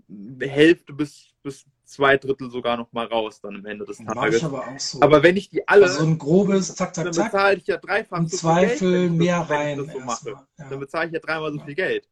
eine 0.09 0.47
Hälfte 0.47 0.91
bis, 0.91 1.29
bis 1.43 1.65
zwei 1.85 2.17
Drittel 2.17 2.51
sogar 2.51 2.75
nochmal 2.75 3.05
raus 3.05 3.39
dann 3.39 3.55
am 3.55 3.65
Ende 3.65 3.85
des 3.85 3.99
Tages. 3.99 4.43
Aber, 4.43 4.67
auch 4.67 4.79
so. 4.79 5.01
aber 5.01 5.23
wenn 5.23 5.37
ich 5.37 5.49
die 5.49 5.65
alle. 5.67 5.85
Also 5.85 6.03
ein 6.03 6.17
grobes 6.17 6.75
Zack, 6.75 6.93
Zack, 6.93 7.05
Zack. 7.05 7.15
Dann 7.15 7.25
bezahle 7.25 7.57
ich 7.57 7.67
ja 7.67 7.77
dreifach 7.77 8.27
so 8.27 8.37
Zweifel 8.37 8.77
viel 8.77 8.91
Geld, 8.91 9.11
mehr 9.13 9.39
das, 9.39 9.49
rein. 9.49 9.89
So 9.89 9.99
mache. 9.99 10.29
Ja. 10.31 10.69
Dann 10.69 10.79
bezahle 10.79 11.07
ich 11.07 11.13
ja 11.13 11.19
dreimal 11.19 11.53
so 11.53 11.59
viel 11.59 11.75
Geld 11.75 12.07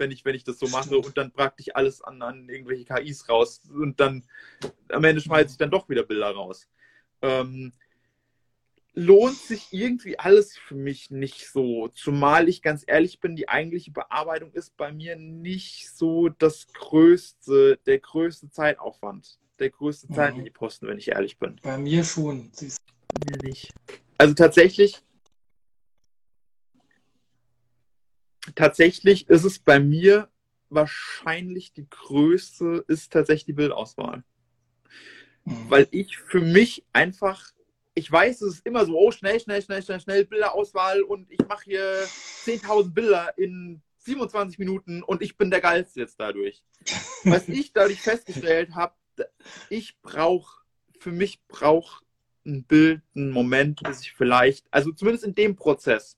wenn 0.00 0.10
ich, 0.10 0.24
wenn 0.24 0.34
ich 0.34 0.44
das 0.44 0.58
so 0.58 0.66
mache 0.68 0.84
Stimmt. 0.84 1.06
und 1.06 1.18
dann 1.18 1.30
praktisch 1.30 1.68
alles 1.74 2.00
an, 2.00 2.22
an 2.22 2.48
irgendwelche 2.48 2.86
KIs 2.86 3.28
raus 3.28 3.60
und 3.70 4.00
dann 4.00 4.24
am 4.88 5.04
Ende 5.04 5.20
schmeiße 5.20 5.50
ich 5.50 5.58
dann 5.58 5.70
doch 5.70 5.88
wieder 5.90 6.02
Bilder 6.02 6.30
raus. 6.30 6.66
Ähm, 7.22 7.74
lohnt 8.94 9.36
sich 9.36 9.68
irgendwie 9.70 10.18
alles 10.18 10.56
für 10.56 10.74
mich 10.74 11.10
nicht 11.10 11.48
so. 11.48 11.88
Zumal 11.88 12.48
ich 12.48 12.62
ganz 12.62 12.84
ehrlich 12.86 13.20
bin, 13.20 13.36
die 13.36 13.48
eigentliche 13.48 13.92
Bearbeitung 13.92 14.52
ist 14.52 14.76
bei 14.76 14.92
mir 14.92 15.16
nicht 15.16 15.90
so 15.94 16.28
das 16.28 16.66
größte, 16.72 17.78
der 17.86 17.98
größte 17.98 18.50
Zeitaufwand, 18.50 19.38
der 19.58 19.70
größte 19.70 20.08
mhm. 20.08 20.14
zeitliche 20.14 20.50
Posten, 20.50 20.88
wenn 20.88 20.98
ich 20.98 21.08
ehrlich 21.08 21.38
bin. 21.38 21.56
Bei 21.62 21.78
mir 21.78 22.04
schon. 22.04 22.50
Siehst 22.52 22.78
du 23.14 23.30
mir 23.30 23.48
nicht. 23.48 23.72
Also 24.18 24.34
tatsächlich 24.34 25.02
tatsächlich 28.54 29.28
ist 29.28 29.44
es 29.44 29.58
bei 29.58 29.80
mir 29.80 30.28
wahrscheinlich 30.68 31.72
die 31.72 31.88
größte, 31.88 32.84
ist 32.86 33.12
tatsächlich 33.12 33.46
die 33.46 33.52
Bildauswahl. 33.52 34.24
Mhm. 35.44 35.70
Weil 35.70 35.88
ich 35.90 36.18
für 36.18 36.40
mich 36.40 36.84
einfach, 36.92 37.52
ich 38.00 38.10
weiß, 38.10 38.40
es 38.40 38.54
ist 38.54 38.66
immer 38.66 38.86
so, 38.86 38.98
oh, 38.98 39.10
schnell, 39.10 39.38
schnell, 39.38 39.60
schnell, 39.60 39.82
schnell, 39.82 40.00
schnell, 40.00 40.24
Bilderauswahl 40.24 41.02
und 41.02 41.30
ich 41.30 41.46
mache 41.46 41.64
hier 41.64 42.02
10.000 42.46 42.94
Bilder 42.94 43.36
in 43.36 43.82
27 43.98 44.58
Minuten 44.58 45.02
und 45.02 45.20
ich 45.20 45.36
bin 45.36 45.50
der 45.50 45.60
Geilste 45.60 46.00
jetzt 46.00 46.18
dadurch. 46.18 46.62
Was 47.24 47.46
ich 47.48 47.74
dadurch 47.74 48.00
festgestellt 48.00 48.74
habe, 48.74 48.94
ich 49.68 50.00
brauche, 50.00 50.62
für 50.98 51.12
mich 51.12 51.46
braucht 51.46 52.02
ein 52.46 52.64
Bild 52.64 53.02
einen 53.14 53.32
Moment, 53.32 53.82
bis 53.82 54.00
ich 54.00 54.14
vielleicht, 54.14 54.66
also 54.70 54.92
zumindest 54.92 55.24
in 55.24 55.34
dem 55.34 55.54
Prozess, 55.54 56.16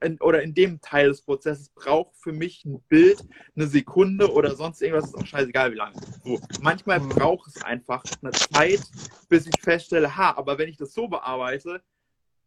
in, 0.00 0.20
oder 0.20 0.42
in 0.42 0.54
dem 0.54 0.80
Teil 0.80 1.08
des 1.08 1.22
Prozesses 1.22 1.68
braucht 1.70 2.16
für 2.16 2.32
mich 2.32 2.64
ein 2.64 2.80
Bild 2.88 3.22
eine 3.56 3.66
Sekunde 3.66 4.32
oder 4.32 4.54
sonst 4.54 4.80
irgendwas, 4.80 5.10
ist 5.10 5.16
auch 5.16 5.26
scheißegal 5.26 5.72
wie 5.72 5.76
lange. 5.76 5.94
So, 6.24 6.40
manchmal 6.60 7.00
mhm. 7.00 7.10
braucht 7.10 7.48
es 7.48 7.62
einfach 7.62 8.02
eine 8.22 8.32
Zeit, 8.32 8.82
bis 9.28 9.46
ich 9.46 9.60
feststelle, 9.60 10.16
ha, 10.16 10.36
aber 10.36 10.58
wenn 10.58 10.68
ich 10.68 10.76
das 10.76 10.94
so 10.94 11.08
bearbeite, 11.08 11.82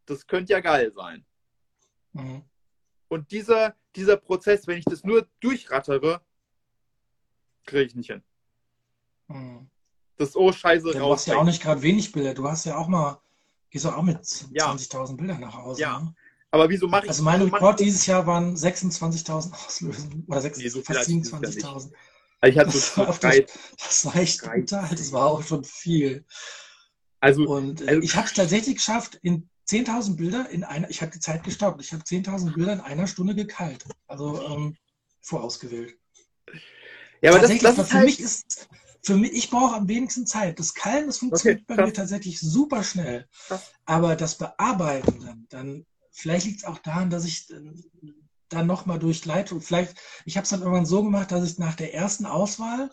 das 0.06 0.28
könnte 0.28 0.54
ja 0.54 0.60
geil 0.60 0.92
sein. 0.94 1.26
Mhm. 2.14 2.44
Und 3.08 3.32
dieser, 3.32 3.76
dieser 3.96 4.18
Prozess, 4.18 4.68
wenn 4.68 4.78
ich 4.78 4.86
das 4.86 5.04
nur 5.04 5.28
durchrattere, 5.40 6.22
kriege 7.66 7.86
ich 7.86 7.96
nicht 7.96 8.12
hin. 8.12 8.24
Mhm. 9.28 9.70
Das 10.18 10.30
ist 10.30 10.38
oh 10.38 10.52
scheiße 10.52 10.94
ja, 10.94 11.00
Du 11.00 11.12
hast 11.12 11.26
ja 11.26 11.36
auch 11.36 11.44
nicht 11.44 11.62
gerade 11.62 11.82
wenig 11.82 12.12
Bilder. 12.12 12.34
Du 12.34 12.48
hast 12.48 12.66
ja 12.66 12.78
auch 12.78 12.88
mal, 12.88 13.20
gehst 13.70 13.86
auch 13.86 14.02
mit 14.02 14.18
20.000 14.18 15.10
ja. 15.10 15.14
Bildern 15.14 15.42
nach 15.42 15.56
Hause. 15.56 15.82
Ja. 15.82 16.00
Ne? 16.00 16.16
Aber 16.56 16.70
wieso 16.70 16.88
mache 16.88 17.04
ich 17.04 17.10
Also 17.10 17.22
mein 17.22 17.42
Rekord 17.42 17.82
dieses 17.82 18.06
Jahr 18.06 18.26
waren 18.26 18.56
26.000 18.56 19.52
Auslösen. 19.52 20.24
Oder 20.26 20.40
6, 20.40 20.58
nee, 20.60 20.70
so 20.70 20.82
fast 20.82 21.10
27.000. 21.10 21.66
Also 21.66 21.92
ich 22.46 22.58
hatte 22.58 22.72
so 22.72 23.04
das, 23.04 23.20
drei, 23.20 23.46
das 23.78 24.06
war 24.06 24.16
echt 24.16 24.42
brutal. 24.42 24.88
Das 24.90 25.12
war 25.12 25.26
auch 25.26 25.44
schon 25.44 25.66
viel. 25.66 26.24
Also, 27.20 27.44
und 27.44 27.86
also, 27.86 28.02
ich 28.02 28.16
habe 28.16 28.28
es 28.28 28.34
tatsächlich 28.34 28.76
geschafft, 28.76 29.20
in 29.22 29.50
10.000 29.68 30.16
Bilder 30.16 30.50
in 30.50 30.64
einer, 30.64 30.90
ich 30.90 31.02
habe 31.02 31.12
die 31.12 31.20
Zeit 31.20 31.44
gestoppt, 31.44 31.82
ich 31.82 31.92
habe 31.92 32.04
10.000 32.04 32.54
Bilder 32.54 32.72
in 32.72 32.80
einer 32.80 33.08
Stunde 33.08 33.36
gekalt. 33.36 33.84
Also 34.08 34.42
ähm, 34.48 34.78
vorausgewählt. 35.20 35.98
Ja, 37.22 37.32
aber 37.32 37.40
das, 37.40 37.60
das 37.60 37.80
ist 37.80 37.90
für 37.90 37.94
halt... 37.96 38.06
mich 38.06 38.22
ist, 38.22 38.70
für 39.02 39.18
mich, 39.18 39.34
ich 39.34 39.50
brauche 39.50 39.76
am 39.76 39.90
wenigsten 39.90 40.26
Zeit. 40.26 40.58
Das 40.58 40.74
Kallen, 40.74 41.08
das 41.08 41.18
funktioniert 41.18 41.64
okay, 41.68 41.76
bei 41.76 41.86
mir 41.86 41.92
tatsächlich 41.92 42.40
super 42.40 42.82
schnell. 42.82 43.28
Krass. 43.48 43.74
Aber 43.86 44.16
das 44.16 44.38
Bearbeiten 44.38 45.20
dann, 45.20 45.46
dann 45.50 45.86
vielleicht 46.16 46.46
liegt 46.46 46.60
es 46.60 46.66
auch 46.66 46.80
daran, 46.80 47.10
dass 47.10 47.26
ich 47.26 47.52
dann 48.50 48.68
nochmal 48.68 49.00
durch 49.00 49.26
Leitung, 49.26 49.62
vielleicht, 49.62 50.00
ich 50.26 50.38
habe 50.38 50.44
es 50.44 50.50
dann 50.50 50.62
irgendwann 50.62 50.86
so 50.86 51.04
gemacht, 51.04 51.32
dass 51.32 51.50
ich 51.50 51.60
nach 51.60 51.76
der 51.76 51.94
ersten 51.94 52.26
Auswahl 52.26 52.90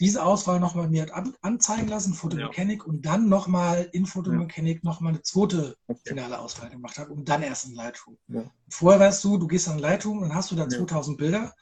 diese 0.00 0.24
Auswahl 0.24 0.58
nochmal 0.58 0.88
mir 0.88 1.06
anzeigen 1.42 1.86
lassen, 1.86 2.14
Fotomechanik, 2.14 2.80
ja. 2.80 2.86
und 2.86 3.06
dann 3.06 3.28
nochmal 3.28 3.88
in 3.92 4.06
Fotomechanik 4.06 4.82
ja. 4.82 4.90
nochmal 4.90 5.12
eine 5.12 5.22
zweite 5.22 5.76
okay. 5.86 6.00
finale 6.04 6.38
Auswahl 6.38 6.70
gemacht 6.70 6.98
habe 6.98 7.12
und 7.12 7.28
dann 7.28 7.42
erst 7.42 7.66
in 7.66 7.74
Lightroom. 7.74 8.18
Ja. 8.28 8.50
Vorher 8.68 9.00
weißt 9.00 9.22
du, 9.22 9.36
du 9.36 9.46
gehst 9.46 9.68
an 9.68 9.78
Lightroom 9.78 10.22
und 10.22 10.34
hast 10.34 10.50
du 10.50 10.56
da 10.56 10.68
2000 10.68 11.18
Bilder 11.18 11.54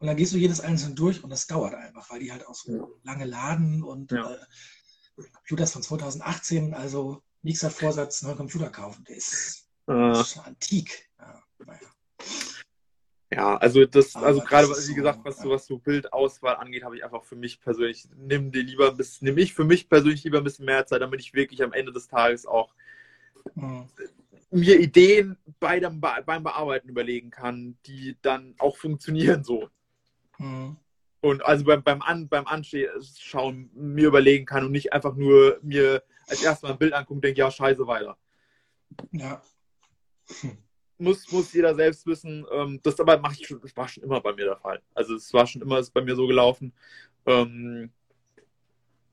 und 0.00 0.06
dann 0.06 0.16
gehst 0.16 0.32
du 0.32 0.36
jedes 0.36 0.60
einzelne 0.60 0.96
durch 0.96 1.22
und 1.22 1.30
das 1.30 1.46
dauert 1.46 1.74
einfach, 1.74 2.10
weil 2.10 2.20
die 2.20 2.32
halt 2.32 2.46
auch 2.46 2.54
so 2.54 2.98
lange 3.04 3.24
laden 3.24 3.82
und 3.82 4.12
äh, 4.12 4.36
Computer 5.32 5.64
ist 5.64 5.72
von 5.72 5.82
2018, 5.82 6.74
also 6.74 7.22
nächster 7.42 7.70
Vorsatz, 7.70 8.22
neuen 8.22 8.36
Computer 8.36 8.70
kaufen, 8.70 9.04
der 9.04 9.16
ist, 9.16 9.67
äh. 9.88 10.20
ist 10.20 10.38
antik. 10.38 11.08
Ja, 11.18 11.42
naja. 11.66 11.88
Ja, 13.30 13.56
also 13.58 13.84
das, 13.84 14.16
Aber 14.16 14.26
also 14.26 14.40
gerade 14.40 14.68
wie 14.68 14.94
gesagt, 14.94 15.20
was 15.22 15.38
so, 15.38 15.50
was 15.50 15.66
so 15.66 15.78
Bildauswahl 15.78 16.56
angeht, 16.56 16.82
habe 16.82 16.96
ich 16.96 17.04
einfach 17.04 17.24
für 17.24 17.36
mich 17.36 17.60
persönlich, 17.60 18.08
nimm 18.16 18.50
dir 18.52 18.62
lieber 18.62 18.88
ein 18.88 18.96
bisschen, 18.96 19.26
nehme 19.26 19.42
ich 19.42 19.52
für 19.52 19.64
mich 19.64 19.88
persönlich 19.88 20.24
lieber 20.24 20.38
ein 20.38 20.44
bisschen 20.44 20.64
mehr 20.64 20.86
Zeit, 20.86 21.02
damit 21.02 21.20
ich 21.20 21.34
wirklich 21.34 21.62
am 21.62 21.74
Ende 21.74 21.92
des 21.92 22.08
Tages 22.08 22.46
auch 22.46 22.74
mhm. 23.54 23.86
mir 24.50 24.80
Ideen 24.80 25.36
bei 25.60 25.78
dem, 25.78 26.00
beim 26.00 26.42
Bearbeiten 26.42 26.88
überlegen 26.88 27.30
kann, 27.30 27.76
die 27.84 28.16
dann 28.22 28.54
auch 28.58 28.78
funktionieren 28.78 29.44
so. 29.44 29.68
Mhm. 30.38 30.78
Und 31.20 31.44
also 31.44 31.64
beim, 31.64 31.82
beim, 31.82 32.00
An, 32.00 32.28
beim 32.28 32.46
Anschauen 32.46 33.70
mir 33.74 34.06
überlegen 34.06 34.46
kann 34.46 34.64
und 34.64 34.72
nicht 34.72 34.94
einfach 34.94 35.14
nur 35.16 35.58
mir 35.62 36.02
als 36.28 36.42
erstes 36.42 36.62
mal 36.62 36.72
ein 36.72 36.78
Bild 36.78 36.94
angucken 36.94 37.18
und 37.18 37.24
denke, 37.24 37.40
ja, 37.40 37.50
scheiße, 37.50 37.86
weiter. 37.86 38.16
Ja. 39.12 39.42
Muss, 41.00 41.30
muss 41.30 41.52
jeder 41.52 41.76
selbst 41.76 42.04
wissen. 42.06 42.44
Ähm, 42.52 42.80
das 42.82 42.98
aber 42.98 43.18
mache 43.18 43.36
ich 43.38 43.46
schon, 43.46 43.60
das 43.60 43.76
war 43.76 43.86
schon 43.86 44.02
immer 44.02 44.20
bei 44.20 44.32
mir 44.32 44.46
der 44.46 44.56
Fall. 44.56 44.82
Also 44.94 45.14
es 45.14 45.32
war 45.32 45.46
schon 45.46 45.62
immer 45.62 45.80
bei 45.94 46.00
mir 46.00 46.16
so 46.16 46.26
gelaufen. 46.26 46.72
Ähm, 47.24 47.90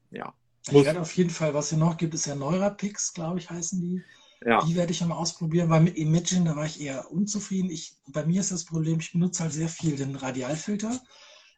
ja. 0.09 0.33
Ich 0.67 0.73
werde 0.73 1.01
auf 1.01 1.15
jeden 1.15 1.29
Fall, 1.29 1.53
was 1.53 1.69
hier 1.69 1.77
noch 1.77 1.95
gibt, 1.95 2.15
ist 2.15 2.25
ja 2.25 2.33
Neurapix, 2.33 3.13
glaube 3.13 3.37
ich, 3.37 3.51
heißen 3.51 3.79
die. 3.79 4.03
Ja. 4.43 4.63
Die 4.65 4.75
werde 4.75 4.91
ich 4.91 5.05
mal 5.05 5.15
ausprobieren, 5.15 5.69
weil 5.69 5.81
mit 5.81 5.95
Imagine, 5.95 6.45
da 6.45 6.55
war 6.55 6.65
ich 6.65 6.81
eher 6.81 7.11
unzufrieden. 7.11 7.69
Ich, 7.69 7.97
bei 8.07 8.25
mir 8.25 8.41
ist 8.41 8.51
das 8.51 8.65
Problem, 8.65 8.99
ich 8.99 9.11
benutze 9.11 9.43
halt 9.43 9.53
sehr 9.53 9.69
viel 9.69 9.95
den 9.95 10.15
Radialfilter. 10.15 10.99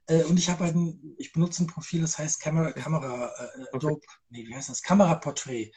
Äh, 0.07 0.23
und 0.23 0.37
ich 0.37 0.49
habe 0.49 0.65
halt 0.65 0.75
ein, 0.75 1.15
ich 1.17 1.31
benutze 1.33 1.63
ein 1.63 1.67
Profil, 1.67 2.01
das 2.01 2.17
heißt 2.17 2.41
Kamera, 2.41 2.71
Kamera, 2.71 3.31
äh, 3.39 3.75
okay. 3.75 3.95
nee, 4.29 4.45
wie 4.47 4.55
heißt 4.55 4.69
das? 4.69 4.81
Kameraportrait. 4.81 5.73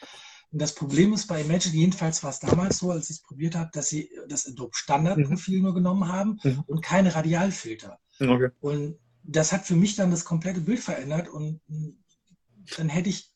Und 0.52 0.60
das 0.60 0.74
Problem 0.74 1.12
ist 1.12 1.26
bei 1.26 1.42
Imagine, 1.42 1.76
jedenfalls 1.76 2.22
war 2.22 2.30
es 2.30 2.40
damals 2.40 2.78
so, 2.78 2.90
als 2.90 3.08
ich 3.08 3.16
es 3.16 3.22
probiert 3.22 3.54
habe, 3.54 3.70
dass 3.72 3.88
sie 3.88 4.10
das 4.28 4.46
Adobe 4.46 4.74
Standard-Profil 4.74 5.58
mhm. 5.58 5.64
nur 5.64 5.74
genommen 5.74 6.08
haben 6.08 6.40
mhm. 6.42 6.64
und 6.66 6.82
keine 6.82 7.14
Radialfilter. 7.14 7.98
Okay. 8.18 8.50
Und 8.60 8.98
das 9.22 9.52
hat 9.52 9.66
für 9.66 9.76
mich 9.76 9.96
dann 9.96 10.10
das 10.10 10.24
komplette 10.24 10.60
Bild 10.60 10.80
verändert 10.80 11.28
und 11.28 11.60
dann 12.76 12.88
hätte 12.88 13.10
ich 13.10 13.30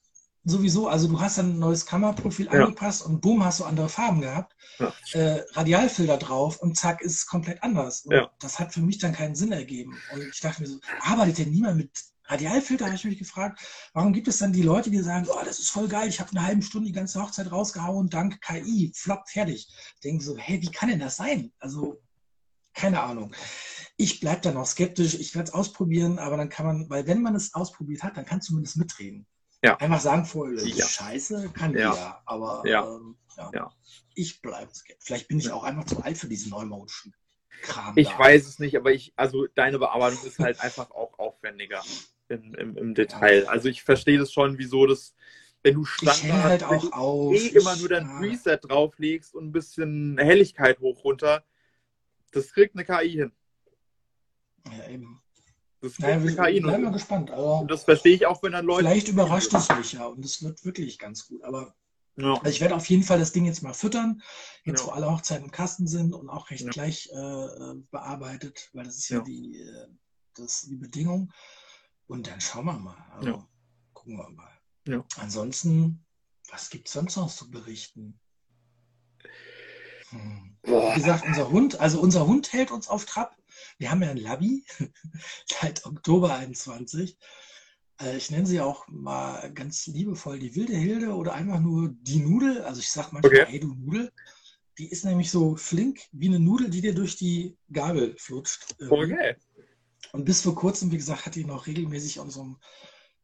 sowieso, 0.45 0.89
also 0.89 1.09
du 1.09 1.21
hast 1.21 1.39
dann 1.39 1.55
ein 1.55 1.59
neues 1.59 1.87
Kameraprofil 1.87 2.47
ja. 2.47 2.53
angepasst 2.53 3.05
und 3.05 3.21
boom, 3.21 3.45
hast 3.45 3.61
du 3.61 3.65
andere 3.65 3.89
Farben 3.89 4.21
gehabt, 4.21 4.55
ja. 4.79 4.93
äh, 5.13 5.45
Radialfilter 5.53 6.19
drauf 6.19 6.59
und 6.59 6.77
zack, 6.77 7.01
ist 7.01 7.17
es 7.17 7.27
komplett 7.27 7.63
anders. 7.63 8.03
Und 8.03 8.15
ja. 8.15 8.31
das 8.41 8.59
hat 8.59 8.75
für 8.75 8.81
mich 8.81 8.99
dann 8.99 9.13
keinen 9.13 9.35
Sinn 9.35 9.53
ergeben. 9.53 9.97
Und 10.13 10.23
ich 10.23 10.41
dachte 10.41 10.63
mir 10.63 10.69
so, 10.69 10.81
arbeitet 11.01 11.39
denn 11.39 11.51
niemand 11.51 11.79
mit 11.79 11.91
Radialfilter, 12.27 12.87
habe 12.87 12.95
ich 12.95 13.05
mich 13.05 13.19
gefragt, 13.19 13.61
warum 13.93 14.13
gibt 14.13 14.29
es 14.29 14.39
dann 14.39 14.53
die 14.53 14.63
Leute, 14.63 14.91
die 14.91 15.01
sagen, 15.01 15.27
oh, 15.29 15.45
das 15.45 15.59
ist 15.59 15.71
voll 15.71 15.89
geil, 15.89 16.09
ich 16.09 16.21
habe 16.21 16.31
eine 16.31 16.47
halbe 16.47 16.63
Stunde 16.63 16.87
die 16.87 16.95
ganze 16.95 17.23
Hochzeit 17.23 17.51
rausgehauen, 17.53 18.09
dank 18.09 18.41
KI, 18.41 18.93
flop, 18.95 19.29
fertig. 19.29 19.69
Denken 20.03 20.21
so, 20.21 20.37
hey, 20.37 20.61
wie 20.63 20.71
kann 20.71 20.89
denn 20.89 21.01
das 21.01 21.17
sein? 21.17 21.53
Also, 21.59 22.01
keine 22.73 23.03
Ahnung. 23.03 23.35
Ich 23.97 24.21
bleibe 24.21 24.41
da 24.41 24.53
noch 24.53 24.67
skeptisch, 24.67 25.15
ich 25.15 25.35
werde 25.35 25.49
es 25.49 25.55
ausprobieren, 25.55 26.19
aber 26.19 26.37
dann 26.37 26.49
kann 26.49 26.67
man, 26.67 26.91
weil 26.91 27.07
wenn 27.07 27.23
man 27.23 27.35
es 27.35 27.55
ausprobiert 27.55 28.03
hat, 28.03 28.17
dann 28.17 28.25
kann 28.25 28.41
zumindest 28.41 28.77
mitreden. 28.77 29.27
Ja. 29.63 29.77
Einfach 29.77 30.01
sagen 30.01 30.27
vorher, 30.27 30.63
ja. 30.67 30.87
scheiße, 30.87 31.51
kann 31.51 31.73
ja. 31.73 31.93
jeder, 31.93 32.23
aber 32.27 32.63
ja. 32.67 32.85
Ähm, 32.85 33.17
ja. 33.37 33.51
ja. 33.55 33.73
ich 34.15 34.43
bleibe 34.43 34.75
skeptisch. 34.75 35.07
Vielleicht 35.07 35.29
bin 35.29 35.39
ich 35.39 35.51
auch 35.51 35.65
einfach 35.65 35.85
zu 35.85 36.03
alt 36.03 36.19
für 36.19 36.29
diesen 36.29 36.51
neumodischen 36.51 37.15
Kram. 37.63 37.97
Ich 37.97 38.09
da. 38.09 38.19
weiß 38.19 38.47
es 38.47 38.59
nicht, 38.59 38.77
aber 38.77 38.93
ich, 38.93 39.13
also 39.17 39.47
deine 39.55 39.79
Bearbeitung 39.79 40.23
ist 40.25 40.39
halt 40.39 40.61
einfach 40.61 40.91
auch 40.91 41.19
aufwendiger 41.19 41.83
im, 42.29 42.55
im, 42.55 42.77
im 42.77 42.95
Detail. 42.95 43.47
Also 43.49 43.69
ich 43.69 43.83
verstehe 43.83 44.19
das 44.19 44.33
schon, 44.33 44.59
wieso 44.59 44.87
das, 44.87 45.15
wenn 45.63 45.75
du 45.75 45.85
Standard 45.85 46.45
halt 46.45 46.65
auch 46.65 46.93
auf. 46.93 47.35
eh 47.35 47.49
immer 47.49 47.77
nur 47.77 47.89
dein 47.89 48.07
ja. 48.07 48.19
Preset 48.19 48.69
drauflegst 48.69 49.35
und 49.35 49.47
ein 49.47 49.53
bisschen 49.53 50.19
Helligkeit 50.19 50.81
hoch 50.81 51.05
runter, 51.05 51.45
das 52.33 52.53
kriegt 52.53 52.75
eine 52.75 52.85
KI 52.85 53.13
hin. 53.13 53.33
Ja, 54.67 54.89
eben. 54.89 55.23
Das 55.81 55.97
kriegt 55.97 56.09
naja, 56.09 56.17
eine 56.17 56.35
KI 56.35 56.55
hin. 56.55 56.63
Bleiben 56.65 56.83
wir 56.85 56.91
gespannt. 56.91 57.31
Also, 57.31 57.55
und 57.57 57.71
das 57.71 57.85
verstehe 57.85 58.15
ich 58.15 58.27
auch, 58.27 58.43
wenn 58.43 58.53
dann 58.53 58.67
Leute. 58.67 58.83
Vielleicht 58.87 59.09
überrascht 59.09 59.53
es 59.55 59.69
mich 59.77 59.93
ja 59.93 60.07
und 60.07 60.25
es 60.25 60.43
wird 60.43 60.65
wirklich 60.65 60.99
ganz 60.99 61.29
gut. 61.29 61.43
Aber 61.45 61.75
ja. 62.17 62.35
Also 62.35 62.49
ich 62.49 62.61
werde 62.61 62.77
auf 62.77 62.89
jeden 62.89 63.03
Fall 63.03 63.19
das 63.19 63.33
Ding 63.33 63.45
jetzt 63.45 63.63
mal 63.63 63.75
füttern, 63.75 64.23
jetzt 64.65 64.81
ja. 64.81 64.87
wo 64.87 64.91
alle 64.93 65.11
Hochzeiten 65.11 65.47
im 65.47 65.51
Kasten 65.51 65.89
sind 65.89 66.15
und 66.15 66.29
auch 66.29 66.51
recht 66.51 66.65
ja. 66.65 66.71
gleich 66.71 67.11
äh, 67.13 67.75
bearbeitet, 67.91 68.71
weil 68.73 68.85
das 68.85 68.99
ist 68.99 69.09
ja, 69.09 69.21
die, 69.21 69.61
äh, 69.61 69.89
das, 70.35 70.63
die 70.63 70.77
Bedingung. 70.77 71.33
Und 72.07 72.27
dann 72.27 72.41
schauen 72.41 72.67
wir 72.67 72.79
mal. 72.79 72.97
Also, 73.17 73.47
gucken 73.93 74.17
wir 74.17 74.31
mal. 74.31 74.61
Ansonsten, 75.17 76.05
was 76.51 76.71
gibt 76.71 76.89
es 76.89 76.95
sonst 76.95 77.17
noch 77.17 77.33
zu 77.33 77.51
berichten? 77.51 78.21
Hm. 80.11 80.57
Wie 80.63 80.95
gesagt, 80.95 81.25
unser 81.27 81.51
Hund, 81.51 81.81
also 81.81 82.01
unser 82.01 82.27
Hund 82.27 82.53
hält 82.53 82.71
uns 82.71 82.89
auf 82.89 83.05
Trab. 83.05 83.37
Wir 83.79 83.91
haben 83.91 84.03
ja 84.03 84.11
ein 84.11 84.17
Labby 84.17 84.65
seit 85.47 85.85
Oktober 85.85 86.35
21. 86.37 87.19
Äh, 88.01 88.17
ich 88.17 88.31
nenne 88.31 88.47
sie 88.47 88.61
auch 88.61 88.87
mal 88.89 89.53
ganz 89.53 89.87
liebevoll 89.87 90.39
die 90.39 90.55
wilde 90.55 90.75
Hilde 90.75 91.15
oder 91.15 91.35
einfach 91.35 91.61
nur 91.61 91.91
die 92.01 92.21
Nudel. 92.21 92.63
Also 92.63 92.81
ich 92.81 92.91
sage 92.91 93.09
manchmal, 93.13 93.43
okay. 93.43 93.47
hey 93.51 93.61
du 93.61 93.75
Nudel. 93.75 94.13
Die 94.79 94.89
ist 94.91 95.05
nämlich 95.05 95.31
so 95.31 95.55
flink 95.55 96.01
wie 96.13 96.29
eine 96.29 96.41
Nudel, 96.41 96.69
die 96.69 96.81
dir 96.81 96.95
durch 96.95 97.17
die 97.17 97.57
Gabel 97.71 98.17
flutscht. 98.19 98.75
Okay. 98.81 99.37
Und 100.15 100.27
bis 100.27 100.43
vor 100.43 100.55
kurzem, 100.55 100.93
wie 100.93 100.97
gesagt, 100.97 101.27
hat 101.27 101.35
die 101.35 101.45
noch 101.45 101.67
regelmäßig 101.67 102.21
um 102.21 102.31
so 102.31 102.43
um 102.43 102.61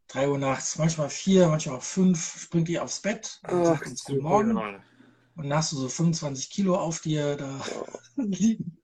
3 0.09 0.29
Uhr 0.29 0.39
nachts, 0.39 0.77
manchmal 0.77 1.09
4, 1.09 1.47
manchmal 1.47 1.77
auch 1.77 1.85
5, 1.85 2.41
springt 2.41 2.67
die 2.67 2.81
aufs 2.81 3.01
Bett 3.01 3.41
und 3.49 3.65
sagt 3.65 3.87
uns 3.87 4.03
Guten 4.03 4.23
Morgen. 4.25 4.57
Und 4.57 5.45
dann 5.45 5.55
hast 5.55 5.71
du 5.71 5.77
so 5.77 5.89
25 5.89 6.51
Kilo 6.51 6.75
auf 6.75 7.01
dir 7.01 7.37
da 7.37 7.61
liegen. 8.17 8.77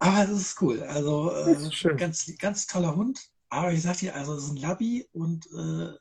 Aber 0.00 0.26
das 0.26 0.38
ist 0.38 0.60
cool. 0.60 0.82
Also 0.82 1.34
äh, 1.34 1.96
ganz, 1.96 2.30
ganz 2.38 2.66
toller 2.66 2.94
Hund. 2.94 3.20
Aber 3.48 3.72
ich 3.72 3.80
sag 3.80 3.96
dir, 3.96 4.14
also 4.14 4.34
es 4.34 4.44
ist 4.44 4.50
ein 4.50 4.56
Labby 4.56 5.08
und 5.12 5.46
äh, 5.46 5.94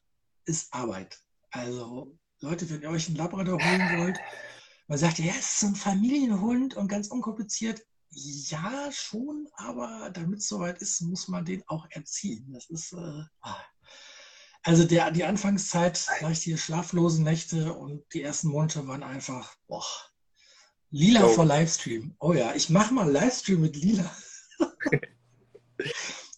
ist 0.43 0.73
Arbeit. 0.73 1.21
Also 1.51 2.17
Leute, 2.41 2.69
wenn 2.69 2.81
ihr 2.81 2.89
euch 2.89 3.07
einen 3.07 3.15
Labrador 3.15 3.57
holen 3.63 3.97
wollt, 3.97 4.19
man 4.89 4.97
sagt 4.97 5.19
ja, 5.19 5.31
es 5.39 5.53
ist 5.53 5.63
ein 5.63 5.75
Familienhund 5.75 6.75
und 6.75 6.89
ganz 6.89 7.07
unkompliziert. 7.07 7.81
Ja, 8.13 8.91
schon, 8.91 9.47
aber 9.55 10.09
damit 10.13 10.39
es 10.39 10.47
soweit 10.47 10.81
ist, 10.81 11.01
muss 11.01 11.27
man 11.27 11.45
den 11.45 11.63
auch 11.67 11.87
erziehen. 11.89 12.51
Das 12.53 12.69
ist, 12.69 12.93
äh, 12.93 13.23
also 14.63 14.83
der, 14.83 15.11
die 15.11 15.23
Anfangszeit, 15.23 15.97
sag 15.97 16.31
ich 16.31 16.41
dir, 16.41 16.57
schlaflose 16.57 17.23
Nächte 17.23 17.73
und 17.73 18.03
die 18.13 18.21
ersten 18.21 18.49
Monate 18.49 18.85
waren 18.87 19.03
einfach, 19.03 19.55
boah, 19.67 19.85
Lila 20.89 21.23
oh. 21.23 21.29
vor 21.29 21.45
Livestream. 21.45 22.15
Oh 22.19 22.33
ja, 22.33 22.53
ich 22.53 22.69
mache 22.69 22.93
mal 22.93 23.09
Livestream 23.09 23.61
mit 23.61 23.77
Lila. 23.77 24.13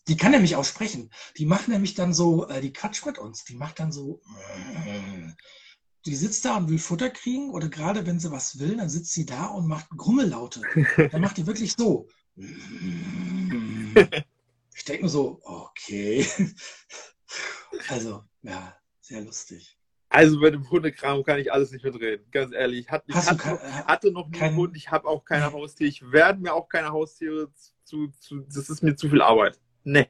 Die 0.07 0.17
kann 0.17 0.31
nämlich 0.31 0.55
auch 0.55 0.65
sprechen. 0.65 1.11
Die 1.37 1.45
macht 1.45 1.69
nämlich 1.69 1.95
dann 1.95 2.13
so, 2.13 2.47
äh, 2.49 2.59
die 2.59 2.73
quatscht 2.73 3.05
mit 3.05 3.17
uns. 3.17 3.45
Die 3.45 3.55
macht 3.55 3.79
dann 3.79 3.91
so, 3.91 4.21
die 6.05 6.15
sitzt 6.15 6.45
da 6.45 6.57
und 6.57 6.69
will 6.69 6.79
Futter 6.79 7.09
kriegen 7.09 7.49
oder 7.51 7.69
gerade 7.69 8.05
wenn 8.05 8.19
sie 8.19 8.31
was 8.31 8.59
will, 8.59 8.77
dann 8.77 8.89
sitzt 8.89 9.13
sie 9.13 9.25
da 9.25 9.47
und 9.47 9.67
macht 9.67 9.89
Grummellaute. 9.89 10.61
Dann 11.11 11.21
macht 11.21 11.37
die 11.37 11.47
wirklich 11.47 11.73
so. 11.73 12.07
Ich 14.75 14.85
denke 14.85 15.01
nur 15.01 15.09
so, 15.09 15.39
okay. 15.43 16.25
Also, 17.89 18.23
ja, 18.43 18.77
sehr 19.01 19.21
lustig. 19.21 19.79
Also 20.09 20.39
bei 20.39 20.51
dem 20.51 20.69
Hundekram 20.69 21.23
kann 21.23 21.39
ich 21.39 21.51
alles 21.51 21.71
nicht 21.71 21.83
mitreden, 21.83 22.29
ganz 22.29 22.53
ehrlich. 22.53 22.81
Ich 22.81 22.91
hatte, 22.91 23.05
ich 23.07 23.15
hatte, 23.15 24.11
noch 24.11 24.29
nie 24.29 24.39
einen 24.41 24.55
Hund, 24.55 24.77
ich 24.77 24.91
habe 24.91 25.07
auch 25.07 25.25
keine 25.25 25.51
Haustiere, 25.51 25.89
ich 25.89 26.11
werde 26.11 26.39
mir 26.39 26.53
auch 26.53 26.69
keine 26.69 26.91
Haustiere 26.91 27.51
zu, 27.83 28.09
zu, 28.19 28.41
das 28.41 28.69
ist 28.69 28.83
mir 28.83 28.95
zu 28.95 29.09
viel 29.09 29.23
Arbeit. 29.23 29.59
Nee. 29.83 30.07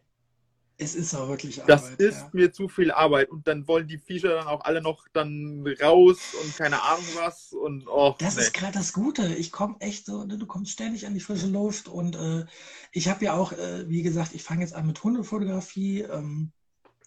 Es 0.77 0.95
ist 0.95 1.13
auch 1.13 1.27
wirklich 1.27 1.61
Arbeit. 1.61 1.69
Das 1.69 1.89
ist 1.91 2.19
ja. 2.19 2.29
mir 2.33 2.51
zu 2.51 2.67
viel 2.67 2.91
Arbeit. 2.91 3.29
Und 3.29 3.47
dann 3.47 3.67
wollen 3.67 3.87
die 3.87 3.99
Viecher 3.99 4.29
dann 4.29 4.47
auch 4.47 4.61
alle 4.61 4.81
noch 4.81 5.07
dann 5.13 5.65
raus 5.81 6.19
und 6.41 6.55
keine 6.57 6.81
Ahnung 6.81 7.05
was. 7.15 7.53
Und 7.53 7.87
oh, 7.87 8.15
Das 8.17 8.35
nee. 8.35 8.41
ist 8.41 8.53
gerade 8.53 8.73
das 8.73 8.91
Gute. 8.93 9.35
Ich 9.35 9.51
komme 9.51 9.75
echt 9.79 10.05
so, 10.05 10.23
ne, 10.23 10.37
du 10.37 10.47
kommst 10.47 10.71
ständig 10.71 11.05
an 11.05 11.13
die 11.13 11.19
frische 11.19 11.47
Luft. 11.47 11.87
Und 11.87 12.15
äh, 12.15 12.45
ich 12.91 13.07
habe 13.07 13.23
ja 13.25 13.33
auch, 13.33 13.51
äh, 13.51 13.87
wie 13.87 14.01
gesagt, 14.01 14.33
ich 14.33 14.43
fange 14.43 14.61
jetzt 14.61 14.73
an 14.73 14.87
mit 14.87 15.03
Hundefotografie. 15.03 16.01
Ähm, 16.01 16.51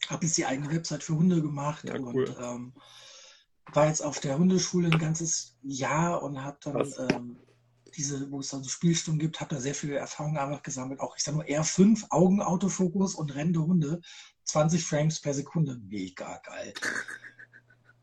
habe 0.09 0.27
jetzt 0.27 0.37
die 0.37 0.47
eigene 0.47 0.71
Website 0.71 1.03
für 1.03 1.17
Hunde 1.17 1.43
gemacht 1.43 1.85
ja, 1.89 1.99
cool. 1.99 2.25
und 2.25 2.37
ähm, 2.41 2.73
war 3.73 3.89
jetzt 3.89 4.03
auf 4.03 4.21
der 4.21 4.39
Hundeschule 4.39 4.89
ein 4.89 4.99
ganzes 4.99 5.57
Jahr 5.63 6.23
und 6.23 6.43
habe 6.43 6.59
dann 6.63 6.95
ähm, 7.11 7.37
diese, 7.97 8.31
wo 8.31 8.40
es 8.40 8.48
dann 8.48 8.62
so 8.62 8.68
Spielstunden 8.68 9.18
gibt, 9.18 9.40
habe 9.40 9.55
da 9.55 9.60
sehr 9.60 9.74
viele 9.74 9.97
Erfahrungen 9.97 10.36
einfach 10.36 10.62
gesammelt. 10.62 11.01
Auch 11.01 11.16
ich 11.16 11.23
sage 11.23 11.39
nur 11.39 11.47
R5, 11.47 12.10
Augen-Autofokus 12.10 13.14
und 13.14 13.35
rennende 13.35 13.62
Hunde. 13.62 14.01
20 14.44 14.85
Frames 14.85 15.20
per 15.20 15.35
Sekunde. 15.35 15.81
Mega 15.89 16.40
geil. 16.44 16.73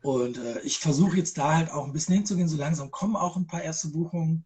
Und 0.02 0.36
äh, 0.36 0.60
ich 0.60 0.80
versuche 0.80 1.16
jetzt 1.16 1.38
da 1.38 1.56
halt 1.56 1.70
auch 1.70 1.86
ein 1.86 1.94
bisschen 1.94 2.14
hinzugehen. 2.14 2.46
So 2.46 2.58
langsam 2.58 2.90
kommen 2.90 3.16
auch 3.16 3.38
ein 3.38 3.46
paar 3.46 3.62
erste 3.62 3.88
Buchungen. 3.88 4.44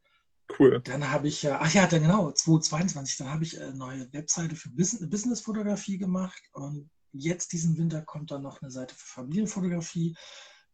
Cool. 0.56 0.80
Dann 0.84 1.10
habe 1.10 1.26
ich 1.26 1.42
ja, 1.42 1.58
ach 1.60 1.74
ja, 1.74 1.88
dann 1.88 2.02
genau, 2.02 2.30
2022, 2.30 3.16
dann 3.16 3.30
habe 3.30 3.42
ich 3.42 3.60
eine 3.60 3.74
neue 3.74 4.12
Webseite 4.12 4.54
für 4.54 4.70
Business-Fotografie 4.70 5.98
gemacht. 5.98 6.40
Und 6.52 6.88
jetzt 7.12 7.52
diesen 7.52 7.76
Winter 7.76 8.02
kommt 8.02 8.30
dann 8.30 8.42
noch 8.42 8.62
eine 8.62 8.70
Seite 8.70 8.94
für 8.94 9.04
Familienfotografie. 9.04 10.16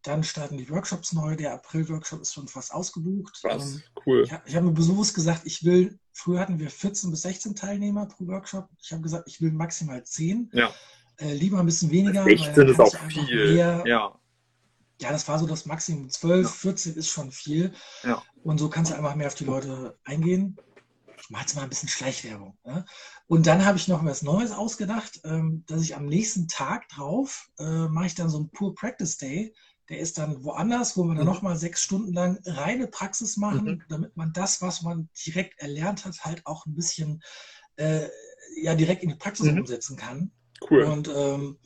Dann 0.05 0.23
starten 0.23 0.59
die 0.59 0.69
Workshops 0.69 1.15
neu. 1.15 1.35
Der 1.35 1.55
April-Workshop 1.55 2.21
ist 2.21 2.35
schon 2.35 2.47
fast 2.47 2.75
ausgebucht. 2.75 3.41
Was? 3.43 3.77
Ähm, 3.77 3.83
cool. 4.05 4.29
Ich, 4.45 4.55
habe 4.55 4.67
mir 4.67 4.73
bewusst 4.73 5.15
gesagt, 5.15 5.43
ich 5.45 5.65
will, 5.65 5.99
früher 6.13 6.41
hatten 6.41 6.59
wir 6.59 6.69
14 6.71 7.11
bis 7.11 7.23
16 7.23 7.57
Teilnehmer 7.57 8.07
pro 8.07 8.27
Workshop. 8.27 8.69
Ich 8.83 8.93
habe 8.93 9.01
gesagt, 9.01 9.27
ich 9.27 9.41
will 9.41 9.51
maximal 9.51 10.05
10. 10.05 10.51
Ja. 10.53 10.71
Äh, 11.17 11.33
lieber 11.33 11.59
ein 11.59 11.65
bisschen 11.65 11.91
weniger. 11.91 12.23
16 12.23 12.69
ist 12.69 12.81
auch 12.81 12.95
viel. 13.09 13.55
Mehr, 13.55 13.83
ja. 13.87 14.15
Ja, 15.01 15.11
das 15.11 15.27
war 15.27 15.39
so 15.39 15.47
das 15.47 15.65
Maximum. 15.65 16.11
12, 16.11 16.45
ja. 16.45 16.53
14 16.53 16.95
ist 16.97 17.09
schon 17.09 17.33
viel. 17.33 17.73
Ja. 18.03 18.23
Und 18.43 18.59
so 18.59 18.69
kannst 18.69 18.93
du 18.93 18.97
einfach 18.97 19.15
mehr 19.15 19.29
auf 19.29 19.35
die 19.35 19.45
Leute 19.45 19.99
eingehen. 20.05 20.59
Ich 21.19 21.31
mache 21.31 21.45
jetzt 21.45 21.57
mal 21.57 21.63
ein 21.63 21.71
bisschen 21.71 21.89
Schleichwerbung. 21.89 22.59
Ne? 22.65 22.85
Und 23.27 23.47
dann 23.47 23.65
habe 23.65 23.79
ich 23.79 23.89
noch 23.89 24.05
was 24.05 24.21
Neues 24.21 24.53
ausgedacht, 24.53 25.21
ähm, 25.25 25.65
dass 25.67 25.81
ich 25.81 25.97
am 25.97 26.05
nächsten 26.05 26.47
Tag 26.47 26.91
drauf 26.91 27.49
äh, 27.59 27.89
mache 27.89 28.07
ich 28.07 28.15
dann 28.15 28.29
so 28.29 28.39
ein 28.39 28.51
Pure 28.51 28.75
Practice 28.75 29.17
Day 29.17 29.55
der 29.89 29.99
ist 29.99 30.19
dann 30.19 30.45
woanders, 30.45 30.97
wo 30.97 31.05
wir 31.05 31.15
dann 31.15 31.25
mhm. 31.25 31.33
nochmal 31.33 31.57
sechs 31.57 31.83
Stunden 31.83 32.13
lang 32.13 32.39
reine 32.47 32.87
Praxis 32.87 33.37
machen, 33.37 33.65
mhm. 33.65 33.83
damit 33.89 34.17
man 34.17 34.33
das, 34.33 34.63
was 34.63 34.83
man 34.83 35.09
direkt 35.27 35.61
erlernt 35.61 36.05
hat, 36.05 36.25
halt 36.25 36.47
auch 36.47 36.67
ein 36.67 36.75
bisschen 36.75 37.23
äh, 37.77 38.09
ja 38.57 38.75
direkt 38.75 39.03
in 39.03 39.11
die 39.11 39.17
Praxis 39.17 39.51
mhm. 39.51 39.59
umsetzen 39.59 39.97
kann. 39.97 40.31
Cool. 40.71 40.85
Und 40.85 41.09
ähm, 41.09 41.59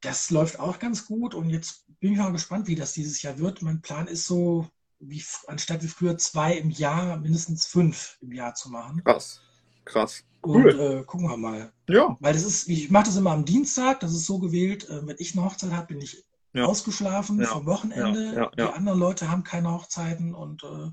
das 0.00 0.30
läuft 0.30 0.58
auch 0.58 0.78
ganz 0.78 1.06
gut. 1.06 1.34
Und 1.34 1.50
jetzt 1.50 1.84
bin 2.00 2.12
ich 2.12 2.18
mal 2.18 2.32
gespannt, 2.32 2.66
wie 2.66 2.76
das 2.76 2.92
dieses 2.92 3.20
Jahr 3.22 3.38
wird. 3.38 3.62
Mein 3.62 3.82
Plan 3.82 4.06
ist 4.06 4.26
so, 4.26 4.68
wie 5.00 5.22
anstatt 5.46 5.82
wie 5.82 5.88
früher 5.88 6.16
zwei 6.18 6.54
im 6.56 6.70
Jahr, 6.70 7.16
mindestens 7.18 7.66
fünf 7.66 8.18
im 8.20 8.32
Jahr 8.32 8.54
zu 8.54 8.70
machen. 8.70 9.02
Krass. 9.04 9.40
Krass. 9.84 10.24
Cool. 10.46 10.70
Und 10.70 10.80
äh, 10.80 11.04
gucken 11.04 11.28
wir 11.28 11.36
mal. 11.36 11.72
Ja. 11.88 12.16
Weil 12.20 12.34
das 12.34 12.44
ist, 12.44 12.68
ich 12.68 12.90
mache 12.90 13.06
das 13.06 13.16
immer 13.16 13.32
am 13.32 13.44
Dienstag, 13.44 14.00
das 14.00 14.12
ist 14.12 14.26
so 14.26 14.38
gewählt, 14.38 14.88
äh, 14.88 15.06
wenn 15.06 15.16
ich 15.18 15.34
eine 15.34 15.44
Hochzeit 15.44 15.72
habe, 15.72 15.88
bin 15.88 16.00
ich 16.00 16.24
ja. 16.54 16.64
ausgeschlafen 16.64 17.40
ja. 17.40 17.48
vom 17.48 17.66
Wochenende. 17.66 18.34
Ja. 18.34 18.50
Die 18.50 18.62
anderen 18.62 18.98
Leute 18.98 19.30
haben 19.30 19.44
keine 19.44 19.70
Hochzeiten 19.72 20.34
und 20.34 20.62
äh, 20.62 20.90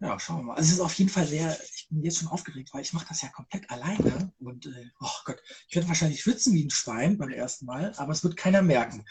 ja, 0.00 0.18
schauen 0.18 0.38
wir 0.38 0.42
mal. 0.44 0.56
Also 0.56 0.68
es 0.68 0.72
ist 0.74 0.80
auf 0.80 0.94
jeden 0.94 1.10
Fall 1.10 1.26
sehr, 1.26 1.56
ich 1.76 1.86
bin 1.88 2.02
jetzt 2.02 2.18
schon 2.18 2.28
aufgeregt, 2.28 2.70
weil 2.72 2.82
ich 2.82 2.92
mache 2.92 3.06
das 3.08 3.22
ja 3.22 3.28
komplett 3.28 3.70
alleine 3.70 4.32
und 4.40 4.66
äh, 4.66 4.90
oh 5.00 5.08
Gott, 5.24 5.40
ich 5.68 5.76
werde 5.76 5.88
wahrscheinlich 5.88 6.20
schwitzen 6.20 6.52
wie 6.54 6.64
ein 6.64 6.70
Schwein 6.70 7.16
beim 7.16 7.30
ersten 7.30 7.66
Mal, 7.66 7.94
aber 7.96 8.12
es 8.12 8.22
wird 8.24 8.36
keiner 8.36 8.62
merken. 8.62 9.04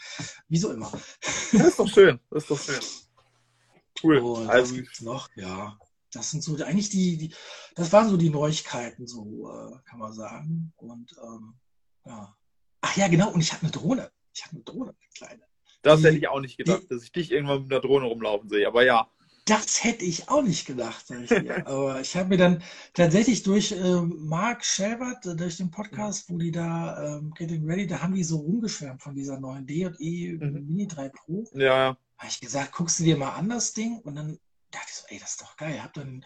Wieso 0.48 0.72
immer. 0.72 0.92
Das 1.52 1.68
ist 1.68 1.78
doch 1.78 1.88
schön, 1.88 2.20
das 2.30 2.44
ist 2.44 2.50
doch 2.50 2.60
schön. 2.60 2.80
Cool. 4.02 4.18
Und 4.18 4.48
also, 4.48 4.74
gibt's 4.74 5.00
noch? 5.00 5.30
Ja, 5.34 5.78
das 6.12 6.30
sind 6.30 6.42
so 6.42 6.62
eigentlich 6.62 6.90
die, 6.90 7.16
die 7.16 7.34
das 7.74 7.92
waren 7.92 8.08
so 8.08 8.16
die 8.16 8.30
Neuigkeiten, 8.30 9.06
so 9.06 9.50
äh, 9.50 9.78
kann 9.88 9.98
man 9.98 10.12
sagen. 10.12 10.72
Und 10.76 11.16
ähm, 11.22 11.54
ja. 12.04 12.36
Ach 12.82 12.96
ja, 12.96 13.08
genau, 13.08 13.30
und 13.30 13.40
ich 13.40 13.52
habe 13.52 13.62
eine 13.62 13.70
Drohne. 13.70 14.12
Ich 14.34 14.44
habe 14.44 14.56
eine 14.56 14.64
Drohne, 14.64 14.90
eine 14.90 15.10
kleine. 15.16 15.42
Das 15.84 16.02
hätte 16.02 16.16
ich 16.16 16.28
auch 16.28 16.40
nicht 16.40 16.56
gedacht, 16.56 16.82
die, 16.84 16.88
dass 16.88 17.02
ich 17.02 17.12
dich 17.12 17.30
irgendwann 17.30 17.62
mit 17.62 17.72
einer 17.72 17.80
Drohne 17.80 18.06
rumlaufen 18.06 18.48
sehe, 18.48 18.66
aber 18.66 18.84
ja. 18.84 19.08
Das 19.44 19.84
hätte 19.84 20.06
ich 20.06 20.30
auch 20.30 20.42
nicht 20.42 20.66
gedacht, 20.66 21.04
ich 21.10 21.30
aber 21.66 22.00
ich 22.00 22.16
habe 22.16 22.30
mir 22.30 22.38
dann 22.38 22.62
tatsächlich 22.94 23.42
durch 23.42 23.72
äh, 23.72 24.00
Mark 24.00 24.64
Shelbert, 24.64 25.26
äh, 25.26 25.36
durch 25.36 25.58
den 25.58 25.70
Podcast, 25.70 26.30
wo 26.30 26.38
die 26.38 26.50
da 26.50 27.18
ähm, 27.18 27.30
Getting 27.36 27.66
Ready, 27.66 27.86
da 27.86 28.00
haben 28.00 28.14
die 28.14 28.24
so 28.24 28.38
rumgeschwärmt 28.38 29.02
von 29.02 29.14
dieser 29.14 29.38
neuen 29.38 29.66
D&E 29.66 30.32
mhm. 30.32 30.66
Mini 30.66 30.88
3 30.88 31.10
Pro. 31.10 31.44
Ja, 31.52 31.60
ja. 31.60 31.96
Habe 32.16 32.30
ich 32.30 32.40
gesagt, 32.40 32.72
guckst 32.72 32.98
du 33.00 33.04
dir 33.04 33.18
mal 33.18 33.32
an 33.32 33.50
das 33.50 33.74
Ding? 33.74 33.98
Und 33.98 34.16
dann 34.16 34.38
dachte 34.70 34.86
ich 34.88 34.94
so, 34.94 35.04
ey, 35.08 35.18
das 35.18 35.32
ist 35.32 35.42
doch 35.42 35.56
geil. 35.58 35.82
Hab 35.82 35.92
dann, 35.92 36.24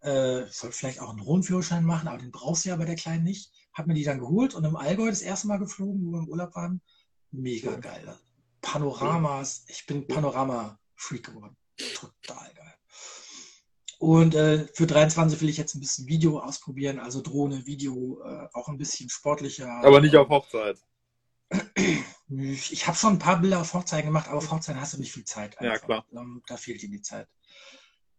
äh, 0.00 0.46
soll 0.50 0.72
vielleicht 0.72 1.00
auch 1.00 1.10
einen 1.10 1.18
Drohnenführerschein 1.18 1.84
machen, 1.84 2.08
aber 2.08 2.18
den 2.18 2.32
brauchst 2.32 2.64
du 2.64 2.70
ja 2.70 2.76
bei 2.76 2.84
der 2.84 2.96
Kleinen 2.96 3.22
nicht. 3.22 3.52
Hab 3.74 3.86
mir 3.86 3.94
die 3.94 4.02
dann 4.02 4.18
geholt 4.18 4.54
und 4.54 4.64
im 4.64 4.74
Allgäu 4.74 5.08
das 5.08 5.22
erste 5.22 5.46
Mal 5.46 5.58
geflogen, 5.58 6.04
wo 6.04 6.10
wir 6.10 6.18
im 6.18 6.28
Urlaub 6.28 6.56
waren. 6.56 6.80
Mega 7.30 7.76
geil. 7.76 8.18
Panoramas. 8.66 9.64
Ich 9.68 9.86
bin 9.86 10.06
Panorama-Freak 10.08 11.26
geworden. 11.26 11.56
Total 11.94 12.52
geil. 12.52 12.74
Und 13.98 14.34
äh, 14.34 14.66
für 14.74 14.86
23 14.86 15.40
will 15.40 15.48
ich 15.48 15.56
jetzt 15.56 15.74
ein 15.74 15.80
bisschen 15.80 16.06
Video 16.06 16.40
ausprobieren, 16.40 16.98
also 16.98 17.22
Drohne, 17.22 17.64
Video, 17.64 18.20
äh, 18.24 18.48
auch 18.52 18.68
ein 18.68 18.76
bisschen 18.76 19.08
sportlicher. 19.08 19.70
Aber 19.84 20.00
nicht 20.00 20.16
auf 20.16 20.28
Hochzeit. 20.28 20.78
Ich 22.28 22.88
habe 22.88 22.96
schon 22.96 23.12
ein 23.12 23.18
paar 23.20 23.40
Bilder 23.40 23.60
auf 23.60 23.72
Hochzeiten 23.72 24.06
gemacht, 24.06 24.26
aber 24.26 24.38
auf 24.38 24.50
Hochzeiten 24.50 24.80
hast 24.80 24.94
du 24.94 24.98
nicht 24.98 25.12
viel 25.12 25.24
Zeit. 25.24 25.56
Einfach. 25.60 25.74
Ja, 25.74 25.78
klar. 25.78 26.04
Ähm, 26.12 26.42
da 26.48 26.56
fehlt 26.56 26.82
dir 26.82 26.90
die 26.90 27.00
Zeit. 27.00 27.28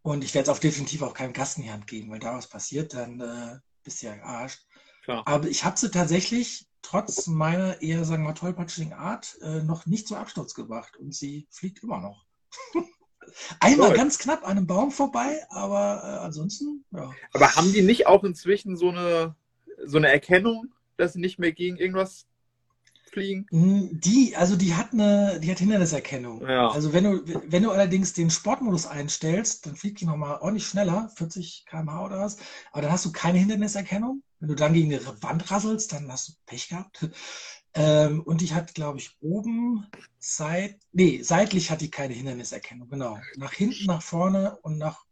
Und 0.02 0.24
ich 0.24 0.34
werde 0.34 0.50
es 0.50 0.58
auch 0.58 0.62
definitiv 0.62 1.02
auch 1.02 1.14
keinem 1.14 1.34
Gast 1.34 1.58
in 1.58 1.64
die 1.64 1.72
Hand 1.72 1.88
geben, 1.88 2.10
weil 2.10 2.20
da 2.20 2.34
was 2.34 2.48
passiert, 2.48 2.94
dann 2.94 3.20
äh, 3.20 3.60
bist 3.84 4.02
du 4.02 4.06
ja 4.06 4.16
gearscht. 4.16 4.62
Klar. 5.04 5.28
Aber 5.28 5.50
ich 5.50 5.66
habe 5.66 5.78
sie 5.78 5.92
tatsächlich 5.92 6.67
trotz 6.82 7.28
meiner 7.28 7.82
eher, 7.82 8.06
sagen 8.06 8.24
wir 8.24 8.30
mal, 8.30 8.34
tollpatschigen 8.34 8.94
Art 8.94 9.38
äh, 9.42 9.64
noch 9.64 9.86
nicht 9.86 10.08
zum 10.08 10.18
Absturz 10.18 10.54
gebracht 10.54 10.98
und 10.98 11.14
sie 11.14 11.48
fliegt 11.50 11.84
immer 11.84 12.00
noch. 12.00 12.26
Einmal 13.60 13.90
cool. 13.90 13.96
ganz 13.96 14.18
knapp 14.20 14.44
an 14.44 14.58
einem 14.58 14.68
Baum 14.68 14.92
vorbei, 14.92 15.46
aber 15.50 16.02
äh, 16.04 16.26
ansonsten, 16.26 16.86
ja. 16.92 17.12
Aber 17.34 17.56
haben 17.56 17.74
die 17.74 17.82
nicht 17.82 18.08
auch 18.08 18.24
inzwischen 18.24 18.78
so 18.78 18.90
eine, 18.90 19.36
so 19.86 19.98
eine 19.98 20.10
Erkennung, 20.10 20.72
dass 20.96 21.14
sie 21.14 21.20
nicht 21.20 21.38
mehr 21.38 21.52
gegen 21.52 21.78
irgendwas 21.78 22.26
fliegen? 23.12 23.48
Hm, 23.50 24.00
die, 24.00 24.36
also 24.36 24.56
die 24.56 24.76
hat 24.76 24.94
eine, 24.94 25.40
die 25.40 25.52
hat 25.52 25.60
Hinderniserkennung. 25.60 26.48
Ja. 26.48 26.70
Also 26.70 26.94
wenn 26.94 27.04
du, 27.04 27.22
wenn 27.48 27.64
du 27.64 27.72
allerdings 27.72 28.14
den 28.14 28.30
Sportmodus 28.30 28.86
einstellst, 28.86 29.66
dann 29.66 29.76
fliegt 29.76 30.02
die 30.02 30.06
nochmal 30.06 30.40
ordentlich 30.40 30.68
schneller, 30.68 31.10
40 31.16 31.66
km/h 31.68 32.06
oder 32.06 32.20
was, 32.20 32.38
aber 32.72 32.84
dann 32.84 32.92
hast 32.92 33.06
du 33.06 33.12
keine 33.12 33.40
Hinderniserkennung. 33.40 34.24
Wenn 34.40 34.50
du 34.50 34.56
dann 34.56 34.74
gegen 34.74 34.94
eine 34.94 35.06
Wand 35.24 35.50
rasselst, 35.50 35.94
dann 35.94 36.12
hast 36.12 36.30
du 36.30 36.34
Pech 36.46 36.70
gehabt. 36.70 37.10
Ähm, 37.74 38.24
und 38.24 38.42
die 38.42 38.56
hat, 38.56 38.74
glaube 38.74 38.98
ich, 38.98 39.16
oben, 39.22 39.86
seit, 40.18 40.80
nee, 40.94 41.22
seitlich 41.22 41.70
hat 41.70 41.82
die 41.82 41.92
keine 41.92 42.16
Hinderniserkennung, 42.16 42.90
genau. 42.90 43.20
Nach 43.36 43.54
hinten, 43.54 43.86
nach 43.86 44.02
vorne 44.02 44.58
und 44.64 44.80
nach 44.80 45.06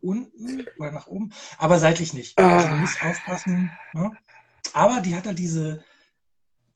unten 0.00 0.66
oder 0.78 0.90
nach 0.90 1.06
oben, 1.06 1.32
aber 1.56 1.78
seitlich 1.78 2.12
nicht. 2.12 2.36
Also 2.36 2.68
du 2.68 2.74
musst 2.74 3.00
aufpassen. 3.00 3.70
Ne? 3.92 4.10
Aber 4.72 5.02
die 5.02 5.14
hat 5.14 5.26
da 5.26 5.32
diese, 5.32 5.84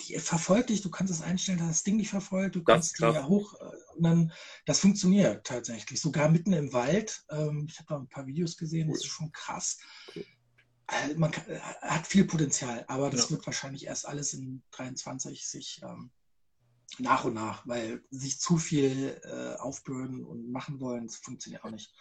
die 0.03 0.19
verfolgt 0.19 0.71
dich, 0.71 0.83
du 0.83 0.91
kannst 0.91 1.13
es 1.13 1.23
einstellen, 1.23 1.59
dass 1.59 1.69
das 1.69 1.83
Ding 1.83 1.99
dich 1.99 2.09
verfolgt, 2.09 2.55
du 2.55 2.63
kannst 2.63 2.99
die 2.99 3.03
ja 3.03 3.27
hoch, 3.27 3.55
äh, 3.61 3.97
und 3.97 4.03
dann, 4.05 4.33
das 4.67 4.81
funktioniert 4.81 5.45
tatsächlich, 5.47 6.01
sogar 6.01 6.29
mitten 6.29 6.53
im 6.53 6.73
Wald. 6.73 7.25
Ähm, 7.31 7.67
ich 7.69 7.79
habe 7.79 7.89
da 7.89 7.97
ein 7.97 8.09
paar 8.09 8.27
Videos 8.27 8.57
gesehen, 8.57 8.89
das 8.89 8.99
ist 8.99 9.07
schon 9.07 9.33
krass. 9.33 9.79
Äh, 10.89 11.15
man 11.15 11.31
kann, 11.31 11.47
äh, 11.49 11.61
hat 11.61 12.07
viel 12.07 12.25
Potenzial, 12.25 12.85
aber 12.89 13.11
das 13.11 13.25
ja. 13.25 13.31
wird 13.31 13.47
wahrscheinlich 13.47 13.87
erst 13.87 14.07
alles 14.07 14.33
in 14.35 14.63
23 14.73 15.47
sich 15.47 15.81
ähm, 15.83 16.11
nach 16.99 17.25
und 17.25 17.35
nach, 17.35 17.67
weil 17.67 18.03
sich 18.11 18.41
zu 18.41 18.57
viel 18.57 19.21
äh, 19.25 19.57
aufbürden 19.61 20.25
und 20.25 20.51
machen 20.51 20.81
wollen, 20.81 21.07
das 21.07 21.17
funktioniert 21.17 21.65
auch 21.65 21.71
nicht. 21.71 21.93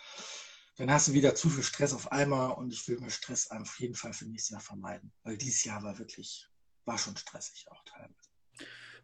Dann 0.77 0.91
hast 0.91 1.07
du 1.07 1.13
wieder 1.13 1.35
zu 1.35 1.49
viel 1.49 1.63
Stress 1.63 1.93
auf 1.93 2.11
einmal 2.11 2.51
und 2.51 2.71
ich 2.71 2.87
will 2.87 2.99
mir 2.99 3.09
Stress 3.09 3.49
auf 3.49 3.79
jeden 3.79 3.95
Fall 3.95 4.13
für 4.13 4.25
nächstes 4.25 4.51
Jahr 4.51 4.61
vermeiden, 4.61 5.11
weil 5.23 5.37
dieses 5.37 5.63
Jahr 5.63 5.83
war 5.83 5.97
wirklich, 5.97 6.47
war 6.85 6.97
schon 6.97 7.17
stressig 7.17 7.65
auch 7.71 7.83
teilweise. 7.83 8.13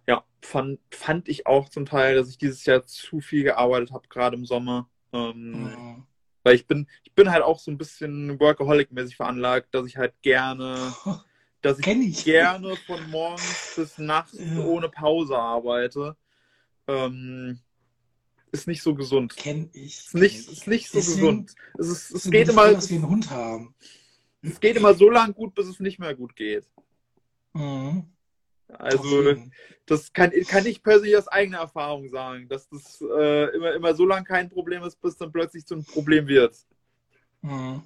Ja, 0.08 0.26
fand, 0.42 0.80
fand 0.92 1.28
ich 1.30 1.48
auch 1.48 1.70
zum 1.70 1.86
Teil, 1.86 2.16
dass 2.16 2.30
ich 2.30 2.38
dieses 2.38 2.66
Jahr 2.66 2.86
zu 2.86 3.22
viel 3.22 3.44
gearbeitet 3.44 3.92
habe, 3.92 4.08
gerade 4.08 4.36
im 4.36 4.46
Sommer. 4.46 4.90
Ähm, 5.14 5.64
mhm. 5.64 6.08
Weil 6.44 6.56
ich 6.56 6.68
bin, 6.68 6.88
ich 7.04 7.14
bin 7.14 7.32
halt 7.32 7.44
auch 7.44 7.60
so 7.60 7.72
ein 7.72 7.78
bisschen 7.78 8.40
Workaholic-mäßig 8.40 9.16
veranlagt, 9.16 9.74
dass 9.74 9.88
ich 9.88 9.98
halt 9.98 10.14
gerne, 10.22 10.94
dass 11.62 11.80
ich, 11.80 11.88
ich. 11.88 12.26
gerne 12.26 12.76
von 12.86 13.10
morgens 13.10 13.74
bis 13.76 13.98
nachts 13.98 14.38
ja. 14.38 14.64
ohne 14.64 14.90
Pause 14.90 15.38
arbeite. 15.38 16.16
Ähm, 16.88 17.60
ist 18.52 18.68
nicht 18.68 18.84
so 18.84 18.94
gesund. 18.94 19.36
Kenn 19.36 19.70
ich. 19.74 20.00
Ist 20.00 20.14
nicht, 20.14 20.50
ist 20.50 20.68
nicht 20.68 20.90
so 20.90 21.00
Deswegen 21.00 21.18
gesund. 21.18 21.56
Es, 21.80 21.88
ist, 21.88 22.12
es 22.12 22.32
geht 22.32 22.50
immer. 22.50 22.72
Dass 22.72 22.90
wir 22.90 22.98
einen 22.98 23.10
Hund 23.10 23.30
haben. 23.30 23.74
Es 24.42 24.60
geht 24.60 24.76
immer 24.76 24.94
so 24.94 25.10
lang 25.10 25.34
gut, 25.34 25.56
bis 25.56 25.68
es 25.68 25.80
nicht 25.80 26.00
mehr 26.00 26.14
gut 26.14 26.36
geht. 26.36 26.70
Mhm. 27.54 28.06
Also 28.80 29.36
das 29.86 30.14
kann, 30.14 30.32
kann 30.48 30.66
ich 30.66 30.84
persönlich 30.84 31.18
aus 31.18 31.28
eigener 31.28 31.60
Erfahrung 31.60 32.10
sagen, 32.10 32.48
dass 32.48 32.70
das 32.70 33.02
äh, 33.02 33.56
immer, 33.56 33.74
immer 33.74 33.94
so 33.96 34.06
lange 34.06 34.26
kein 34.26 34.50
Problem 34.50 34.84
ist, 34.84 35.02
bis 35.02 35.18
dann 35.18 35.32
plötzlich 35.32 35.66
so 35.66 35.76
ein 35.76 35.84
Problem 35.84 36.28
wird. 36.28 36.56
Mhm. 37.42 37.84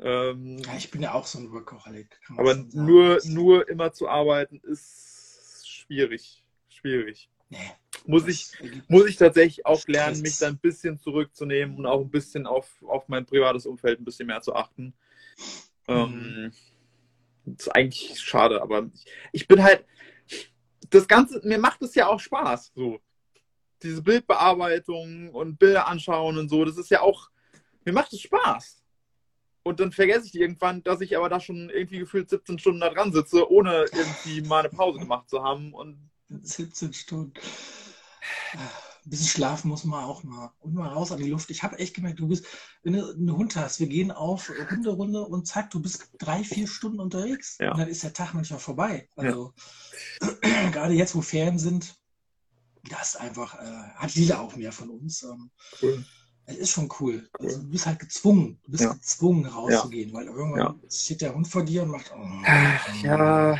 Ähm, 0.00 0.58
ja, 0.58 0.76
ich 0.76 0.90
bin 0.90 1.02
ja 1.02 1.14
auch 1.14 1.26
so 1.26 1.38
ein 1.38 1.52
Workaholic. 1.52 2.18
Aber 2.36 2.54
nur, 2.72 3.20
nur 3.24 3.68
immer 3.68 3.92
zu 3.92 4.08
arbeiten 4.08 4.60
ist 4.64 5.68
schwierig. 5.68 6.44
Schwierig. 6.68 7.28
Nee, 7.48 7.70
muss, 8.06 8.26
ich, 8.26 8.50
muss 8.88 9.06
ich 9.06 9.16
tatsächlich 9.16 9.64
auch 9.66 9.86
lernen, 9.86 10.20
mich 10.20 10.38
da 10.38 10.48
ein 10.48 10.58
bisschen 10.58 10.98
zurückzunehmen 10.98 11.76
und 11.76 11.86
auch 11.86 12.00
ein 12.00 12.10
bisschen 12.10 12.46
auf, 12.46 12.68
auf 12.82 13.08
mein 13.08 13.24
privates 13.24 13.66
Umfeld 13.66 14.00
ein 14.00 14.04
bisschen 14.04 14.26
mehr 14.26 14.42
zu 14.42 14.54
achten. 14.54 14.94
Mhm. 15.86 15.94
Ähm, 15.94 16.52
das 17.46 17.66
ist 17.66 17.74
eigentlich 17.74 18.20
schade, 18.20 18.62
aber 18.62 18.90
ich, 18.94 19.06
ich 19.32 19.48
bin 19.48 19.62
halt, 19.62 19.84
das 20.94 21.08
Ganze, 21.08 21.40
mir 21.44 21.58
macht 21.58 21.82
es 21.82 21.94
ja 21.94 22.06
auch 22.06 22.20
Spaß, 22.20 22.72
so. 22.74 23.00
Diese 23.82 24.02
Bildbearbeitung 24.02 25.30
und 25.30 25.58
Bilder 25.58 25.88
anschauen 25.88 26.38
und 26.38 26.48
so, 26.48 26.64
das 26.64 26.78
ist 26.78 26.90
ja 26.90 27.00
auch, 27.00 27.28
mir 27.84 27.92
macht 27.92 28.12
es 28.12 28.20
Spaß. 28.20 28.82
Und 29.62 29.80
dann 29.80 29.92
vergesse 29.92 30.26
ich 30.26 30.34
irgendwann, 30.34 30.82
dass 30.82 31.00
ich 31.00 31.16
aber 31.16 31.28
da 31.28 31.40
schon 31.40 31.70
irgendwie 31.70 31.98
gefühlt 31.98 32.28
17 32.28 32.58
Stunden 32.58 32.80
da 32.80 32.90
dran 32.90 33.12
sitze, 33.12 33.50
ohne 33.50 33.86
irgendwie 33.92 34.42
mal 34.42 34.60
eine 34.60 34.68
Pause 34.68 34.98
gemacht 34.98 35.28
zu 35.28 35.42
haben. 35.42 35.72
Und 35.72 36.10
17 36.28 36.92
Stunden. 36.92 37.40
Ein 39.06 39.10
bisschen 39.10 39.26
schlafen 39.26 39.68
muss 39.68 39.84
man 39.84 40.04
auch 40.04 40.22
mal. 40.22 40.50
Und 40.60 40.74
mal 40.74 40.88
raus 40.88 41.12
an 41.12 41.18
die 41.18 41.28
Luft. 41.30 41.50
Ich 41.50 41.62
habe 41.62 41.78
echt 41.78 41.94
gemerkt, 41.94 42.20
du 42.20 42.28
bist, 42.28 42.46
wenn 42.82 42.94
du 42.94 43.12
einen 43.12 43.36
Hund 43.36 43.54
hast, 43.56 43.80
wir 43.80 43.86
gehen 43.86 44.10
auf 44.10 44.50
Hunderunde 44.70 45.22
und 45.22 45.46
zack, 45.46 45.70
du 45.70 45.80
bist 45.80 46.10
drei, 46.18 46.42
vier 46.42 46.66
Stunden 46.66 47.00
unterwegs. 47.00 47.58
Ja. 47.60 47.72
Und 47.72 47.78
dann 47.78 47.88
ist 47.88 48.02
der 48.02 48.12
Tag 48.12 48.34
manchmal 48.34 48.60
vorbei. 48.60 49.08
Also 49.16 49.52
ja. 50.22 50.70
gerade 50.70 50.94
jetzt, 50.94 51.14
wo 51.14 51.20
Ferien 51.20 51.58
sind, 51.58 51.96
das 52.90 53.16
einfach, 53.16 53.54
äh, 53.60 53.88
hat 53.94 54.14
Lila 54.14 54.40
auch 54.40 54.56
mehr 54.56 54.72
von 54.72 54.90
uns. 54.90 55.22
Ähm, 55.22 55.50
cool. 55.82 56.04
Es 56.46 56.56
ist 56.56 56.70
schon 56.70 56.92
cool. 57.00 57.28
Also, 57.38 57.62
du 57.62 57.70
bist 57.70 57.86
halt 57.86 57.98
gezwungen. 57.98 58.60
Du 58.64 58.72
bist 58.72 58.84
ja. 58.84 58.92
gezwungen 58.92 59.46
rauszugehen, 59.46 60.10
ja. 60.10 60.14
weil 60.14 60.26
irgendwann 60.26 60.60
ja. 60.60 60.74
steht 60.90 61.22
der 61.22 61.34
Hund 61.34 61.48
vor 61.48 61.64
dir 61.64 61.82
und 61.82 61.90
macht. 61.90 62.12
Oh, 62.14 63.02
ja. 63.02 63.58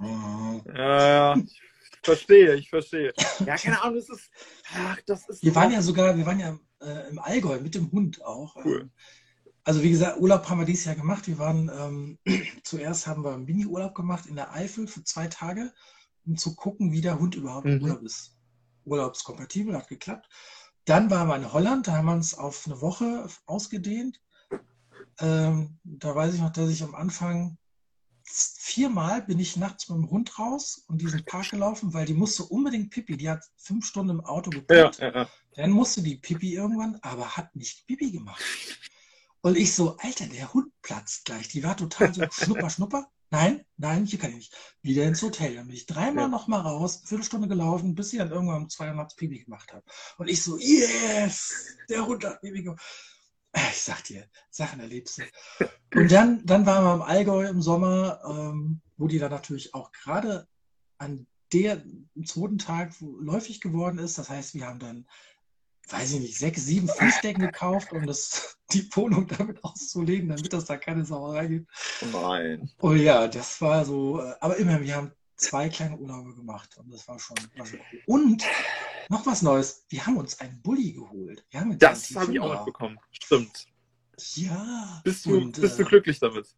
Oh. 0.00 0.60
Ja, 0.74 1.36
ich 1.36 1.60
verstehe, 2.02 2.54
ich 2.54 2.68
verstehe. 2.68 3.12
Ja, 3.44 3.56
keine 3.56 3.82
Ahnung, 3.82 3.96
das 3.96 4.08
ist. 4.08 4.30
Ach, 4.74 4.98
das 5.06 5.28
ist. 5.28 5.42
Wir 5.42 5.54
waren 5.54 5.72
ja 5.72 5.82
sogar, 5.82 6.16
wir 6.16 6.26
waren 6.26 6.40
ja 6.40 6.58
äh, 6.80 7.08
im 7.08 7.18
Allgäu 7.18 7.60
mit 7.60 7.74
dem 7.74 7.90
Hund 7.92 8.24
auch. 8.24 8.56
Cool. 8.64 8.90
Also 9.64 9.82
wie 9.82 9.90
gesagt, 9.90 10.18
Urlaub 10.18 10.48
haben 10.48 10.60
wir 10.60 10.64
dieses 10.64 10.86
Jahr 10.86 10.94
gemacht. 10.94 11.26
Wir 11.26 11.38
waren 11.38 11.70
ähm, 11.74 12.18
zuerst 12.64 13.06
haben 13.06 13.22
wir 13.24 13.34
einen 13.34 13.44
Mini-Urlaub 13.44 13.94
gemacht 13.94 14.26
in 14.26 14.36
der 14.36 14.52
Eifel 14.52 14.88
für 14.88 15.04
zwei 15.04 15.26
Tage, 15.26 15.72
um 16.24 16.36
zu 16.36 16.54
gucken, 16.54 16.92
wie 16.92 17.00
der 17.00 17.18
Hund 17.18 17.34
überhaupt 17.34 17.66
mhm. 17.66 17.72
im 17.72 17.82
Urlaub 17.82 18.02
ist. 18.02 18.36
Urlaubskompatibel, 18.84 19.76
hat 19.76 19.88
geklappt. 19.88 20.28
Dann 20.86 21.10
waren 21.10 21.28
wir 21.28 21.36
in 21.36 21.52
Holland, 21.52 21.86
da 21.86 21.92
haben 21.92 22.06
wir 22.06 22.14
uns 22.14 22.32
auf 22.32 22.64
eine 22.66 22.80
Woche 22.80 23.28
ausgedehnt. 23.44 24.22
Ähm, 25.20 25.78
da 25.84 26.14
weiß 26.14 26.32
ich 26.32 26.40
noch, 26.40 26.52
dass 26.52 26.70
ich 26.70 26.82
am 26.82 26.94
Anfang 26.94 27.58
viermal 28.30 29.22
bin 29.22 29.38
ich 29.38 29.56
nachts 29.56 29.88
mit 29.88 29.98
dem 29.98 30.10
Hund 30.10 30.38
raus 30.38 30.84
und 30.88 31.00
diesen 31.00 31.24
Park 31.24 31.50
gelaufen, 31.50 31.94
weil 31.94 32.06
die 32.06 32.14
musste 32.14 32.44
unbedingt 32.44 32.90
Pipi. 32.90 33.16
Die 33.16 33.28
hat 33.28 33.44
fünf 33.56 33.86
Stunden 33.86 34.18
im 34.18 34.24
Auto. 34.24 34.50
Ja, 34.70 34.90
ja, 34.98 35.14
ja. 35.14 35.28
Dann 35.54 35.70
musste 35.70 36.02
die 36.02 36.16
Pipi 36.16 36.54
irgendwann, 36.54 36.98
aber 37.02 37.36
hat 37.36 37.54
nicht 37.56 37.86
Pipi 37.86 38.10
gemacht. 38.10 38.42
Und 39.40 39.56
ich 39.56 39.74
so, 39.74 39.96
Alter, 39.98 40.26
der 40.26 40.52
Hund 40.52 40.72
platzt 40.82 41.24
gleich. 41.24 41.48
Die 41.48 41.62
war 41.62 41.76
total 41.76 42.12
so 42.12 42.24
schnupper, 42.30 42.70
schnupper. 42.70 43.10
Nein, 43.30 43.64
nein, 43.76 44.06
hier 44.06 44.18
kann 44.18 44.30
ich 44.30 44.36
nicht. 44.36 44.56
Wieder 44.82 45.04
ins 45.04 45.22
Hotel. 45.22 45.54
Dann 45.54 45.66
bin 45.66 45.76
ich 45.76 45.86
dreimal 45.86 46.24
ja. 46.24 46.28
nochmal 46.28 46.62
raus, 46.62 46.98
eine 46.98 47.08
Viertelstunde 47.08 47.48
gelaufen, 47.48 47.94
bis 47.94 48.10
sie 48.10 48.18
dann 48.18 48.30
irgendwann 48.30 48.62
um 48.62 48.68
zwei 48.68 48.88
Uhr 48.88 48.94
nachts 48.94 49.16
Pipi 49.16 49.38
gemacht 49.44 49.72
hat. 49.72 49.84
Und 50.16 50.28
ich 50.28 50.42
so, 50.42 50.56
yes, 50.58 51.76
der 51.88 52.06
Hund 52.06 52.24
hat 52.24 52.40
Pipi 52.40 52.62
gemacht. 52.62 52.82
Ich 53.70 53.82
sag 53.82 54.04
dir, 54.04 54.28
Sachen 54.50 54.80
erlebst 54.80 55.18
du. 55.18 55.22
Und 55.98 56.12
dann, 56.12 56.44
dann 56.44 56.66
waren 56.66 56.84
wir 56.84 56.94
im 56.94 57.02
Allgäu 57.02 57.46
im 57.46 57.62
Sommer, 57.62 58.20
ähm, 58.28 58.80
wo 58.96 59.08
die 59.08 59.18
dann 59.18 59.30
natürlich 59.30 59.74
auch 59.74 59.92
gerade 59.92 60.46
an 60.98 61.26
der 61.52 61.82
zweiten 62.24 62.58
Tag 62.58 62.92
läufig 63.00 63.60
geworden 63.60 63.98
ist. 63.98 64.18
Das 64.18 64.28
heißt, 64.28 64.54
wir 64.54 64.66
haben 64.66 64.78
dann 64.78 65.06
weiß 65.90 66.12
ich 66.12 66.20
nicht, 66.20 66.38
sechs, 66.38 66.66
sieben 66.66 66.88
Fußdecken 66.88 67.42
gekauft, 67.42 67.92
um 67.92 68.06
das, 68.06 68.58
die 68.72 68.88
Wohnung 68.94 69.26
damit 69.26 69.62
auszulegen, 69.64 70.28
damit 70.28 70.52
das 70.52 70.66
da 70.66 70.76
keine 70.76 71.04
Sauerei 71.04 71.46
gibt. 71.46 71.70
Nein. 72.12 72.70
Oh 72.80 72.92
ja, 72.92 73.26
das 73.26 73.60
war 73.60 73.84
so, 73.84 74.20
äh, 74.20 74.34
aber 74.40 74.56
immerhin, 74.56 74.82
wir 74.82 74.96
haben 74.96 75.12
zwei 75.36 75.68
kleine 75.68 75.96
Urlaube 75.96 76.34
gemacht 76.34 76.76
und 76.78 76.92
das 76.92 77.06
war 77.08 77.18
schon, 77.18 77.36
war 77.56 77.64
schon 77.64 77.80
cool. 77.92 78.02
Und 78.06 78.44
noch 79.08 79.26
was 79.26 79.42
Neues, 79.42 79.84
wir 79.88 80.06
haben 80.06 80.16
uns 80.16 80.40
einen 80.40 80.60
Bulli 80.62 80.92
geholt. 80.92 81.44
das 81.78 82.14
habe 82.14 82.32
ich 82.32 82.40
auch 82.40 82.54
mitbekommen, 82.54 82.98
stimmt. 83.10 83.66
Ja. 84.34 85.00
Bist 85.04 85.26
du, 85.26 85.36
und, 85.36 85.60
bist 85.60 85.78
du 85.78 85.84
glücklich 85.84 86.18
damit? 86.18 86.54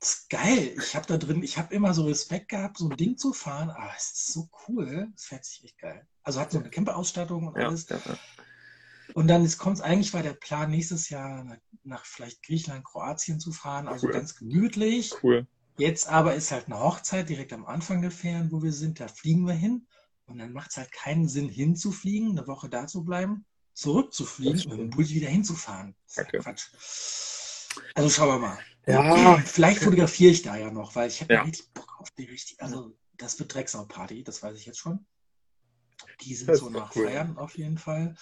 Das 0.00 0.10
ist 0.10 0.30
geil. 0.30 0.74
Ich 0.78 0.94
habe 0.94 1.06
da 1.06 1.16
drin, 1.16 1.42
ich 1.42 1.56
habe 1.58 1.74
immer 1.74 1.94
so 1.94 2.04
Respekt 2.04 2.50
gehabt, 2.50 2.78
so 2.78 2.88
ein 2.88 2.96
Ding 2.96 3.16
zu 3.16 3.32
fahren. 3.32 3.70
Aber 3.70 3.90
es 3.96 4.12
ist 4.12 4.32
so 4.32 4.48
cool. 4.68 5.10
Es 5.14 5.24
fährt 5.26 5.44
sich 5.44 5.64
echt 5.64 5.78
geil. 5.78 6.06
Also 6.22 6.40
hat 6.40 6.52
so 6.52 6.58
eine 6.58 6.70
Camperausstattung 6.70 7.48
und 7.48 7.56
alles. 7.56 7.88
Ja, 7.88 7.96
ja. 8.04 8.18
Und 9.14 9.28
dann 9.28 9.48
kommt 9.58 9.78
es 9.78 9.82
eigentlich, 9.82 10.12
war 10.14 10.22
der 10.22 10.34
Plan, 10.34 10.70
nächstes 10.70 11.08
Jahr 11.08 11.44
nach, 11.44 11.56
nach, 11.84 12.04
vielleicht 12.04 12.42
Griechenland, 12.42 12.84
Kroatien 12.84 13.40
zu 13.40 13.52
fahren. 13.52 13.88
Also 13.88 14.06
cool. 14.06 14.12
ganz 14.12 14.36
gemütlich. 14.36 15.12
Cool. 15.22 15.46
Jetzt 15.76 16.08
aber 16.08 16.34
ist 16.34 16.52
halt 16.52 16.66
eine 16.66 16.80
Hochzeit 16.80 17.28
direkt 17.28 17.52
am 17.52 17.66
Anfang 17.66 18.00
der 18.00 18.10
Ferien, 18.10 18.52
wo 18.52 18.62
wir 18.62 18.72
sind. 18.72 19.00
Da 19.00 19.08
fliegen 19.08 19.46
wir 19.46 19.54
hin. 19.54 19.86
Und 20.26 20.38
dann 20.38 20.52
macht 20.52 20.70
es 20.70 20.76
halt 20.76 20.92
keinen 20.92 21.28
Sinn, 21.28 21.48
hinzufliegen, 21.48 22.30
eine 22.30 22.46
Woche 22.46 22.68
da 22.68 22.86
zu 22.86 23.04
bleiben, 23.04 23.44
zurückzufliegen 23.74 24.62
und 24.62 24.70
mit 24.70 24.78
dem 24.78 24.90
Bulli 24.90 25.10
wieder 25.10 25.28
hinzufahren. 25.28 25.94
Das 26.06 26.18
ist 26.18 26.24
okay. 26.26 26.38
Quatsch. 26.38 26.68
Also 27.94 28.08
schauen 28.08 28.28
wir 28.28 28.38
mal. 28.38 28.58
Ja. 28.86 29.38
Vielleicht 29.38 29.82
fotografiere 29.82 30.32
ich 30.32 30.42
da 30.42 30.56
ja 30.56 30.70
noch, 30.70 30.94
weil 30.94 31.08
ich 31.08 31.20
habe 31.20 31.34
ja. 31.34 31.42
richtig 31.42 31.72
Bock 31.72 31.96
auf 31.98 32.10
die 32.12 32.24
richtig. 32.24 32.60
Also, 32.62 32.96
das 33.16 33.38
wird 33.38 33.54
Drecksau-Party, 33.54 34.24
das 34.24 34.42
weiß 34.42 34.56
ich 34.58 34.66
jetzt 34.66 34.78
schon. 34.78 35.06
Die 36.20 36.34
sind 36.34 36.54
so 36.56 36.68
nach 36.70 36.94
cool. 36.94 37.06
Feiern 37.06 37.38
auf 37.38 37.56
jeden 37.56 37.78
Fall. 37.78 38.14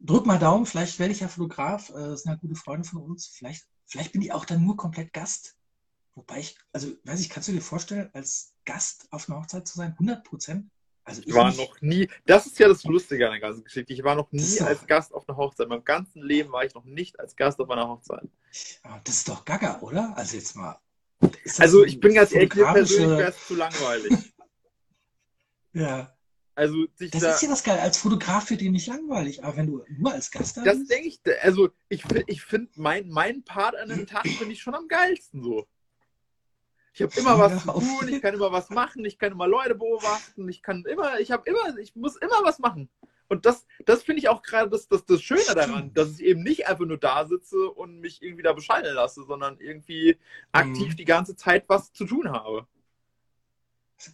Drück 0.00 0.26
mal 0.26 0.38
Daumen, 0.38 0.66
vielleicht 0.66 0.98
werde 0.98 1.12
ich 1.12 1.20
ja 1.20 1.28
Fotograf. 1.28 1.90
Äh, 1.90 1.92
das 1.92 2.22
sind 2.22 2.32
ja 2.32 2.36
gute 2.36 2.54
Freunde 2.54 2.88
von 2.88 3.02
uns. 3.02 3.26
Vielleicht, 3.26 3.66
vielleicht 3.86 4.12
bin 4.12 4.22
ich 4.22 4.32
auch 4.32 4.44
dann 4.44 4.64
nur 4.64 4.76
komplett 4.76 5.12
Gast. 5.12 5.56
Wobei 6.14 6.40
ich, 6.40 6.58
also 6.72 6.92
weiß 7.04 7.20
ich, 7.20 7.30
kannst 7.30 7.48
du 7.48 7.52
dir 7.52 7.62
vorstellen, 7.62 8.10
als 8.12 8.54
Gast 8.64 9.06
auf 9.10 9.28
einer 9.28 9.38
Hochzeit 9.38 9.66
zu 9.66 9.76
sein? 9.76 9.92
100 9.92 10.24
Prozent? 10.24 10.70
Also 11.04 11.22
ich 11.24 11.34
war 11.34 11.48
nicht. 11.48 11.58
noch 11.58 11.80
nie, 11.80 12.08
das 12.26 12.46
ist 12.46 12.58
ja 12.58 12.68
das 12.68 12.84
Lustige 12.84 13.26
an 13.26 13.32
der 13.32 13.40
ganzen 13.40 13.64
Geschichte. 13.64 13.92
Ich 13.92 14.04
war 14.04 14.14
noch 14.14 14.30
nie 14.30 14.60
als 14.60 14.86
Gast 14.86 15.12
auf 15.12 15.28
einer 15.28 15.36
Hochzeit. 15.36 15.64
In 15.64 15.70
meinem 15.70 15.84
ganzen 15.84 16.22
Leben 16.22 16.52
war 16.52 16.64
ich 16.64 16.74
noch 16.74 16.84
nicht 16.84 17.18
als 17.18 17.34
Gast 17.34 17.60
auf 17.60 17.70
einer 17.70 17.88
Hochzeit. 17.88 18.28
Das 19.04 19.14
ist 19.14 19.28
doch 19.28 19.44
gaga, 19.44 19.80
oder? 19.80 20.16
Also 20.16 20.36
jetzt 20.36 20.54
mal. 20.54 20.78
Also 21.58 21.84
ich 21.84 21.98
bin 21.98 22.14
ganz 22.14 22.32
ehrlich, 22.32 22.54
mir 22.54 22.72
persönlich 22.72 23.18
wäre 23.18 23.30
es 23.30 23.46
zu 23.46 23.54
langweilig. 23.54 24.12
ja. 25.72 26.16
Also 26.54 26.86
sich 26.94 27.10
das 27.10 27.22
da, 27.22 27.34
ist 27.34 27.42
ja 27.42 27.48
das 27.48 27.64
geil. 27.64 27.78
Als 27.78 27.98
Fotograf 27.98 28.50
wird 28.50 28.60
dir 28.60 28.70
nicht 28.70 28.86
langweilig, 28.86 29.42
aber 29.42 29.56
wenn 29.56 29.66
du 29.66 29.84
nur 29.96 30.12
als 30.12 30.30
Gast 30.30 30.58
da 30.58 30.62
Das 30.62 30.84
denke 30.84 31.08
ich, 31.08 31.20
also 31.40 31.70
ich, 31.88 32.04
ich 32.26 32.42
finde, 32.42 32.70
mein, 32.76 33.08
mein 33.08 33.42
Part 33.42 33.74
an 33.76 33.88
dem 33.88 34.06
Tag 34.06 34.26
finde 34.28 34.52
ich 34.52 34.62
schon 34.62 34.74
am 34.74 34.86
geilsten 34.86 35.42
so. 35.42 35.66
Ich 36.94 37.00
habe 37.00 37.12
immer 37.18 37.38
was 37.38 37.62
zu 37.62 37.72
tun, 37.72 38.08
ich 38.08 38.20
kann 38.20 38.34
immer 38.34 38.52
was 38.52 38.68
machen, 38.68 39.04
ich 39.04 39.18
kann 39.18 39.32
immer 39.32 39.46
Leute 39.46 39.74
beobachten, 39.74 40.46
ich 40.48 40.62
kann 40.62 40.84
immer, 40.84 41.18
ich 41.20 41.30
habe 41.30 41.48
immer, 41.48 41.78
ich 41.78 41.96
muss 41.96 42.16
immer 42.16 42.44
was 42.44 42.58
machen. 42.58 42.90
Und 43.28 43.46
das, 43.46 43.66
das 43.86 44.02
finde 44.02 44.20
ich 44.20 44.28
auch 44.28 44.42
gerade 44.42 44.68
das, 44.68 44.88
das, 44.88 45.06
das 45.06 45.22
Schöne 45.22 45.54
daran, 45.54 45.94
dass 45.94 46.18
ich 46.18 46.22
eben 46.22 46.42
nicht 46.42 46.66
einfach 46.68 46.84
nur 46.84 46.98
da 46.98 47.24
sitze 47.24 47.70
und 47.70 48.00
mich 48.00 48.22
irgendwie 48.22 48.42
da 48.42 48.52
bescheiden 48.52 48.94
lasse, 48.94 49.24
sondern 49.24 49.58
irgendwie 49.58 50.18
aktiv 50.52 50.92
mhm. 50.92 50.96
die 50.96 51.06
ganze 51.06 51.34
Zeit 51.34 51.64
was 51.66 51.94
zu 51.94 52.04
tun 52.04 52.30
habe. 52.30 52.66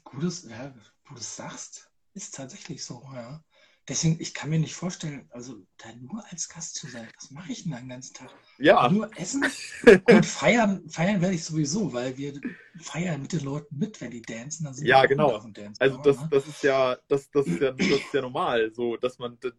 Gutes, 0.05 0.49
ja, 0.49 0.73
wo 1.07 1.15
du 1.15 1.21
es 1.21 1.35
sagst, 1.35 1.91
ist 2.15 2.37
tatsächlich 2.37 2.85
so, 2.85 3.03
ja. 3.13 3.43
Deswegen, 3.89 4.21
ich 4.21 4.35
kann 4.35 4.51
mir 4.51 4.59
nicht 4.59 4.75
vorstellen, 4.75 5.27
also 5.31 5.55
da 5.79 5.89
nur 5.99 6.23
als 6.31 6.49
Gast 6.51 6.75
zu 6.75 6.87
sein, 6.89 7.09
was 7.17 7.31
mache 7.31 7.53
ich 7.53 7.63
denn 7.63 7.73
den 7.73 7.89
ganzen 7.89 8.13
Tag? 8.13 8.31
Ja. 8.59 8.87
Nur 8.91 9.11
essen 9.17 9.45
und 10.05 10.27
feiern, 10.27 10.87
feiern 10.91 11.23
werde 11.23 11.35
ich 11.35 11.45
sowieso, 11.45 11.91
weil 11.95 12.17
wir 12.19 12.39
feiern 12.81 13.23
mit 13.23 13.33
den 13.33 13.41
Leuten 13.41 13.79
mit, 13.79 13.99
wenn 14.03 14.11
die 14.11 14.21
dancen, 14.21 14.65
dann 14.65 14.75
sind 14.75 14.87
ja, 14.87 15.03
wir 15.03 15.09
genau. 15.09 15.35
auf 15.35 15.43
dem 15.43 15.55
Dance. 15.55 15.81
Also 15.81 15.97
das, 16.03 16.19
ne? 16.19 16.29
das 16.31 16.47
ist 16.47 16.63
ja, 16.63 16.99
das, 17.09 17.31
das 17.31 17.47
ist 17.47 17.61
ja, 17.61 17.73
das 17.73 17.87
ist 17.87 18.13
ja 18.13 18.21
normal, 18.21 18.71
so, 18.75 18.99
dass 18.99 19.19
man, 19.19 19.39
da, 19.41 19.51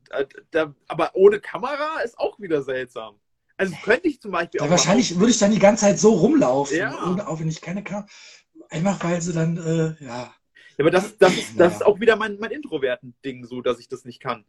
da, 0.51 0.75
aber 0.87 1.09
ohne 1.15 1.39
Kamera 1.39 2.01
ist 2.01 2.19
auch 2.19 2.39
wieder 2.39 2.61
seltsam. 2.61 3.19
Also 3.57 3.75
könnte 3.83 4.07
ich 4.07 4.21
zum 4.21 4.31
Beispiel 4.31 4.61
ja, 4.61 4.67
auch. 4.67 4.69
Wahrscheinlich 4.69 5.17
würde 5.17 5.31
ich 5.31 5.39
dann 5.39 5.51
die 5.51 5.59
ganze 5.59 5.85
Zeit 5.85 5.99
so 5.99 6.13
rumlaufen, 6.13 6.77
ja. 6.77 7.03
ohne, 7.03 7.27
auch 7.27 7.39
wenn 7.39 7.49
ich 7.49 7.61
keine 7.61 7.83
Kamera. 7.83 8.07
Einfach 8.69 9.03
weil 9.03 9.21
sie 9.21 9.33
dann, 9.33 9.57
äh, 9.57 10.03
ja, 10.03 10.33
aber 10.79 10.91
das, 10.91 11.17
das, 11.17 11.37
ist, 11.37 11.59
das 11.59 11.75
ist 11.75 11.85
auch 11.85 11.99
wieder 11.99 12.15
mein, 12.15 12.37
mein 12.39 12.51
Introverten-Ding, 12.51 13.45
so 13.45 13.61
dass 13.61 13.79
ich 13.79 13.87
das 13.87 14.05
nicht 14.05 14.21
kann. 14.21 14.45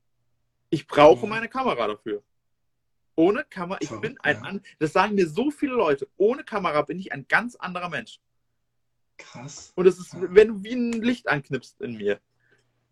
Ich 0.71 0.87
brauche 0.87 1.27
mhm. 1.27 1.31
meine 1.31 1.49
Kamera 1.49 1.89
dafür. 1.89 2.23
Ohne 3.17 3.45
Kamera, 3.45 3.79
ich 3.81 3.91
bin 4.01 4.19
ein, 4.21 4.41
ja. 4.43 4.61
das 4.79 4.93
sagen 4.93 5.15
mir 5.15 5.29
so 5.29 5.51
viele 5.51 5.75
Leute, 5.75 6.09
ohne 6.17 6.45
Kamera 6.45 6.83
bin 6.83 6.99
ich 6.99 7.13
ein 7.13 7.27
ganz 7.29 7.57
anderer 7.57 7.89
Mensch. 7.89 8.21
Krass. 9.19 9.73
Und 9.75 9.87
es 9.87 9.99
ist, 9.99 10.17
wenn 10.19 10.49
du 10.49 10.65
wie 10.65 10.73
ein 10.73 10.93
Licht 10.93 11.29
anknipst 11.29 11.81
in 11.81 11.97
mir. 11.97 12.21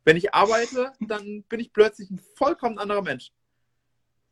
Wenn 0.05 0.17
ich 0.17 0.35
arbeite, 0.35 0.93
dann 1.01 1.43
bin 1.45 1.61
ich 1.61 1.73
plötzlich 1.73 2.11
ein 2.11 2.21
vollkommen 2.35 2.79
anderer 2.79 3.03
Mensch. 3.03 3.33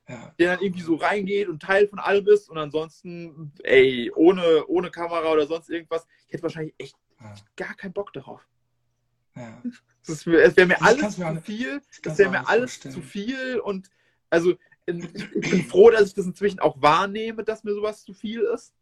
Ja. 0.08 0.34
Der 0.38 0.54
dann 0.54 0.64
irgendwie 0.64 0.82
so 0.82 0.96
reingeht 0.96 1.48
und 1.48 1.62
Teil 1.62 1.88
von 1.88 1.98
allem 1.98 2.26
ist 2.28 2.48
und 2.48 2.58
ansonsten, 2.58 3.52
ey, 3.62 4.10
ohne, 4.14 4.66
ohne 4.66 4.90
Kamera 4.90 5.32
oder 5.32 5.46
sonst 5.46 5.70
irgendwas, 5.70 6.06
ich 6.26 6.34
hätte 6.34 6.44
wahrscheinlich 6.44 6.74
echt 6.78 6.96
Ja. 7.20 7.34
gar 7.56 7.74
keinen 7.74 7.92
Bock 7.92 8.12
darauf. 8.12 8.46
Ja. 9.36 9.62
Es, 10.02 10.08
ist, 10.08 10.26
es 10.26 10.56
wäre 10.56 10.66
mir 10.66 10.74
Ich 10.74 10.82
alles 10.82 11.18
mir 11.18 11.34
zu 11.34 11.40
viel. 11.42 11.82
Ich 11.92 12.02
Das 12.02 12.18
wäre 12.18 12.30
mir 12.30 12.48
alles 12.48 12.72
vorstellen. 12.72 12.94
zu 12.94 13.02
viel 13.02 13.60
und 13.60 13.90
also 14.30 14.52
ich 14.86 15.04
ich 15.14 15.50
bin 15.50 15.64
froh, 15.64 15.90
dass 15.90 16.08
ich 16.08 16.14
das 16.14 16.26
inzwischen 16.26 16.60
auch 16.60 16.80
wahrnehme, 16.80 17.44
dass 17.44 17.64
mir 17.64 17.74
sowas 17.74 18.04
zu 18.04 18.14
viel 18.14 18.40
ist. 18.40 18.72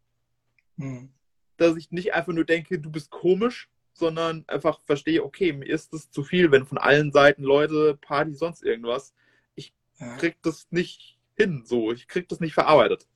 Hm. 0.77 1.09
Dass 1.57 1.75
ich 1.77 1.91
nicht 1.91 2.13
einfach 2.13 2.33
nur 2.33 2.45
denke, 2.45 2.79
du 2.79 2.91
bist 2.91 3.09
komisch, 3.09 3.69
sondern 3.93 4.43
einfach 4.47 4.81
verstehe, 4.85 5.23
okay, 5.23 5.53
mir 5.53 5.67
ist 5.67 5.93
das 5.93 6.11
zu 6.11 6.23
viel, 6.23 6.51
wenn 6.51 6.65
von 6.65 6.77
allen 6.77 7.11
Seiten 7.11 7.43
Leute, 7.43 7.97
Party, 8.01 8.33
sonst 8.33 8.63
irgendwas. 8.63 9.13
Ja. 9.99 10.17
Krieg 10.17 10.37
das 10.41 10.67
nicht 10.71 11.17
hin, 11.35 11.63
so. 11.65 11.91
Ich 11.91 12.07
krieg 12.07 12.27
das 12.27 12.39
nicht 12.39 12.53
verarbeitet. 12.53 13.07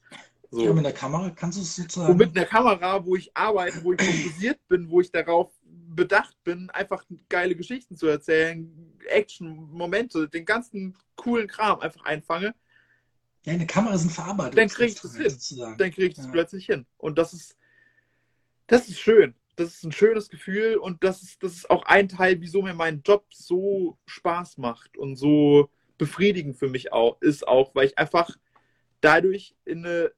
So. 0.52 0.66
ja, 0.66 0.74
mit 0.74 0.86
der 0.86 0.94
Kamera 0.94 1.30
kannst 1.30 1.58
du 1.58 1.62
es 1.62 1.76
sozusagen. 1.76 2.12
Und 2.12 2.18
mit 2.18 2.36
einer 2.36 2.46
Kamera, 2.46 3.06
wo 3.06 3.16
ich 3.16 3.36
arbeite, 3.36 3.84
wo 3.84 3.94
ich 3.94 4.02
fokussiert 4.02 4.68
bin, 4.68 4.90
wo 4.90 5.00
ich 5.00 5.12
darauf 5.12 5.52
bedacht 6.00 6.42
bin, 6.46 6.70
einfach 6.70 7.04
geile 7.28 7.56
Geschichten 7.58 7.98
zu 7.98 8.08
erzählen, 8.08 8.98
Action, 9.10 9.70
Momente, 9.70 10.30
den 10.30 10.46
ganzen 10.46 10.98
coolen 11.18 11.48
Kram 11.48 11.82
einfach 11.82 12.06
einfange, 12.06 12.56
ja, 13.46 13.54
eine 13.54 13.68
Kamera 13.68 13.96
ist 13.96 14.04
ein 14.06 14.10
Verarbeitung. 14.10 14.56
Dann 14.56 14.68
krieg 14.70 14.90
ich 14.90 15.02
das 15.02 15.16
hin. 15.16 15.30
Sozusagen. 15.30 15.78
dann 15.78 15.92
kriege 15.92 16.08
ich 16.08 16.14
das 16.14 16.26
Ja. 16.26 16.32
plötzlich 16.32 16.66
hin. 16.66 16.86
Und 16.98 17.18
das 17.18 17.34
ist, 17.34 17.58
das 18.68 18.88
ist 18.90 19.00
schön. 19.00 19.34
Das 19.56 19.70
ist 19.76 19.84
ein 19.84 19.92
schönes 19.92 20.30
Gefühl 20.30 20.76
und 20.78 21.04
das 21.04 21.22
ist, 21.22 21.44
das 21.44 21.54
ist 21.54 21.70
auch 21.70 21.84
ein 21.84 22.08
Teil, 22.08 22.40
wieso 22.42 22.62
mir 22.62 22.74
mein 22.74 23.02
Job 23.06 23.26
so 23.34 23.98
Spaß 24.06 24.58
macht 24.58 24.98
und 24.98 25.16
so 25.18 25.70
befriedigend 25.98 26.58
für 26.58 26.70
mich 26.70 26.94
auch 26.94 27.22
ist, 27.22 27.46
auch, 27.48 27.76
weil 27.76 27.88
ich 27.88 27.98
einfach 27.98 28.30
dadurch 29.02 29.56
in 29.66 29.86
eine 29.86 30.12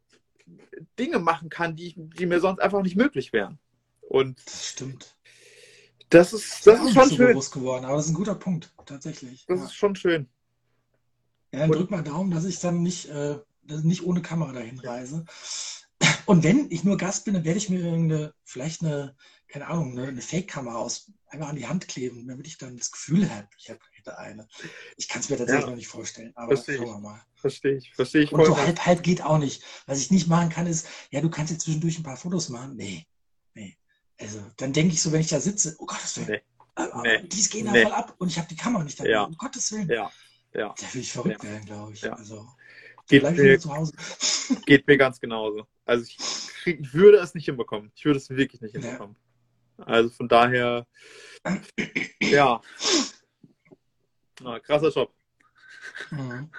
Dinge 0.99 1.17
machen 1.19 1.49
kann, 1.49 1.75
die, 1.75 1.93
die 1.95 2.25
mir 2.27 2.39
sonst 2.39 2.59
einfach 2.59 2.83
nicht 2.83 2.95
möglich 2.95 3.33
wären. 3.33 3.57
Und 4.01 4.39
Das 4.45 4.67
stimmt. 4.69 5.15
Das 6.11 6.33
ist, 6.33 6.67
das 6.67 6.79
ist 6.81 6.93
schon 6.93 7.09
so 7.09 7.15
schön. 7.15 7.27
bewusst 7.27 7.51
geworden, 7.53 7.85
aber 7.85 7.95
das 7.95 8.05
ist 8.05 8.11
ein 8.11 8.15
guter 8.15 8.35
Punkt, 8.35 8.71
tatsächlich. 8.85 9.45
Das 9.47 9.59
ja. 9.59 9.65
ist 9.65 9.73
schon 9.73 9.95
schön. 9.95 10.29
Ja, 11.51 11.59
dann 11.59 11.71
drück 11.71 11.91
mal 11.91 12.03
Daumen, 12.03 12.31
dass 12.31 12.45
ich 12.45 12.59
dann 12.59 12.81
nicht, 12.83 13.09
äh, 13.09 13.39
nicht 13.63 14.03
ohne 14.03 14.21
Kamera 14.21 14.51
dahin 14.53 14.79
reise. 14.79 15.25
Und 16.25 16.43
wenn 16.43 16.69
ich 16.71 16.83
nur 16.83 16.97
Gast 16.97 17.25
bin, 17.25 17.33
dann 17.33 17.43
werde 17.43 17.57
ich 17.57 17.69
mir 17.69 17.79
irgendeine, 17.79 18.33
vielleicht 18.43 18.81
eine, 18.81 19.15
keine 19.47 19.67
Ahnung, 19.67 19.91
eine, 19.91 20.07
eine 20.07 20.21
Fake-Kamera 20.21 20.75
aus 20.75 21.11
einfach 21.27 21.49
an 21.49 21.55
die 21.55 21.67
Hand 21.67 21.87
kleben, 21.87 22.27
damit 22.27 22.47
ich 22.47 22.57
dann 22.57 22.77
das 22.77 22.91
Gefühl 22.91 23.29
habe, 23.29 23.47
ich 23.57 23.69
hätte 23.69 24.17
eine. 24.17 24.47
Ich 24.97 25.07
kann 25.07 25.21
es 25.21 25.29
mir 25.29 25.37
tatsächlich 25.37 25.65
Ja. 25.65 25.69
noch 25.69 25.77
nicht 25.77 25.87
vorstellen, 25.87 26.31
aber 26.35 26.55
Verstehe 26.55 26.77
schauen 26.77 26.87
wir 26.87 26.99
mal. 26.99 27.21
Verstehe 27.35 27.77
ich. 27.77 27.93
Verstehe 27.93 28.23
ich 28.23 28.31
Und 28.31 28.45
so 28.45 28.57
halb, 28.57 28.85
halb 28.85 29.03
geht 29.03 29.23
auch 29.23 29.37
nicht. 29.37 29.63
Was 29.85 29.99
ich 29.99 30.11
nicht 30.11 30.27
machen 30.27 30.49
kann, 30.49 30.67
ist, 30.67 30.87
ja, 31.11 31.21
du 31.21 31.29
kannst 31.29 31.51
jetzt 31.51 31.63
zwischendurch 31.63 31.97
ein 31.99 32.03
paar 32.03 32.17
Fotos 32.17 32.49
machen. 32.49 32.75
Nee. 32.75 33.05
Also, 34.21 34.39
dann 34.57 34.71
denke 34.73 34.93
ich 34.93 35.01
so, 35.01 35.11
wenn 35.11 35.21
ich 35.21 35.27
da 35.29 35.39
sitze, 35.39 35.75
oh 35.79 35.85
Gottes 35.85 36.17
Willen, 36.17 36.27
Nee. 36.77 36.83
äh, 36.83 36.87
Nee. 37.21 37.27
dies 37.27 37.49
gehen 37.49 37.65
da 37.65 37.71
Nee. 37.71 37.83
voll 37.83 37.91
ab 37.93 38.15
und 38.19 38.27
ich 38.29 38.37
habe 38.37 38.47
die 38.47 38.55
Kamera 38.55 38.83
nicht 38.83 38.99
dabei. 38.99 39.09
Ja. 39.09 39.23
Um 39.23 39.35
Gottes 39.37 39.71
Willen. 39.71 39.89
Ja, 39.89 40.11
ja. 40.53 40.73
Da 40.79 40.93
will 40.93 41.01
ich 41.01 41.11
verrückt 41.11 41.43
werden, 41.43 41.65
glaube 41.65 41.93
ich. 41.93 42.01
Ja. 42.01 42.13
Also, 42.13 42.47
Geht 43.07 43.23
ich 43.23 43.37
mir, 43.37 43.59
zu 43.59 43.73
Hause. 43.75 43.93
geht 44.65 44.87
mir 44.87 44.97
ganz 44.97 45.19
genauso. 45.19 45.65
Also 45.85 46.05
ich, 46.05 46.17
ich 46.65 46.93
würde 46.93 47.17
es 47.17 47.33
nicht 47.33 47.45
hinbekommen. 47.45 47.91
Ich 47.95 48.05
würde 48.05 48.19
es 48.19 48.29
wirklich 48.29 48.61
nicht 48.61 48.75
Ja. 48.75 48.81
hinbekommen. 48.81 49.15
Also 49.77 50.09
von 50.11 50.27
daher, 50.29 50.85
ja. 52.21 52.61
Na, 54.41 54.59
krasser 54.59 54.89
Job. 54.89 55.13
Mhm. 56.11 56.49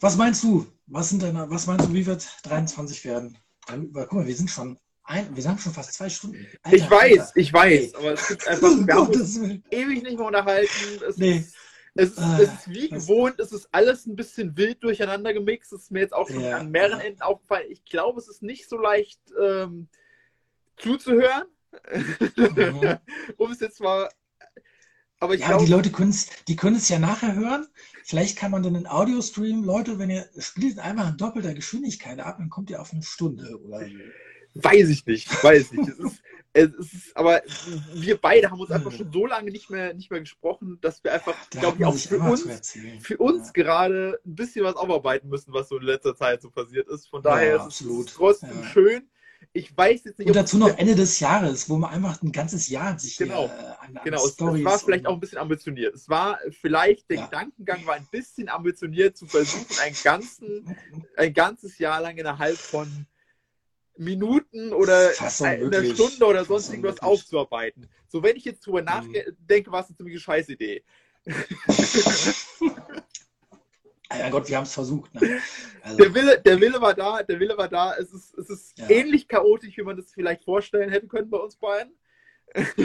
Was 0.00 0.16
meinst 0.16 0.42
du? 0.42 0.66
Was 0.86 1.10
sind 1.10 1.22
deine, 1.22 1.50
was 1.50 1.66
meinst 1.66 1.86
du, 1.86 1.92
wie 1.92 2.06
wird 2.06 2.26
23 2.44 3.04
werden? 3.04 3.36
Guck 3.66 4.12
mal, 4.12 4.26
wir 4.26 4.34
sind 4.36 4.50
schon 4.50 4.78
ein, 5.08 5.34
wir 5.36 5.44
haben 5.44 5.58
schon 5.58 5.72
fast 5.72 5.92
zwei 5.94 6.08
Stunden. 6.08 6.46
Alter, 6.62 6.76
ich 6.76 6.90
weiß, 6.90 7.18
Alter. 7.20 7.32
ich 7.36 7.52
weiß, 7.52 7.94
aber 7.94 8.12
es 8.12 8.30
ist 8.30 8.46
einfach, 8.48 8.68
wir 8.86 8.94
haben 8.94 9.08
uns 9.08 9.38
ewig 9.70 10.02
nicht 10.02 10.18
mehr 10.18 10.26
unterhalten. 10.26 11.02
Es, 11.08 11.16
Nee. 11.16 11.38
ist, 11.38 11.54
es, 11.94 12.10
ist, 12.10 12.18
Ah, 12.18 12.38
es 12.40 12.48
ist 12.52 12.68
wie 12.68 12.88
gewohnt, 12.90 13.40
es 13.40 13.52
ist 13.52 13.68
alles 13.72 14.06
ein 14.06 14.14
bisschen 14.16 14.56
wild 14.56 14.82
durcheinander 14.84 15.32
gemixt. 15.32 15.72
Es 15.72 15.82
ist 15.84 15.90
mir 15.90 16.00
jetzt 16.00 16.12
auch 16.14 16.28
schon 16.28 16.40
Ja, 16.42 16.58
an 16.58 16.70
mehreren. 16.70 17.00
Enden 17.00 17.22
aufgefallen. 17.22 17.66
Ich 17.70 17.84
glaube, 17.84 18.20
es 18.20 18.28
ist 18.28 18.42
nicht 18.42 18.68
so 18.68 18.76
leicht 18.78 19.20
ähm, 19.40 19.88
zuzuhören. 20.76 21.44
Mhm. 22.36 22.98
um 23.36 23.50
es 23.50 23.60
jetzt 23.60 23.80
mal. 23.80 24.08
Aber 25.20 25.34
ich 25.34 25.40
Ja, 25.40 25.48
aber 25.48 25.64
die 25.64 25.70
Leute 25.70 25.90
können 25.90 26.10
es, 26.10 26.28
die 26.46 26.54
können 26.56 26.76
es 26.76 26.88
ja 26.88 26.98
nachher 26.98 27.34
hören. 27.34 27.66
Vielleicht 28.04 28.38
kann 28.38 28.50
man 28.52 28.62
dann 28.62 28.76
einen 28.76 28.86
Audio-Stream, 28.86 29.64
Leute, 29.64 29.98
wenn 29.98 30.10
ihr 30.10 30.28
spielt 30.38 30.78
einfach 30.78 31.10
in 31.10 31.16
doppelter 31.16 31.54
Geschwindigkeit 31.54 32.20
ab, 32.20 32.36
dann 32.38 32.48
kommt 32.50 32.70
ihr 32.70 32.80
auf 32.80 32.92
eine 32.92 33.02
Stunde 33.02 33.58
oder 33.60 33.80
so. 33.80 33.94
Weiß 34.54 34.88
ich 34.88 35.06
nicht, 35.06 35.42
weiß 35.42 35.72
nicht. 35.72 35.88
Es 35.88 35.98
ist, 35.98 36.22
es 36.52 36.74
ist, 36.74 37.16
aber 37.16 37.42
wir 37.94 38.16
beide 38.16 38.50
haben 38.50 38.60
uns 38.60 38.70
einfach 38.70 38.90
Mhm. 38.90 38.96
schon 38.96 39.12
so 39.12 39.26
lange 39.26 39.50
nicht 39.50 39.70
mehr, 39.70 39.94
nicht 39.94 40.10
mehr 40.10 40.20
gesprochen, 40.20 40.78
dass 40.80 41.02
wir 41.04 41.12
einfach, 41.12 41.34
Da 41.50 41.60
glaube 41.60 41.76
ich, 41.78 41.84
auch 41.84 41.94
für 41.96 42.18
uns 42.18 42.72
für 43.00 43.16
uns 43.18 43.46
Ja. 43.48 43.52
gerade 43.52 44.18
ein 44.26 44.34
bisschen 44.34 44.64
was 44.64 44.76
aufarbeiten 44.76 45.28
müssen, 45.28 45.52
was 45.52 45.68
so 45.68 45.76
in 45.78 45.84
letzter 45.84 46.16
Zeit 46.16 46.42
so 46.42 46.50
passiert 46.50 46.88
ist. 46.88 47.08
Von 47.08 47.22
daher 47.22 47.48
Ja, 47.48 47.54
ist 47.56 47.60
es- 47.60 47.66
absolut. 47.82 48.08
es 48.08 48.14
trotzdem 48.14 48.62
Ja. 48.62 48.64
schön. 48.64 49.08
Ich 49.52 49.74
weiß 49.76 50.02
jetzt 50.04 50.18
nicht, 50.18 50.26
Und 50.28 50.34
dazu 50.34 50.58
noch 50.58 50.76
Ende 50.76 50.96
des 50.96 51.20
Jahres, 51.20 51.70
wo 51.70 51.76
man 51.76 51.90
einfach 51.90 52.20
ein 52.22 52.32
ganzes 52.32 52.68
Jahr 52.68 52.98
sich 52.98 53.16
Genau. 53.16 53.46
hier, 53.46 53.54
äh, 53.56 53.86
an, 53.86 53.96
an 53.96 54.00
Genau, 54.04 54.18
es, 54.18 54.24
es 54.26 54.32
Storys 54.32 54.64
war 54.64 54.78
vielleicht 54.80 55.06
auch 55.06 55.14
ein 55.14 55.20
bisschen 55.20 55.38
ambitioniert. 55.38 55.94
Es 55.94 56.08
war 56.08 56.38
vielleicht, 56.60 57.08
der. 57.08 57.22
Gedankengang 57.24 57.86
war 57.86 57.94
ein 57.94 58.06
bisschen 58.10 58.48
ambitioniert 58.48 59.16
zu 59.16 59.26
versuchen, 59.26 59.78
einen 59.80 59.96
ganzen, 60.02 60.76
ein 61.16 61.32
ganzes 61.32 61.78
Jahr 61.78 62.00
lang 62.00 62.16
innerhalb 62.16 62.56
von 62.56 63.06
Minuten 63.98 64.72
oder 64.72 65.10
einer 65.42 65.62
unmöglich. 65.64 65.94
Stunde 65.94 66.24
oder 66.26 66.44
sonst 66.44 66.70
irgendwas 66.70 67.00
aufzuarbeiten. 67.00 67.88
So, 68.06 68.22
wenn 68.22 68.36
ich 68.36 68.44
jetzt 68.44 68.66
drüber 68.66 68.80
Mhm. 68.80 68.86
nachdenke, 68.86 69.70
war 69.70 69.82
es 69.82 69.88
eine 69.88 69.96
ziemliche 69.96 70.20
Scheißidee. 70.20 70.82
Ja 74.10 74.30
Gott, 74.30 74.48
wir 74.48 74.56
haben 74.56 74.64
es 74.64 74.72
versucht. 74.72 75.14
Ne? 75.14 75.38
Also, 75.82 75.98
Der 75.98 76.14
Wille, 76.14 76.40
der 76.40 76.58
Wille 76.58 76.80
war 76.80 76.94
da, 76.94 77.22
der 77.22 77.38
Wille 77.38 77.58
war 77.58 77.68
da. 77.68 77.94
Es 77.96 78.10
ist, 78.10 78.32
es 78.38 78.48
ist 78.48 78.78
Ja. 78.78 78.88
ähnlich 78.88 79.28
chaotisch, 79.28 79.76
wie 79.76 79.82
man 79.82 79.96
das 79.98 80.10
vielleicht 80.12 80.44
vorstellen 80.44 80.88
hätte 80.90 81.06
können 81.06 81.28
bei 81.28 81.36
uns 81.36 81.56
beiden. 81.56 81.92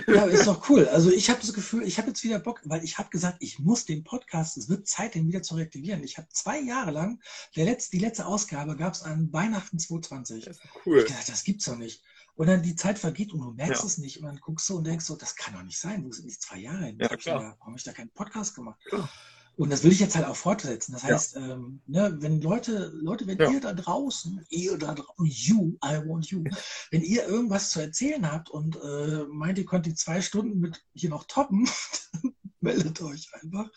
Ja, 0.08 0.26
ist 0.26 0.48
doch 0.48 0.70
cool. 0.70 0.88
Also 0.88 1.10
ich 1.12 1.30
habe 1.30 1.40
das 1.42 1.54
Gefühl, 1.54 1.84
ich 1.84 1.98
habe 1.98 2.10
jetzt 2.10 2.24
wieder 2.24 2.40
Bock, 2.40 2.62
weil 2.66 2.84
ich 2.84 2.98
habe 2.98 3.10
gesagt, 3.10 3.38
ich 3.40 3.60
muss 3.60 3.86
den 3.86 4.04
Podcast, 4.04 4.58
es 4.58 4.70
wird 4.70 4.88
Zeit, 4.88 5.16
den 5.16 5.28
wieder 5.28 5.42
zu 5.42 5.56
reaktivieren. 5.56 6.04
Ich 6.04 6.18
habe 6.18 6.28
zwei 6.32 6.60
Jahre 6.60 6.92
lang, 6.92 7.22
der 7.56 7.66
letzte, 7.66 7.92
die 7.98 8.04
letzte 8.04 8.26
Ausgabe 8.26 8.76
gab 8.76 8.94
es 8.94 9.04
an 9.04 9.32
Weihnachten 9.32 9.80
2020. 9.80 10.46
Das 10.46 10.58
ist 10.58 10.64
cool. 10.86 11.00
Ich 11.00 11.06
dachte, 11.12 11.32
das 11.32 11.44
gibt's 11.44 11.66
doch 11.66 11.78
nicht. 11.78 12.02
Und 12.36 12.48
dann 12.48 12.64
die 12.64 12.76
Zeit 12.76 12.98
vergeht 12.98 13.32
und 13.32 13.42
du 13.42 13.52
merkst 13.52 13.82
Ja. 13.82 13.88
es 13.88 13.98
nicht. 14.00 14.18
Und 14.20 14.26
dann 14.26 14.38
guckst 14.40 14.68
du 14.70 14.78
und 14.78 14.86
denkst 14.86 15.06
so, 15.06 15.16
das 15.16 15.36
kann 15.36 15.54
doch 15.54 15.64
nicht 15.64 15.80
sein. 15.80 16.04
Wo 16.04 16.12
sind 16.12 16.30
die 16.30 16.38
zwei 16.38 16.58
Jahre 16.58 16.86
hin? 16.86 16.98
Ja, 17.00 17.10
klar. 17.16 17.42
warum 17.60 17.68
habe 17.74 17.78
ich 17.78 17.84
da 17.84 17.94
keinen 17.94 18.10
Podcast 18.10 18.56
gemacht? 18.56 18.80
Klar. 18.86 19.10
Und 19.56 19.70
das 19.70 19.84
will 19.84 19.92
ich 19.92 20.00
jetzt 20.00 20.16
halt 20.16 20.26
auch 20.26 20.36
fortsetzen. 20.36 20.94
Das 20.94 21.04
Ja. 21.04 21.10
heißt, 21.10 21.36
ähm, 21.38 21.82
ne, 21.86 22.16
wenn 22.20 22.42
Leute, 22.42 22.92
Leute, 22.96 23.28
wenn 23.28 23.38
Ja. 23.38 23.52
ihr 23.52 23.60
da 23.60 23.74
draußen, 23.74 24.44
ihr 24.50 24.78
da 24.78 24.96
draußen, 24.96 25.26
you, 25.26 25.78
I 25.86 26.00
want 26.08 26.28
you, 26.28 26.44
wenn 26.92 27.02
ihr 27.04 27.28
irgendwas 27.28 27.70
zu 27.70 27.80
erzählen 27.80 28.30
habt 28.32 28.50
und 28.50 28.76
äh, 28.78 29.26
meint, 29.30 29.60
ihr 29.60 29.66
könnt 29.66 29.86
die 29.86 29.94
zwei 29.94 30.22
Stunden 30.22 30.60
mit 30.60 30.84
hier 30.94 31.10
noch 31.12 31.26
toppen, 31.26 31.70
dann 32.14 32.34
meldet 32.62 33.02
euch 33.02 33.30
einfach. 33.34 33.70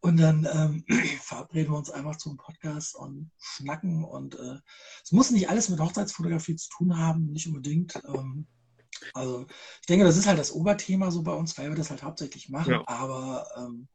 Und 0.00 0.16
dann 0.16 0.48
ähm, 0.50 0.84
verabreden 1.22 1.72
wir 1.74 1.78
uns 1.78 1.90
einfach 1.90 2.16
zum 2.16 2.38
Podcast 2.38 2.94
und 2.96 3.30
schnacken. 3.38 4.04
Und 4.04 4.36
äh, 4.36 4.56
es 5.04 5.12
muss 5.12 5.30
nicht 5.30 5.50
alles 5.50 5.68
mit 5.68 5.80
Hochzeitsfotografie 5.80 6.56
zu 6.56 6.70
tun 6.70 6.96
haben, 6.96 7.26
nicht 7.32 7.46
unbedingt. 7.46 8.00
Ähm, 8.06 8.46
also 9.12 9.46
ich 9.80 9.86
denke, 9.86 10.06
das 10.06 10.16
ist 10.16 10.26
halt 10.26 10.38
das 10.38 10.52
Oberthema 10.52 11.10
so 11.10 11.22
bei 11.22 11.32
uns, 11.32 11.58
weil 11.58 11.68
wir 11.68 11.76
das 11.76 11.90
halt 11.90 12.02
hauptsächlich 12.02 12.48
machen, 12.48 12.72
Ja. 12.72 12.82
aber 12.86 13.46
ähm, 13.58 13.86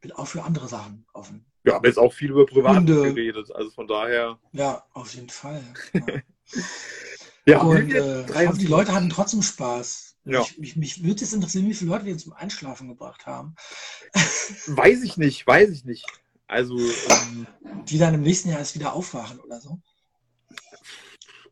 bin 0.00 0.12
auch 0.12 0.26
für 0.26 0.42
andere 0.42 0.68
Sachen 0.68 1.06
offen. 1.12 1.44
Wir 1.62 1.74
haben 1.74 1.84
jetzt 1.84 1.98
auch 1.98 2.12
viel 2.12 2.30
über 2.30 2.46
Privat 2.46 2.86
geredet, 2.86 3.54
also 3.54 3.70
von 3.70 3.86
daher. 3.86 4.38
Ja, 4.52 4.84
auf 4.92 5.14
jeden 5.14 5.28
Fall. 5.28 5.62
Ja. 5.92 6.00
Ja, 7.46 7.62
Und 7.62 7.92
äh, 7.92 8.24
hoffe, 8.46 8.58
die 8.58 8.66
Leute 8.66 8.92
hatten 8.92 9.08
trotzdem 9.08 9.42
Spaß. 9.42 10.16
Ja. 10.24 10.42
Ich, 10.42 10.58
mich, 10.58 10.76
mich 10.76 11.02
würde 11.02 11.24
es 11.24 11.32
interessieren, 11.32 11.66
wie 11.68 11.74
viele 11.74 11.90
Leute 11.90 12.04
wir 12.04 12.18
zum 12.18 12.34
Einschlafen 12.34 12.88
gebracht 12.88 13.26
haben, 13.26 13.56
Weiß 14.66 15.02
ich 15.02 15.16
nicht, 15.16 15.46
weiß 15.46 15.70
ich 15.70 15.84
nicht. 15.84 16.06
Also, 16.46 16.76
ähm, 16.76 17.46
die 17.86 17.98
dann 17.98 18.14
im 18.14 18.22
nächsten 18.22 18.48
Jahr 18.50 18.58
erst 18.58 18.74
wieder 18.74 18.92
aufwachen 18.92 19.38
oder 19.40 19.60
so. 19.60 19.80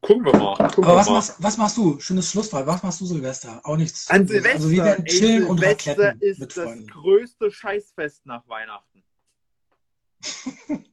Gucken 0.00 0.24
wir 0.24 0.32
mal. 0.36 0.56
Gucken 0.68 0.84
Aber 0.84 0.92
wir 0.94 0.96
was 0.96 1.06
mal. 1.08 1.12
machst, 1.14 1.34
was 1.38 1.56
machst 1.56 1.76
du? 1.76 1.98
Schönes 2.00 2.30
Schlusswort. 2.30 2.66
Was 2.66 2.82
machst 2.82 3.00
du 3.00 3.06
Silvester? 3.06 3.60
Auch 3.64 3.76
nichts. 3.76 4.08
An 4.10 4.26
Silvester, 4.26 4.56
Also 4.56 4.70
wir 4.70 4.84
werden 4.84 5.04
ey, 5.06 5.12
chillen 5.18 5.44
und 5.44 5.58
Silvester 5.58 5.92
Racletten 5.92 6.20
ist 6.20 6.38
mit 6.40 6.56
das 6.56 6.64
Freunden. 6.64 6.86
größte 6.88 7.50
Scheißfest 7.50 8.26
nach 8.26 8.46
Weihnachten. 8.48 9.04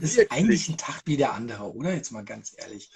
Das 0.00 0.16
ist 0.16 0.32
eigentlich 0.32 0.68
ein 0.68 0.78
Tag 0.78 1.02
wie 1.04 1.18
der 1.18 1.32
andere, 1.34 1.72
oder? 1.74 1.94
Jetzt 1.94 2.10
mal 2.10 2.24
ganz 2.24 2.54
ehrlich. 2.56 2.90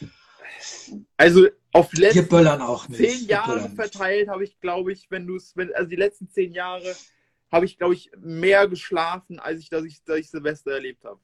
Also 1.16 1.46
auf 1.72 1.92
letzten 1.92 2.26
böllern 2.28 2.62
auch 2.62 2.88
nicht. 2.88 2.98
zehn 2.98 3.28
Jahre 3.28 3.68
verteilt 3.70 4.28
habe 4.28 4.44
ich, 4.44 4.58
glaube 4.60 4.92
ich, 4.92 5.10
wenn 5.10 5.26
du 5.26 5.36
es, 5.36 5.54
wenn, 5.56 5.72
also 5.74 5.88
die 5.88 5.96
letzten 5.96 6.28
zehn 6.30 6.52
Jahre 6.52 6.96
habe 7.52 7.66
ich, 7.66 7.76
glaube 7.78 7.94
ich, 7.94 8.10
mehr 8.18 8.66
geschlafen, 8.66 9.38
als 9.38 9.60
ich, 9.60 9.68
dass 9.68 9.84
ich, 9.84 10.02
dass 10.04 10.18
ich 10.18 10.30
Silvester 10.30 10.72
erlebt 10.72 11.04
habe. 11.04 11.20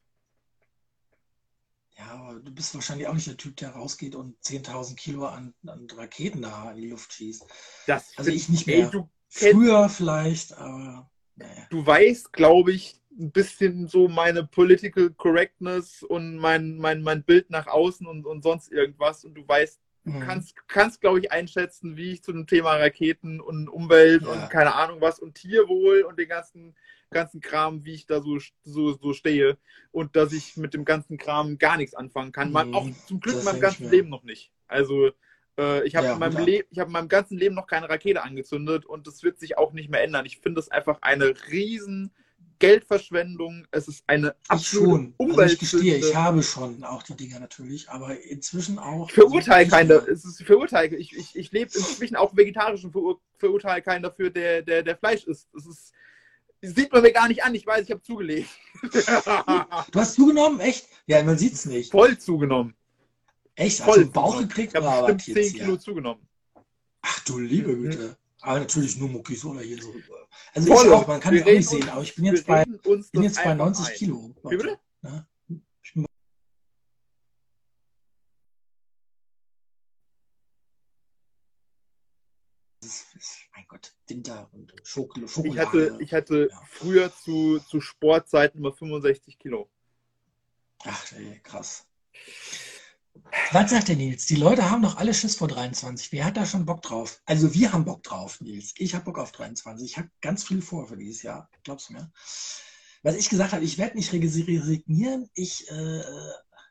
Ja, 1.98 2.10
aber 2.12 2.40
du 2.40 2.52
bist 2.52 2.74
wahrscheinlich 2.74 3.06
auch 3.06 3.14
nicht 3.14 3.26
der 3.26 3.36
Typ, 3.36 3.56
der 3.56 3.70
rausgeht 3.70 4.14
und 4.14 4.36
10.000 4.44 4.96
Kilo 4.96 5.26
an, 5.26 5.54
an 5.66 5.86
Raketen 5.96 6.42
da 6.42 6.70
in 6.72 6.76
die 6.76 6.88
Luft 6.90 7.12
schießt. 7.12 7.44
Das 7.86 8.12
Also 8.16 8.30
ich 8.30 8.48
nicht 8.48 8.68
ey, 8.68 8.80
mehr. 8.82 8.90
kennst- 8.90 9.08
Früher 9.54 9.88
vielleicht, 9.88 10.52
aber 10.56 11.10
naja. 11.36 11.66
du 11.70 11.84
weißt, 11.84 12.32
glaube 12.32 12.72
ich, 12.72 13.00
ein 13.18 13.32
bisschen 13.32 13.88
so 13.88 14.08
meine 14.08 14.44
Political 14.44 15.10
Correctness 15.14 16.02
und 16.02 16.36
mein, 16.36 16.76
mein, 16.76 17.00
mein 17.02 17.24
Bild 17.24 17.48
nach 17.48 17.66
außen 17.66 18.06
und, 18.06 18.26
und 18.26 18.42
sonst 18.42 18.70
irgendwas. 18.70 19.24
Und 19.24 19.34
du 19.34 19.48
weißt, 19.48 19.80
du 20.06 20.12
Mhm. 20.12 20.20
kannst, 20.20 20.56
kannst 20.68 21.00
glaube 21.00 21.20
ich, 21.20 21.32
einschätzen, 21.32 21.96
wie 21.96 22.12
ich 22.12 22.22
zu 22.22 22.32
dem 22.32 22.46
Thema 22.46 22.76
Raketen 22.76 23.40
und 23.40 23.68
Umwelt 23.68 24.24
Ja. 24.24 24.32
und 24.32 24.50
keine 24.50 24.74
Ahnung 24.74 25.00
was 25.00 25.18
und 25.18 25.34
Tierwohl 25.34 26.02
und 26.02 26.18
den 26.18 26.28
ganzen, 26.28 26.74
ganzen 27.10 27.40
Kram, 27.40 27.84
wie 27.84 27.94
ich 27.94 28.06
da 28.06 28.20
so, 28.22 28.38
so, 28.64 28.92
so 28.94 29.12
stehe. 29.12 29.58
Und 29.92 30.16
dass 30.16 30.32
ich 30.32 30.56
mit 30.56 30.74
dem 30.74 30.84
ganzen 30.84 31.18
Kram 31.18 31.58
gar 31.58 31.76
nichts 31.76 31.94
anfangen 31.94 32.32
kann. 32.32 32.52
Man, 32.52 32.66
Mhm, 32.68 32.74
auch 32.74 32.88
zum 33.06 33.20
Glück 33.20 33.34
das 33.34 33.40
in 33.40 33.44
meinem 33.44 33.60
ganzen. 33.60 33.90
Leben 33.90 34.08
noch 34.08 34.22
nicht. 34.24 34.52
Also 34.68 35.10
äh, 35.58 35.84
ich 35.86 35.96
habe 35.96 36.06
Ja, 36.06 36.12
in, 36.14 36.18
meinem. 36.18 36.36
Le- 36.46 36.64
ich 36.70 36.78
hab 36.78 36.86
in 36.88 36.92
meinem 36.92 37.08
ganzen 37.08 37.38
Leben 37.38 37.54
noch 37.54 37.66
keine 37.66 37.88
Rakete 37.88 38.22
angezündet 38.22 38.86
und 38.86 39.06
das 39.06 39.22
wird 39.22 39.38
sich 39.38 39.58
auch 39.58 39.72
nicht 39.72 39.90
mehr 39.90 40.02
ändern. 40.02 40.26
Ich 40.26 40.38
finde 40.38 40.60
es 40.60 40.70
einfach 40.70 40.98
eine 41.02 41.34
riesen 41.50 42.12
Geldverschwendung. 42.58 43.66
Es 43.70 43.88
ist 43.88 44.04
eine 44.06 44.34
Ich 44.44 44.50
absolute 44.50 45.14
schon. 45.18 45.30
Also 45.38 45.42
ich 45.52 45.58
gestehe, 45.58 45.96
ich 45.96 46.14
habe 46.14 46.42
schon 46.42 46.82
auch 46.84 47.02
die 47.02 47.14
Dinger 47.14 47.40
natürlich, 47.40 47.88
aber 47.88 48.20
inzwischen 48.22 48.78
auch. 48.78 49.08
Ich 49.08 49.14
verurteile 49.14 49.72
also 49.72 49.94
mehr. 49.94 50.08
es 50.08 50.24
ist, 50.24 50.40
ich 50.40 50.46
verurteile, 50.46 50.96
ich, 50.96 51.16
ich, 51.16 51.36
ich 51.36 51.52
lebe 51.52 51.70
inzwischen 51.74 52.16
auch 52.16 52.36
vegetarisch 52.36 52.84
und 52.84 52.92
verur, 52.92 53.20
verurteile 53.38 53.82
keinen 53.82 54.02
dafür, 54.02 54.30
der, 54.30 54.62
der, 54.62 54.82
der 54.82 54.96
Fleisch 54.96 55.24
isst. 55.24 55.48
Das 55.52 55.66
ist, 55.66 55.92
sieht 56.62 56.92
man 56.92 57.02
mir 57.02 57.12
gar 57.12 57.28
nicht 57.28 57.44
an, 57.44 57.54
ich 57.54 57.66
weiß, 57.66 57.84
ich 57.84 57.90
habe 57.90 58.02
zugelegt. 58.02 58.48
Du 59.92 60.00
hast 60.00 60.14
zugenommen? 60.14 60.60
Echt? 60.60 60.86
Ja, 61.06 61.22
man 61.22 61.38
sieht 61.38 61.52
es 61.54 61.66
nicht. 61.66 61.90
Voll 61.90 62.18
zugenommen. 62.18 62.74
Echt? 63.54 63.78
Voll 63.78 63.86
Hast 63.88 63.96
du 63.96 64.00
einen 64.02 64.12
Bauch 64.12 64.38
gekriegt 64.38 64.72
Ich 64.74 64.76
habe 64.82 64.86
oder 64.86 65.08
was 65.08 65.16
bestimmt 65.16 65.36
10 65.36 65.44
jetzt 65.44 65.54
Kilo 65.54 65.66
hier? 65.72 65.80
zugenommen. 65.80 66.28
Ach 67.02 67.20
du 67.24 67.38
liebe 67.38 67.72
Mhm. 67.72 67.82
Güte. 67.90 68.16
Aber 68.46 68.60
natürlich 68.60 68.96
nur 68.96 69.08
Muckis 69.08 69.44
oder 69.44 69.60
hier 69.60 69.82
so. 69.82 69.92
Also 70.54 70.72
Voll. 70.72 70.86
ich 70.86 70.92
auch, 70.92 71.08
man 71.08 71.20
kann 71.20 71.34
es 71.34 71.42
auch 71.42 71.46
nicht 71.46 71.68
sehen, 71.68 71.88
aber 71.88 72.02
ich 72.02 72.14
bin 72.14 72.26
jetzt 72.26 72.46
bei, 72.46 72.64
bin 72.64 73.22
jetzt 73.24 73.34
bei 73.34 73.42
einfach 73.42 73.56
90 73.56 73.86
ein. 73.86 73.94
Kilo. 73.96 74.34
Wie 74.44 74.56
bitte? 74.56 74.78
Ja. 75.02 75.26
Ist, 82.84 83.06
mein 83.56 83.64
Gott, 83.66 83.92
Winter 84.06 84.48
und 84.52 84.72
Schokol 84.84 85.24
Ich 85.24 85.32
Schokolade. 85.32 85.60
hatte, 85.60 85.98
ich 86.00 86.14
hatte 86.14 86.48
Ja. 86.48 86.62
früher 86.68 87.12
zu, 87.12 87.58
zu 87.58 87.80
Sportzeiten 87.80 88.58
immer 88.60 88.72
65 88.72 89.40
Kilo. 89.40 89.68
Ach, 90.84 91.12
ey, 91.14 91.40
krass. 91.42 91.84
Was 93.58 93.70
sagt 93.70 93.88
der 93.88 93.96
Nils? 93.96 94.26
Die 94.26 94.36
Leute 94.36 94.70
haben 94.70 94.82
doch 94.82 94.98
alle 94.98 95.14
Schiss 95.14 95.36
vor 95.36 95.48
23. 95.48 96.12
Wer 96.12 96.26
hat 96.26 96.36
da 96.36 96.44
schon 96.44 96.66
Bock 96.66 96.82
drauf? 96.82 97.22
Also 97.24 97.54
wir 97.54 97.72
haben 97.72 97.86
Bock 97.86 98.02
drauf, 98.02 98.38
Nils. 98.42 98.74
Ich 98.76 98.94
habe 98.94 99.06
Bock 99.06 99.18
auf 99.18 99.32
23. 99.32 99.92
Ich 99.92 99.96
habe 99.96 100.10
ganz 100.20 100.44
viel 100.44 100.60
vor 100.60 100.86
für 100.86 100.98
dieses 100.98 101.22
Jahr. 101.22 101.48
Glaubst 101.64 101.88
du 101.88 101.94
mir? 101.94 102.12
Was 103.02 103.14
ich 103.16 103.30
gesagt 103.30 103.54
habe, 103.54 103.64
ich 103.64 103.78
werde 103.78 103.96
nicht 103.96 104.12
resi- 104.12 104.46
resignieren. 104.46 105.30
Ich, 105.32 105.70
äh, 105.70 106.02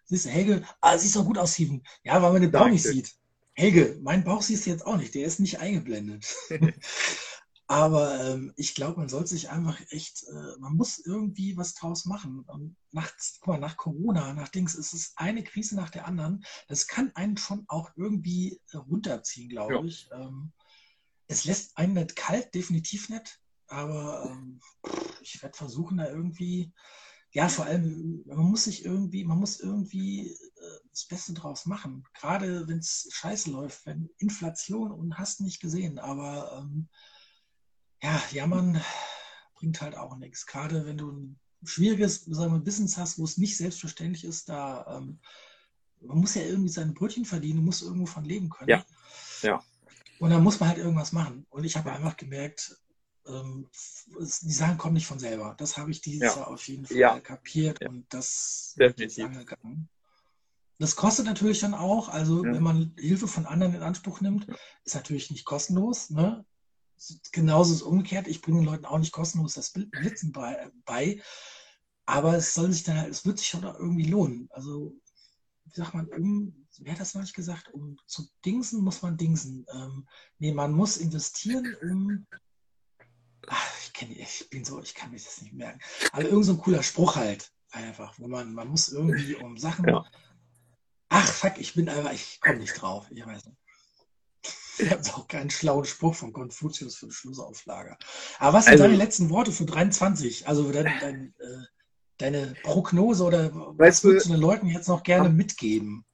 siehst 0.03 0.25
du, 0.25 0.29
Helge, 0.29 0.61
ah, 0.79 0.95
siehst 0.95 1.15
doch 1.15 1.25
gut 1.25 1.39
aus, 1.39 1.55
Steven. 1.55 1.81
Ja, 2.03 2.21
weil 2.21 2.33
man 2.33 2.43
den 2.43 2.51
Bauch 2.51 2.67
nicht 2.69 2.85
Danke. 2.85 2.97
sieht. 2.97 3.15
Helge, 3.53 3.97
mein 4.03 4.23
Bauch 4.23 4.43
siehst 4.43 4.67
du 4.67 4.69
jetzt 4.69 4.85
auch 4.85 4.97
nicht. 4.97 5.15
Der 5.15 5.25
ist 5.25 5.39
nicht 5.39 5.59
eingeblendet. 5.59 6.23
Aber 7.67 8.23
ähm, 8.23 8.53
ich 8.57 8.75
glaube, 8.75 8.99
man 8.99 9.09
sollte 9.09 9.29
sich 9.29 9.49
einfach 9.49 9.79
echt, 9.89 10.23
äh, 10.27 10.59
man 10.59 10.75
muss 10.75 10.99
irgendwie 10.99 11.57
was 11.57 11.73
draus 11.73 12.05
machen. 12.05 12.41
Und 12.47 12.75
nach, 12.91 13.11
guck 13.41 13.47
mal, 13.47 13.59
nach 13.59 13.75
Corona, 13.77 14.33
nach 14.33 14.49
Dings, 14.49 14.75
ist 14.75 14.93
es 14.93 15.13
eine 15.15 15.43
Krise 15.43 15.75
nach 15.75 15.89
der 15.89 16.05
anderen. 16.05 16.43
Das 16.67 16.87
kann 16.87 17.11
einen 17.15 17.37
schon 17.37 17.65
auch 17.67 17.91
irgendwie 17.95 18.61
äh, 18.71 18.77
runterziehen, 18.77 19.49
glaube 19.49 19.73
Ja. 19.73 19.81
ich. 19.87 20.07
Ähm, 20.13 20.53
es 21.27 21.45
lässt 21.45 21.77
einen 21.77 21.93
nicht 21.93 22.15
kalt, 22.15 22.53
definitiv 22.53 23.09
nicht. 23.09 23.39
Aber 23.67 24.29
ähm, 24.29 24.59
ich 25.21 25.41
werde 25.41 25.57
versuchen, 25.57 25.97
da 25.97 26.07
irgendwie, 26.07 26.71
ja, 27.31 27.49
vor 27.49 27.65
allem, 27.65 28.23
man 28.27 28.37
muss 28.37 28.65
sich 28.65 28.85
irgendwie, 28.85 29.25
man 29.25 29.39
muss 29.39 29.59
irgendwie 29.59 30.29
äh, 30.29 30.79
das 30.91 31.05
Beste 31.07 31.33
draus 31.33 31.65
machen. 31.65 32.03
Gerade 32.13 32.67
wenn 32.67 32.77
es 32.79 33.09
scheiße 33.11 33.49
läuft, 33.51 33.85
wenn 33.87 34.09
Inflation 34.19 34.91
und 34.91 35.17
hast 35.17 35.41
nicht 35.41 35.59
gesehen. 35.59 35.97
Aber 35.99 36.59
ähm, 36.61 36.89
ja, 38.06 38.22
jammern 38.32 38.82
bringt 39.56 39.82
halt 39.82 39.95
auch 39.98 40.15
nichts. 40.18 40.45
Gerade 40.45 40.86
wenn 40.86 40.98
du 40.98 41.11
ein 41.11 41.40
schwieriges 41.64 42.26
sagen 42.26 42.53
wir, 42.53 42.60
Business 42.60 42.98
hast, 42.98 43.18
wo 43.18 43.23
es 43.23 43.38
nicht 43.38 43.57
selbstverständlich 43.57 44.23
ist, 44.23 44.49
da 44.49 44.98
ähm, 44.98 45.19
man 46.02 46.19
muss 46.19 46.36
ja 46.36 46.44
irgendwie 46.44 46.69
seine 46.69 46.91
Brötchen 46.91 47.26
verdienen, 47.26 47.65
muss 47.65 47.82
irgendwo 47.82 48.06
von 48.06 48.23
leben 48.23 48.49
können. 48.49 48.69
Ja, 48.69 48.86
ja. 49.41 49.64
Und 50.19 50.30
dann 50.30 50.44
muss 50.44 50.60
man 50.60 50.69
halt 50.69 50.77
irgendwas 50.77 51.11
machen. 51.11 51.45
Und 51.49 51.64
ich 51.64 51.76
habe 51.76 51.91
einfach 51.91 52.15
gemerkt, 52.15 52.77
ähm, 53.26 53.68
die 54.07 54.53
Sachen 54.53 54.77
kommen 54.77 54.94
nicht 54.94 55.07
von 55.07 55.19
selber. 55.19 55.56
Das 55.57 55.77
habe 55.77 55.90
ich 55.90 56.02
dieses 56.02 56.36
Ja. 56.36 56.41
Jahr 56.41 56.48
auf 56.49 56.68
jeden 56.68 56.86
Fall 56.86 56.98
Ja. 56.98 57.19
kapiert 57.19 57.82
und 57.88 58.06
das 58.14 58.76
Definitiv. 58.77 59.26
angegangen. 59.26 59.90
Das 60.77 60.95
kostet 60.95 61.26
natürlich 61.26 61.60
dann 61.60 61.73
auch, 61.73 62.10
also 62.10 62.44
wenn 62.44 62.61
man 62.61 62.94
Hilfe 62.99 63.27
von 63.27 63.45
anderen 63.45 63.73
in 63.76 63.82
Anspruch 63.82 64.22
nimmt, 64.22 64.45
ist 64.84 64.94
natürlich 64.94 65.32
nicht 65.32 65.45
kostenlos. 65.45 66.10
Ne? 66.10 66.45
Genauso 67.31 67.73
ist 67.73 67.81
es 67.81 67.84
umgekehrt. 67.84 68.27
Ich 68.27 68.41
bringe 68.41 68.59
den 68.59 68.65
Leuten 68.65 68.85
auch 68.85 68.97
nicht 68.97 69.11
kostenlos 69.11 69.53
das 69.53 69.73
Bl- 69.73 69.89
Blitzen 69.89 70.31
bei, 70.31 70.69
bei. 70.85 71.22
Aber 72.05 72.35
es 72.35 72.53
soll 72.53 72.72
sich 72.72 72.84
dann 72.84 72.97
halt, 72.97 73.11
es 73.11 73.26
wird 73.26 73.39
sich 73.39 73.47
schon 73.47 73.65
auch 73.65 73.80
irgendwie 73.80 74.05
lohnen. 74.05 74.47
Also, 74.51 74.95
wie 75.65 75.73
sagt 75.73 75.93
man, 75.93 76.07
um, 76.09 76.67
wer 76.77 76.93
hat 76.93 76.99
das 76.99 77.13
noch 77.13 77.22
nicht 77.22 77.35
gesagt? 77.35 77.73
Um 77.73 77.97
zu 78.05 78.27
dingsen 78.45 78.84
muss 78.84 79.01
man 79.01 79.17
dingsen. 79.17 79.65
Ähm, 79.73 80.07
nee, 80.38 80.53
man 80.53 80.72
muss 80.72 80.97
investieren, 80.97 81.76
um. 81.81 82.27
Ach, 83.47 83.80
ich 83.84 83.93
kenne, 83.93 84.13
ich 84.13 84.49
bin 84.49 84.65
so, 84.65 84.81
ich 84.81 84.95
kann 84.95 85.11
mich 85.11 85.23
das 85.23 85.41
nicht 85.41 85.53
merken. 85.53 85.80
Aber 86.11 86.23
irgend 86.23 86.45
so 86.45 86.53
ein 86.53 86.59
cooler 86.59 86.84
Spruch 86.84 87.15
halt. 87.15 87.51
Einfach, 87.72 88.17
wo 88.19 88.27
man, 88.27 88.53
man 88.53 88.67
muss 88.69 88.89
irgendwie 88.89 89.35
um 89.35 89.57
Sachen. 89.57 89.88
Ja. 89.88 90.05
Ach, 91.09 91.27
fuck, 91.27 91.57
ich 91.57 91.73
bin 91.73 91.89
einfach, 91.89 92.13
ich 92.13 92.39
komme 92.39 92.57
nicht 92.57 92.73
drauf. 92.73 93.07
Ich 93.11 93.26
weiß 93.26 93.45
nicht. 93.45 93.57
Ich 94.77 94.89
habe 94.91 95.02
auch 95.14 95.27
keinen 95.27 95.49
schlauen 95.49 95.85
Spruch 95.85 96.15
von 96.15 96.34
Konfuzius 96.34 96.95
für 96.97 97.07
die 97.07 97.14
Schlussauflage. 97.14 97.97
Aber 98.39 98.57
was 98.57 98.65
sind 98.65 98.73
Also- 98.73 98.84
deine 98.85 98.95
letzten 98.97 99.30
Worte 99.30 99.52
für 99.52 99.65
23? 99.65 100.47
Also 100.47 100.72
dein, 100.72 100.85
dein, 100.99 101.34
äh, 101.39 101.64
deine 102.18 102.56
Prognose 102.64 103.23
oder 103.23 103.52
was 103.77 104.03
würdest 104.03 104.27
du 104.27 104.31
den 104.34 104.41
Leuten 104.41 104.68
jetzt 104.68 104.88
noch 104.88 105.03
gerne 105.03 105.27
am 105.30 105.35
mitgeben? 105.35 106.06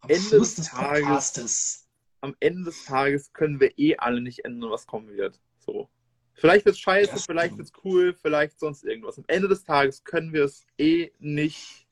Am 0.00 0.10
Ende 0.10 0.22
Schluss 0.22 0.54
des 0.54 0.66
des 0.66 0.74
Tages- 0.74 1.00
Podcastes. 1.00 1.86
Am 2.22 2.34
Ende 2.40 2.64
des 2.64 2.84
Tages 2.84 3.32
können 3.32 3.60
wir 3.60 3.78
eh 3.78 3.96
alle 3.96 4.20
nicht 4.20 4.44
ändern, 4.44 4.70
was 4.70 4.86
kommen 4.86 5.08
wird. 5.16 5.40
So. 5.58 5.88
Vielleicht 6.34 6.64
wird's 6.66 6.78
scheiße, 6.78 7.12
Das 7.12 7.24
vielleicht 7.26 7.56
wird's 7.58 7.72
cool, 7.84 8.14
vielleicht 8.14 8.58
sonst 8.58 8.84
irgendwas. 8.84 9.18
Am 9.18 9.24
Ende 9.26 9.48
des 9.48 9.64
Tages 9.64 10.04
können 10.04 10.32
wir 10.32 10.44
es 10.44 10.66
eh 10.78 11.10
nicht 11.18 11.86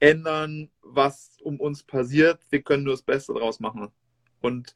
ändern, 0.00 0.70
was 0.82 1.36
um 1.42 1.60
uns 1.60 1.82
passiert. 1.82 2.40
Wir 2.50 2.62
können 2.62 2.84
nur 2.84 2.94
das 2.94 3.02
Beste 3.02 3.32
draus 3.32 3.60
machen. 3.60 3.88
Und 4.44 4.74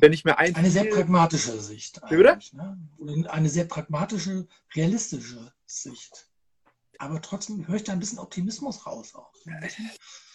wenn 0.00 0.14
ich 0.14 0.24
mir 0.24 0.38
eins 0.38 0.56
Eine 0.56 0.70
sehr 0.70 0.84
pragmatische 0.84 1.60
Sicht. 1.60 2.02
Eigentlich, 2.02 2.54
Ne? 2.54 2.78
Oder 2.96 3.34
Eine 3.34 3.50
sehr 3.50 3.66
pragmatische, 3.66 4.48
realistische 4.74 5.52
Sicht. 5.66 6.30
Aber 6.96 7.20
trotzdem 7.20 7.68
höre 7.68 7.76
ich 7.76 7.84
da 7.84 7.92
ein 7.92 8.00
bisschen 8.00 8.18
Optimismus 8.18 8.86
raus 8.86 9.14
auch. 9.14 9.30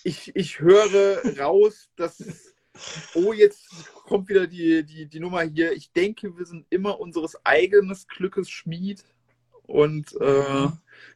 ich, 0.03 0.35
ich 0.35 0.59
höre 0.59 1.39
raus, 1.39 1.89
dass, 1.95 2.23
oh, 3.15 3.33
jetzt 3.33 3.67
kommt 4.05 4.29
wieder 4.29 4.45
die, 4.45 4.85
die, 4.85 5.07
die 5.07 5.19
Nummer 5.19 5.41
hier. 5.41 5.71
Ich 5.71 5.91
denke, 5.91 6.37
wir 6.37 6.45
sind 6.45 6.67
immer 6.69 6.99
unseres 6.99 7.43
eigenen 7.43 7.97
Glückes 8.07 8.51
Schmied. 8.51 9.03
Und 9.69 10.19
äh, 10.19 10.67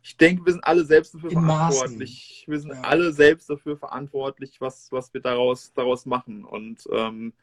ich 0.04 0.16
denke, 0.18 0.46
wir 0.46 0.54
sind 0.54 0.64
alle 0.64 0.86
selbst 0.86 1.16
dafür 1.16 1.32
In 1.32 1.42
Maßen. 1.42 1.58
verantwortlich. 1.58 2.46
Wir 2.48 2.60
sind 2.60 2.72
Ja. 2.72 2.82
alle 2.82 3.12
selbst 3.14 3.50
dafür 3.50 3.78
verantwortlich, 3.78 4.62
was, 4.62 4.92
was 4.92 5.14
wir 5.14 5.22
daraus, 5.22 5.74
daraus 5.74 6.06
machen. 6.06 6.46
Und 6.46 6.88
ähm, 6.92 7.34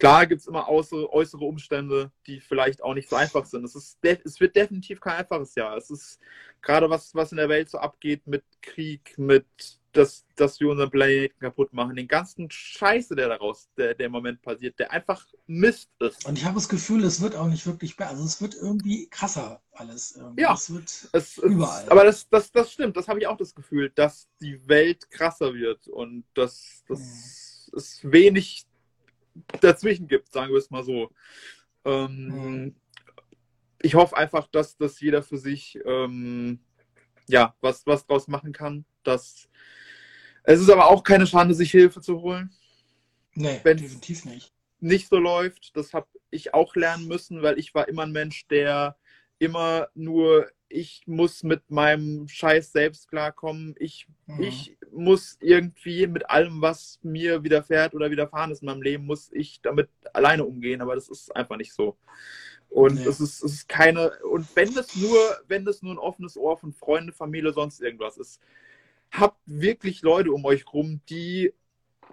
klar 0.00 0.26
gibt 0.26 0.40
es 0.40 0.48
immer 0.48 0.68
äußere, 0.68 1.12
äußere 1.12 1.44
Umstände, 1.44 2.10
die 2.26 2.40
vielleicht 2.40 2.82
auch 2.82 2.94
nicht 2.94 3.08
so 3.08 3.16
einfach 3.16 3.44
sind. 3.44 3.64
Es, 3.64 3.76
ist 3.76 3.98
es 4.02 4.40
wird 4.40 4.56
definitiv 4.56 5.00
kein 5.00 5.18
einfaches 5.18 5.54
Jahr. 5.54 5.76
Es 5.76 5.90
ist 5.90 6.18
gerade 6.62 6.90
was, 6.90 7.14
was 7.14 7.30
in 7.30 7.36
der 7.36 7.48
Welt 7.48 7.70
so 7.70 7.78
abgeht 7.78 8.26
mit 8.26 8.42
Krieg, 8.62 9.16
mit 9.16 9.46
dass, 9.92 10.24
dass 10.36 10.60
wir 10.60 10.68
unseren 10.68 10.90
Planeten 10.90 11.38
kaputt 11.40 11.72
machen, 11.72 11.96
den 11.96 12.06
ganzen 12.06 12.48
Scheiße, 12.50 13.16
der 13.16 13.28
daraus, 13.28 13.68
der, 13.76 13.94
der 13.94 14.06
im 14.06 14.12
Moment 14.12 14.40
passiert, 14.40 14.78
der 14.78 14.92
einfach 14.92 15.26
Mist 15.46 15.90
ist. 15.98 16.24
Und 16.26 16.38
ich 16.38 16.44
habe 16.44 16.54
das 16.54 16.68
Gefühl, 16.68 17.04
es 17.04 17.20
wird 17.20 17.34
auch 17.34 17.48
nicht 17.48 17.66
wirklich 17.66 17.96
besser. 17.96 18.10
Also 18.10 18.24
es 18.24 18.40
wird 18.40 18.54
irgendwie 18.54 19.08
krasser 19.08 19.60
alles. 19.72 20.16
Irgendwie. 20.16 20.42
Ja. 20.42 20.54
Es 20.54 20.72
wird 20.72 20.84
Es, 20.84 21.10
es, 21.12 21.38
Überall. 21.38 21.88
Aber 21.88 22.04
das, 22.04 22.28
das, 22.28 22.52
das 22.52 22.72
stimmt, 22.72 22.96
das 22.96 23.08
habe 23.08 23.18
ich 23.18 23.26
auch 23.26 23.36
das 23.36 23.54
Gefühl, 23.54 23.90
dass 23.90 24.28
die 24.40 24.66
Welt 24.68 25.10
krasser 25.10 25.54
wird 25.54 25.88
und 25.88 26.24
dass, 26.34 26.84
dass 26.86 27.70
es 27.74 28.00
wenig 28.02 28.66
dazwischen 29.60 30.08
gibt, 30.08 30.32
sagen 30.32 30.50
wir 30.52 30.58
es 30.58 30.70
mal 30.70 30.84
so. 30.84 31.10
Ähm, 31.84 32.26
Mhm. 32.26 32.76
Ich 33.82 33.94
hoffe 33.94 34.14
einfach, 34.16 34.46
dass, 34.48 34.76
dass 34.76 35.00
jeder 35.00 35.22
für 35.22 35.38
sich 35.38 35.78
ähm, 35.86 36.60
ja, 37.28 37.54
was, 37.62 37.86
was 37.86 38.04
draus 38.06 38.28
machen 38.28 38.52
kann. 38.52 38.84
Dass, 39.04 39.48
es 40.42 40.60
ist 40.60 40.68
aber 40.68 40.88
auch 40.90 41.02
keine 41.02 41.26
Schande, 41.26 41.54
sich 41.54 41.70
Hilfe 41.70 42.00
zu 42.02 42.20
holen. 42.20 42.50
Nee, 43.34 43.60
Wenn's- 43.62 43.80
definitiv 43.82 44.24
nicht. 44.26 44.52
nicht 44.80 45.08
so 45.08 45.16
läuft. 45.16 45.74
Das 45.76 45.94
habe 45.94 46.08
ich 46.30 46.52
auch 46.52 46.74
lernen 46.76 47.06
müssen, 47.08 47.42
weil 47.42 47.58
ich 47.58 47.74
war 47.74 47.88
immer 47.88 48.02
ein 48.02 48.12
Mensch, 48.12 48.46
der 48.48 48.96
immer 49.38 49.88
nur, 49.94 50.50
ich 50.68 51.02
muss 51.06 51.42
mit 51.42 51.70
meinem 51.70 52.28
Scheiß 52.28 52.72
selbst 52.72 53.08
klarkommen. 53.08 53.74
Ich, 53.78 54.06
Mhm. 54.26 54.42
ich 54.42 54.76
muss 54.92 55.36
irgendwie 55.40 56.06
mit 56.06 56.28
allem, 56.28 56.60
was 56.60 56.98
mir 57.02 57.42
widerfährt 57.42 57.94
oder 57.94 58.10
widerfahren 58.10 58.50
ist 58.50 58.62
in 58.62 58.66
meinem 58.66 58.82
Leben, 58.82 59.06
muss 59.06 59.30
ich 59.32 59.60
damit 59.62 59.88
alleine 60.12 60.44
umgehen. 60.44 60.80
Aber 60.80 60.94
das 60.94 61.08
ist 61.08 61.34
einfach 61.34 61.56
nicht 61.56 61.72
so. 61.72 61.96
Und 62.68 62.96
Nee. 62.96 63.06
es, 63.06 63.20
ist, 63.20 63.42
es 63.42 63.52
ist 63.52 63.68
keine, 63.68 64.12
und 64.24 64.46
wenn 64.54 64.72
das 64.74 64.94
nur, 64.96 65.18
wenn 65.48 65.64
das 65.64 65.82
nur 65.82 65.94
ein 65.94 65.98
offenes 65.98 66.36
Ohr 66.36 66.56
von 66.56 66.72
Freunde, 66.72 67.12
Familie, 67.12 67.52
sonst 67.52 67.80
irgendwas 67.80 68.16
ist, 68.16 68.40
habt 69.10 69.40
wirklich 69.44 70.02
Leute 70.02 70.32
um 70.32 70.44
euch 70.44 70.64
rum, 70.72 71.00
die 71.08 71.52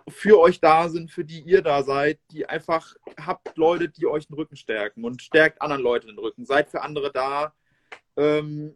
für 0.07 0.39
euch 0.39 0.59
da 0.59 0.89
sind, 0.89 1.11
für 1.11 1.25
die 1.25 1.41
ihr 1.41 1.61
da 1.61 1.83
seid, 1.83 2.19
die 2.31 2.47
einfach 2.47 2.95
habt 3.19 3.57
Leute, 3.57 3.89
die 3.89 4.07
euch 4.07 4.27
den 4.27 4.35
Rücken 4.35 4.55
stärken 4.55 5.03
und 5.03 5.21
stärkt 5.21 5.61
anderen 5.61 5.83
Leuten 5.83 6.07
den 6.07 6.17
Rücken. 6.17 6.45
Seid 6.45 6.69
für 6.69 6.81
andere 6.81 7.11
da. 7.11 7.53
Ähm, 8.15 8.75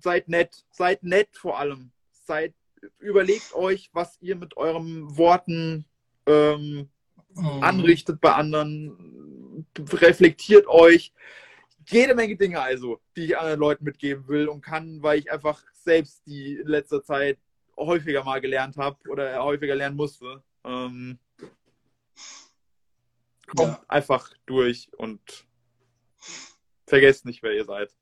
seid 0.00 0.28
nett, 0.28 0.64
seid 0.70 1.02
nett 1.02 1.28
vor 1.32 1.58
allem. 1.58 1.90
Seid, 2.12 2.54
überlegt 2.98 3.52
euch, 3.52 3.90
was 3.92 4.18
ihr 4.20 4.36
mit 4.36 4.56
euren 4.56 5.16
Worten 5.16 5.84
ähm, 6.26 6.88
Mhm. 7.34 7.62
anrichtet 7.62 8.20
bei 8.20 8.32
anderen, 8.32 9.66
reflektiert 9.78 10.66
euch. 10.66 11.12
Jede 11.88 12.14
Menge 12.14 12.36
Dinge 12.36 12.60
also, 12.60 13.00
die 13.14 13.26
ich 13.26 13.38
anderen 13.38 13.60
Leuten 13.60 13.84
mitgeben 13.84 14.26
will 14.26 14.48
und 14.48 14.62
kann, 14.62 15.02
weil 15.02 15.18
ich 15.18 15.30
einfach 15.30 15.62
selbst 15.72 16.26
die 16.26 16.54
in 16.54 16.66
letzter 16.66 17.02
Zeit 17.02 17.38
häufiger 17.76 18.24
mal 18.24 18.40
gelernt 18.40 18.76
habe 18.78 18.96
oder 19.08 19.42
häufiger 19.42 19.74
lernen 19.74 19.96
musste. 19.96 20.42
Ähm, 20.64 21.18
kommt 23.54 23.68
Ja. 23.72 23.84
einfach 23.86 24.32
durch 24.46 24.90
und 24.96 25.20
vergesst 26.86 27.24
nicht, 27.26 27.42
wer 27.42 27.52
ihr 27.52 27.64
seid. 27.64 27.94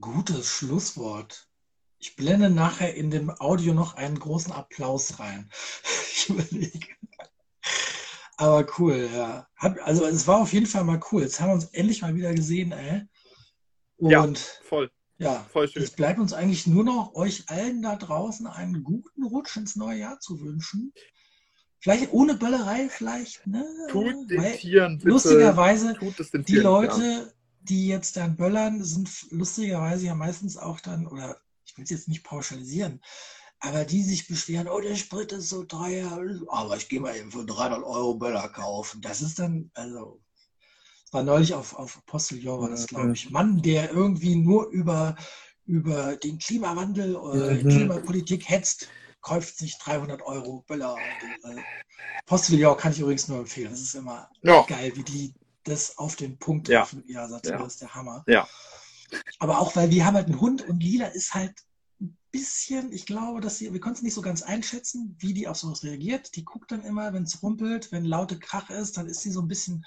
Gutes 0.00 0.48
Schlusswort. 0.48 1.48
Ich 2.02 2.16
blende 2.16 2.50
nachher 2.50 2.96
in 2.96 3.12
dem 3.12 3.30
Audio 3.30 3.74
noch 3.74 3.94
einen 3.94 4.18
großen 4.18 4.52
Applaus 4.52 5.18
rein. 5.18 5.48
Ich 6.14 6.28
überlege. 6.28 6.86
Aber 8.36 8.64
cool, 8.78 9.10
ja. 9.12 9.48
Also 9.56 10.04
es 10.06 10.28
war 10.28 10.38
auf 10.38 10.52
jeden 10.52 10.66
Fall 10.66 10.84
mal 10.84 11.00
cool. 11.10 11.22
Jetzt 11.22 11.40
haben 11.40 11.48
wir 11.48 11.54
uns 11.54 11.64
endlich 11.72 12.02
mal 12.02 12.14
wieder 12.14 12.32
gesehen, 12.32 12.70
ey. 12.70 13.02
Ja. 13.98 14.22
Und 14.22 14.38
Voll, 14.38 14.90
ja, 15.18 15.44
voll 15.52 15.66
schön. 15.66 15.82
jetzt 15.82 15.96
bleibt 15.96 16.20
uns 16.20 16.32
eigentlich 16.32 16.68
nur 16.68 16.84
noch 16.84 17.14
euch 17.14 17.48
allen 17.48 17.82
da 17.82 17.96
draußen 17.96 18.46
einen 18.46 18.84
guten 18.84 19.24
Rutsch 19.24 19.56
ins 19.56 19.74
neue 19.74 19.98
Jahr 19.98 20.20
zu 20.20 20.40
wünschen. 20.40 20.92
Vielleicht 21.80 22.12
ohne 22.12 22.34
Böllerei, 22.34 22.88
vielleicht, 22.88 23.44
ne? 23.46 23.64
Tut 23.88 24.30
den 24.30 24.42
Weil 24.42 24.56
Tieren 24.58 24.98
bitte, 24.98 25.08
lustigerweise 25.10 25.96
es 26.18 26.30
den 26.30 26.44
die 26.44 26.52
Tieren. 26.52 26.64
Leute, 26.64 27.34
die 27.62 27.88
jetzt 27.88 28.16
dann 28.16 28.36
böllern, 28.36 28.84
sind 28.84 29.08
lustigerweise 29.30 30.06
ja 30.06 30.14
meistens 30.14 30.56
auch 30.56 30.78
dann, 30.78 31.08
oder 31.08 31.40
ich 31.72 31.78
will 31.78 31.84
es 31.84 31.90
jetzt 31.90 32.08
nicht 32.08 32.22
pauschalisieren, 32.24 33.00
aber 33.60 33.84
die 33.84 34.02
sich 34.02 34.26
beschweren, 34.26 34.68
oh, 34.68 34.80
der 34.80 34.96
Sprit 34.96 35.32
ist 35.32 35.48
so 35.48 35.64
teuer, 35.64 36.20
aber 36.48 36.76
ich 36.76 36.88
gehe 36.88 37.00
mal 37.00 37.16
eben 37.16 37.30
für 37.30 37.44
300 37.46 37.82
Euro 37.82 38.14
Böller 38.14 38.48
kaufen. 38.48 39.00
Das 39.00 39.22
ist 39.22 39.38
dann, 39.38 39.70
also, 39.74 40.20
es 41.06 41.12
war 41.12 41.22
neulich 41.22 41.54
auf, 41.54 41.74
auf 41.76 42.04
Postillon, 42.06 42.60
war 42.60 42.70
das, 42.70 42.86
glaube 42.86 43.12
ich, 43.12 43.30
Mann, 43.30 43.62
der 43.62 43.90
irgendwie 43.90 44.36
nur 44.36 44.68
über, 44.68 45.16
über 45.64 46.16
den 46.16 46.38
Klimawandel 46.38 47.16
oder 47.16 47.52
Mhm. 47.54 47.68
Klimapolitik 47.68 48.48
hetzt, 48.48 48.88
kauft 49.22 49.56
sich 49.56 49.78
300 49.78 50.20
Euro 50.22 50.64
Böller. 50.66 51.16
Postillon 52.26 52.76
kann 52.76 52.92
ich 52.92 53.00
übrigens 53.00 53.28
nur 53.28 53.38
empfehlen. 53.38 53.70
Das 53.70 53.80
ist 53.80 53.94
immer 53.94 54.28
Ja, 54.42 54.62
geil, 54.68 54.92
wie 54.94 55.02
die 55.04 55.34
das 55.64 55.96
auf 55.98 56.16
den 56.16 56.38
Punkt 56.38 56.68
Ja. 56.68 56.88
mit 56.92 57.06
ihrer 57.06 57.28
Satire. 57.28 57.54
Ja. 57.54 57.62
Das 57.62 57.74
ist 57.74 57.80
der 57.82 57.94
Hammer. 57.94 58.24
Ja. 58.26 58.48
Aber 59.38 59.60
auch, 59.60 59.76
weil 59.76 59.90
wir 59.90 60.04
haben 60.06 60.14
halt 60.14 60.26
einen 60.26 60.40
Hund 60.40 60.62
und 60.62 60.82
Lila 60.82 61.06
ist 61.06 61.34
halt 61.34 61.54
ein 62.00 62.16
bisschen, 62.30 62.92
ich 62.92 63.06
glaube, 63.06 63.40
dass 63.40 63.58
sie, 63.58 63.72
wir 63.72 63.80
konnten 63.80 63.98
es 63.98 64.02
nicht 64.02 64.14
so 64.14 64.22
ganz 64.22 64.42
einschätzen, 64.42 65.16
wie 65.18 65.34
die 65.34 65.48
auf 65.48 65.56
sowas 65.56 65.84
reagiert. 65.84 66.34
Die 66.36 66.44
guckt 66.44 66.72
dann 66.72 66.82
immer, 66.82 67.12
wenn 67.12 67.24
es 67.24 67.42
rumpelt, 67.42 67.92
wenn 67.92 68.04
laute 68.04 68.38
Krach 68.38 68.70
ist, 68.70 68.96
dann 68.96 69.06
ist 69.06 69.20
sie 69.20 69.30
so 69.30 69.40
ein 69.40 69.48
bisschen 69.48 69.84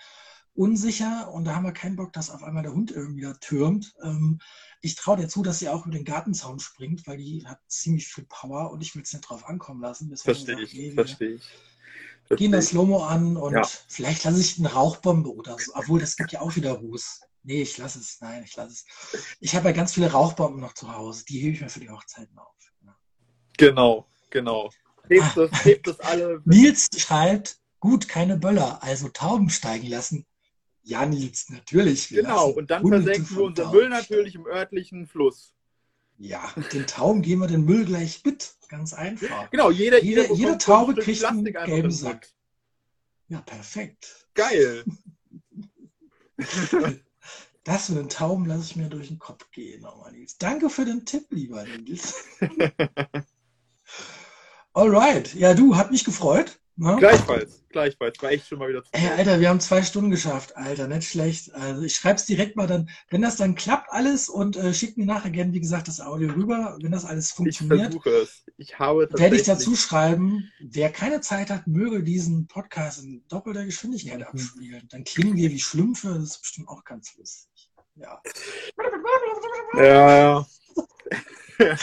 unsicher 0.54 1.32
und 1.34 1.46
da 1.46 1.56
haben 1.56 1.66
wir 1.66 1.74
keinen 1.74 1.98
Bock, 1.98 2.14
dass 2.14 2.30
auf 2.30 2.44
einmal 2.44 2.64
der 2.64 2.74
Hund 2.74 2.90
irgendwie 2.92 3.22
da 3.22 3.34
türmt. 3.34 3.94
Ähm, 4.02 4.40
ich 4.82 4.96
traue 4.96 5.18
dir 5.18 5.28
zu, 5.28 5.44
dass 5.44 5.60
sie 5.60 5.68
auch 5.70 5.86
über 5.86 5.96
den 5.96 6.06
Gartenzaun 6.06 6.60
springt, 6.60 7.06
weil 7.08 7.18
die 7.18 7.46
hat 7.46 7.60
ziemlich 7.68 8.08
viel 8.08 8.26
Power 8.30 8.72
und 8.72 8.82
ich 8.82 8.96
will 8.96 9.02
es 9.02 9.12
nicht 9.12 9.28
drauf 9.28 9.46
ankommen 9.46 9.82
lassen. 9.82 10.16
Verstehe 10.16 10.62
ich, 10.62 10.74
wir 10.74 10.94
verstehe 10.94 11.36
ich. 11.36 11.44
Gehen 12.38 12.52
das 12.52 12.68
Slow-Mo 12.68 13.04
an 13.04 13.38
und 13.38 13.54
Ja. 13.54 13.68
vielleicht 13.88 14.24
lasse 14.24 14.40
ich 14.40 14.58
eine 14.58 14.72
Rauchbombe 14.72 15.34
oder 15.34 15.58
so. 15.60 15.74
Obwohl, 15.76 16.00
das 16.00 16.16
gibt 16.16 16.32
ja 16.32 16.42
auch 16.42 16.56
wieder 16.56 16.74
Ruß. 16.74 17.22
Nee, 17.46 17.62
ich 17.62 17.78
lasse 17.78 18.00
es. 18.00 18.20
Nein, 18.22 18.44
ich 18.44 18.56
lasse 18.56 18.72
es. 18.74 18.86
Ich 19.40 19.56
habe 19.56 19.68
ja 19.70 19.76
ganz 19.76 19.94
viele 19.94 20.12
Rauchbomben 20.12 20.60
noch 20.60 20.74
zu 20.74 20.92
Hause. 20.94 21.24
Die 21.26 21.40
hebe 21.40 21.54
ich 21.54 21.62
mir 21.62 21.70
für 21.70 21.80
die 21.80 21.90
Hochzeiten 21.92 22.38
auf. 22.40 22.56
Ja. 22.84 22.98
Genau, 23.58 24.08
genau. 24.32 24.72
Hebt 25.08 25.38
das, 25.38 25.64
hebt 25.64 25.88
das 25.88 26.00
alle. 26.00 26.42
Nils 26.46 26.88
schreibt, 26.98 27.60
gut, 27.80 28.08
keine 28.08 28.38
Böller, 28.38 28.82
also 28.82 29.10
Tauben 29.10 29.52
steigen 29.52 29.88
lassen. 29.88 30.26
Ja, 30.82 31.06
Nils, 31.06 31.50
natürlich. 31.50 32.10
Genau, 32.10 32.50
und 32.50 32.72
dann 32.72 32.88
versenken 32.88 33.30
wir 33.30 33.36
von 33.36 33.44
unser 33.46 33.64
Tauben 33.66 33.78
Müll 33.78 33.90
natürlich 33.90 34.34
im 34.36 34.48
örtlichen 34.48 35.06
Fluss. 35.08 35.54
Ja, 36.18 36.52
den 36.74 36.88
Tauben 36.88 37.22
geben 37.22 37.42
wir 37.42 37.48
den 37.48 37.66
Müll 37.66 37.86
gleich 37.86 38.24
mit. 38.24 38.56
Ganz 38.70 38.94
einfach. 38.94 39.52
Genau, 39.52 39.70
jeder, 39.70 40.02
Jede- 40.04 40.22
bekommt 40.24 40.40
jede 40.40 40.52
ein 40.54 40.60
Taube 40.60 40.92
Stück 40.94 41.04
kriegt 41.06 41.24
einen 41.26 41.44
Plastik 41.44 41.66
gelben 41.66 41.92
Sack. 41.92 42.28
Ja, 43.28 43.42
perfekt. 43.42 44.28
Geil. 44.34 44.84
Das 47.66 47.90
mit 47.90 47.98
den 47.98 48.10
Tauben 48.10 48.46
lasse 48.46 48.62
ich 48.62 48.76
mir 48.76 48.90
durch 48.90 49.08
den 49.10 49.18
Kopf 49.20 49.50
gehen, 49.52 49.82
nochmal, 49.82 50.12
Nils. 50.12 50.38
Danke 50.38 50.70
für 50.70 50.86
den 50.86 51.04
Tipp, 51.04 51.26
lieber 51.32 51.66
Nils. 51.66 52.14
Alright. 54.74 55.34
Ja, 55.34 55.54
du, 55.54 55.76
hat 55.76 55.92
mich 55.92 56.04
gefreut. 56.04 56.60
Ne? 56.78 56.98
gleichfalls, 56.98 57.64
gleichfalls. 57.70 58.22
War 58.22 58.32
echt 58.32 58.48
schon 58.50 58.60
mal 58.60 58.68
wieder 58.68 58.84
zu 58.84 58.90
Ey, 58.92 59.08
Alter, 59.08 59.40
wir 59.40 59.48
haben 59.48 59.62
zwei 59.62 59.82
Stunden 59.82 60.12
geschafft, 60.12 60.58
Alter, 60.58 60.90
nicht 60.90 61.08
schlecht. 61.10 61.54
Also 61.56 61.84
ich 61.84 61.96
schreibe 61.96 62.18
es 62.18 62.26
direkt 62.26 62.58
mal 62.58 62.68
dann, 62.68 62.90
wenn 63.10 63.22
das 63.22 63.38
dann 63.38 63.56
klappt 63.56 63.90
alles 63.94 64.28
und 64.28 64.58
äh, 64.58 64.74
schickt 64.74 64.98
mir 64.98 65.06
nachher 65.06 65.32
gerne, 65.32 65.54
wie 65.54 65.62
gesagt, 65.62 65.88
das 65.88 66.02
Audio 66.02 66.34
rüber, 66.34 66.78
wenn 66.82 66.92
das 66.92 67.06
alles 67.06 67.30
Ich 67.30 67.36
funktioniert. 67.36 67.94
versuche 67.94 68.10
es. 68.10 68.44
Ich 68.58 68.78
habe 68.78 69.08
Werde 69.14 69.38
ich 69.38 69.44
dazu 69.44 69.74
schreiben, 69.78 70.52
wer 70.60 70.92
keine 70.92 71.22
Zeit 71.22 71.50
hat, 71.50 71.66
möge 71.66 72.04
diesen 72.04 72.48
Podcast 72.48 73.02
in 73.02 73.24
doppelter 73.30 73.64
Geschwindigkeit 73.66 74.20
Mhm. 74.20 74.26
abspielen. 74.26 74.86
Dann 74.90 75.06
klingen 75.06 75.38
wir 75.38 75.52
wie 75.52 75.60
Schlümpfe, 75.62 76.10
das 76.16 76.24
ist 76.32 76.42
bestimmt 76.42 76.68
auch 76.68 76.84
ganz 76.84 77.16
lustig. 77.16 77.48
Ja. 77.96 78.22
Ja, 79.78 80.18
ja. 80.18 80.46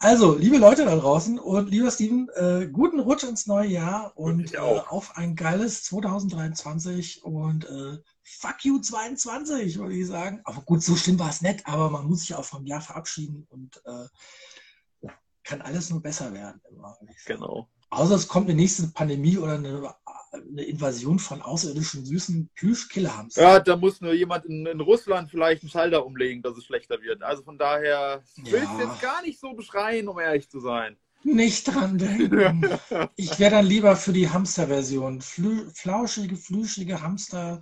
Also, 0.00 0.36
liebe 0.36 0.58
Leute 0.58 0.84
da 0.84 0.94
draußen 0.94 1.40
und 1.40 1.70
lieber 1.70 1.90
Steven, 1.90 2.28
äh, 2.36 2.68
guten 2.68 3.00
Rutsch 3.00 3.24
ins 3.24 3.48
neue 3.48 3.66
Jahr 3.66 4.16
und 4.16 4.54
äh, 4.54 4.58
auf 4.58 5.16
ein 5.16 5.34
geiles 5.34 5.82
2023 5.82 7.24
und 7.24 7.64
äh, 7.64 7.98
fuck 8.22 8.64
you 8.64 8.78
22, 8.78 9.76
würde 9.76 9.96
ich 9.96 10.06
sagen. 10.06 10.40
Aber 10.44 10.62
gut, 10.62 10.84
so 10.84 10.94
schlimm 10.94 11.18
war 11.18 11.30
es 11.30 11.42
nicht, 11.42 11.66
aber 11.66 11.90
man 11.90 12.06
muss 12.06 12.20
sich 12.20 12.36
auch 12.36 12.44
vom 12.44 12.64
Jahr 12.64 12.80
verabschieden 12.80 13.44
und 13.50 13.82
äh, 13.86 15.08
kann 15.42 15.62
alles 15.62 15.90
nur 15.90 16.00
besser 16.00 16.32
werden. 16.32 16.60
Immer. 16.70 16.96
Genau. 17.26 17.68
Außer 17.90 18.14
es 18.14 18.28
kommt 18.28 18.48
eine 18.48 18.54
nächste 18.54 18.86
Pandemie 18.88 19.36
oder 19.36 19.54
eine, 19.54 19.94
eine 20.32 20.62
Invasion 20.62 21.18
von 21.18 21.42
außerirdischen 21.42 22.04
süßen 22.04 22.50
Plüschkillerhamster. 22.54 23.42
Ja, 23.42 23.60
da 23.60 23.76
muss 23.76 24.00
nur 24.00 24.12
jemand 24.12 24.44
in, 24.46 24.66
in 24.66 24.80
Russland 24.80 25.30
vielleicht 25.30 25.62
einen 25.62 25.70
Schalter 25.70 26.04
umlegen, 26.04 26.42
dass 26.42 26.56
es 26.56 26.64
schlechter 26.64 27.00
wird. 27.00 27.22
Also 27.22 27.42
von 27.42 27.58
daher 27.58 28.22
will 28.36 28.62
ich 28.62 28.78
Ja. 28.78 28.80
jetzt 28.80 29.00
gar 29.00 29.22
nicht 29.22 29.40
so 29.40 29.52
beschreien, 29.54 30.08
um 30.08 30.18
ehrlich 30.18 30.48
zu 30.50 30.60
sein. 30.60 30.96
Nicht 31.24 31.64
dran 31.68 31.98
denken. 31.98 32.78
Ich 33.16 33.38
wäre 33.38 33.50
dann 33.50 33.66
lieber 33.66 33.96
für 33.96 34.12
die 34.12 34.30
Hamster-Version. 34.30 35.20
Flü 35.20 35.68
flauschige, 35.74 36.36
flüschige 36.36 37.02
Hamster 37.02 37.60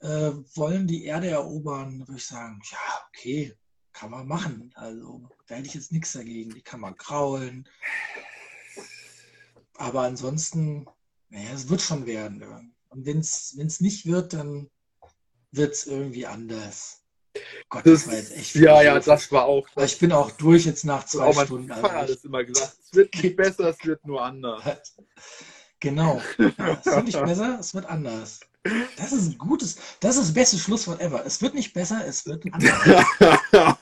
äh, 0.00 0.30
wollen 0.54 0.86
die 0.86 1.04
Erde 1.04 1.28
erobern. 1.28 1.98
Da 2.00 2.08
würde 2.08 2.18
ich 2.18 2.26
sagen, 2.26 2.60
ja, 2.70 2.78
okay, 3.08 3.54
kann 3.92 4.10
man 4.10 4.28
machen. 4.28 4.70
Also 4.76 5.28
da 5.48 5.56
hätte 5.56 5.66
ich 5.66 5.74
jetzt 5.74 5.90
nichts 5.92 6.12
dagegen. 6.12 6.54
Die 6.54 6.62
kann 6.62 6.80
man 6.80 6.96
kraulen. 6.96 7.68
Aber 9.76 10.02
ansonsten, 10.02 10.86
naja, 11.30 11.50
es 11.54 11.68
wird 11.68 11.80
schon 11.80 12.06
werden. 12.06 12.74
Und 12.88 13.06
wenn 13.06 13.18
es 13.18 13.80
nicht 13.80 14.06
wird, 14.06 14.32
dann 14.32 14.68
wird 15.52 15.74
es 15.74 15.86
irgendwie 15.86 16.26
anders. 16.26 17.00
Gott, 17.68 17.86
Das, 17.86 18.04
das 18.04 18.06
war 18.08 18.14
jetzt 18.14 18.36
echt 18.36 18.54
ja, 18.56 18.82
ja, 18.82 18.98
das 18.98 19.30
war 19.30 19.44
auch. 19.44 19.68
Aber 19.74 19.84
ich 19.84 19.98
bin 19.98 20.10
auch 20.12 20.32
durch 20.32 20.66
jetzt 20.66 20.84
nach 20.84 21.04
zwei 21.06 21.32
Stunden. 21.32 21.68
Vater 21.68 21.82
hat 21.82 21.92
Also 21.92 22.14
es 22.14 22.24
immer 22.24 22.44
gesagt. 22.44 22.76
Es 22.84 22.92
wird 22.92 23.14
nicht 23.14 23.36
besser, 23.36 23.68
es 23.68 23.84
wird 23.84 24.04
nur 24.04 24.22
anders. 24.22 24.62
ich, 24.66 25.04
genau. 25.78 26.20
Ja, 26.38 26.80
es 26.80 26.86
wird 26.86 27.04
nicht 27.04 27.24
besser, 27.24 27.58
es 27.60 27.74
wird 27.74 27.86
anders. 27.86 28.40
Das 28.96 29.12
ist 29.12 29.28
ein 29.32 29.38
gutes, 29.38 29.76
das 30.00 30.16
ist 30.16 30.22
das 30.22 30.34
beste 30.34 30.58
Schlusswort 30.58 31.00
ever. 31.00 31.24
Es 31.24 31.40
wird 31.40 31.54
nicht 31.54 31.72
besser, 31.72 32.04
es 32.06 32.26
wird 32.26 32.44
anders. 32.52 33.06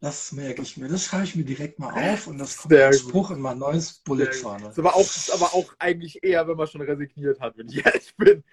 Das 0.00 0.32
merke 0.32 0.62
ich 0.62 0.76
mir. 0.76 0.88
Das 0.88 1.04
schreibe 1.04 1.24
ich 1.24 1.34
mir 1.36 1.44
direkt 1.44 1.78
mal 1.78 1.92
auf 2.12 2.26
und 2.26 2.38
das 2.38 2.56
kommt 2.58 2.72
Sehr 2.74 2.86
als. 2.88 3.00
Spruch 3.00 3.30
in 3.30 3.40
mein 3.40 3.58
neues 3.58 3.94
Bullet 4.00 4.32
vorne. 4.32 4.68
ist, 4.68 4.78
aber 4.78 4.94
auch, 4.94 5.00
ist 5.00 5.30
aber 5.32 5.54
auch 5.54 5.72
eigentlich 5.78 6.22
eher, 6.22 6.46
wenn 6.46 6.56
man 6.56 6.66
schon 6.66 6.82
resigniert 6.82 7.40
hat, 7.40 7.56
wenn 7.56 7.68
ich 7.68 7.76
ehrlich 7.86 8.14
bin. 8.16 8.44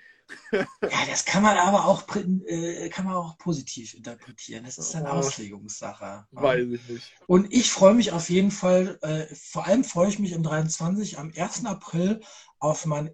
Ja, 0.53 0.65
das 1.09 1.25
kann 1.25 1.43
man 1.43 1.57
aber 1.57 1.85
auch, 1.85 2.03
äh, 2.15 2.87
kann 2.89 3.03
man 3.05 3.15
auch 3.15 3.37
positiv 3.37 3.93
interpretieren. 3.93 4.63
Das 4.63 4.77
ist 4.77 4.95
eine 4.95 5.09
Oh. 5.09 5.15
Auslegungssache. 5.15 6.25
Weiß 6.31 6.65
ich 6.65 6.87
nicht. 6.87 7.13
Und 7.27 7.51
ich 7.53 7.69
freue 7.69 7.93
mich 7.93 8.13
auf 8.13 8.29
jeden 8.29 8.49
Fall, 8.51 8.97
äh, 9.01 9.25
vor 9.35 9.67
allem 9.67 9.83
freue 9.83 10.07
ich 10.07 10.19
mich 10.19 10.31
im 10.31 10.41
23 10.43 11.19
am 11.19 11.33
1. 11.35 11.65
April 11.65 12.21
auf 12.59 12.85
mein 12.85 13.13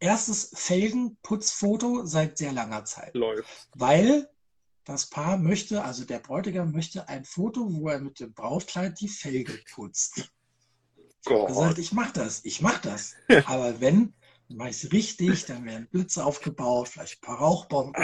erstes 0.00 0.50
Felgenputzfoto 0.54 2.04
seit 2.04 2.36
sehr 2.36 2.52
langer 2.52 2.84
Zeit. 2.84 3.14
Läuft. 3.14 3.68
Weil 3.74 4.28
das 4.84 5.06
Paar 5.06 5.36
möchte, 5.36 5.84
also 5.84 6.04
der 6.04 6.18
Bräutigam 6.18 6.72
möchte 6.72 7.08
ein 7.08 7.24
Foto, 7.24 7.72
wo 7.72 7.88
er 7.88 8.00
mit 8.00 8.20
dem 8.20 8.32
Brautkleid 8.32 9.00
die 9.00 9.08
Felge 9.08 9.58
putzt. 9.72 10.32
Gott. 11.24 11.48
gesagt, 11.48 11.78
ich 11.78 11.92
mach 11.92 12.10
das, 12.10 12.44
ich 12.44 12.60
mach 12.60 12.78
das. 12.80 13.14
Aber 13.46 13.80
wenn, 13.80 14.12
dann 14.48 14.56
mache 14.56 14.70
ich 14.70 14.84
es 14.84 14.92
richtig, 14.92 15.46
dann 15.46 15.64
werden 15.64 15.88
Blitze 15.90 16.24
aufgebaut, 16.24 16.88
vielleicht 16.88 17.18
ein 17.18 17.26
paar 17.26 17.38
Rauchbomben. 17.38 17.94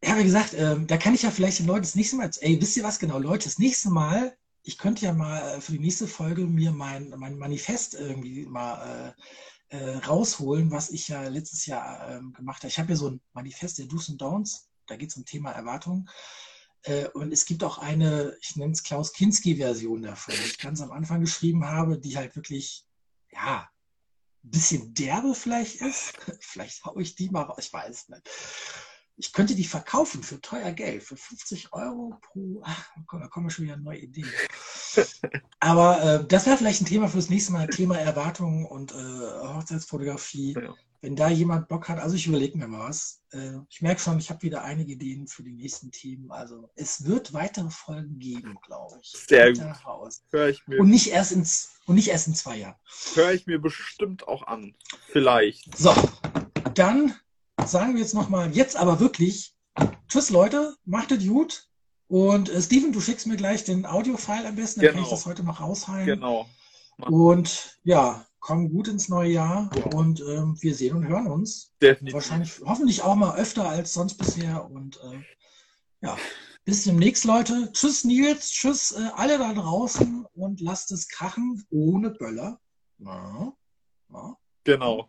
Ich 0.00 0.10
habe 0.10 0.24
gesagt, 0.24 0.54
ähm, 0.54 0.86
da 0.86 0.96
kann 0.96 1.14
ich 1.14 1.22
ja 1.22 1.30
vielleicht 1.30 1.60
den 1.60 1.66
Leuten 1.66 1.82
das 1.82 1.94
nächste 1.94 2.16
Mal, 2.16 2.30
ey, 2.40 2.60
wisst 2.60 2.76
ihr 2.76 2.84
was 2.84 2.98
genau, 2.98 3.18
Leute, 3.18 3.44
das 3.44 3.58
nächste 3.58 3.90
Mal, 3.90 4.36
ich 4.62 4.78
könnte 4.78 5.04
ja 5.04 5.12
mal 5.12 5.56
äh, 5.56 5.60
für 5.60 5.72
die 5.72 5.78
nächste 5.78 6.08
Folge 6.08 6.42
mir 6.42 6.72
mein, 6.72 7.14
mein 7.16 7.38
Manifest 7.38 7.94
irgendwie 7.94 8.46
mal 8.46 9.14
äh, 9.16 9.22
äh, 9.68 9.96
rausholen, 9.98 10.70
was 10.70 10.90
ich 10.90 11.08
ja 11.08 11.22
letztes 11.28 11.66
Jahr 11.66 12.10
ähm, 12.10 12.32
gemacht 12.32 12.62
habe. 12.62 12.68
Ich 12.68 12.78
habe 12.78 12.90
ja 12.90 12.96
so 12.96 13.10
ein 13.10 13.20
Manifest 13.32 13.78
der 13.78 13.86
Do's 13.86 14.08
und 14.08 14.20
Don'ts, 14.20 14.66
da 14.86 14.96
geht 14.96 15.10
es 15.10 15.16
um 15.16 15.24
Thema 15.24 15.50
Erwartungen. 15.52 16.08
Äh, 16.82 17.08
und 17.08 17.32
es 17.32 17.44
gibt 17.44 17.64
auch 17.64 17.78
eine, 17.78 18.36
ich 18.40 18.56
nenne 18.56 18.72
es 18.72 18.82
Klaus 18.82 19.12
Kinski-Version 19.12 20.02
davon, 20.02 20.34
die 20.34 20.50
ich 20.50 20.58
ganz 20.58 20.80
am 20.80 20.92
Anfang 20.92 21.20
geschrieben 21.20 21.66
habe, 21.66 21.98
die 21.98 22.16
halt 22.16 22.36
wirklich, 22.36 22.84
ja, 23.32 23.68
ein 24.44 24.50
bisschen 24.50 24.94
derbe 24.94 25.34
vielleicht 25.34 25.80
ist. 25.80 26.12
Vielleicht 26.40 26.84
haue 26.84 27.02
ich 27.02 27.16
die 27.16 27.28
mal 27.30 27.42
raus, 27.42 27.56
ich 27.58 27.72
weiß 27.72 28.08
nicht. 28.10 28.30
Ich 29.16 29.32
könnte 29.32 29.56
die 29.56 29.64
verkaufen 29.64 30.22
für 30.22 30.40
teuer 30.40 30.72
Geld, 30.72 31.02
für 31.02 31.16
50 31.16 31.72
Euro 31.72 32.16
pro. 32.20 32.62
Ach, 32.64 32.90
da 33.10 33.26
kommen 33.28 33.46
wir 33.46 33.50
schon 33.50 33.64
wieder 33.64 33.76
neue 33.76 33.98
Ideen. 33.98 34.30
Aber 35.60 36.02
äh, 36.02 36.26
das 36.26 36.46
wäre 36.46 36.56
vielleicht 36.56 36.82
ein 36.82 36.86
Thema 36.86 37.08
fürs 37.08 37.30
nächste 37.30 37.52
Mal, 37.52 37.68
Thema 37.68 37.98
Erwartungen 37.98 38.66
und 38.66 38.92
äh, 38.92 38.94
Hochzeitsfotografie. 38.94 40.54
Ja. 40.54 40.74
Wenn 41.02 41.14
da 41.14 41.28
jemand 41.28 41.68
Bock 41.68 41.88
hat, 41.88 42.00
also 42.00 42.16
ich 42.16 42.26
überlege 42.26 42.58
mir 42.58 42.66
mal 42.66 42.88
was. 42.88 43.22
Äh, 43.30 43.58
ich 43.68 43.82
merke 43.82 44.00
schon, 44.00 44.18
ich 44.18 44.30
habe 44.30 44.42
wieder 44.42 44.64
einige 44.64 44.92
Ideen 44.92 45.28
für 45.28 45.42
die 45.42 45.52
nächsten 45.52 45.90
Themen. 45.90 46.30
Also 46.32 46.70
es 46.74 47.04
wird 47.04 47.32
weitere 47.32 47.70
Folgen 47.70 48.18
geben, 48.18 48.56
glaube 48.66 48.98
ich. 49.02 49.12
Sehr 49.12 49.52
gut. 49.52 49.62
Hör 50.32 50.48
ich, 50.48 50.66
mir, 50.66 50.80
Und 50.80 50.90
nicht 50.90 51.08
erst 51.08 51.32
ins 51.32 51.74
und 51.86 51.94
nicht 51.94 52.08
erst 52.08 52.26
in 52.26 52.34
zwei 52.34 52.56
Jahren. 52.56 52.76
hör 53.14 53.32
ich 53.32 53.46
mir 53.46 53.60
bestimmt 53.60 54.26
auch 54.26 54.46
an. 54.46 54.74
Vielleicht. 55.12 55.76
So, 55.76 55.94
dann 56.74 57.14
sagen 57.64 57.94
wir 57.94 58.00
jetzt 58.00 58.14
nochmal, 58.14 58.54
jetzt 58.54 58.76
aber 58.76 58.98
wirklich, 59.00 59.54
tschüss 60.08 60.30
Leute, 60.30 60.74
macht 60.84 61.12
es 61.12 61.26
gut. 61.26 61.68
Und 62.08 62.48
äh, 62.50 62.62
Steven, 62.62 62.92
du 62.92 63.00
schickst 63.00 63.26
mir 63.26 63.36
gleich 63.36 63.64
den 63.64 63.84
Audio-File 63.86 64.46
am 64.46 64.54
besten, 64.56 64.80
dann 64.80 64.90
kann 64.90 64.98
ich 65.00 65.04
Genau. 65.06 65.16
das 65.16 65.26
heute 65.26 65.42
noch 65.42 65.60
raushalten. 65.60 66.06
Genau. 66.06 66.46
Und 66.98 67.78
ja, 67.82 68.24
komm 68.40 68.70
gut 68.70 68.88
ins 68.88 69.08
neue 69.08 69.30
Jahr 69.32 69.70
Ja. 69.76 69.84
und 69.96 70.20
ähm, 70.20 70.56
wir 70.60 70.74
sehen 70.74 70.96
und 70.96 71.06
hören 71.08 71.26
uns. 71.26 71.72
Definitiv. 71.82 72.14
Wahrscheinlich, 72.14 72.52
hoffentlich 72.64 73.02
auch 73.02 73.16
mal 73.16 73.36
öfter 73.36 73.68
als 73.68 73.92
sonst 73.92 74.14
bisher. 74.14 74.70
Und 74.70 74.98
äh, 75.02 75.20
ja, 76.00 76.16
bis 76.64 76.84
demnächst, 76.84 77.24
Leute. 77.24 77.70
Tschüss, 77.72 78.04
Nils. 78.04 78.50
Tschüss, 78.50 78.92
äh, 78.92 79.10
alle 79.14 79.38
da 79.38 79.52
draußen 79.52 80.24
und 80.32 80.60
lasst 80.60 80.92
es 80.92 81.08
krachen 81.08 81.64
ohne 81.70 82.10
Böller. 82.10 82.60
Ja, 82.98 83.52
ja. 84.12 84.36
Genau. 84.64 85.06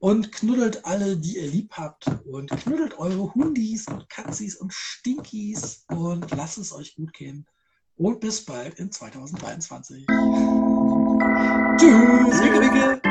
Und 0.00 0.32
knuddelt 0.32 0.86
alle, 0.86 1.18
die 1.18 1.36
ihr 1.36 1.46
lieb 1.46 1.72
habt. 1.74 2.06
Und 2.24 2.50
knuddelt 2.50 2.98
eure 2.98 3.34
Hundis 3.34 3.86
und 3.86 4.08
Katzis 4.08 4.56
und 4.56 4.72
Stinkies. 4.72 5.84
Und 5.88 6.30
lasst 6.34 6.56
es 6.58 6.72
euch 6.72 6.96
gut 6.96 7.12
gehen. 7.12 7.46
Und 7.96 8.18
bis 8.20 8.42
bald 8.44 8.78
in 8.80 8.90
2023. 8.90 10.06
Tschüss. 11.76 12.40
Wicke, 12.40 12.60
wicke. 12.60 13.09